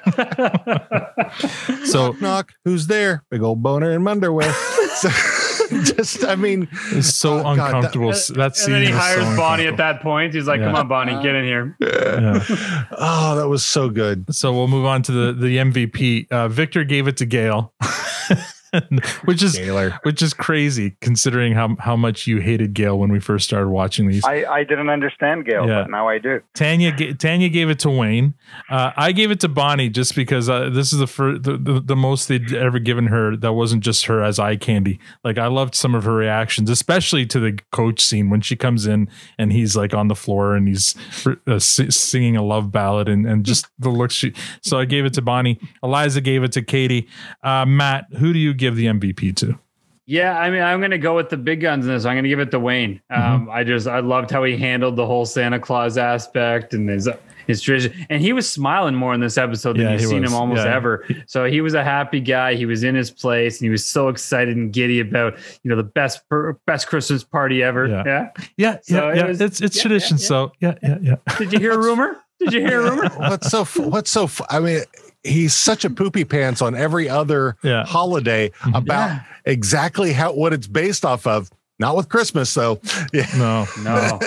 So 1.86 2.08
knock, 2.12 2.20
knock. 2.20 2.52
Who's 2.64 2.86
there? 2.88 3.22
Big 3.30 3.42
old 3.42 3.62
boner 3.62 3.92
in 3.92 4.02
my 4.02 4.10
underwear. 4.12 4.52
So, 4.96 5.08
just 5.84 6.24
I 6.24 6.34
mean, 6.36 6.68
it's 6.92 7.14
so 7.14 7.38
Oh, 7.38 7.42
God, 7.42 7.56
that- 7.58 7.66
uncomfortable. 7.74 8.10
that 8.10 8.56
scene 8.56 8.74
and 8.74 8.84
then 8.84 8.88
he 8.90 8.94
was 8.94 9.04
so 9.04 9.20
hires 9.24 9.36
Bonnie 9.36 9.66
at 9.66 9.76
that 9.78 10.00
point. 10.02 10.34
He's 10.34 10.46
like, 10.46 10.60
Yeah. 10.60 10.66
"Come 10.66 10.74
on, 10.76 10.88
Bonnie, 10.88 11.22
get 11.22 11.34
in 11.34 11.44
here." 11.44 11.76
Yeah. 11.80 12.42
oh, 12.92 13.36
that 13.36 13.48
was 13.48 13.64
so 13.64 13.88
good. 13.90 14.24
So 14.34 14.52
we'll 14.52 14.68
move 14.68 14.84
on 14.86 15.02
to 15.02 15.12
the 15.12 15.32
the 15.32 15.56
MVP. 15.58 16.30
Uh, 16.30 16.48
Victor 16.48 16.84
gave 16.84 17.08
it 17.08 17.16
to 17.18 17.26
Gail, 17.26 17.72
which 19.24 19.42
is 19.42 19.56
Gaylor. 19.56 19.98
which 20.02 20.22
is 20.22 20.34
crazy 20.34 20.96
considering 21.00 21.52
how 21.54 21.76
how 21.78 21.96
much 21.96 22.26
you 22.26 22.40
hated 22.40 22.74
Gail 22.74 22.98
when 22.98 23.10
we 23.10 23.20
first 23.20 23.44
started 23.46 23.68
watching 23.68 24.08
these. 24.08 24.24
I, 24.24 24.44
I 24.44 24.64
didn't 24.64 24.88
understand 24.90 25.44
Gail, 25.46 25.66
Yeah. 25.66 25.82
but 25.82 25.90
now 25.90 26.08
I 26.08 26.18
do. 26.18 26.40
Tanya 26.54 27.14
Tanya 27.14 27.48
gave 27.48 27.70
it 27.70 27.78
to 27.80 27.90
Wayne. 27.90 28.34
Uh, 28.70 28.92
I 28.96 29.12
gave 29.12 29.30
it 29.30 29.40
to 29.40 29.48
Bonnie 29.48 29.88
just 29.88 30.14
because 30.14 30.48
uh, 30.48 30.70
this 30.70 30.92
is 30.92 30.98
the, 30.98 31.06
fir- 31.06 31.38
the, 31.38 31.56
the 31.56 31.80
the 31.80 31.96
most 31.96 32.28
they'd 32.28 32.52
ever 32.52 32.78
given 32.78 33.06
her 33.08 33.36
that 33.36 33.52
wasn't 33.52 33.82
just 33.84 34.06
her 34.06 34.22
as 34.22 34.38
eye 34.38 34.56
candy. 34.56 34.98
Like 35.24 35.38
I 35.38 35.46
loved 35.46 35.74
some 35.74 35.94
of 35.94 36.04
her 36.04 36.14
reactions, 36.14 36.68
especially 36.70 37.26
to 37.26 37.40
the 37.40 37.58
coach 37.72 38.00
scene 38.00 38.30
when 38.30 38.40
she 38.40 38.56
comes 38.56 38.86
in 38.86 39.08
and 39.38 39.52
he's 39.52 39.76
like 39.76 39.94
on 39.94 40.08
the 40.08 40.14
floor 40.16 40.54
and 40.56 40.66
he's 40.68 40.94
uh, 41.46 41.58
singing 41.58 42.36
a 42.36 42.42
love 42.42 42.72
ballad 42.72 43.08
and, 43.08 43.26
and 43.26 43.44
just 43.44 43.66
the 43.78 43.88
looks 43.90 44.14
she. 44.14 44.32
So 44.62 44.78
I 44.78 44.84
gave 44.84 45.04
it 45.04 45.14
to 45.14 45.22
Bonnie. 45.22 45.58
Eliza 45.82 46.20
gave 46.20 46.42
it 46.42 46.52
to 46.52 46.62
Katy. 46.62 47.08
Uh, 47.42 47.64
Matt, 47.66 48.06
who 48.18 48.32
do 48.32 48.38
you 48.38 48.54
give 48.66 48.76
the 48.76 48.86
MVP 48.86 49.34
to? 49.36 49.58
Yeah, 50.08 50.38
I 50.38 50.50
mean, 50.50 50.62
I'm 50.62 50.78
going 50.78 50.92
to 50.92 50.98
go 50.98 51.16
with 51.16 51.30
the 51.30 51.36
big 51.36 51.60
guns 51.60 51.84
in 51.84 51.92
this. 51.92 52.04
I'm 52.04 52.14
going 52.14 52.22
to 52.22 52.28
give 52.28 52.38
it 52.38 52.52
to 52.52 52.60
Wayne. 52.60 53.00
Mm-hmm. 53.10 53.22
Um, 53.22 53.50
I 53.50 53.64
just, 53.64 53.88
I 53.88 53.98
loved 53.98 54.30
how 54.30 54.44
he 54.44 54.56
handled 54.56 54.94
the 54.94 55.04
whole 55.04 55.26
Santa 55.26 55.58
Claus 55.58 55.98
aspect 55.98 56.74
and 56.74 56.88
his 56.88 57.08
his 57.48 57.60
tradition. 57.62 58.06
And 58.10 58.20
he 58.20 58.32
was 58.32 58.48
smiling 58.50 58.94
more 58.96 59.14
in 59.14 59.20
this 59.20 59.36
episode 59.38 59.76
than 59.76 59.82
Yeah, 59.86 59.92
you've 59.92 60.02
seen 60.08 60.22
was. 60.22 60.30
him 60.32 60.36
almost 60.36 60.64
Yeah. 60.64 60.74
ever. 60.76 61.04
So 61.28 61.44
he 61.44 61.60
was 61.60 61.74
a 61.74 61.82
happy 61.84 62.20
guy. 62.20 62.54
He 62.54 62.66
was 62.66 62.82
in 62.84 62.94
his 62.96 63.08
place 63.10 63.58
and 63.60 63.66
he 63.66 63.70
was 63.70 63.84
so 63.84 64.08
excited 64.08 64.56
and 64.56 64.72
giddy 64.72 64.98
about 65.00 65.38
you 65.62 65.70
know 65.70 65.76
the 65.76 65.84
best 65.84 66.22
best 66.66 66.86
Christmas 66.88 67.22
party 67.24 67.62
ever. 67.62 67.86
Yeah. 67.86 68.02
Yeah. 68.06 68.30
Yeah, 68.56 68.76
So 68.82 68.94
yeah, 68.94 69.10
it 69.12 69.16
yeah. 69.16 69.26
was- 69.26 69.40
it's 69.40 69.60
it's 69.60 69.76
yeah, 69.76 69.82
tradition. 69.82 70.16
yeah, 70.18 70.22
yeah. 70.22 70.26
So 70.26 70.52
yeah, 70.60 70.74
yeah, 70.82 70.98
yeah. 71.02 71.36
Did 71.38 71.52
you 71.52 71.58
hear 71.60 71.72
a 71.72 71.78
rumor? 71.78 72.16
Did 72.40 72.52
you 72.52 72.60
hear 72.62 72.80
a 72.80 72.90
rumor? 72.90 73.08
what's 73.16 73.48
so 73.48 73.64
what's 73.64 74.10
so 74.10 74.28
I 74.50 74.58
mean 74.60 74.80
he's 75.26 75.54
such 75.54 75.84
a 75.84 75.90
poopy 75.90 76.24
pants 76.24 76.62
on 76.62 76.74
every 76.74 77.08
other 77.08 77.56
Yeah. 77.62 77.84
holiday 77.84 78.48
mm-hmm. 78.50 78.74
about 78.74 79.20
exactly 79.44 80.12
how 80.12 80.32
what 80.32 80.52
it's 80.52 80.66
based 80.66 81.04
off 81.04 81.26
of. 81.26 81.50
Not 81.78 81.96
with 81.96 82.08
Christmas 82.08 82.52
though. 82.54 82.80
Yeah. 83.12 83.26
No, 83.36 83.66
No. 83.82 84.20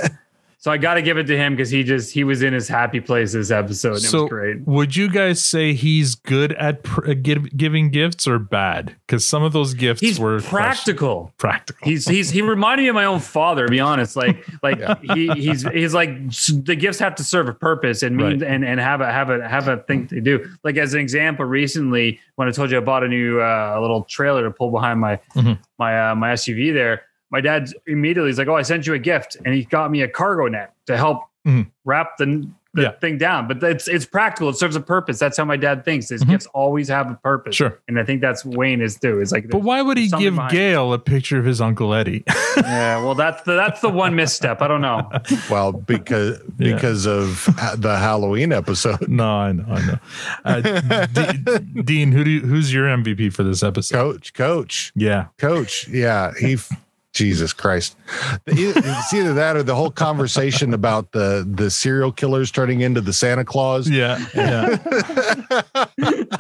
So 0.62 0.70
I 0.72 0.78
got 0.78 0.95
to 0.95 1.01
give 1.01 1.18
it 1.18 1.24
to 1.28 1.38
him 1.38 1.55
because 1.55 1.70
he 1.70 1.84
just 1.84 2.14
he 2.14 2.26
was 2.26 2.41
in 2.43 2.51
his 2.51 2.68
happy 2.68 2.99
place 2.99 3.32
this 3.32 3.49
episode. 3.49 3.93
And 3.95 4.03
it 4.03 4.07
so 4.10 4.24
was 4.24 4.30
great. 4.30 4.68
would 4.68 4.93
you 4.93 5.10
guys 5.10 5.41
say 5.41 5.72
he's 5.74 6.16
good 6.16 6.51
at 6.51 6.84
pr- 6.84 7.12
uh, 7.12 7.14
give, 7.14 7.55
giving 7.55 7.91
gifts 7.91 8.28
or 8.28 8.39
bad? 8.39 8.93
Because 9.07 9.26
some 9.26 9.41
of 9.41 9.53
those 9.53 9.74
gifts 9.74 10.01
He's 10.01 10.20
were 10.20 10.41
practical. 10.41 11.32
Practical. 11.38 11.88
He's 11.88 12.05
he's 12.10 12.30
he 12.30 12.41
reminded 12.41 12.84
me 12.84 12.89
of 12.89 12.95
my 12.95 13.05
own 13.05 13.22
father. 13.22 13.68
To 13.68 13.72
be 13.72 13.80
honest, 13.80 14.18
like 14.18 14.45
like 14.62 14.82
he 15.14 15.30
he's 15.30 15.66
he's 15.70 15.93
like 15.93 16.10
the 16.30 16.76
gifts 16.78 16.99
have 16.99 17.16
to 17.16 17.24
serve 17.24 17.47
a 17.47 17.53
purpose 17.53 18.03
and 18.03 18.18
mean 18.18 18.41
Right. 18.41 18.43
and 18.43 18.66
and 18.66 18.82
have 18.82 18.99
a 18.99 19.10
have 19.10 19.30
a 19.30 19.47
have 19.47 19.70
a 19.70 19.78
thing 19.78 20.07
to 20.07 20.20
do. 20.20 20.45
Like 20.66 20.76
as 20.76 20.93
an 20.93 20.99
example, 20.99 21.45
recently 21.45 22.20
when 22.36 22.49
I 22.49 22.51
told 22.51 22.70
you 22.70 22.76
I 22.76 22.82
bought 22.82 23.05
a 23.05 23.07
new 23.07 23.39
uh, 23.39 23.78
little 23.80 24.03
trailer 24.03 24.43
to 24.43 24.51
pull 24.51 24.72
behind 24.72 24.99
my 24.99 25.20
Mhm. 25.38 25.57
my 25.78 26.10
uh, 26.12 26.16
my 26.16 26.34
SUV 26.34 26.74
there. 26.74 27.03
My 27.32 27.41
dad 27.41 27.69
immediately 27.88 28.30
is 28.32 28.38
like, 28.38 28.47
"Oh, 28.47 28.55
I 28.55 28.61
sent 28.63 28.88
you 28.88 28.93
a 28.93 28.99
gift," 28.99 29.38
and 29.45 29.53
he 29.53 29.63
got 29.65 29.91
me 29.91 30.01
a 30.01 30.07
cargo 30.07 30.47
net 30.47 30.73
to 30.88 30.97
help 30.97 31.23
Mhm. 31.47 31.67
wrap 31.86 32.17
the, 32.17 32.47
the 32.73 32.82
Yeah. 32.84 32.91
thing 33.01 33.17
down. 33.17 33.47
But 33.47 33.63
it's 33.63 33.88
it's 33.88 34.05
practical. 34.05 34.49
It 34.49 34.57
serves 34.57 34.75
a 34.75 34.80
purpose. 34.82 35.17
That's 35.19 35.38
how 35.38 35.45
my 35.45 35.57
dad 35.57 35.86
thinks. 35.86 36.09
His 36.09 36.23
Mhm. 36.23 36.30
gifts 36.30 36.45
always 36.53 36.88
have 36.89 37.09
a 37.09 37.15
purpose. 37.15 37.55
Sure. 37.55 37.80
and 37.88 37.99
I 37.99 38.03
think 38.03 38.21
that's 38.21 38.43
Wayne 38.45 38.82
is 38.82 38.97
too. 38.99 39.21
Is 39.21 39.32
like, 39.32 39.49
But 39.49 39.63
why 39.63 39.82
would 39.82 39.97
he 39.97 40.07
give 40.09 40.36
behind- 40.36 40.51
Gail 40.51 40.93
a 40.93 40.99
picture 40.99 41.39
of 41.39 41.45
his 41.45 41.61
uncle 41.61 41.93
Eddie? 41.93 42.23
Yeah, 42.57 43.01
well, 43.03 43.15
that's 43.15 43.41
the 43.43 43.53
that's 43.53 43.80
the 43.80 43.89
one 43.89 44.15
misstep. 44.15 44.61
I 44.61 44.67
don't 44.67 44.82
know. 44.82 45.09
Well, 45.49 45.71
because 45.71 46.41
Yeah. 46.57 46.73
because 46.75 47.05
of 47.07 47.45
the 47.77 47.97
Halloween 47.97 48.51
episode. 48.51 49.07
no, 49.07 49.23
I 49.25 49.51
know, 49.53 49.65
I 49.69 49.86
know. 49.86 49.99
Uh, 50.43 51.05
D- 51.05 51.82
Dean, 51.84 52.11
who 52.11 52.23
do 52.25 52.30
you, 52.30 52.41
who's 52.41 52.73
your 52.73 52.86
MVP 52.88 53.30
for 53.30 53.43
this 53.43 53.63
episode? 53.63 53.97
Coach, 53.97 54.34
coach, 54.34 54.91
Yeah, 54.95 55.25
coach. 55.38 55.88
Yeah. 55.88 56.32
He 56.39 56.53
f- 56.53 56.69
Jesus 57.14 57.53
Christ. 57.53 57.97
It's 58.45 59.14
either 59.14 59.34
that 59.34 59.55
or 59.55 59.64
the 59.64 59.76
whole 59.76 59.91
conversation 59.91 60.74
about 60.74 61.12
the 61.12 61.47
the 61.49 61.72
serial 61.72 62.12
killers 62.12 62.51
turning 62.51 62.82
into 62.82 63.01
the 63.01 63.14
Santa 63.14 63.43
Claus. 63.43 63.89
yeah, 63.89 64.24
yeah. 64.36 64.78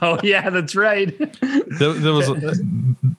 Oh 0.01 0.17
yeah, 0.23 0.49
that's 0.49 0.75
right. 0.75 1.17
there, 1.41 1.93
there 1.93 2.13
was, 2.13 2.29
a, 2.29 2.53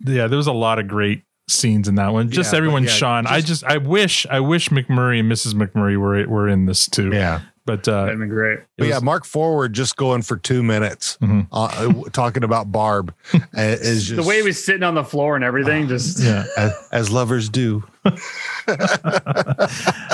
yeah, 0.07 0.29
there 0.29 0.39
was 0.39 0.47
a 0.47 0.53
lot 0.53 0.79
of 0.79 0.89
great 0.89 1.25
scenes 1.49 1.89
in 1.89 1.97
that 1.97 2.13
one. 2.13 2.31
Just 2.31 2.53
Yeah, 2.53 2.59
everyone 2.59 2.85
yeah, 2.85 2.91
shone. 2.91 3.27
I 3.27 3.41
just, 3.41 3.65
I 3.65 3.77
wish, 3.77 4.25
I 4.31 4.41
wish 4.41 4.71
McMurray 4.71 5.21
and 5.21 5.31
Mrs. 5.31 5.53
McMurray 5.55 5.99
were 5.99 6.27
were 6.27 6.49
in 6.49 6.67
this 6.67 6.89
too. 6.89 7.11
Yeah. 7.13 7.43
But 7.71 7.87
uh, 7.89 8.07
That'd 8.07 8.19
be 8.21 8.27
great. 8.27 8.59
But 8.77 8.89
yeah, 8.89 8.99
Mark 8.99 9.25
Forward 9.25 9.73
just 9.73 9.97
going 9.97 10.23
for 10.23 10.37
two 10.37 10.63
minutes 10.63 11.17
Mhm. 11.23 11.47
uh, 11.53 12.11
talking 12.13 12.43
about 12.43 12.73
Barb 12.73 13.15
uh, 13.33 13.39
is 13.57 14.07
just 14.07 14.17
The 14.21 14.29
way 14.29 14.39
he 14.39 14.43
was 14.43 14.63
sitting 14.65 14.83
on 14.83 14.95
the 14.95 15.05
floor 15.05 15.37
and 15.37 15.45
everything, 15.45 15.87
just 15.87 16.19
yeah, 16.21 16.45
as, 16.57 16.73
as 16.91 17.11
lovers 17.11 17.49
do. 17.49 17.85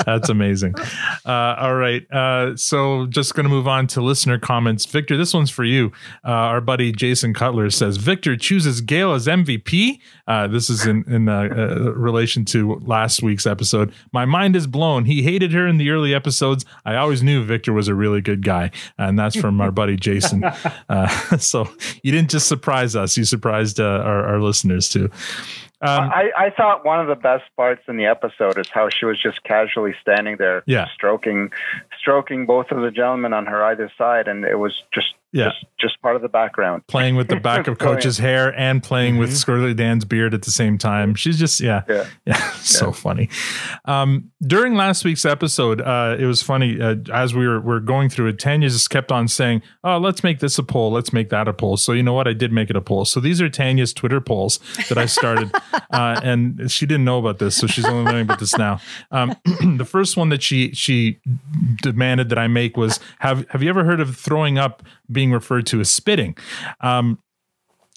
That's 0.05 0.29
amazing. 0.29 0.75
Uh, 1.25 1.55
all 1.57 1.75
right. 1.75 2.05
Uh, 2.11 2.55
so 2.55 3.05
just 3.07 3.33
going 3.33 3.45
to 3.45 3.49
move 3.49 3.67
on 3.67 3.87
to 3.87 4.01
listener 4.01 4.37
comments. 4.37 4.85
Victor, 4.85 5.15
this 5.15 5.33
one's 5.33 5.49
for 5.49 5.63
you. 5.63 5.91
Uh, 6.25 6.31
our 6.31 6.61
buddy 6.61 6.91
Jason 6.91 7.33
Cutler 7.33 7.69
says 7.69 7.97
Victor 7.97 8.35
chooses 8.35 8.81
Gail 8.81 9.13
as 9.13 9.27
MVP. 9.27 9.99
Uh, 10.27 10.47
this 10.47 10.69
is 10.69 10.85
in, 10.85 11.03
in 11.11 11.29
uh, 11.29 11.41
uh, 11.43 11.93
relation 11.93 12.43
to 12.45 12.75
last 12.75 13.23
week's 13.23 13.45
episode. 13.45 13.93
My 14.11 14.25
mind 14.25 14.55
is 14.55 14.67
blown. 14.67 15.05
He 15.05 15.21
hated 15.21 15.53
her 15.53 15.65
in 15.65 15.77
the 15.77 15.89
early 15.89 16.13
episodes. 16.13 16.65
I 16.85 16.95
always 16.95 17.23
knew 17.23 17.43
Victor 17.43 17.71
was 17.71 17.87
a 17.87 17.95
really 17.95 18.21
good 18.21 18.43
guy. 18.43 18.71
And 18.97 19.17
that's 19.17 19.35
from 19.35 19.61
our 19.61 19.71
buddy 19.71 19.95
Jason. 19.95 20.43
Uh, 20.89 21.07
so 21.37 21.69
you 22.03 22.11
didn't 22.11 22.29
just 22.29 22.47
surprise 22.47 22.95
us, 22.95 23.17
you 23.17 23.23
surprised 23.25 23.79
uh, 23.79 23.83
our, 23.83 24.25
our 24.25 24.41
listeners 24.41 24.89
too. 24.89 25.09
Um, 25.79 26.09
I, 26.09 26.31
I 26.35 26.49
thought 26.49 26.85
one 26.85 26.99
of 26.99 27.07
the 27.07 27.15
best 27.15 27.43
parts 27.55 27.83
in 27.87 27.97
the 27.97 28.07
episode 28.07 28.57
is 28.57 28.67
how 28.67 28.89
she 28.89 29.05
was 29.05 29.21
just 29.21 29.43
casually 29.43 29.93
standing 30.01 30.37
there, 30.37 30.63
Yeah. 30.65 30.87
stroking, 30.95 31.51
stroking 31.99 32.47
both 32.47 32.71
of 32.71 32.81
the 32.81 32.89
gentlemen 32.89 33.33
on 33.33 33.45
her 33.45 33.63
either 33.63 33.91
side, 33.97 34.27
and 34.27 34.43
it 34.43 34.55
was 34.57 34.73
just, 34.91 35.13
Yeah. 35.33 35.45
just, 35.45 35.65
just 35.79 36.01
part 36.01 36.15
of 36.15 36.21
the 36.21 36.29
background. 36.29 36.87
playing 36.87 37.15
with 37.15 37.27
the 37.27 37.35
back 37.39 37.67
of 37.67 37.77
coach's 37.77 38.17
hair 38.17 38.57
and 38.57 38.81
playing 38.81 39.17
with 39.17 39.31
Squirrely 39.31 39.75
Dan's 39.75 40.05
beard 40.05 40.33
at 40.33 40.43
the 40.43 40.51
same 40.51 40.77
time. 40.77 41.15
She's 41.15 41.37
just 41.37 41.59
yeah, 41.59 41.83
Yeah. 41.87 42.05
yeah, 42.25 42.51
so 42.53 42.91
funny. 42.91 43.29
Um, 43.85 44.31
during 44.41 44.75
last 44.75 45.03
week's 45.03 45.25
episode, 45.25 45.81
uh, 45.81 46.15
it 46.17 46.25
was 46.25 46.41
funny 46.41 46.79
uh, 46.79 46.95
as 47.11 47.35
we 47.35 47.47
were, 47.47 47.59
were 47.59 47.79
going 47.79 48.09
through 48.09 48.27
it. 48.27 48.39
Tanya 48.39 48.69
just 48.69 48.89
kept 48.89 49.11
on 49.11 49.27
saying, 49.27 49.61
"Oh, 49.83 49.97
let's 49.97 50.23
make 50.23 50.39
this 50.39 50.57
a 50.57 50.63
poll. 50.63 50.91
Let's 50.91 51.11
make 51.11 51.29
that 51.29 51.47
a 51.47 51.53
poll." 51.53 51.77
So 51.77 51.91
you 51.91 52.03
know 52.03 52.13
what? 52.13 52.27
I 52.27 52.33
did 52.33 52.51
make 52.51 52.69
it 52.69 52.75
a 52.75 52.81
poll. 52.81 53.05
So 53.05 53.19
these 53.19 53.41
are 53.41 53.49
Tanya's 53.49 53.93
Twitter 53.93 54.21
polls 54.21 54.59
that 54.89 54.97
I 54.97 55.05
started, 55.05 55.51
uh, 55.91 56.21
and 56.23 56.71
she 56.71 56.85
didn't 56.85 57.05
know 57.05 57.19
about 57.19 57.39
this, 57.39 57.55
so 57.55 57.67
she's 57.67 57.85
only 57.85 58.05
learning 58.05 58.23
about 58.23 58.39
this 58.39 58.57
now. 58.57 58.79
Um, 59.11 59.35
the 59.77 59.85
first 59.85 60.15
one 60.15 60.29
that 60.29 60.41
she 60.41 60.71
she 60.73 61.19
demanded 61.81 62.29
that 62.29 62.39
I 62.39 62.47
make 62.47 62.77
was 62.77 62.99
have 63.19 63.47
Have 63.49 63.61
you 63.61 63.69
ever 63.69 63.83
heard 63.83 63.99
of 63.99 64.15
throwing 64.15 64.57
up 64.57 64.83
being 65.11 65.31
referred 65.31 65.65
to 65.67 65.79
as 65.79 65.89
spitting? 65.89 66.35
Um, 66.81 67.19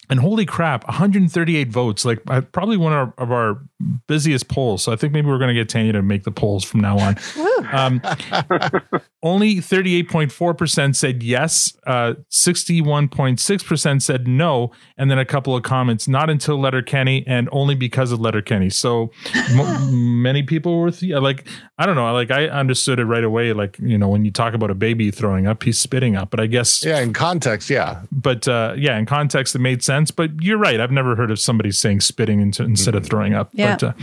And 0.09 0.19
holy 0.19 0.45
crap, 0.45 0.85
138 0.87 1.69
votes. 1.69 2.03
Like 2.03 2.19
uh, 2.27 2.41
probably 2.41 2.75
one 2.75 2.91
of 2.91 2.99
our, 2.99 3.13
of 3.17 3.31
our 3.31 3.63
busiest 4.07 4.47
polls. 4.47 4.83
So 4.83 4.91
I 4.91 4.95
think 4.95 5.13
maybe 5.13 5.27
we're 5.27 5.37
going 5.37 5.53
to 5.53 5.53
get 5.53 5.69
Tanya 5.69 5.93
to 5.93 6.01
make 6.01 6.23
the 6.23 6.31
polls 6.31 6.63
from 6.63 6.81
now 6.81 6.97
on. 6.99 7.15
Um, 7.73 8.01
only 9.23 9.57
38.4% 9.57 10.95
said 10.95 11.21
yes, 11.21 11.77
uh, 11.85 12.15
61.6% 12.31 14.01
said 14.01 14.27
no, 14.27 14.71
and 14.97 15.11
then 15.11 15.19
a 15.19 15.25
couple 15.25 15.55
of 15.55 15.63
comments, 15.63 16.07
not 16.07 16.29
until 16.29 16.59
Letterkenny 16.59 17.23
and 17.27 17.47
only 17.51 17.75
because 17.75 18.11
of 18.11 18.19
Letterkenny. 18.19 18.69
So 18.69 19.11
m- 19.51 20.21
many 20.21 20.43
people 20.43 20.79
were 20.79 20.91
th- 20.91 21.13
like, 21.15 21.47
I 21.77 21.85
don't 21.85 21.95
know, 21.95 22.11
like 22.13 22.31
I 22.31 22.47
understood 22.47 22.99
it 22.99 23.05
right 23.05 23.23
away. 23.23 23.53
Like, 23.53 23.77
you 23.79 23.97
know, 23.97 24.09
when 24.09 24.25
you 24.25 24.31
talk 24.31 24.53
about 24.53 24.71
a 24.71 24.75
baby 24.75 25.11
throwing 25.11 25.47
up, 25.47 25.63
he's 25.63 25.77
spitting 25.77 26.15
up. 26.15 26.31
But 26.31 26.39
I 26.39 26.47
guess. 26.47 26.83
Yeah, 26.83 26.99
in 26.99 27.13
context, 27.13 27.69
yeah. 27.69 28.01
But 28.11 28.47
uh, 28.47 28.73
yeah, 28.77 28.97
in 28.97 29.05
context, 29.05 29.55
it 29.55 29.59
made 29.59 29.83
sense. 29.83 30.11
But 30.11 30.31
you're 30.41 30.57
right. 30.57 30.79
I've 30.79 30.91
never 30.91 31.15
heard 31.15 31.31
of 31.31 31.39
somebody 31.39 31.71
saying 31.71 32.01
spitting 32.01 32.41
into, 32.41 32.63
instead 32.63 32.95
of 32.95 33.05
throwing 33.05 33.33
up. 33.33 33.49
Yeah. 33.53 33.70
But 33.79 33.83
uh, 33.83 33.93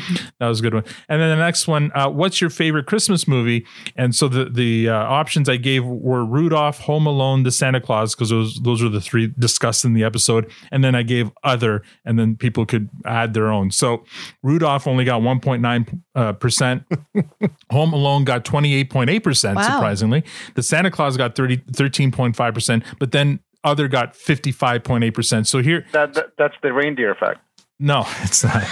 that 0.40 0.48
was 0.48 0.60
a 0.60 0.62
good 0.62 0.74
one. 0.74 0.84
And 1.08 1.20
then 1.20 1.30
the 1.30 1.44
next 1.44 1.66
one, 1.66 1.90
uh, 1.94 2.08
what's 2.08 2.40
your 2.40 2.50
favorite 2.50 2.86
Christmas 2.86 3.26
movie? 3.26 3.66
And 3.96 4.14
so 4.14 4.28
the 4.28 4.46
the 4.46 4.88
uh, 4.88 4.94
options 4.94 5.48
I 5.48 5.56
gave 5.56 5.84
were 5.84 6.24
Rudolph, 6.24 6.80
Home 6.80 7.06
Alone, 7.06 7.42
The 7.42 7.52
Santa 7.52 7.80
Claus, 7.80 8.14
because 8.14 8.30
those 8.30 8.60
those 8.62 8.82
are 8.82 8.88
the 8.88 9.00
three 9.00 9.32
discussed 9.38 9.84
in 9.84 9.94
the 9.94 10.04
episode. 10.04 10.50
And 10.70 10.82
then 10.82 10.94
I 10.94 11.02
gave 11.02 11.30
other, 11.44 11.82
and 12.04 12.18
then 12.18 12.36
people 12.36 12.66
could 12.66 12.88
add 13.04 13.34
their 13.34 13.50
own. 13.50 13.70
So 13.70 14.04
Rudolph 14.42 14.86
only 14.86 15.04
got 15.04 15.20
1.9 15.22 16.00
uh, 16.14 16.32
percent. 16.34 16.84
Home 17.70 17.92
Alone 17.92 18.24
got 18.24 18.44
28.8 18.44 19.22
percent. 19.22 19.56
Wow. 19.56 19.62
Surprisingly, 19.62 20.24
the 20.54 20.62
Santa 20.62 20.90
Claus 20.90 21.16
got 21.16 21.34
30 21.34 21.58
13.5 21.58 22.54
percent. 22.54 22.84
But 22.98 23.12
then 23.12 23.40
other 23.64 23.88
got 23.88 24.14
55.8 24.14 25.14
percent. 25.14 25.46
So 25.46 25.62
here, 25.62 25.86
That, 25.92 26.14
that 26.14 26.32
that's 26.38 26.54
the 26.62 26.72
reindeer 26.72 27.10
effect. 27.10 27.40
No, 27.80 28.04
it's 28.22 28.42
not. 28.42 28.64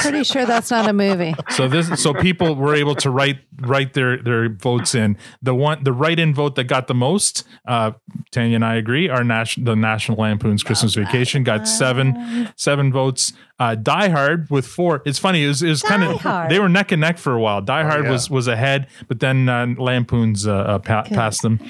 Pretty 0.00 0.24
sure 0.24 0.46
that's 0.46 0.70
not 0.70 0.88
a 0.88 0.92
movie. 0.92 1.34
So 1.50 1.68
this, 1.68 2.02
so 2.02 2.14
people 2.14 2.56
were 2.56 2.74
able 2.74 2.94
to 2.96 3.10
write 3.10 3.38
write 3.60 3.94
their 3.94 4.22
their 4.22 4.48
votes 4.48 4.94
in. 4.94 5.16
The 5.42 5.54
one, 5.54 5.84
the 5.84 5.92
write 5.92 6.18
in 6.18 6.34
vote 6.34 6.54
that 6.56 6.64
got 6.64 6.86
the 6.86 6.94
most, 6.94 7.46
uh, 7.66 7.92
Tanya 8.30 8.56
and 8.56 8.64
I 8.64 8.76
agree. 8.76 9.08
Our 9.08 9.24
national, 9.24 9.66
the 9.66 9.76
National 9.76 10.18
Lampoon's 10.18 10.62
Christmas 10.62 10.94
Vacation 10.94 11.44
got 11.44 11.68
seven 11.68 12.50
seven 12.56 12.92
votes. 12.92 13.32
Uh, 13.58 13.74
Die 13.74 14.08
Hard 14.08 14.50
with 14.50 14.66
four. 14.66 15.02
It's 15.06 15.18
funny. 15.18 15.42
It 15.44 15.48
was, 15.48 15.62
was 15.62 15.82
kind 15.82 16.04
of 16.04 16.22
they 16.50 16.58
were 16.58 16.68
neck 16.68 16.92
and 16.92 17.00
neck 17.00 17.16
for 17.16 17.32
a 17.32 17.40
while. 17.40 17.62
Die 17.62 17.82
Hard 17.82 18.04
yeah. 18.04 18.10
was 18.10 18.28
was 18.28 18.48
ahead, 18.48 18.86
but 19.08 19.20
then 19.20 19.48
uh, 19.48 19.74
Lampoon's 19.78 20.46
uh, 20.46 20.54
uh, 20.54 20.78
pa- 20.78 21.04
passed 21.04 21.40
them. 21.40 21.60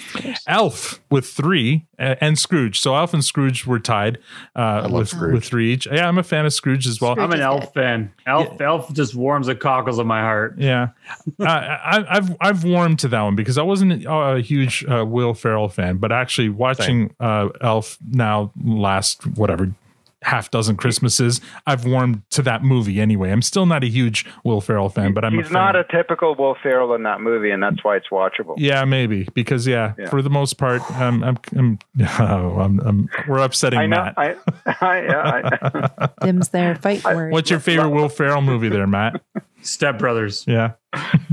Elf 0.49 1.01
with 1.11 1.29
three 1.29 1.87
uh, 2.01 2.17
and 2.21 2.37
Scrooge. 2.39 2.81
So 2.81 2.97
Elf 2.97 3.15
and 3.15 3.25
Scrooge 3.25 3.67
were 3.67 3.79
tied 3.79 4.19
uh, 4.57 4.89
with 4.91 5.11
Scrooge. 5.11 5.35
with 5.35 5.45
three 5.45 5.73
each. 5.73 5.87
Yeah, 5.87 6.09
I'm 6.09 6.19
a 6.19 6.25
fan 6.25 6.45
of 6.45 6.53
Scrooge 6.53 6.89
as 6.89 7.01
well. 7.01 7.13
Scrooge 7.13 7.25
I'm 7.25 7.33
an 7.33 7.41
elf 7.41 7.73
good. 7.73 7.75
fan. 7.75 8.13
Elf, 8.27 8.61
elf 8.61 8.93
just 8.93 9.15
warms 9.15 9.47
the 9.47 9.55
cockles 9.55 10.01
of 10.01 10.07
my 10.07 10.23
heart. 10.23 10.59
Yeah, 10.59 10.89
uh, 11.39 11.45
I, 11.45 12.05
I've 12.09 12.37
I've 12.41 12.65
warmed 12.65 12.99
to 13.01 13.09
that 13.09 13.23
one 13.23 13.37
because 13.37 13.59
I 13.59 13.63
wasn't 13.63 14.05
a 14.09 14.41
huge 14.41 14.85
uh, 14.91 15.05
Will 15.07 15.35
Ferrell 15.35 15.69
fan, 15.69 15.99
but 15.99 16.11
actually 16.11 16.49
watching 16.49 17.15
uh, 17.21 17.49
Elf 17.61 17.97
now 18.11 18.51
last 18.61 19.25
whatever 19.37 19.73
half 20.27 20.51
dozen 20.51 20.77
Christmases, 20.77 21.41
I've 21.67 21.85
warmed 21.85 22.23
to 22.31 22.43
that 22.43 22.63
movie 22.63 23.01
anyway. 23.01 23.31
I'm 23.31 23.43
still 23.43 23.65
not 23.65 23.85
a 23.85 23.87
huge 23.87 24.27
Will 24.45 24.61
Ferrell 24.61 24.89
fan, 24.89 25.15
but 25.15 25.25
I'm 25.25 25.35
He's 25.35 25.47
a 25.47 25.51
fan. 25.51 25.53
not 25.53 25.77
a 25.77 25.85
typical 25.85 26.35
Will 26.35 26.57
Ferrell 26.63 26.95
in 26.95 27.05
that 27.05 27.21
movie, 27.21 27.51
and 27.51 27.63
that's 27.63 27.83
why 27.85 27.97
it's 27.97 28.09
watchable. 28.11 28.55
yeah, 28.59 28.85
maybe 28.85 29.29
because 29.35 29.67
yeah, 29.67 29.95
Yeah. 29.99 30.09
for 30.11 30.23
the 30.23 30.31
most 30.31 30.55
part, 30.55 30.83
I'm 30.93 31.23
I'm, 31.23 31.39
I'm, 31.57 31.79
oh, 32.19 32.61
I'm, 32.61 32.81
I'm 32.81 33.09
we're 33.29 33.39
upsetting 33.39 33.79
I 33.79 33.87
know. 33.87 33.97
Matt. 33.97 34.15
I, 34.19 34.35
I, 34.81 35.03
yeah, 35.03 35.59
I, 35.99 36.09
Dim's 36.25 36.49
there 36.49 36.75
fight 36.75 37.05
word. 37.05 37.33
What's 37.33 37.49
your 37.51 37.61
favorite 37.61 37.91
Will 37.91 38.09
Ferrell 38.09 38.43
movie 38.43 38.69
there, 38.69 38.87
Matt? 38.87 39.23
Step 39.63 39.99
Brothers. 39.99 40.45
Yeah, 40.47 40.73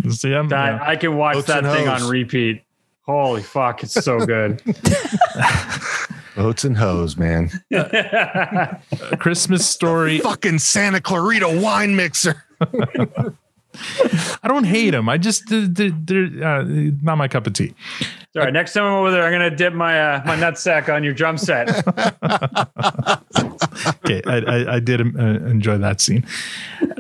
see, 0.10 0.34
I'm, 0.34 0.50
That, 0.50 0.82
yeah. 0.82 0.88
I 0.88 0.96
can 0.96 1.18
watch 1.18 1.38
Oats 1.38 1.48
that 1.48 1.64
thing 1.64 1.88
Hoes. 1.88 2.04
on 2.04 2.10
repeat. 2.10 2.64
Holy 3.06 3.42
fuck, 3.44 3.84
it's 3.84 3.94
so 3.94 4.26
good. 4.26 4.62
Oats 6.38 6.64
and 6.64 6.78
hose, 6.78 7.18
man. 7.18 7.52
A 7.72 8.78
Christmas 9.20 9.68
story. 9.70 10.20
Fucking 10.20 10.60
Santa 10.60 11.02
Clarita 11.02 11.50
wine 11.62 11.96
mixer. 11.96 12.44
I 14.44 14.48
don't 14.48 14.66
hate 14.66 14.94
him. 14.94 15.10
I 15.10 15.18
just 15.18 15.50
they're, 15.50 15.68
they're 15.68 16.44
uh, 16.44 16.64
not 17.02 17.18
my 17.18 17.28
cup 17.28 17.48
of 17.48 17.54
tea. 17.54 17.74
All 18.36 18.44
right, 18.44 18.54
next 18.54 18.74
time 18.74 18.84
I'm 18.84 18.94
over 18.94 19.12
there, 19.12 19.24
I'm 19.24 19.32
gonna 19.32 19.56
dip 19.56 19.74
my 19.74 20.00
uh, 20.00 20.24
my 20.26 20.36
nutsack 20.36 20.94
on 20.94 21.04
your 21.04 21.14
drum 21.14 21.38
set. 21.38 21.68
Okay, 24.06 24.22
I, 24.28 24.38
I, 24.40 24.76
I 24.76 24.80
did 24.80 25.00
uh, 25.02 25.22
enjoy 25.48 25.78
that 25.78 26.02
scene. 26.02 26.26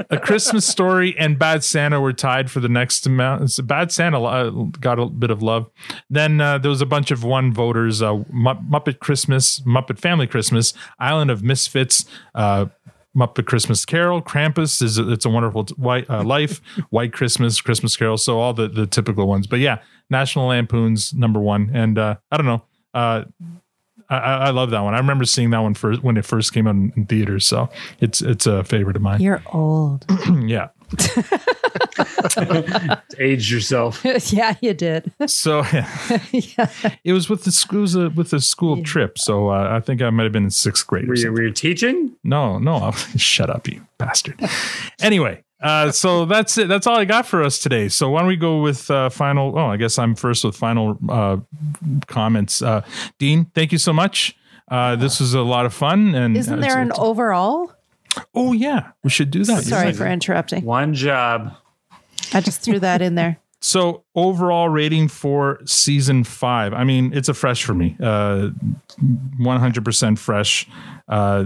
A 0.09 0.17
Christmas 0.17 0.65
Story 0.65 1.15
and 1.19 1.37
Bad 1.37 1.63
Santa 1.63 1.99
were 1.99 2.13
tied 2.13 2.49
for 2.49 2.59
the 2.59 2.69
next 2.69 3.05
amount. 3.05 3.41
It's- 3.41 3.59
Bad 3.59 3.91
Santa 3.91 4.21
uh, 4.21 4.49
got 4.79 4.99
a 4.99 5.07
bit 5.07 5.29
of 5.31 5.41
love. 5.41 5.69
Then 6.09 6.39
uh, 6.39 6.57
there 6.59 6.69
was 6.69 6.81
a 6.81 6.85
bunch 6.85 7.11
of 7.11 7.23
one 7.23 7.51
voters: 7.53 8.01
uh, 8.01 8.15
Mu- 8.31 8.53
Muppet 8.69 8.99
Christmas, 8.99 9.59
Muppet 9.61 9.99
Family 9.99 10.27
Christmas, 10.27 10.73
Island 10.99 11.29
of 11.31 11.43
Misfits. 11.43 12.05
Uh, 12.33 12.67
Muppet 13.15 13.45
Christmas 13.45 13.85
Carol, 13.85 14.23
Krampus 14.23 14.81
is 14.81 14.97
it's 14.97 15.23
a 15.23 15.29
wonderful 15.29 15.65
white 15.75 16.09
uh, 16.09 16.23
life, 16.23 16.61
White 16.89 17.13
Christmas, 17.13 17.61
Christmas 17.61 17.95
Carol, 17.95 18.17
so 18.17 18.39
all 18.39 18.53
the 18.55 18.67
the 18.67 18.87
typical 18.87 19.27
ones. 19.27 19.45
But 19.45 19.59
yeah, 19.59 19.79
National 20.09 20.47
Lampoon's 20.47 21.13
number 21.13 21.39
one, 21.39 21.69
and 21.75 21.99
uh, 21.99 22.15
I 22.31 22.37
don't 22.37 22.47
know, 22.47 22.63
uh, 22.95 23.25
I, 24.13 24.17
I 24.17 24.35
I 24.47 24.49
love 24.51 24.71
that 24.71 24.81
one. 24.81 24.93
I 24.93 24.97
remember 24.97 25.25
seeing 25.25 25.49
that 25.51 25.59
one 25.59 25.73
first 25.73 26.03
when 26.03 26.17
it 26.17 26.25
first 26.25 26.53
came 26.53 26.67
out 26.67 26.75
in, 26.75 26.93
in 26.95 27.05
theaters, 27.05 27.45
so 27.45 27.69
it's 27.99 28.21
it's 28.21 28.45
a 28.45 28.63
favorite 28.63 28.95
of 28.95 29.01
mine. 29.01 29.21
You're 29.21 29.41
old. 29.51 30.05
yeah. 30.45 30.69
Aged 33.19 33.51
yourself. 33.51 34.05
yeah, 34.31 34.55
you 34.61 34.73
did. 34.73 35.11
So 35.27 35.59
yeah. 36.31 36.69
it 37.03 37.13
was 37.13 37.29
with 37.29 37.45
the 37.45 37.51
school, 37.51 37.79
it 37.79 37.81
was 37.81 37.95
a, 37.95 38.09
with 38.09 38.29
the 38.29 38.39
school 38.39 38.83
trip. 38.83 39.17
So 39.17 39.49
uh, 39.49 39.69
I 39.71 39.79
think 39.79 40.01
I 40.01 40.09
might 40.11 40.23
have 40.23 40.31
been 40.31 40.43
in 40.43 40.51
sixth 40.51 40.85
grade. 40.85 41.05
Or 41.05 41.09
Were 41.09 41.15
you, 41.15 41.31
were 41.31 41.43
you 41.43 41.51
teaching? 41.51 42.15
No, 42.23 42.59
no, 42.59 42.91
shut 43.17 43.49
up, 43.49 43.67
you 43.67 43.85
bastard. 43.97 44.39
Anyway, 45.01 45.43
uh, 45.63 45.91
so 45.91 46.25
that's 46.25 46.57
it. 46.57 46.67
That's 46.67 46.85
all 46.85 46.97
I 46.97 47.05
got 47.05 47.25
for 47.25 47.41
us 47.41 47.57
today. 47.57 47.87
So 47.89 48.09
why 48.09 48.19
don't 48.19 48.27
we 48.27 48.35
go 48.35 48.61
with 48.61 48.91
uh, 48.91 49.09
final? 49.09 49.57
Oh, 49.57 49.67
I 49.67 49.77
guess 49.77 49.97
I'm 49.97 50.13
first 50.13 50.43
with 50.43 50.55
final 50.55 50.97
uh, 51.09 51.37
comments. 52.07 52.61
Uh, 52.61 52.81
Dean, 53.17 53.45
thank 53.55 53.71
you 53.71 53.77
so 53.77 53.93
much. 53.93 54.35
Uh, 54.69 54.95
this 54.95 55.19
was 55.19 55.33
a 55.33 55.41
lot 55.41 55.65
of 55.65 55.73
fun. 55.73 56.13
And 56.15 56.37
Isn't 56.37 56.59
uh, 56.59 56.61
there 56.61 56.81
it's- 56.81 56.97
an 56.97 57.03
overall? 57.03 57.71
Oh 58.35 58.53
yeah, 58.53 58.91
we 59.03 59.09
should 59.09 59.31
do 59.31 59.43
that. 59.45 59.63
Sorry 59.63 59.87
right. 59.87 59.95
for 59.95 60.05
interrupting. 60.05 60.63
One 60.63 60.93
job. 60.93 61.55
I 62.33 62.41
just 62.41 62.61
threw 62.61 62.79
that 62.79 63.01
in 63.01 63.15
there. 63.15 63.37
So 63.63 64.03
overall 64.13 64.67
rating 64.67 65.07
for 65.07 65.61
season 65.63 66.25
five. 66.25 66.73
I 66.73 66.83
mean, 66.83 67.13
it's 67.13 67.29
a 67.29 67.33
fresh 67.33 67.63
for 67.63 67.73
me. 67.73 67.95
Uh, 67.97 68.49
100% 69.39 70.17
fresh. 70.19 70.67
Uh, 71.07 71.45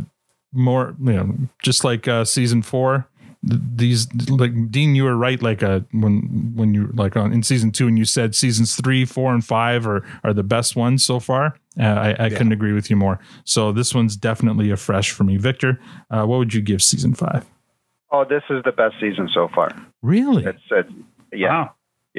more, 0.51 0.95
you 0.99 1.13
know, 1.13 1.35
just 1.61 1.83
like 1.83 2.07
uh, 2.07 2.25
season 2.25 2.63
four. 2.63 3.07
Th- 3.47 3.61
These 3.75 4.29
like 4.29 4.71
Dean, 4.71 4.95
you 4.95 5.03
were 5.03 5.17
right. 5.17 5.41
Like 5.41 5.63
uh, 5.63 5.81
when 5.91 6.53
when 6.55 6.73
you 6.73 6.91
like 6.93 7.17
on 7.17 7.33
in 7.33 7.43
season 7.43 7.71
two, 7.71 7.87
and 7.87 7.97
you 7.97 8.05
said 8.05 8.35
seasons 8.35 8.75
three, 8.75 9.03
four, 9.05 9.33
and 9.33 9.43
five 9.43 9.85
are 9.87 10.05
are 10.23 10.33
the 10.33 10.43
best 10.43 10.75
ones 10.75 11.03
so 11.03 11.19
far. 11.19 11.57
Uh, 11.79 11.83
I, 11.83 12.25
I 12.25 12.29
couldn't 12.29 12.53
agree 12.53 12.73
with 12.73 12.89
you 12.89 12.95
more. 12.95 13.19
So 13.43 13.71
this 13.71 13.93
one's 13.93 14.15
definitely 14.15 14.71
a 14.71 14.77
fresh 14.77 15.11
for 15.11 15.23
me. 15.23 15.37
Victor, 15.37 15.79
uh, 16.09 16.25
what 16.25 16.37
would 16.37 16.53
you 16.53 16.61
give 16.61 16.81
season 16.81 17.13
five? 17.13 17.45
oh, 18.11 18.25
this 18.25 18.43
is 18.49 18.63
the 18.63 18.71
best 18.71 18.95
season 18.99 19.29
so 19.33 19.49
far. 19.53 19.69
Really? 20.01 20.45
It's, 20.45 20.59
it's 20.71 20.89
yeah, 21.33 21.69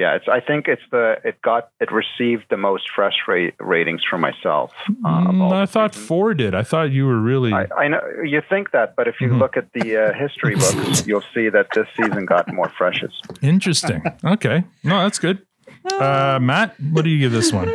yeah. 0.01 0.15
It's 0.17 0.27
I 0.37 0.39
think 0.49 0.61
it's 0.73 0.87
the 0.95 1.05
it 1.29 1.35
got 1.41 1.63
it 1.83 1.89
received 2.03 2.45
the 2.49 2.57
most 2.69 2.85
fresh 2.95 3.17
rate, 3.27 3.53
ratings 3.75 4.03
for 4.09 4.17
myself. 4.27 4.71
Uh, 5.05 5.19
Mm, 5.29 5.51
I 5.63 5.65
thought 5.75 5.93
four 6.09 6.33
did. 6.43 6.53
I 6.61 6.63
thought 6.71 6.87
you 6.97 7.03
were 7.09 7.19
really. 7.31 7.53
I, 7.61 7.65
I 7.83 7.85
know 7.91 8.01
you 8.33 8.41
think 8.53 8.65
that, 8.77 8.95
but 8.97 9.05
if 9.11 9.15
you 9.21 9.29
Mhm. 9.29 9.39
look 9.43 9.55
at 9.61 9.67
the 9.77 9.87
uh, 10.03 10.13
history 10.23 10.55
books, 10.63 11.05
you'll 11.07 11.29
see 11.35 11.47
that 11.49 11.67
this 11.75 11.87
season 11.97 12.23
got 12.25 12.43
more 12.59 12.69
freshes. 12.77 13.13
Interesting. 13.41 14.01
Okay. 14.35 14.57
No, 14.83 14.95
that's 15.05 15.19
good. 15.19 15.37
Uh, 15.85 16.39
Matt, 16.41 16.75
what 16.91 17.03
do 17.03 17.09
you 17.09 17.19
give 17.19 17.31
this 17.31 17.53
one? 17.53 17.69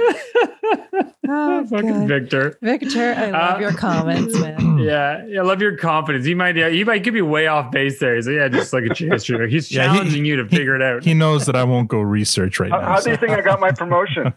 Oh, 1.27 1.67
Fucking 1.71 1.89
God. 1.89 2.09
Victor. 2.09 2.59
Victor, 2.61 3.15
I 3.17 3.31
love 3.31 3.57
Uh, 3.57 3.61
your 3.61 3.73
comments, 3.73 4.39
man. 4.39 4.79
Yeah, 4.79 5.25
yeah, 5.27 5.41
I 5.41 5.45
love 5.45 5.61
your 5.63 5.77
confidence. 5.77 6.27
He 6.27 6.35
might, 6.35 6.57
yeah, 6.57 6.69
he 6.69 6.85
might 6.85 7.03
give 7.03 7.17
you 7.17 7.25
way 7.25 7.47
off 7.47 7.71
base 7.73 7.99
there. 7.99 8.15
He's 8.17 8.27
like, 8.27 8.37
yeah, 8.37 8.49
just 8.49 8.73
like 8.73 8.85
a 8.85 9.03
your 9.03 9.13
history. 9.15 9.51
He's 9.55 9.73
Yeah, 9.73 9.91
he- 9.91 9.97
challenging 9.99 10.25
you 10.27 10.37
to 10.37 10.47
figure 10.49 10.77
it 10.77 10.83
out. 10.83 11.03
He 11.05 11.15
knows 11.15 11.47
that 11.47 11.57
I 11.57 11.65
won't 11.65 11.89
go 11.89 12.01
research 12.01 12.61
right 12.61 12.71
How, 12.71 12.81
now. 12.81 12.87
how 12.89 12.97
do 12.97 13.03
so- 13.03 13.11
you 13.13 13.17
think 13.17 13.33
I 13.33 13.41
got 13.41 13.61
my 13.61 13.73
promotion? 13.73 14.25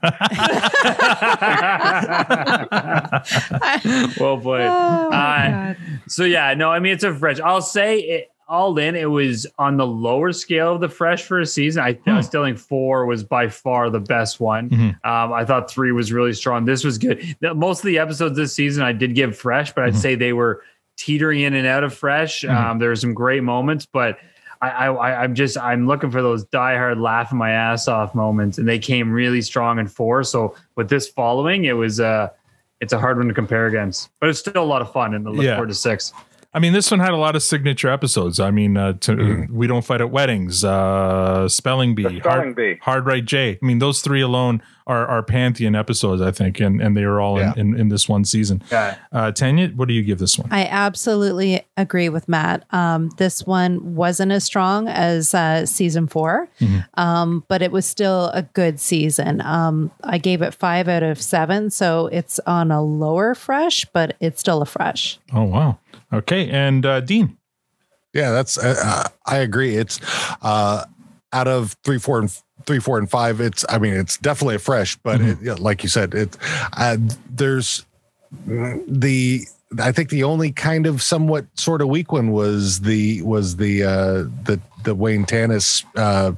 well 4.19 4.38
played. 4.39 4.68
Oh, 4.68 5.10
Uh, 5.11 5.73
so 6.07 6.23
yeah, 6.23 6.53
no, 6.53 6.72
I 6.72 6.80
mean 6.80 6.94
it's 6.94 7.03
a 7.03 7.14
fresh. 7.14 7.39
I'll 7.39 7.61
say 7.61 7.99
it 7.99 8.31
all 8.49 8.78
in. 8.78 8.95
It 8.95 9.10
was 9.10 9.45
on 9.60 9.78
the 9.78 9.86
lower 9.86 10.32
scale 10.32 10.76
of 10.76 10.82
the 10.82 10.90
fresh 10.90 11.24
for 11.24 11.40
a 11.40 11.45
season. 11.45 11.84
I, 11.84 11.99
I 12.06 12.22
still 12.22 12.44
think 12.44 12.57
four 12.57 13.06
was 13.06 13.24
by 13.24 13.49
far 13.49 13.90
the 13.90 13.99
best 13.99 14.40
one. 14.40 14.69
Mhm. 14.69 14.90
Um, 15.06 15.34
I 15.34 15.44
thought 15.45 15.69
three 15.69 15.91
was 15.91 16.11
really 16.14 16.34
strong. 16.34 16.65
This 16.65 16.84
was 16.84 16.98
good. 16.98 17.36
The- 17.41 17.53
Most 17.53 17.80
of 17.80 17.86
the 17.88 17.99
episodes 17.99 18.38
this 18.38 18.53
season 18.53 18.84
I 18.84 18.94
did 18.94 19.15
give 19.15 19.38
fresh, 19.38 19.74
but 19.74 19.84
I'd 19.84 19.95
say 19.98 20.15
they 20.15 20.34
were 20.34 20.64
teetering 20.95 21.41
in 21.41 21.53
and 21.53 21.68
out 21.68 21.84
of 21.84 21.94
fresh. 21.94 22.41
Mhm. 22.44 22.56
Um, 22.56 22.80
there 22.80 22.90
were 22.90 22.95
some 22.95 23.14
great 23.14 23.44
moments, 23.44 23.86
but 23.86 24.18
I, 24.61 24.69
I, 24.69 24.88
I- 24.94 25.24
I'm 25.24 25.36
just 25.36 25.57
I'm 25.57 25.86
looking 25.86 26.10
for 26.10 26.22
those 26.22 26.45
diehard 26.45 26.99
laughing 26.99 27.38
my 27.38 27.52
ass 27.52 27.88
off 27.88 28.15
moments, 28.15 28.57
and 28.57 28.68
they 28.68 28.80
came 28.80 29.11
really 29.11 29.41
strong 29.41 29.78
in 29.78 29.88
four. 29.88 30.24
So 30.24 30.56
with 30.76 30.90
this 30.90 31.07
following, 31.07 31.65
it 31.65 31.74
was 31.74 31.99
uh 31.99 32.30
it's 32.80 32.94
a 32.94 32.99
hard 32.99 33.18
one 33.18 33.28
to 33.28 33.34
compare 33.34 33.65
against, 33.68 34.10
but 34.19 34.30
it's 34.30 34.40
still 34.40 34.64
a 34.64 34.65
lot 34.65 34.82
of 34.82 34.91
fun, 34.91 35.14
and 35.14 35.28
I 35.28 35.32
look 35.32 35.44
Yeah. 35.44 35.56
forward 35.56 35.69
to 35.69 35.76
six. 35.76 36.14
I 36.57 36.59
mean, 36.59 36.73
this 36.73 36.89
one 36.89 36.99
had 36.99 37.11
a 37.11 37.17
lot 37.17 37.35
of 37.35 37.43
signature 37.43 37.88
episodes. 37.88 38.39
I 38.39 38.49
mean, 38.49 38.77
uh, 38.77 38.93
to, 39.01 39.11
Mm-hmm. 39.15 39.55
we 39.55 39.67
don't 39.67 39.85
fight 39.85 40.01
at 40.01 40.09
weddings, 40.09 40.63
uh, 40.63 41.47
spelling 41.47 41.93
bee, 41.93 42.03
Spelling 42.03 42.21
hard, 42.23 42.55
Bee. 42.55 42.77
hard 42.81 43.05
right 43.05 43.23
Jay. 43.23 43.59
I 43.61 43.65
mean, 43.65 43.77
those 43.77 44.01
three 44.01 44.21
alone 44.21 44.63
are, 44.88 45.05
are 45.05 45.21
pantheon 45.21 45.75
episodes, 45.75 46.19
I 46.21 46.31
think, 46.31 46.59
and 46.59 46.81
and 46.81 46.97
they 46.97 47.05
were 47.05 47.19
all 47.21 47.38
Yeah. 47.38 47.53
in, 47.57 47.73
in, 47.75 47.79
in 47.81 47.89
this 47.89 48.09
one 48.09 48.25
season. 48.25 48.63
Yeah. 48.71 48.95
Uh, 49.11 49.31
Tanya, 49.31 49.67
what 49.75 49.88
do 49.88 49.93
you 49.93 50.01
give 50.01 50.17
this 50.17 50.39
one? 50.39 50.47
I 50.51 50.65
absolutely 50.65 51.61
agree 51.75 52.09
with 52.09 52.27
Matt. 52.27 52.65
Um, 52.71 53.09
this 53.17 53.45
one 53.45 53.95
wasn't 53.95 54.31
as 54.31 54.43
strong 54.45 54.88
as 54.88 55.34
uh, 55.35 55.65
season 55.67 56.07
4 56.07 56.47
um, 56.95 57.43
but 57.49 57.61
it 57.61 57.71
was 57.71 57.85
still 57.85 58.27
a 58.34 58.41
good 58.41 58.79
season. 58.79 59.41
Um, 59.41 59.91
I 60.03 60.17
gave 60.17 60.41
it 60.41 60.53
five 60.53 60.88
out 60.88 61.03
of 61.03 61.21
seven, 61.21 61.69
so 61.69 62.07
it's 62.07 62.39
on 62.47 62.71
a 62.71 62.81
lower 62.81 63.35
fresh, 63.35 63.85
but 63.93 64.15
it's 64.19 64.39
still 64.39 64.61
a 64.61 64.65
fresh. 64.65 65.19
Oh 65.34 65.43
wow. 65.43 65.77
Okay, 66.13 66.49
and 66.49 66.85
uh, 66.85 66.99
Dean. 67.01 67.38
Yeah, 68.13 68.31
that's 68.31 68.57
uh, 68.57 68.75
uh, 68.84 69.03
I 69.25 69.38
agree. 69.38 69.75
It's 69.75 69.99
uh 70.41 70.85
out 71.34 71.47
of 71.47 71.75
three, 71.84 71.99
four, 71.99 72.19
and 72.19 72.31
three, 72.65 72.79
four, 72.79 72.97
and 72.97 73.09
five. 73.09 73.41
It's 73.41 73.65
I 73.69 73.77
mean, 73.77 73.93
it's 73.93 74.17
definitely 74.17 74.55
a 74.55 74.59
fresh, 74.59 74.95
but 74.97 75.19
it, 75.21 75.38
yeah, 75.41 75.55
like 75.59 75.84
you 75.84 75.89
said, 75.89 76.13
it 76.13 76.38
uh, 76.73 76.97
there's 77.29 77.85
the 78.45 79.41
I 79.79 79.91
think 79.91 80.09
the 80.09 80.23
only 80.23 80.51
kind 80.51 80.88
of 80.88 81.01
somewhat 81.01 81.45
sort 81.55 81.81
of 81.81 81.89
weak 81.89 82.11
one 82.13 82.31
was 82.31 82.79
the 82.79 83.21
was 83.23 83.57
the 83.57 83.84
uh 83.84 84.13
the 84.45 84.59
the 84.84 84.95
Wayne 84.95 85.25
Tanis 85.25 85.84
uh 85.97 86.31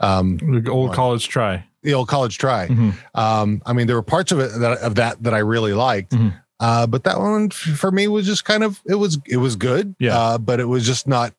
um 0.00 0.38
The 0.38 0.70
old 0.70 0.92
college 0.94 1.28
try. 1.28 1.64
the 1.82 1.94
old 1.94 2.06
college 2.08 2.38
try. 2.38 2.68
Mhm. 2.68 2.94
Um, 3.14 3.60
I 3.66 3.72
mean, 3.72 3.88
there 3.88 3.96
were 3.96 4.02
parts 4.02 4.30
of 4.30 4.38
it 4.38 4.52
that 4.60 4.78
of 4.78 4.94
that 4.94 5.22
that 5.24 5.34
I 5.34 5.38
really 5.38 5.74
liked. 5.74 6.12
Mhm. 6.12 6.34
Uh, 6.62 6.86
but 6.86 7.02
that 7.04 7.18
one 7.18 7.50
for 7.50 7.90
me 7.90 8.06
was 8.06 8.24
just 8.24 8.44
kind 8.44 8.62
of 8.62 8.80
it 8.86 8.94
was 8.94 9.18
it 9.26 9.38
was 9.38 9.56
good. 9.56 9.94
Yeah. 9.98 10.16
Uh, 10.16 10.38
but 10.38 10.60
it 10.60 10.66
was 10.66 10.86
just 10.86 11.08
not, 11.08 11.34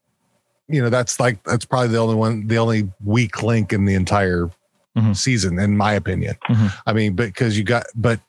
you 0.68 0.82
know, 0.82 0.90
that's 0.90 1.18
like 1.20 1.42
that's 1.44 1.64
probably 1.66 1.88
the 1.90 1.98
only 1.98 2.16
one, 2.16 2.48
the 2.48 2.58
only 2.58 2.90
weak 3.04 3.42
link 3.42 3.72
in 3.72 3.86
the 3.86 3.96
entire 3.96 4.50
Mhm. 4.98 5.16
season, 5.16 5.58
in 5.60 5.76
my 5.78 5.94
opinion. 5.94 6.36
Mhm. 6.50 6.72
I 6.86 6.94
mean, 6.94 7.14
because 7.16 7.58
you 7.58 7.64
got 7.64 7.86
but 7.96 8.20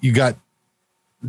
you 0.00 0.12
got 0.12 0.34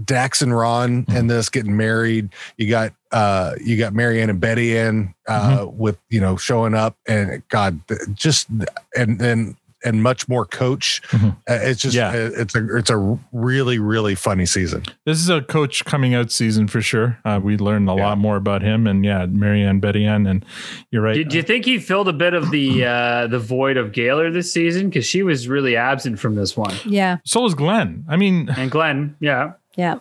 Dax 0.06 0.42
and 0.42 0.56
Ron 0.56 1.04
Mm-hmm. 1.04 1.18
and 1.18 1.30
this 1.30 1.50
getting 1.50 1.76
married. 1.76 2.30
You 2.58 2.70
got 2.70 2.94
uh 3.12 3.54
you 3.62 3.78
got 3.78 3.94
Mary-Anne 3.94 4.30
and 4.30 4.40
Betty-Anne 4.40 5.14
uh 5.28 5.60
Mm-hmm. 5.66 5.78
with 5.78 5.98
you 6.10 6.22
know 6.22 6.38
showing 6.38 6.74
up 6.74 6.96
and 7.06 7.44
God 7.50 7.82
just 8.14 8.48
and 8.96 9.22
and 9.22 9.58
and 9.84 10.04
much 10.04 10.28
more 10.30 10.46
coach. 10.46 11.02
Mhm. 11.10 11.32
Uh, 11.50 11.60
it's 11.62 11.82
just 11.82 11.96
Yeah. 11.96 12.10
uh, 12.10 12.30
it's 12.36 12.56
a 12.56 12.76
it's 12.78 12.90
a 12.90 13.18
really 13.32 13.80
really 13.80 14.16
funny 14.16 14.46
season. 14.46 14.84
This 15.06 15.20
is 15.20 15.30
a 15.30 15.42
coach 15.42 15.86
coming 15.86 16.14
out 16.14 16.32
season 16.32 16.68
for 16.68 16.82
sure. 16.82 17.18
Uh, 17.26 17.40
we 17.42 17.58
learned 17.58 17.90
a 17.90 17.94
lot 17.94 18.18
more 18.18 18.36
about 18.38 18.62
him, 18.62 18.88
and 18.88 19.04
yeah, 19.06 19.26
Mary-Anne, 19.26 19.80
Betty 19.80 20.06
Ann, 20.06 20.26
and 20.28 20.46
you're 20.92 21.02
right. 21.02 21.16
Do, 21.16 21.24
do 21.24 21.38
you 21.38 21.44
think 21.44 21.66
he 21.66 21.80
filled 21.80 22.08
a 22.08 22.14
bit 22.14 22.34
of 22.34 22.52
the 22.52 22.86
uh, 22.86 23.28
the 23.28 23.40
void 23.40 23.78
of 23.78 23.92
Gaylor 23.92 24.32
this 24.32 24.52
season 24.52 24.90
because 24.90 25.06
she 25.06 25.24
was 25.24 25.48
really 25.48 25.76
absent 25.76 26.20
from 26.20 26.36
this 26.36 26.56
one, 26.56 26.74
Yeah. 26.86 27.18
so 27.26 27.46
is 27.46 27.54
Glenn. 27.56 28.06
I 28.08 28.18
mean, 28.18 28.50
and 28.58 28.70
Glenn, 28.72 29.16
yeah, 29.20 29.54
Yeah. 29.78 29.96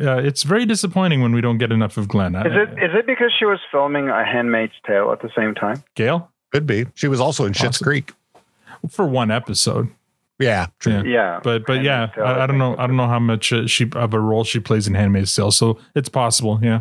uh, 0.00 0.16
it's 0.18 0.42
very 0.42 0.66
disappointing 0.66 1.22
when 1.22 1.32
we 1.32 1.40
don't 1.40 1.58
get 1.58 1.72
enough 1.72 1.96
of 1.96 2.08
Glenn. 2.08 2.34
Is 2.34 2.46
it 2.46 2.68
is 2.82 2.90
it 2.94 3.06
because 3.06 3.32
she 3.38 3.44
was 3.44 3.58
filming 3.70 4.08
A 4.08 4.24
Handmaid's 4.24 4.72
Tale 4.86 5.10
at 5.12 5.20
the 5.22 5.30
same 5.36 5.54
time? 5.54 5.82
Gail 5.94 6.30
Could 6.52 6.66
be. 6.66 6.86
She 6.94 7.06
was 7.08 7.20
also 7.20 7.44
in 7.44 7.52
Schitt's 7.52 7.76
Awesome. 7.76 7.84
Creek. 7.84 8.12
For 8.88 9.06
one 9.06 9.30
episode? 9.30 9.88
Yeah, 10.38 10.68
true. 10.78 10.94
Yeah. 10.94 11.02
Yeah, 11.04 11.40
But 11.42 11.66
but 11.66 11.82
yeah, 11.82 12.06
Tale, 12.14 12.24
I, 12.24 12.40
I 12.44 12.46
don't 12.46 12.56
know. 12.58 12.74
I 12.78 12.86
don't 12.86 12.96
know 12.96 13.06
how 13.08 13.18
much 13.18 13.52
uh, 13.52 13.66
she 13.66 13.90
of 13.94 14.14
a 14.14 14.20
role 14.20 14.42
she 14.44 14.58
plays 14.58 14.86
in 14.88 14.94
Handmaid's 14.94 15.34
Tale. 15.36 15.50
So 15.50 15.78
it's 15.94 16.08
possible. 16.08 16.58
Yeah. 16.62 16.80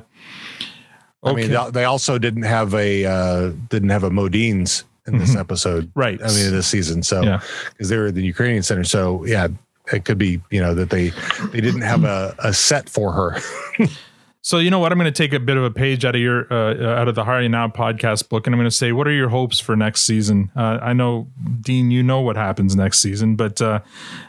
I 1.24 1.34
mean, 1.34 1.52
they- 1.52 1.70
they 1.72 1.84
also 1.84 2.18
didn't 2.18 2.44
have 2.44 2.74
a 2.74 3.06
uh, 3.06 3.52
didn't 3.68 3.90
have 3.90 4.04
a 4.06 4.10
Modines 4.10 4.84
in 5.08 5.18
this 5.18 5.36
episode, 5.36 5.86
Mm-hmm. 5.88 6.00
Right. 6.00 6.22
I 6.24 6.28
mean, 6.28 6.52
this 6.52 6.68
season. 6.68 7.04
So 7.04 7.22
Yeah. 7.24 7.42
because 7.72 7.90
they 7.90 7.98
were 7.98 8.08
at 8.08 8.16
the 8.16 8.24
Ukrainian 8.24 8.64
center, 8.64 8.84
so 8.86 9.26
yeah, 9.26 9.48
it 9.92 10.06
could 10.06 10.18
be 10.18 10.40
you 10.52 10.62
know 10.62 10.74
that 10.76 10.90
they 10.92 11.10
they 11.52 11.60
didn't 11.60 11.82
have 11.82 12.06
a, 12.06 12.36
a 12.40 12.54
set 12.54 12.88
for 12.88 13.12
her. 13.12 13.38
So 14.42 14.60
you 14.60 14.70
know 14.70 14.80
what? 14.80 14.92
I'm 14.92 14.98
going 14.98 15.12
to 15.12 15.18
take 15.24 15.34
a 15.34 15.40
bit 15.40 15.58
of 15.58 15.64
a 15.66 15.72
page 15.72 16.06
out 16.06 16.16
of 16.16 16.22
your 16.22 16.52
uh, 16.52 16.74
uh, 16.76 17.02
out 17.02 17.10
of 17.10 17.16
the 17.16 17.26
How 17.26 17.34
Are 17.34 17.42
Ya 17.42 17.50
Now 17.50 17.68
podcast 17.68 18.30
book, 18.30 18.48
and 18.48 18.54
I'm 18.56 18.60
going 18.60 18.70
to 18.70 18.76
say, 18.76 18.94
what 18.94 19.06
are 19.06 19.12
your 19.12 19.28
hopes 19.30 19.60
for 19.60 19.76
next 19.76 20.04
season? 20.04 20.50
Uh, 20.56 20.80
I 20.82 20.94
know, 20.94 21.28
Dean, 21.60 21.92
you 21.92 22.02
know 22.04 22.22
what 22.22 22.38
happens 22.38 22.74
next 22.74 23.00
season, 23.00 23.36
but 23.36 23.62
uh, 23.62 23.82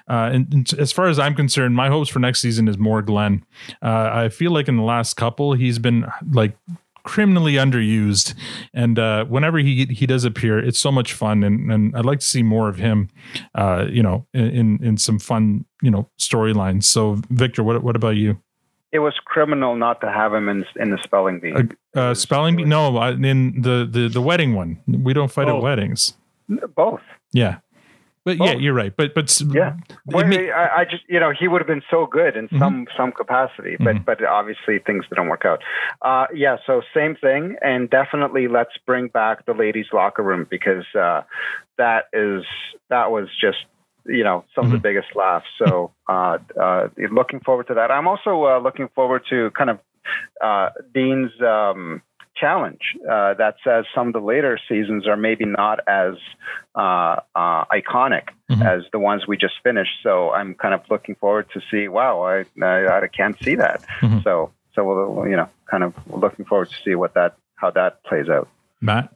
uh, 0.08 0.30
and, 0.32 0.52
and 0.52 0.72
as 0.74 0.90
far 0.90 1.06
as 1.06 1.20
I'm 1.20 1.36
concerned, 1.36 1.76
my 1.76 1.88
hopes 1.88 2.10
for 2.10 2.18
next 2.18 2.40
season 2.40 2.66
is 2.66 2.76
more 2.76 3.02
Glenn. 3.02 3.44
Uh, 3.80 4.10
I 4.12 4.28
feel 4.30 4.50
like 4.50 4.66
in 4.66 4.76
the 4.76 4.82
last 4.82 5.14
couple, 5.14 5.52
he's 5.52 5.78
been 5.78 6.06
like 6.32 6.56
criminally 7.04 7.54
underused, 7.54 8.34
and 8.74 8.98
uh, 8.98 9.24
whenever 9.26 9.58
he 9.58 9.84
he 9.86 10.06
does 10.06 10.24
appear, 10.24 10.58
it's 10.58 10.80
so 10.80 10.90
much 10.90 11.12
fun, 11.12 11.44
and 11.44 11.70
and 11.70 11.96
I'd 11.96 12.04
like 12.04 12.18
to 12.18 12.26
see 12.26 12.42
more 12.42 12.68
of 12.68 12.78
him. 12.78 13.10
Uh, 13.54 13.86
you 13.88 14.02
know, 14.02 14.26
in 14.34 14.82
in 14.82 14.96
some 14.96 15.20
fun 15.20 15.66
you 15.82 15.90
know 15.90 16.10
storylines. 16.18 16.84
So, 16.84 17.20
Victor, 17.30 17.62
what 17.62 17.84
what 17.84 17.94
about 17.94 18.16
you? 18.16 18.42
It 18.92 18.98
was 18.98 19.14
criminal 19.24 19.76
not 19.76 20.00
to 20.00 20.10
have 20.10 20.34
him 20.34 20.48
in 20.48 20.64
in 20.76 20.90
the 20.90 20.98
spelling 21.02 21.38
bee. 21.40 21.54
Uh, 21.94 22.14
spelling 22.14 22.56
bee? 22.56 22.64
No, 22.64 22.96
I- 22.96 23.10
in 23.12 23.62
the, 23.62 23.88
the 23.90 24.08
the 24.08 24.20
wedding 24.20 24.54
one. 24.54 24.78
We 24.86 25.12
don't 25.12 25.30
fight 25.30 25.48
Oh. 25.48 25.58
at 25.58 25.62
weddings. 25.62 26.14
Both. 26.74 27.00
Yeah, 27.32 27.58
but 28.24 28.38
yeah, 28.38 28.54
you're 28.54 28.74
right. 28.74 28.92
But 28.96 29.14
but 29.14 29.30
Yeah. 29.52 29.74
it 29.88 29.96
Well, 30.06 30.26
ma- 30.26 30.34
I, 30.36 30.80
I 30.80 30.84
just 30.84 31.04
you 31.08 31.20
know 31.20 31.30
he 31.30 31.46
would 31.46 31.60
have 31.60 31.68
been 31.68 31.82
so 31.88 32.06
good 32.06 32.36
in 32.36 32.48
some 32.58 32.88
some 32.96 33.12
capacity, 33.12 33.76
but 33.78 34.04
but 34.04 34.24
obviously 34.24 34.80
things 34.80 35.04
didn't 35.08 35.28
work 35.28 35.44
out. 35.44 35.62
Uh, 36.02 36.26
yeah, 36.34 36.56
so 36.66 36.82
same 36.92 37.14
thing, 37.14 37.54
and 37.62 37.88
definitely 37.88 38.48
let's 38.48 38.76
bring 38.86 39.06
back 39.06 39.46
the 39.46 39.54
ladies' 39.54 39.86
locker 39.92 40.24
room 40.24 40.48
because 40.50 40.84
uh, 40.98 41.22
that 41.78 42.06
is 42.12 42.42
that 42.88 43.12
was 43.12 43.28
just 43.40 43.58
you 44.06 44.24
know 44.24 44.44
some 44.54 44.66
of 44.66 44.72
the 44.72 44.78
biggest 44.78 45.14
laughs. 45.14 45.46
So 45.58 45.92
uh, 46.08 46.38
uh, 46.60 46.88
looking 47.10 47.40
forward 47.40 47.68
to 47.68 47.74
that. 47.74 47.90
I'm 47.90 48.06
also 48.08 48.44
uh, 48.46 48.58
looking 48.60 48.88
forward 48.94 49.22
to 49.30 49.50
kind 49.50 49.70
of 49.70 49.78
uh, 50.40 50.70
Dean's. 50.94 51.32
Um, 51.40 52.02
challenge 52.36 52.80
uh, 53.10 53.34
that 53.34 53.56
says 53.62 53.84
some 53.94 54.06
of 54.06 54.12
the 54.14 54.20
later 54.20 54.58
seasons 54.68 55.06
are 55.06 55.16
maybe 55.16 55.44
not 55.44 55.80
as 55.86 56.14
uh, 56.74 57.16
uh, 57.34 57.64
iconic 57.66 58.28
as 58.62 58.82
the 58.92 58.98
ones 58.98 59.26
we 59.28 59.36
just 59.36 59.54
finished. 59.62 59.92
So 60.02 60.30
I'm 60.30 60.54
kind 60.54 60.72
of 60.72 60.80
looking 60.90 61.16
forward 61.16 61.48
to 61.52 61.60
see. 61.70 61.88
Wow, 61.88 62.22
I 62.22 62.44
I, 62.64 63.02
I 63.02 63.06
can't 63.08 63.36
see 63.44 63.56
that. 63.56 63.84
Mhm. 64.00 64.24
So 64.24 64.52
so 64.74 64.84
we'll, 64.84 65.28
you 65.28 65.36
know, 65.36 65.48
kind 65.70 65.84
of 65.84 65.94
looking 66.10 66.44
forward 66.44 66.70
to 66.70 66.76
see 66.84 66.94
what 66.94 67.14
that 67.14 67.36
how 67.56 67.70
that 67.72 68.02
plays 68.04 68.28
out. 68.28 68.48
Matt. 68.80 69.12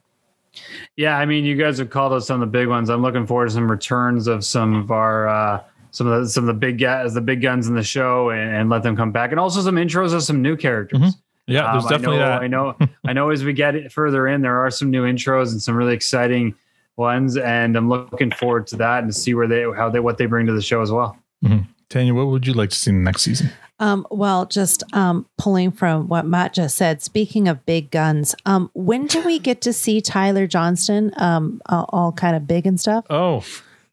Yeah, 0.96 1.18
I 1.18 1.26
mean, 1.26 1.44
you 1.44 1.56
guys 1.56 1.78
have 1.78 1.90
called 1.90 2.12
us 2.12 2.26
some 2.26 2.40
of 2.40 2.48
the 2.48 2.50
big 2.58 2.68
ones. 2.68 2.88
I'm 2.90 3.02
looking 3.02 3.26
forward 3.26 3.46
to 3.46 3.50
some 3.52 3.70
returns 3.70 4.26
of 4.26 4.44
some 4.44 4.74
of 4.74 4.90
our 4.90 5.28
uh, 5.28 5.62
some 5.90 6.06
of 6.06 6.22
the 6.22 6.28
some 6.28 6.44
of 6.44 6.48
the 6.48 6.58
big 6.58 6.78
guys, 6.78 7.14
the 7.14 7.20
big 7.20 7.42
guns 7.42 7.66
in 7.68 7.74
the 7.74 7.82
show, 7.82 8.30
and, 8.30 8.54
and 8.54 8.70
let 8.70 8.82
them 8.82 8.96
come 8.96 9.12
back, 9.12 9.30
and 9.30 9.40
also 9.40 9.60
some 9.60 9.76
intros 9.76 10.12
of 10.14 10.22
some 10.22 10.42
new 10.42 10.56
characters. 10.56 11.16
Yeah, 11.46 11.72
there's 11.72 11.84
Um, 11.84 11.90
definitely 11.90 12.16
I 12.20 12.20
know, 12.20 12.28
that. 12.28 12.42
I 12.42 12.46
know. 12.86 12.88
I 13.06 13.12
know. 13.12 13.30
As 13.30 13.44
we 13.44 13.52
get 13.52 13.92
further 13.92 14.26
in, 14.28 14.40
there 14.40 14.58
are 14.64 14.70
some 14.70 14.90
new 14.90 15.04
intros 15.04 15.52
and 15.52 15.60
some 15.60 15.74
really 15.76 15.94
exciting 15.94 16.54
ones, 16.96 17.36
and 17.36 17.76
I'm 17.76 17.88
looking 17.88 18.30
forward 18.30 18.66
to 18.68 18.76
that 18.76 19.02
and 19.02 19.12
to 19.12 19.18
see 19.18 19.34
where 19.34 19.46
they 19.48 19.62
how 19.76 19.90
they 19.90 20.00
what 20.00 20.16
they 20.18 20.26
bring 20.26 20.46
to 20.46 20.52
the 20.52 20.62
show 20.62 20.80
as 20.80 20.90
well. 20.92 21.18
Mhm. 21.44 21.66
Tanya, 21.88 22.14
what 22.14 22.26
would 22.28 22.46
you 22.46 22.54
like 22.54 22.70
to 22.70 22.76
see 22.76 22.90
in 22.90 22.98
the 22.98 23.04
next 23.04 23.22
season? 23.22 23.50
Um, 23.80 24.06
well, 24.10 24.46
just 24.46 24.82
um, 24.94 25.26
pulling 25.36 25.72
from 25.72 26.06
what 26.08 26.24
Matt 26.26 26.54
just 26.54 26.76
said. 26.76 27.02
Speaking 27.02 27.48
of 27.48 27.66
big 27.66 27.90
guns, 27.90 28.34
um, 28.46 28.70
when 28.74 29.06
do 29.06 29.20
we 29.24 29.38
get 29.38 29.60
to 29.62 29.72
see 29.72 30.00
Tyler 30.00 30.46
Johnston? 30.46 31.10
Um, 31.16 31.60
all, 31.66 31.86
all 31.88 32.12
kind 32.12 32.36
of 32.36 32.46
big 32.46 32.66
and 32.66 32.78
stuff. 32.78 33.04
Oh, 33.10 33.44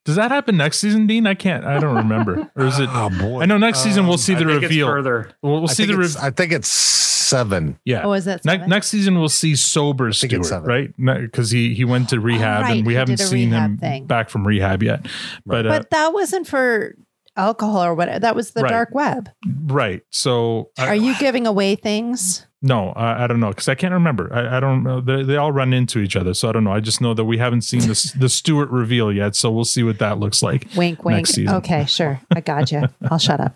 does 0.05 0.15
that 0.15 0.29
happen 0.31 0.57
next 0.57 0.79
season, 0.79 1.07
Dean? 1.07 1.25
I 1.27 1.33
can't. 1.33 1.65
I 1.65 1.79
don't 1.79 1.95
remember. 1.95 2.49
Or 2.55 2.65
is 2.67 2.79
it? 2.79 2.89
Oh 2.93 3.09
boy, 3.09 3.41
I 3.41 3.45
know 3.45 3.57
next 3.57 3.79
season 3.83 4.07
we'll 4.07 4.17
see 4.19 4.33
I 4.35 4.39
the 4.39 4.45
think 4.45 4.55
it's 4.57 4.63
reveal. 4.63 4.87
further. 4.87 5.31
We'll, 5.41 5.53
we'll 5.53 5.63
I 5.69 5.73
see 5.73 5.85
think 5.85 5.97
the 5.97 6.03
it's- 6.03 6.15
reveal. 6.15 6.27
I 6.27 6.29
think 6.31 6.51
it's 6.53 6.67
seven. 6.67 7.79
Yeah. 7.85 8.01
Oh, 8.03 8.13
is 8.13 8.25
that 8.25 8.43
Ne- 8.45 8.67
next 8.67 8.87
season 8.89 9.17
we'll 9.17 9.29
see 9.29 9.55
sober 9.55 10.11
think 10.11 10.31
Stewart, 10.31 10.45
seven. 10.45 10.67
right? 10.67 11.21
Because 11.21 11.49
he 11.51 11.73
he 11.73 11.85
went 11.85 12.09
to 12.09 12.19
rehab 12.19 12.63
right, 12.63 12.77
and 12.77 12.85
we 12.85 12.93
he 12.93 12.97
haven't 12.97 13.17
seen 13.17 13.49
him 13.49 13.77
thing. 13.77 14.05
back 14.05 14.29
from 14.29 14.45
rehab 14.45 14.83
yet. 14.83 15.05
But, 15.45 15.65
uh, 15.65 15.69
but 15.69 15.89
that 15.91 16.13
wasn't 16.13 16.47
for 16.47 16.95
alcohol 17.41 17.83
or 17.83 17.95
whatever. 17.95 18.19
That 18.19 18.35
was 18.35 18.51
the 18.51 18.61
Right. 18.61 18.69
dark 18.69 18.89
web. 18.93 19.29
right. 19.65 20.01
So 20.11 20.69
I- 20.77 20.87
Are 20.89 20.95
you 20.95 21.15
giving 21.19 21.47
away 21.47 21.75
things? 21.75 22.45
No, 22.63 22.89
I, 22.89 23.23
I 23.23 23.27
don't 23.27 23.39
know 23.39 23.49
because 23.49 23.67
I 23.67 23.73
can't 23.73 23.91
remember. 23.93 24.31
I, 24.31 24.57
I 24.57 24.59
don't 24.59 24.83
know. 24.83 25.01
They, 25.01 25.23
they 25.23 25.35
all 25.35 25.51
run 25.51 25.73
into 25.73 25.97
each 25.97 26.15
other, 26.15 26.35
so 26.35 26.47
I 26.47 26.51
don't 26.51 26.63
know. 26.63 26.71
I 26.71 26.79
just 26.79 27.01
know 27.01 27.15
that 27.15 27.25
we 27.25 27.39
haven't 27.39 27.61
seen 27.63 27.79
this 27.87 28.11
the 28.19 28.29
Stewart 28.29 28.69
reveal 28.69 29.11
yet, 29.11 29.35
so 29.35 29.49
we'll 29.49 29.65
see 29.65 29.81
what 29.81 29.97
that 29.97 30.19
looks 30.19 30.43
like. 30.43 30.67
Wink, 30.75 31.03
wink. 31.03 31.17
Next 31.17 31.31
season. 31.31 31.55
Okay, 31.55 31.85
sure. 31.85 32.21
I 32.35 32.39
got 32.41 32.71
you. 32.71 32.83
I'll 33.09 33.17
shut 33.17 33.39
up. 33.39 33.55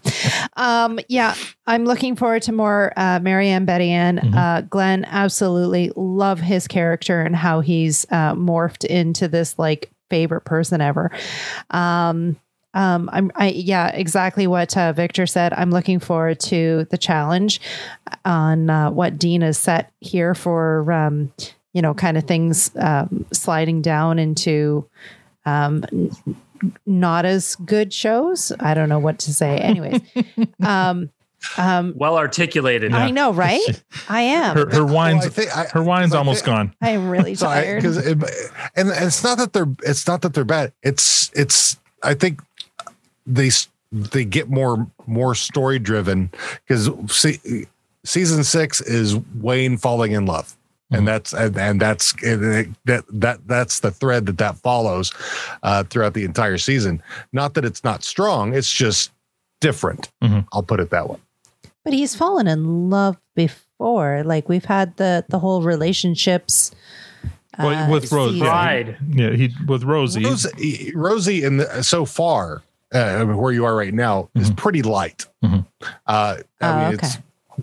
Um, 0.57 0.99
yeah, 1.07 1.35
I'm 1.67 1.85
looking 1.85 2.15
forward 2.15 2.41
to 2.43 2.51
more 2.51 2.93
uh, 2.97 3.19
Mary-Anne 3.21 3.65
Betty 3.65 3.91
Ann. 3.91 4.17
Mm-hmm. 4.17 4.33
Uh, 4.35 4.61
Glenn, 4.61 5.05
absolutely 5.05 5.91
love 5.95 6.39
his 6.39 6.67
character 6.67 7.21
and 7.21 7.35
how 7.35 7.59
he's 7.59 8.07
uh, 8.09 8.33
morphed 8.33 8.85
into 8.85 9.27
this 9.27 9.59
like 9.59 9.91
favorite 10.09 10.45
person 10.45 10.81
ever. 10.81 11.11
Um, 11.69 12.37
um, 12.75 13.09
I'm, 13.11 13.31
I, 13.35 13.49
yeah, 13.49 13.87
exactly 13.87 14.45
what 14.47 14.75
uh, 14.77 14.93
Victor 14.93 15.25
said. 15.25 15.53
I'm 15.53 15.71
looking 15.71 15.99
forward 15.99 16.39
to 16.41 16.85
the 16.91 16.97
challenge 16.97 17.59
on 18.23 18.69
uh, 18.69 18.91
what 18.91 19.17
Dean 19.17 19.41
has 19.41 19.57
set 19.57 19.91
here 20.01 20.35
for, 20.35 20.91
um, 20.91 21.31
you 21.73 21.81
know, 21.81 21.93
kind 21.93 22.17
of 22.17 22.25
things 22.25 22.69
um, 22.75 23.25
sliding 23.33 23.81
down 23.81 24.19
into 24.19 24.87
um, 25.45 25.83
n- 25.91 26.11
not 26.85 27.25
as 27.25 27.55
good 27.57 27.93
shows. 27.93 28.51
I 28.59 28.73
don't 28.73 28.89
know 28.89 28.99
what 28.99 29.19
to 29.19 29.33
say. 29.33 29.57
Anyways, 29.57 30.01
um, 30.63 31.09
um, 31.57 31.93
well 31.95 32.17
articulated. 32.17 32.93
I 32.93 33.11
know, 33.11 33.31
right? 33.31 33.83
I 34.09 34.21
am. 34.21 34.55
Her, 34.57 34.69
her 34.69 34.85
wine's 34.85 35.25
her 35.71 35.83
wine's 35.83 36.13
almost 36.13 36.43
gone. 36.43 36.73
I 36.81 36.91
am 36.91 37.07
really 37.09 37.35
So 37.35 37.47
I- 37.47 37.61
tired. 37.63 37.83
'cause 37.83 37.97
it- 37.97 38.17
and, 38.75 38.89
and 38.89 39.05
it's 39.05 39.23
not 39.23 39.37
that 39.37 39.53
they're 39.53 39.67
it's 39.83 40.07
not 40.07 40.21
that 40.23 40.33
they're 40.33 40.43
bad. 40.43 40.73
It's 40.81 41.29
it's 41.35 41.77
I 42.01 42.13
think 42.15 42.41
they 43.25 43.49
they 43.91 44.25
get 44.25 44.49
more 44.49 44.87
more 45.07 45.35
story 45.35 45.79
driven 45.79 46.29
because 46.67 46.89
see, 47.11 47.65
season 48.03 48.43
six 48.43 48.81
is 48.81 49.15
Wayne 49.41 49.77
falling 49.77 50.11
in 50.11 50.25
love. 50.25 50.55
And 50.91 51.07
that's 51.07 51.33
and, 51.33 51.57
and 51.57 51.81
that's 51.81 52.13
and 52.23 52.43
it- 52.43 52.69
that 52.85 53.03
that 53.09 53.47
that's 53.47 53.79
the 53.79 53.89
thread 53.91 54.27
that 54.27 54.37
that 54.37 54.57
follows 54.57 55.11
uh, 55.63 55.83
throughout 55.83 56.13
the 56.13 56.23
entire 56.23 56.57
season. 56.59 57.01
Not 57.33 57.55
that 57.55 57.65
it's 57.65 57.83
not 57.83 58.03
strong; 58.03 58.53
it's 58.53 58.71
just 58.71 59.11
different. 59.61 60.09
I'll 60.53 60.61
put 60.63 60.79
it 60.79 60.91
that 60.91 61.09
way. 61.09 61.17
but 61.83 61.91
he's 61.93 62.15
fallen 62.15 62.47
in 62.47 62.89
love 62.91 63.17
before. 63.35 64.21
Like 64.23 64.47
we've 64.47 64.65
had 64.65 64.95
the 64.97 65.25
the 65.27 65.39
whole 65.39 65.63
relationships. 65.63 66.71
Well, 67.57 67.69
uh, 67.69 67.89
with 67.89 68.11
Rose, 68.11 68.33
season. 68.33 68.45
yeah, 68.45 69.29
yeah, 69.31 69.35
he 69.35 69.51
with 69.67 69.83
Rosie. 69.83 70.23
Rosie, 70.23 70.91
Rosie 70.93 71.43
in 71.43 71.57
the, 71.57 71.81
so 71.83 72.05
far, 72.05 72.61
uh, 72.93 73.25
where 73.25 73.51
you 73.51 73.65
are 73.65 73.75
right 73.75 73.93
now, 73.93 74.29
is 74.35 74.51
pretty 74.51 74.81
light. 74.81 75.25
Uh, 75.43 75.57
I 76.07 76.37
Oh, 76.61 76.85
mean, 76.85 76.93
it's 76.95 77.17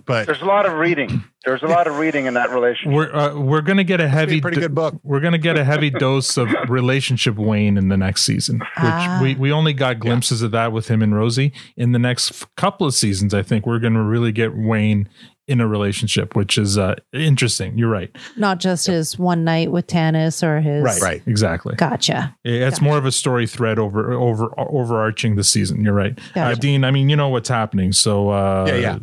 but 0.07 0.25
There's 0.27 0.41
a 0.41 0.47
lot 0.47 0.65
of 0.65 0.73
reading. 0.79 1.23
There's 1.45 1.63
a 1.63 1.67
lot 1.67 1.87
of 1.87 1.99
reading 1.99 2.25
in 2.25 2.33
that 2.35 2.49
relationship. 2.49 2.93
We're 2.95 3.15
uh, 3.15 3.39
we're 3.39 3.61
gonna 3.61 3.85
get 3.85 4.01
a 4.01 4.09
heavy 4.09 4.41
pretty 4.41 4.59
good 4.59 4.75
book. 4.75 4.95
We're 5.03 5.21
gonna 5.21 5.37
get 5.37 5.59
a 5.59 5.65
heavy 5.65 5.91
dose 5.91 6.39
of 6.39 6.49
relationship 6.71 7.37
Wayne 7.37 7.77
in 7.77 7.89
the 7.89 7.97
next 7.99 8.23
season, 8.23 8.61
which 8.61 8.69
Ah. 8.79 9.19
we 9.23 9.35
we 9.35 9.53
only 9.53 9.75
got 9.75 9.99
glimpses 9.99 10.41
of 10.41 10.51
that 10.53 10.73
with 10.73 10.89
him 10.89 11.03
and 11.03 11.15
Rosie. 11.15 11.53
In 11.77 11.93
the 11.93 11.99
next 11.99 12.47
couple 12.57 12.87
of 12.87 12.95
seasons, 12.95 13.35
I 13.35 13.43
think 13.43 13.67
we're 13.67 13.81
gonna 13.81 14.03
really 14.03 14.33
get 14.33 14.57
Wayne 14.57 15.11
in 15.49 15.61
a 15.61 15.67
relationship, 15.67 16.37
which 16.37 16.57
is 16.57 16.79
uh, 16.79 16.95
interesting. 17.13 17.77
You're 17.77 17.91
right. 17.91 18.15
Not 18.37 18.61
just 18.61 18.87
his 18.87 19.19
one 19.19 19.45
night 19.45 19.73
with 19.73 19.87
Tanis 19.87 20.43
or 20.43 20.61
his 20.61 20.83
Right. 20.83 21.01
Right. 21.03 21.23
Exactly. 21.27 21.75
Gotcha. 21.75 22.35
Yeah, 22.45 22.69
It's 22.69 22.81
more 22.81 22.97
of 22.97 23.05
a 23.05 23.13
story 23.13 23.47
thread 23.47 23.79
over 23.79 24.13
over 24.13 24.49
overarching 24.59 25.37
the 25.37 25.45
season. 25.45 25.83
You're 25.85 25.95
right, 25.95 26.19
uh, 26.37 26.55
Dean. 26.55 26.85
I 26.85 26.91
mean, 26.91 27.09
you 27.09 27.17
know 27.17 27.29
what's 27.29 27.49
happening, 27.49 27.93
so 27.93 28.31
uh, 28.31 28.67
Yeah, 28.69 28.77
yeah. 28.77 28.99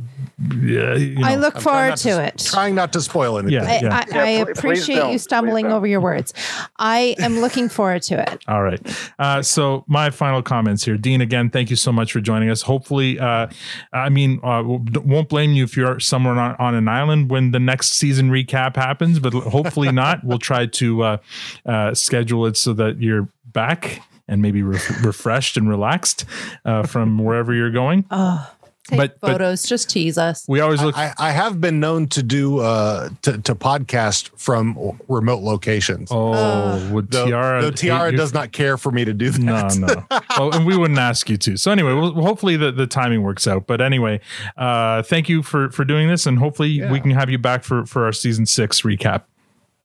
Yeah. 0.61 0.95
you 0.95 1.23
I 1.23 1.35
know. 1.35 1.41
look 1.41 1.59
forward 1.59 1.97
to, 1.97 2.23
it. 2.23 2.37
Trying 2.37 2.75
not 2.75 2.93
to 2.93 3.01
spoil 3.01 3.37
anything. 3.37 3.53
Yeah, 3.53 3.69
I, 3.69 3.79
yeah. 3.81 4.05
I, 4.13 4.19
I 4.19 4.29
Yeah, 4.29 4.43
pl- 4.45 4.53
please 4.53 4.59
appreciate 4.59 4.95
don't. 4.95 5.11
you 5.11 5.17
stumbling 5.17 5.67
over 5.67 5.85
your 5.87 6.01
words. 6.01 6.33
I 6.77 7.15
am 7.19 7.39
looking 7.39 7.69
forward 7.69 8.01
to 8.03 8.21
it. 8.21 8.43
All 8.47 8.61
right. 8.63 8.79
Uh, 9.17 9.41
so 9.41 9.83
my 9.87 10.09
final 10.09 10.41
comments 10.41 10.83
here, 10.85 10.97
Dean. 10.97 11.21
Again, 11.21 11.49
thank 11.49 11.69
you 11.69 11.75
so 11.75 11.91
much 11.91 12.11
for 12.13 12.21
joining 12.21 12.49
us. 12.49 12.61
Hopefully, 12.61 13.19
uh, 13.19 13.47
I 13.93 14.09
mean, 14.09 14.39
uh, 14.43 14.63
won't 14.65 15.29
blame 15.29 15.51
you 15.51 15.63
if 15.63 15.75
you're 15.75 15.99
somewhere 15.99 16.35
on, 16.35 16.55
on 16.57 16.75
an 16.75 16.87
island 16.87 17.29
when 17.29 17.51
the 17.51 17.59
next 17.59 17.91
season 17.93 18.29
recap 18.29 18.75
happens, 18.75 19.19
but 19.19 19.33
hopefully 19.33 19.91
not. 19.91 20.19
We'll 20.29 20.37
try 20.37 20.67
to 20.67 21.01
uh, 21.03 21.17
uh, 21.65 21.93
schedule 21.95 22.45
it 22.45 22.55
so 22.55 22.73
that 22.73 23.01
you're 23.01 23.29
back 23.45 24.01
and 24.27 24.41
maybe 24.43 24.61
re- 24.61 24.79
refreshed 25.01 25.57
and 25.57 25.67
relaxed 25.67 26.25
uh, 26.65 26.83
from 26.83 27.17
wherever 27.17 27.51
you're 27.53 27.71
going. 27.71 28.05
Oh, 28.11 28.47
take 28.89 28.97
But- 28.97 29.19
but- 29.21 29.31
photos. 29.31 29.63
just 29.63 29.89
tease 29.89 30.17
us. 30.17 30.45
We 30.47 30.59
always 30.59 30.81
look. 30.81 30.97
I, 30.97 31.13
I 31.17 31.31
have 31.31 31.61
been 31.61 31.79
known 31.79 32.07
to 32.07 32.23
do 32.23 32.59
uh 32.59 33.09
to, 33.21 33.37
to 33.39 33.55
podcast 33.55 34.29
from 34.37 34.99
remote 35.07 35.41
locations. 35.43 36.09
oh, 36.11 36.89
would 36.91 37.11
Though, 37.11 37.27
Tiara? 37.27 37.61
though 37.61 37.71
Tiara 37.71 38.11
does 38.15 38.33
not 38.33 38.51
care 38.51 38.77
for 38.77 38.91
me 38.91 39.05
to 39.05 39.13
do 39.13 39.29
that. 39.31 39.77
No, 39.77 39.87
no. 39.87 40.05
oh, 40.37 40.51
and 40.51 40.65
we 40.65 40.75
wouldn't 40.77 40.99
ask 40.99 41.29
you 41.29 41.37
to. 41.37 41.57
So 41.57 41.71
anyway, 41.71 41.93
well, 41.93 42.11
hopefully 42.13 42.57
the, 42.57 42.71
the 42.71 42.87
timing 42.87 43.21
works 43.23 43.47
out. 43.47 43.67
But 43.67 43.81
anyway, 43.81 44.19
uh, 44.57 45.03
thank 45.03 45.29
you 45.29 45.43
for 45.43 45.69
for 45.71 45.85
doing 45.85 46.07
this, 46.09 46.25
and 46.25 46.39
hopefully 46.39 46.81
we 46.89 46.99
can 46.99 47.11
have 47.11 47.29
you 47.29 47.37
back 47.37 47.63
for 47.63 47.85
for 47.85 48.05
our 48.05 48.11
season 48.13 48.45
six 48.45 48.81
recap. 48.81 49.23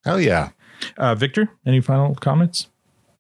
Hell 0.05 0.21
yeah. 0.21 0.51
Uh, 0.99 1.15
Victor, 1.15 1.49
any 1.65 1.81
final 1.81 2.15
comments? 2.17 2.69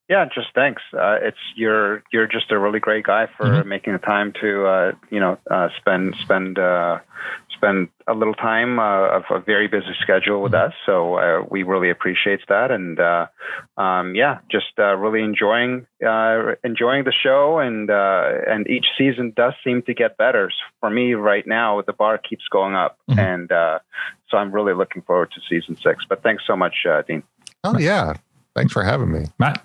Yeah, 0.09 0.26
just 0.35 0.48
thanks. 0.55 0.82
Uh, 0.93 1.16
it's 1.22 1.39
you're 1.56 2.02
you're 2.12 2.26
just 2.26 2.51
a 2.52 2.59
really 2.59 2.78
great 2.78 3.05
guy 3.05 3.26
for 3.39 3.47
Mhm. 3.47 3.64
making 3.66 3.93
the 3.94 3.98
time 4.01 4.32
to 4.40 4.66
uh, 4.66 4.93
you 5.10 5.18
know 5.18 5.39
uh, 5.51 5.70
spend 5.78 6.14
spend 6.22 6.59
uh, 6.59 6.98
spend 7.56 7.89
a 8.06 8.12
little 8.12 8.35
time 8.35 8.78
uh, 8.78 9.09
of 9.16 9.22
a 9.31 9.40
very 9.40 9.66
busy 9.66 9.94
schedule 10.02 10.43
with 10.43 10.52
us. 10.52 10.74
So 10.85 11.14
uh, 11.14 11.47
we 11.48 11.62
really 11.62 11.89
appreciate 11.89 12.40
that, 12.48 12.70
and 12.70 13.01
uh, 13.01 13.28
um, 13.78 14.14
yeah, 14.14 14.40
just 14.51 14.78
uh, 14.78 14.94
really 14.97 15.22
enjoying 15.22 15.86
uh, 16.06 16.52
enjoying 16.62 17.05
the 17.05 17.12
show, 17.12 17.59
and 17.59 17.89
uh, 17.89 18.28
and 18.47 18.68
each 18.68 18.86
season 18.98 19.32
does 19.35 19.55
seem 19.64 19.81
to 19.85 19.94
get 19.94 20.18
better. 20.18 20.51
So 20.51 20.64
for 20.81 20.90
me, 20.90 21.14
right 21.14 21.47
now, 21.47 21.81
the 21.81 21.94
bar 21.94 22.18
keeps 22.18 22.44
going 22.51 22.74
up, 22.74 22.98
Mhm. 23.09 23.18
and 23.18 23.51
uh, 23.52 23.78
so 24.28 24.36
I'm 24.36 24.52
really 24.52 24.74
looking 24.74 25.01
forward 25.01 25.31
to 25.32 25.40
season 25.48 25.76
six. 25.76 26.05
But 26.06 26.22
thanks 26.22 26.44
so 26.47 26.56
much, 26.56 26.85
uh, 26.86 27.01
Dean. 27.09 27.22
Oh 27.64 27.78
yeah. 27.78 28.12
Thanks 28.55 28.72
for 28.74 28.85
having 28.85 29.10
me. 29.10 29.24
Matt. 29.39 29.64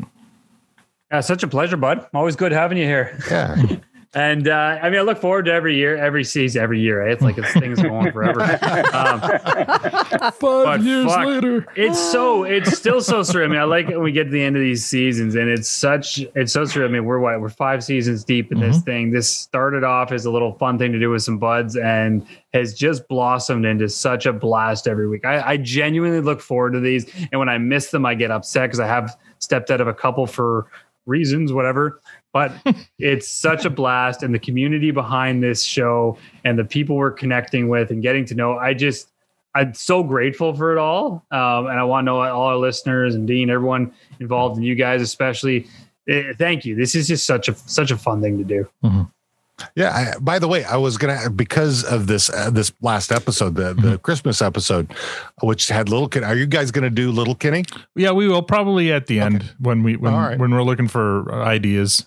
Yeah, 1.11 1.21
such 1.21 1.43
a 1.43 1.47
pleasure, 1.47 1.77
bud. 1.77 2.07
Always 2.13 2.35
good 2.35 2.51
having 2.51 2.77
you 2.77 2.85
here. 2.85 3.19
Yeah. 3.29 3.77
And 4.15 4.47
uh, 4.47 4.79
I 4.81 4.89
mean, 4.89 4.97
I 4.97 5.03
look 5.03 5.19
forward 5.19 5.45
to 5.45 5.53
every 5.53 5.75
year, 5.75 5.95
every 5.95 6.23
season, 6.23 6.63
every 6.63 6.79
year. 6.79 7.03
Right? 7.03 7.11
It's 7.11 7.21
like 7.21 7.37
it's 7.37 7.53
things 7.53 7.79
going 7.79 8.11
forever. 8.11 8.41
Um, 8.41 9.19
Five 10.31 10.83
years 10.83 11.05
fuck, 11.05 11.25
later. 11.25 11.67
it's 11.75 11.99
so 11.99 12.43
it's 12.43 12.75
still 12.75 13.01
so 13.01 13.19
surreal. 13.19 13.45
I 13.45 13.47
mean, 13.47 13.59
I 13.59 13.65
like 13.65 13.87
it 13.87 13.95
when 13.95 14.03
we 14.03 14.11
get 14.11 14.23
to 14.25 14.29
the 14.31 14.41
end 14.41 14.55
of 14.55 14.61
these 14.61 14.83
seasons, 14.83 15.35
and 15.35 15.47
it's 15.47 15.69
such 15.69 16.19
it's 16.33 16.53
so 16.53 16.63
surreal. 16.63 16.85
I 16.85 16.87
mean, 16.87 17.05
we're 17.05 17.19
what 17.19 17.39
we're 17.39 17.49
five 17.49 17.83
seasons 17.83 18.23
deep 18.23 18.51
in 18.51 18.59
this 18.59 18.81
thing. 18.81 19.11
This 19.11 19.29
started 19.29 19.83
off 19.83 20.11
as 20.11 20.25
a 20.25 20.31
little 20.31 20.53
fun 20.53 20.79
thing 20.79 20.91
to 20.91 20.99
do 20.99 21.11
with 21.11 21.21
some 21.21 21.37
buds, 21.37 21.75
and 21.75 22.25
has 22.53 22.73
just 22.73 23.07
blossomed 23.07 23.65
into 23.65 23.87
such 23.89 24.25
a 24.25 24.33
blast 24.33 24.87
every 24.87 25.07
week. 25.07 25.23
I, 25.23 25.51
I 25.51 25.57
genuinely 25.57 26.21
look 26.21 26.41
forward 26.41 26.71
to 26.71 26.79
these, 26.79 27.05
and 27.31 27.37
when 27.37 27.49
I 27.49 27.59
miss 27.59 27.91
them, 27.91 28.07
I 28.07 28.15
get 28.15 28.31
upset 28.31 28.69
because 28.69 28.79
I 28.79 28.87
have 28.87 29.15
stepped 29.37 29.69
out 29.69 29.81
of 29.81 29.87
a 29.87 29.93
couple 29.93 30.25
for 30.25 30.65
reasons, 31.09 31.51
whatever. 31.51 31.99
But 32.31 32.53
it's 32.99 33.27
such 33.27 33.65
a 33.65 33.69
blast, 33.69 34.23
and 34.23 34.33
the 34.33 34.39
community 34.39 34.91
behind 34.91 35.43
this 35.43 35.63
show, 35.63 36.17
and 36.45 36.57
the 36.57 36.63
people 36.63 36.95
we're 36.95 37.11
connecting 37.11 37.67
with 37.67 37.91
and 37.91 38.01
getting 38.01 38.23
to 38.25 38.35
know. 38.35 38.57
I 38.57 38.73
just 38.73 39.09
I'm 39.55 39.73
so 39.73 40.03
grateful 40.03 40.53
for 40.53 40.71
it 40.71 40.77
all, 40.77 41.25
um, 41.31 41.67
and 41.67 41.79
I 41.79 41.83
want 41.83 42.05
to 42.05 42.11
know 42.11 42.21
all 42.21 42.47
our 42.47 42.55
listeners 42.57 43.15
and 43.15 43.27
Dean, 43.27 43.49
everyone 43.49 43.91
involved, 44.19 44.57
and 44.57 44.65
you 44.65 44.75
guys 44.75 45.01
especially. 45.01 45.67
eh, 46.07 46.33
Thank 46.37 46.65
you. 46.65 46.75
This 46.75 46.93
is 46.95 47.07
just 47.07 47.25
such 47.25 47.49
a 47.49 47.55
such 47.55 47.89
a 47.91 47.97
fun 47.97 48.21
thing 48.21 48.37
to 48.37 48.43
do. 48.43 48.69
Yeah. 49.75 50.13
I, 50.15 50.19
by 50.19 50.39
the 50.39 50.47
way, 50.47 50.63
I 50.63 50.77
was 50.77 50.97
gonna 50.97 51.29
because 51.29 51.83
of 51.83 52.07
this 52.07 52.29
uh, 52.29 52.49
this 52.49 52.71
last 52.81 53.11
episode, 53.11 53.55
the 53.55 53.73
the 53.73 53.97
Christmas 53.97 54.41
episode, 54.41 54.93
which 55.41 55.67
had 55.67 55.89
little 55.89 56.07
kid. 56.07 56.23
Are 56.23 56.35
you 56.35 56.45
guys 56.45 56.71
gonna 56.71 56.89
do 56.89 57.11
little 57.11 57.35
Kenny? 57.35 57.65
Yeah, 57.95 58.11
we 58.11 58.27
will 58.27 58.43
probably 58.43 58.91
at 58.91 59.07
the 59.07 59.19
end 59.19 59.55
when 59.59 59.83
we 59.83 59.95
when 59.95 60.13
right. 60.13 60.39
when 60.39 60.51
we're 60.51 60.63
looking 60.63 60.87
for 60.87 61.31
ideas. 61.43 62.05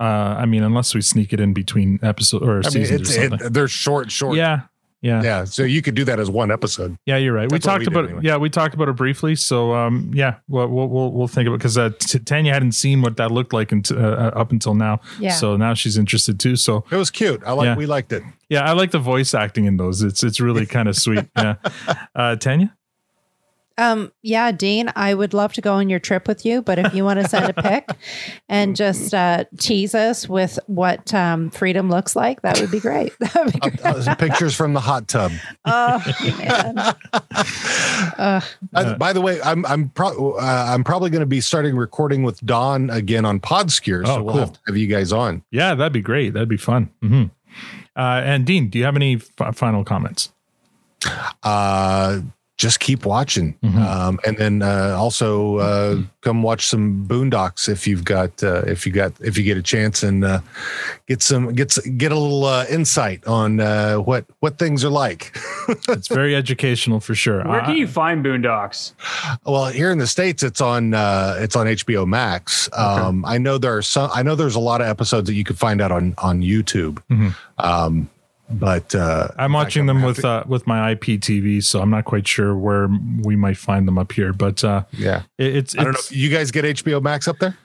Uh, 0.00 0.34
I 0.38 0.46
mean, 0.46 0.62
unless 0.62 0.94
we 0.94 1.02
sneak 1.02 1.34
it 1.34 1.40
in 1.40 1.52
between 1.52 1.98
episode 2.02 2.42
or 2.42 2.52
I 2.52 2.54
mean, 2.54 2.70
seasons 2.70 3.14
it's 3.14 3.18
or 3.18 3.46
it, 3.46 3.52
they're 3.52 3.68
short, 3.68 4.10
short. 4.10 4.34
yeah, 4.34 4.62
yeah, 5.02 5.22
Yeah. 5.22 5.44
So 5.44 5.62
you 5.62 5.82
could 5.82 5.94
do 5.94 6.04
that 6.04 6.20
as 6.20 6.30
one 6.30 6.50
episode. 6.50 6.96
Yeah, 7.06 7.16
you're 7.16 7.32
right. 7.32 7.48
That's 7.48 7.52
we 7.64 7.70
talked 7.70 7.80
we 7.80 7.86
about 7.86 8.04
anyway. 8.04 8.20
yeah, 8.22 8.36
we 8.36 8.50
talked 8.50 8.74
about 8.74 8.88
it 8.88 8.96
briefly. 8.96 9.34
So 9.36 9.74
um, 9.74 10.10
yeah, 10.14 10.36
we'll 10.48 10.68
we'll 10.68 10.88
we'll, 10.88 11.12
we'll 11.12 11.28
think 11.28 11.46
of 11.48 11.54
it 11.54 11.58
because 11.58 11.78
uh, 11.78 11.90
T- 11.98 12.18
Tanya 12.18 12.52
hadn't 12.52 12.72
seen 12.72 13.02
what 13.02 13.16
that 13.16 13.30
looked 13.30 13.52
like 13.52 13.72
until, 13.72 13.98
uh, 13.98 14.28
up 14.28 14.52
until 14.52 14.74
now. 14.74 15.00
Yeah. 15.18 15.32
So 15.32 15.56
now 15.56 15.74
she's 15.74 15.96
interested 15.96 16.38
too. 16.38 16.56
So 16.56 16.84
It 16.90 16.96
was 16.96 17.10
cute. 17.10 17.42
I 17.46 17.52
like. 17.52 17.66
Yeah. 17.66 17.76
We 17.76 17.86
liked 17.86 18.12
it. 18.12 18.22
yeah, 18.48 18.68
I 18.68 18.72
like 18.72 18.90
the 18.90 18.98
voice 18.98 19.32
acting 19.34 19.64
in 19.64 19.76
those. 19.76 20.02
It's 20.02 20.22
it's 20.22 20.40
really 20.40 20.66
kind 20.66 20.88
of 20.88 20.96
sweet. 20.96 21.26
Yeah, 21.36 21.54
uh, 22.14 22.36
Tanya. 22.36 22.76
Um, 23.80 24.12
yeah, 24.22 24.52
Dean, 24.52 24.90
I 24.94 25.14
would 25.14 25.32
love 25.34 25.52
to 25.54 25.60
go 25.60 25.74
on 25.74 25.88
your 25.88 25.98
trip 25.98 26.28
with 26.28 26.44
you, 26.44 26.60
but 26.62 26.78
if 26.78 26.92
you 26.94 27.02
want 27.04 27.20
to 27.20 27.28
send 27.28 27.48
a 27.56 27.62
pic 27.62 27.88
and 28.48 28.76
just 28.76 29.14
uh, 29.14 29.44
tease 29.58 29.94
us 29.94 30.28
with 30.28 30.58
what 30.66 31.12
um, 31.14 31.50
freedom 31.50 31.88
looks 31.88 32.14
like, 32.14 32.42
that 32.42 32.60
would 32.60 32.70
be 32.70 32.80
great. 32.80 33.12
That 33.20 33.34
would 33.44 33.52
be 33.54 33.60
great. 33.60 33.84
Uh, 34.08 34.14
pictures 34.16 34.54
from 34.54 34.74
the 34.74 34.80
hot 34.80 35.08
tub. 35.08 35.32
Oh 35.64 36.02
man. 36.36 36.78
Uh, 38.18 38.40
Uh, 38.74 38.94
by 38.96 39.12
the 39.12 39.20
way, 39.20 39.40
I'm 39.42 39.64
I'm 39.66 39.88
pro- 39.88 40.32
uh, 40.34 40.40
I'm 40.68 40.84
probably 40.84 41.10
going 41.10 41.20
to 41.20 41.26
be 41.26 41.40
starting 41.40 41.76
recording 41.76 42.22
with 42.22 42.44
Don 42.44 42.90
again 42.90 43.24
on 43.24 43.40
PodScure, 43.40 44.06
so 44.06 44.16
Oh, 44.18 44.22
we'll 44.22 44.32
cool. 44.34 44.40
have 44.42 44.52
to 44.52 44.58
have 44.68 44.76
you 44.76 44.86
guys 44.86 45.12
on. 45.12 45.42
Yeah, 45.50 45.74
that'd 45.74 45.92
be 45.92 46.00
great. 46.02 46.34
That'd 46.34 46.48
be 46.48 46.56
fun. 46.56 46.90
hmm 47.02 47.24
Uh, 47.96 48.20
and 48.24 48.44
Dean, 48.46 48.68
do 48.68 48.78
you 48.78 48.84
have 48.84 48.96
any 48.96 49.16
f- 49.38 49.56
final 49.56 49.84
comments? 49.84 50.32
Uh, 51.42 52.20
just 52.60 52.78
keep 52.78 53.06
watching, 53.06 53.54
Mm-hmm. 53.64 53.78
um, 53.82 54.18
and 54.26 54.36
then 54.36 54.62
uh, 54.62 54.94
also 54.98 55.56
uh, 55.56 55.96
come 56.20 56.42
watch 56.42 56.66
some 56.66 57.06
Boondocks 57.08 57.68
if 57.68 57.86
you've 57.86 58.04
got 58.04 58.42
uh, 58.42 58.62
if 58.66 58.84
you 58.86 58.92
got 58.92 59.12
if 59.20 59.38
you 59.38 59.44
get 59.44 59.56
a 59.56 59.62
chance 59.62 60.02
and 60.02 60.24
uh, 60.24 60.40
get 61.08 61.22
some 61.22 61.54
get 61.54 61.76
get 61.96 62.12
a 62.12 62.18
little 62.18 62.44
uh, 62.44 62.66
insight 62.68 63.26
on 63.26 63.60
uh, 63.60 63.96
what 63.96 64.24
what 64.40 64.58
things 64.58 64.84
are 64.84 64.90
like. 65.04 65.34
it's 65.88 66.08
very 66.08 66.36
educational 66.36 67.00
for 67.00 67.14
sure. 67.14 67.42
Where 67.44 67.62
can 67.62 67.76
you 67.76 67.86
find 67.88 68.22
Boondocks? 68.24 68.92
Well, 69.46 69.66
here 69.72 69.90
in 69.90 69.98
the 69.98 70.06
states, 70.06 70.42
it's 70.42 70.60
on 70.60 70.92
uh, 70.92 71.36
it's 71.40 71.56
on 71.56 71.66
HBO 71.66 72.06
Max. 72.06 72.68
Um, 72.76 73.24
I 73.24 73.38
know 73.38 73.56
there 73.58 73.76
are 73.76 73.82
some. 73.82 74.10
I 74.12 74.22
know 74.22 74.34
there's 74.34 74.54
a 74.56 74.60
lot 74.60 74.80
of 74.82 74.86
episodes 74.86 75.26
that 75.28 75.34
you 75.34 75.44
could 75.44 75.58
find 75.58 75.80
out 75.80 75.92
on 75.92 76.14
on 76.18 76.42
YouTube. 76.42 76.98
Mhm. 77.10 77.34
Um, 77.58 78.10
but 78.52 78.94
uh, 78.94 79.28
I'm 79.36 79.52
watching 79.52 79.86
them 79.86 80.02
with 80.02 80.24
uh, 80.24 80.44
with 80.46 80.66
my 80.66 80.94
IPTV, 80.94 81.62
so 81.64 81.80
I'm 81.80 81.90
not 81.90 82.04
quite 82.04 82.26
sure 82.26 82.56
where 82.56 82.88
we 83.22 83.36
might 83.36 83.56
find 83.56 83.86
them 83.86 83.98
up 83.98 84.12
here. 84.12 84.32
But 84.32 84.62
uh, 84.64 84.84
yeah, 84.92 85.22
it, 85.38 85.56
it's 85.56 85.74
I 85.78 85.84
don't 85.84 85.92
know. 85.92 85.98
it's- 85.98 86.12
You 86.12 86.28
guys 86.30 86.50
get 86.50 86.64
HBO 86.64 87.00
Max 87.02 87.28
up 87.28 87.38
there? 87.38 87.56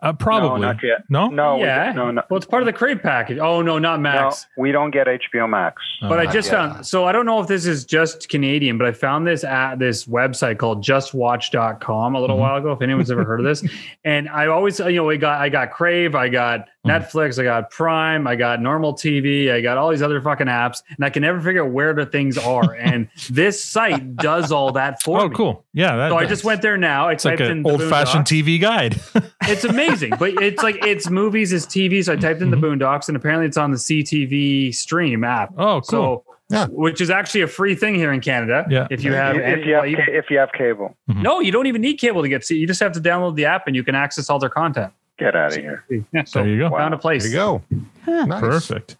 Uh, 0.00 0.12
probably 0.12 0.48
No, 0.62 0.72
not 0.72 0.82
yet. 0.82 1.04
No, 1.08 1.28
No, 1.28 1.58
yeah. 1.58 1.84
just- 1.86 1.96
no, 1.96 2.10
no. 2.10 2.22
Well, 2.28 2.36
it's 2.36 2.46
part 2.46 2.60
of 2.60 2.66
the 2.66 2.72
Crave 2.72 3.00
package. 3.00 3.38
Oh 3.38 3.62
no, 3.62 3.78
not 3.78 4.00
Max. 4.00 4.48
No, 4.56 4.62
we 4.62 4.72
don't 4.72 4.90
get 4.90 5.06
HBO 5.06 5.48
Max. 5.48 5.80
But 6.00 6.18
I 6.18 6.26
just 6.26 6.50
yet. 6.50 6.56
found 6.56 6.84
so 6.86 7.04
I 7.04 7.12
don't 7.12 7.24
know 7.24 7.38
if 7.40 7.46
this 7.46 7.66
is 7.66 7.84
just 7.84 8.28
Canadian, 8.28 8.78
but 8.78 8.88
I 8.88 8.92
found 8.92 9.28
this 9.28 9.44
at 9.44 9.78
this 9.78 10.06
website 10.06 10.58
called 10.58 10.82
justwatch.com 10.84 12.14
a 12.16 12.20
little 12.20 12.36
while 12.36 12.56
ago. 12.56 12.72
If 12.72 12.82
anyone's 12.82 13.12
ever 13.12 13.24
heard 13.24 13.38
of 13.40 13.46
this. 13.46 13.64
And 14.04 14.28
I 14.28 14.46
always 14.46 14.80
you 14.80 14.90
know, 14.96 15.04
we 15.04 15.18
got 15.18 15.40
I 15.40 15.48
got 15.48 15.70
Crave, 15.70 16.16
I 16.16 16.28
got 16.28 16.66
Netflix, 16.86 17.38
I 17.38 17.44
got 17.44 17.70
Prime, 17.70 18.26
I 18.26 18.34
got 18.34 18.60
normal 18.60 18.92
TV, 18.94 19.52
I 19.52 19.60
got 19.60 19.78
all 19.78 19.90
these 19.90 20.02
other 20.02 20.20
fucking 20.20 20.48
apps, 20.48 20.82
and 20.96 21.04
I 21.04 21.10
can 21.10 21.22
never 21.22 21.40
figure 21.40 21.64
out 21.64 21.70
where 21.70 21.94
the 21.94 22.06
things 22.06 22.36
are. 22.36 22.74
and 22.78 23.08
this 23.30 23.62
site 23.62 24.16
does 24.16 24.50
all 24.50 24.72
that 24.72 25.00
for 25.02 25.20
oh, 25.20 25.28
me. 25.28 25.34
Oh, 25.34 25.36
cool. 25.36 25.64
Yeah, 25.72 25.96
that, 25.96 26.10
So 26.10 26.18
I 26.18 26.26
just 26.26 26.44
went 26.44 26.60
there 26.60 26.76
now. 26.76 27.08
I 27.08 27.12
It's 27.12 27.24
like 27.24 27.38
typed 27.38 27.50
in 27.50 27.58
an 27.58 27.66
old 27.66 27.82
fashioned 27.82 28.24
TV 28.24 28.60
guide. 28.60 29.00
It's 29.44 29.64
amazing, 29.64 30.12
but 30.20 30.40
it's 30.40 30.62
like 30.62 30.86
it's 30.86 31.10
movies, 31.10 31.52
it's 31.52 31.66
TV. 31.66 32.04
So 32.04 32.12
I 32.12 32.16
typed 32.16 32.42
in 32.42 32.52
the 32.52 32.56
Boondocks, 32.56 33.08
and 33.08 33.16
apparently 33.16 33.46
it's 33.46 33.56
on 33.56 33.72
the 33.72 33.76
CTV 33.76 34.72
Stream 34.72 35.24
app. 35.24 35.50
Mm-hmm. 35.50 35.60
Oh, 35.60 35.80
cool. 35.80 36.24
So, 36.50 36.66
which 36.70 37.00
is 37.00 37.10
actually 37.10 37.40
a 37.40 37.48
free 37.48 37.74
thing 37.74 37.96
here 37.96 38.12
in 38.12 38.20
Canada. 38.20 38.64
Yeah. 38.70 38.86
If 38.88 39.02
you 39.02 39.14
have, 39.14 39.36
if, 39.36 39.42
any, 39.42 39.66
you 39.66 39.74
have 39.74 39.88
you- 39.88 39.96
ca- 39.96 40.06
if 40.08 40.30
you 40.30 40.38
have 40.38 40.52
cable, 40.52 40.96
no, 41.08 41.40
you 41.40 41.50
don't 41.50 41.66
even 41.66 41.80
need 41.80 41.96
cable 41.96 42.22
to 42.22 42.28
get. 42.28 42.44
See, 42.44 42.56
you 42.56 42.68
just 42.68 42.80
have 42.80 42.92
to 42.92 43.00
download 43.00 43.34
the 43.34 43.46
app, 43.46 43.66
and 43.66 43.74
you 43.74 43.82
can 43.82 43.96
access 43.96 44.30
all 44.30 44.38
their 44.38 44.50
content. 44.50 44.92
Get 45.22 45.36
out 45.36 45.52
of 45.52 45.58
here. 45.58 45.84
Yeah, 46.12 46.24
so 46.24 46.40
There 46.40 46.48
you 46.48 46.58
go. 46.58 46.70
Found 46.70 46.94
a 46.94 46.98
place. 46.98 47.22
There 47.22 47.32
you 47.32 47.36
go. 47.36 47.62
Nice. 48.06 48.40
Perfect. 48.40 48.96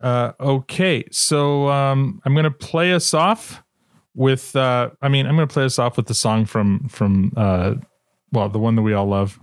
Uh, 0.00 0.32
okay, 0.40 1.04
so 1.12 1.68
um, 1.68 2.20
I'm 2.24 2.34
gonna 2.34 2.50
play 2.50 2.92
us 2.92 3.14
off 3.14 3.62
with. 4.14 4.54
Uh, 4.56 4.90
I 5.00 5.08
mean, 5.08 5.26
I'm 5.26 5.36
gonna 5.36 5.46
play 5.46 5.64
us 5.64 5.78
off 5.78 5.96
with 5.96 6.06
the 6.06 6.14
song 6.14 6.44
from 6.44 6.88
from 6.88 7.32
uh, 7.36 7.74
well, 8.32 8.48
the 8.48 8.58
one 8.58 8.74
that 8.74 8.82
we 8.82 8.94
all 8.94 9.06
love. 9.06 9.38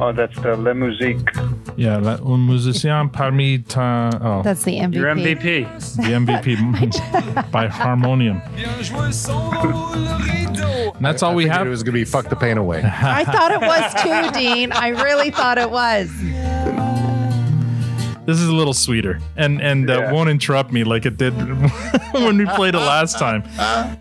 Oh, 0.00 0.12
that's 0.12 0.36
the 0.40 0.56
Le 0.56 0.74
Musique. 0.74 1.28
Yeah, 1.78 1.98
la, 1.98 2.18
un 2.24 2.44
musicien 2.44 3.08
parmi 3.08 3.58
ta. 3.58 4.10
Oh, 4.20 4.42
that's 4.42 4.64
the 4.64 4.78
MVP. 4.78 4.94
Your 4.94 5.06
MVP. 5.14 5.96
the 5.96 6.02
MVP 6.02 7.50
by 7.52 7.68
Harmonium. 7.68 8.42
And 10.96 11.06
that's 11.06 11.22
all 11.22 11.36
we 11.36 11.44
figured 11.44 11.56
have. 11.56 11.66
It 11.68 11.70
was 11.70 11.84
going 11.84 11.94
to 11.94 12.00
be 12.00 12.04
fuck 12.04 12.28
the 12.28 12.34
pain 12.34 12.58
away. 12.58 12.82
I 12.84 13.22
thought 13.24 13.52
it 13.52 13.60
was 13.60 13.94
too, 14.02 14.30
Dean. 14.36 14.72
I 14.72 14.88
really 14.88 15.30
thought 15.30 15.56
it 15.58 15.70
was. 15.70 16.10
This 18.28 18.40
is 18.40 18.48
a 18.48 18.54
little 18.54 18.74
sweeter, 18.74 19.20
and 19.38 19.58
and 19.62 19.88
uh, 19.88 20.10
won't 20.12 20.28
interrupt 20.28 20.70
me 20.70 20.84
like 20.84 21.06
it 21.06 21.16
did 21.16 21.32
when 22.12 22.36
we 22.36 22.44
played 22.44 22.74
it 22.74 22.78
last 22.78 23.18
time. 23.18 23.42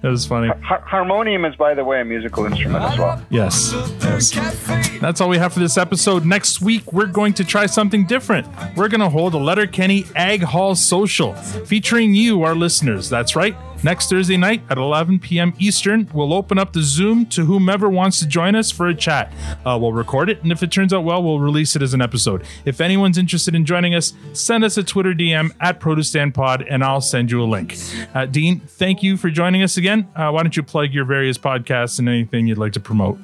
It 0.03 0.07
was 0.09 0.25
funny. 0.25 0.49
Har- 0.49 0.81
harmonium 0.81 1.45
is, 1.45 1.55
by 1.55 1.73
the 1.73 1.85
way, 1.85 2.01
a 2.01 2.03
musical 2.03 2.45
instrument 2.45 2.83
as 2.83 2.99
well. 2.99 3.25
Yes. 3.29 3.71
yes. 4.01 4.99
That's 4.99 5.21
all 5.21 5.29
we 5.29 5.37
have 5.37 5.53
for 5.53 5.61
this 5.61 5.77
episode. 5.77 6.25
Next 6.25 6.59
week, 6.59 6.91
we're 6.91 7.05
going 7.05 7.35
to 7.35 7.45
try 7.45 7.67
something 7.67 8.05
different. 8.05 8.45
We're 8.75 8.89
going 8.89 8.99
to 8.99 9.07
hold 9.07 9.33
a 9.33 9.37
Letterkenny 9.37 10.03
Ag 10.13 10.43
Hall 10.43 10.75
Social 10.75 11.33
featuring 11.33 12.13
you, 12.13 12.43
our 12.43 12.53
listeners. 12.53 13.09
That's 13.09 13.33
right. 13.33 13.55
Next 13.83 14.09
Thursday 14.09 14.37
night 14.37 14.63
at 14.69 14.77
11 14.77 15.19
p.m. 15.19 15.53
Eastern, 15.59 16.09
we'll 16.13 16.33
open 16.33 16.57
up 16.57 16.73
the 16.73 16.81
Zoom 16.81 17.25
to 17.27 17.45
whomever 17.45 17.89
wants 17.89 18.19
to 18.19 18.27
join 18.27 18.55
us 18.55 18.71
for 18.71 18.87
a 18.87 18.95
chat. 18.95 19.31
Uh, 19.65 19.77
we'll 19.79 19.93
record 19.93 20.29
it, 20.29 20.41
and 20.41 20.51
if 20.51 20.63
it 20.63 20.71
turns 20.71 20.93
out 20.93 21.03
well, 21.03 21.21
we'll 21.21 21.39
release 21.39 21.75
it 21.75 21.81
as 21.81 21.93
an 21.93 22.01
episode. 22.01 22.43
If 22.65 22.81
anyone's 22.81 23.17
interested 23.17 23.53
in 23.55 23.65
joining 23.65 23.93
us, 23.93 24.13
send 24.33 24.63
us 24.63 24.77
a 24.77 24.83
Twitter 24.83 25.13
DM 25.13 25.51
at 25.61 25.79
ProduceStandPod, 25.79 26.65
and 26.69 26.83
I'll 26.83 27.01
send 27.01 27.29
you 27.31 27.41
a 27.41 27.45
link. 27.45 27.77
Uh, 28.13 28.25
Dean, 28.25 28.59
thank 28.59 29.03
you 29.03 29.15
for 29.15 29.29
joining 29.29 29.61
us 29.61 29.77
again. 29.77 30.07
Uh, 30.15 30.31
why 30.31 30.41
don't 30.43 30.57
you 30.57 30.63
plug 30.63 30.91
your 30.91 31.05
various 31.05 31.37
podcasts 31.37 31.99
and 31.99 32.09
anything 32.09 32.47
you'd 32.47 32.57
like 32.57 32.73
to 32.73 32.79
promote? 32.79 33.19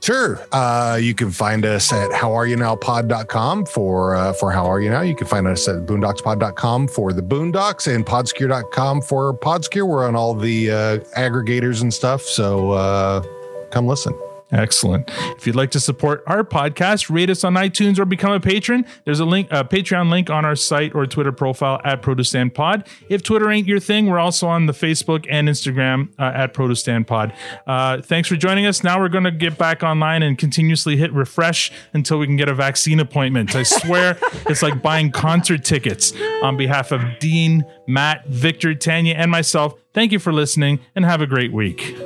Sure. 0.00 0.40
Uh, 0.52 0.98
you 1.00 1.14
can 1.14 1.30
find 1.30 1.64
us 1.64 1.92
at 1.92 2.10
howareyounowpod.com 2.10 3.66
for 3.66 4.14
uh, 4.14 4.32
for 4.34 4.52
How 4.52 4.66
Are 4.66 4.80
You 4.80 4.90
Now. 4.90 5.00
You 5.02 5.14
can 5.14 5.26
find 5.26 5.46
us 5.46 5.66
at 5.68 5.86
boondockspod.com 5.86 6.88
for 6.88 7.12
the 7.12 7.22
Boondocks 7.22 7.92
and 7.92 8.06
podscure.com 8.06 9.02
for 9.02 9.34
PodScure. 9.34 9.86
We're 9.86 10.06
on 10.06 10.16
all 10.16 10.34
the 10.34 10.70
uh, 10.70 10.98
aggregators 11.16 11.82
and 11.82 11.92
stuff. 11.92 12.22
So 12.22 12.70
uh, 12.70 13.22
come 13.70 13.86
listen. 13.86 14.27
Excellent. 14.50 15.10
If 15.36 15.46
you'd 15.46 15.56
like 15.56 15.70
to 15.72 15.80
support 15.80 16.24
our 16.26 16.42
podcast, 16.42 17.14
rate 17.14 17.28
us 17.28 17.44
on 17.44 17.54
iTunes 17.54 17.98
or 17.98 18.06
become 18.06 18.32
a 18.32 18.40
patron. 18.40 18.86
There's 19.04 19.20
a 19.20 19.26
link, 19.26 19.48
a 19.50 19.62
Patreon 19.62 20.10
link 20.10 20.30
on 20.30 20.44
our 20.46 20.56
site 20.56 20.94
or 20.94 21.06
Twitter 21.06 21.32
profile 21.32 21.80
at 21.84 22.00
ProduceStandPod. 22.00 22.86
If 23.10 23.22
Twitter 23.22 23.50
ain't 23.50 23.66
your 23.66 23.78
thing, 23.78 24.06
we're 24.06 24.18
also 24.18 24.48
on 24.48 24.64
the 24.64 24.72
Facebook 24.72 25.26
and 25.28 25.48
Instagram 25.48 26.08
uh, 26.18 26.32
at 26.34 26.54
ProduceStandPod. 26.54 27.34
Uh, 27.66 28.00
thanks 28.00 28.28
for 28.28 28.36
joining 28.36 28.64
us. 28.64 28.82
Now 28.82 28.98
we're 28.98 29.10
going 29.10 29.24
to 29.24 29.30
get 29.30 29.58
back 29.58 29.82
online 29.82 30.22
and 30.22 30.38
continuously 30.38 30.96
hit 30.96 31.12
refresh 31.12 31.70
until 31.92 32.18
we 32.18 32.26
can 32.26 32.36
get 32.36 32.48
a 32.48 32.54
vaccine 32.54 33.00
appointment. 33.00 33.54
I 33.54 33.64
swear 33.64 34.18
it's 34.48 34.62
like 34.62 34.82
buying 34.82 35.10
concert 35.10 35.64
tickets. 35.64 36.14
On 36.42 36.56
behalf 36.56 36.90
of 36.92 37.02
Dean, 37.18 37.64
Matt, 37.86 38.26
Victor, 38.28 38.74
Tanya, 38.74 39.14
and 39.14 39.30
myself, 39.30 39.74
thank 39.92 40.12
you 40.12 40.18
for 40.18 40.32
listening 40.32 40.80
and 40.94 41.04
have 41.04 41.20
a 41.20 41.26
great 41.26 41.52
week. 41.52 41.96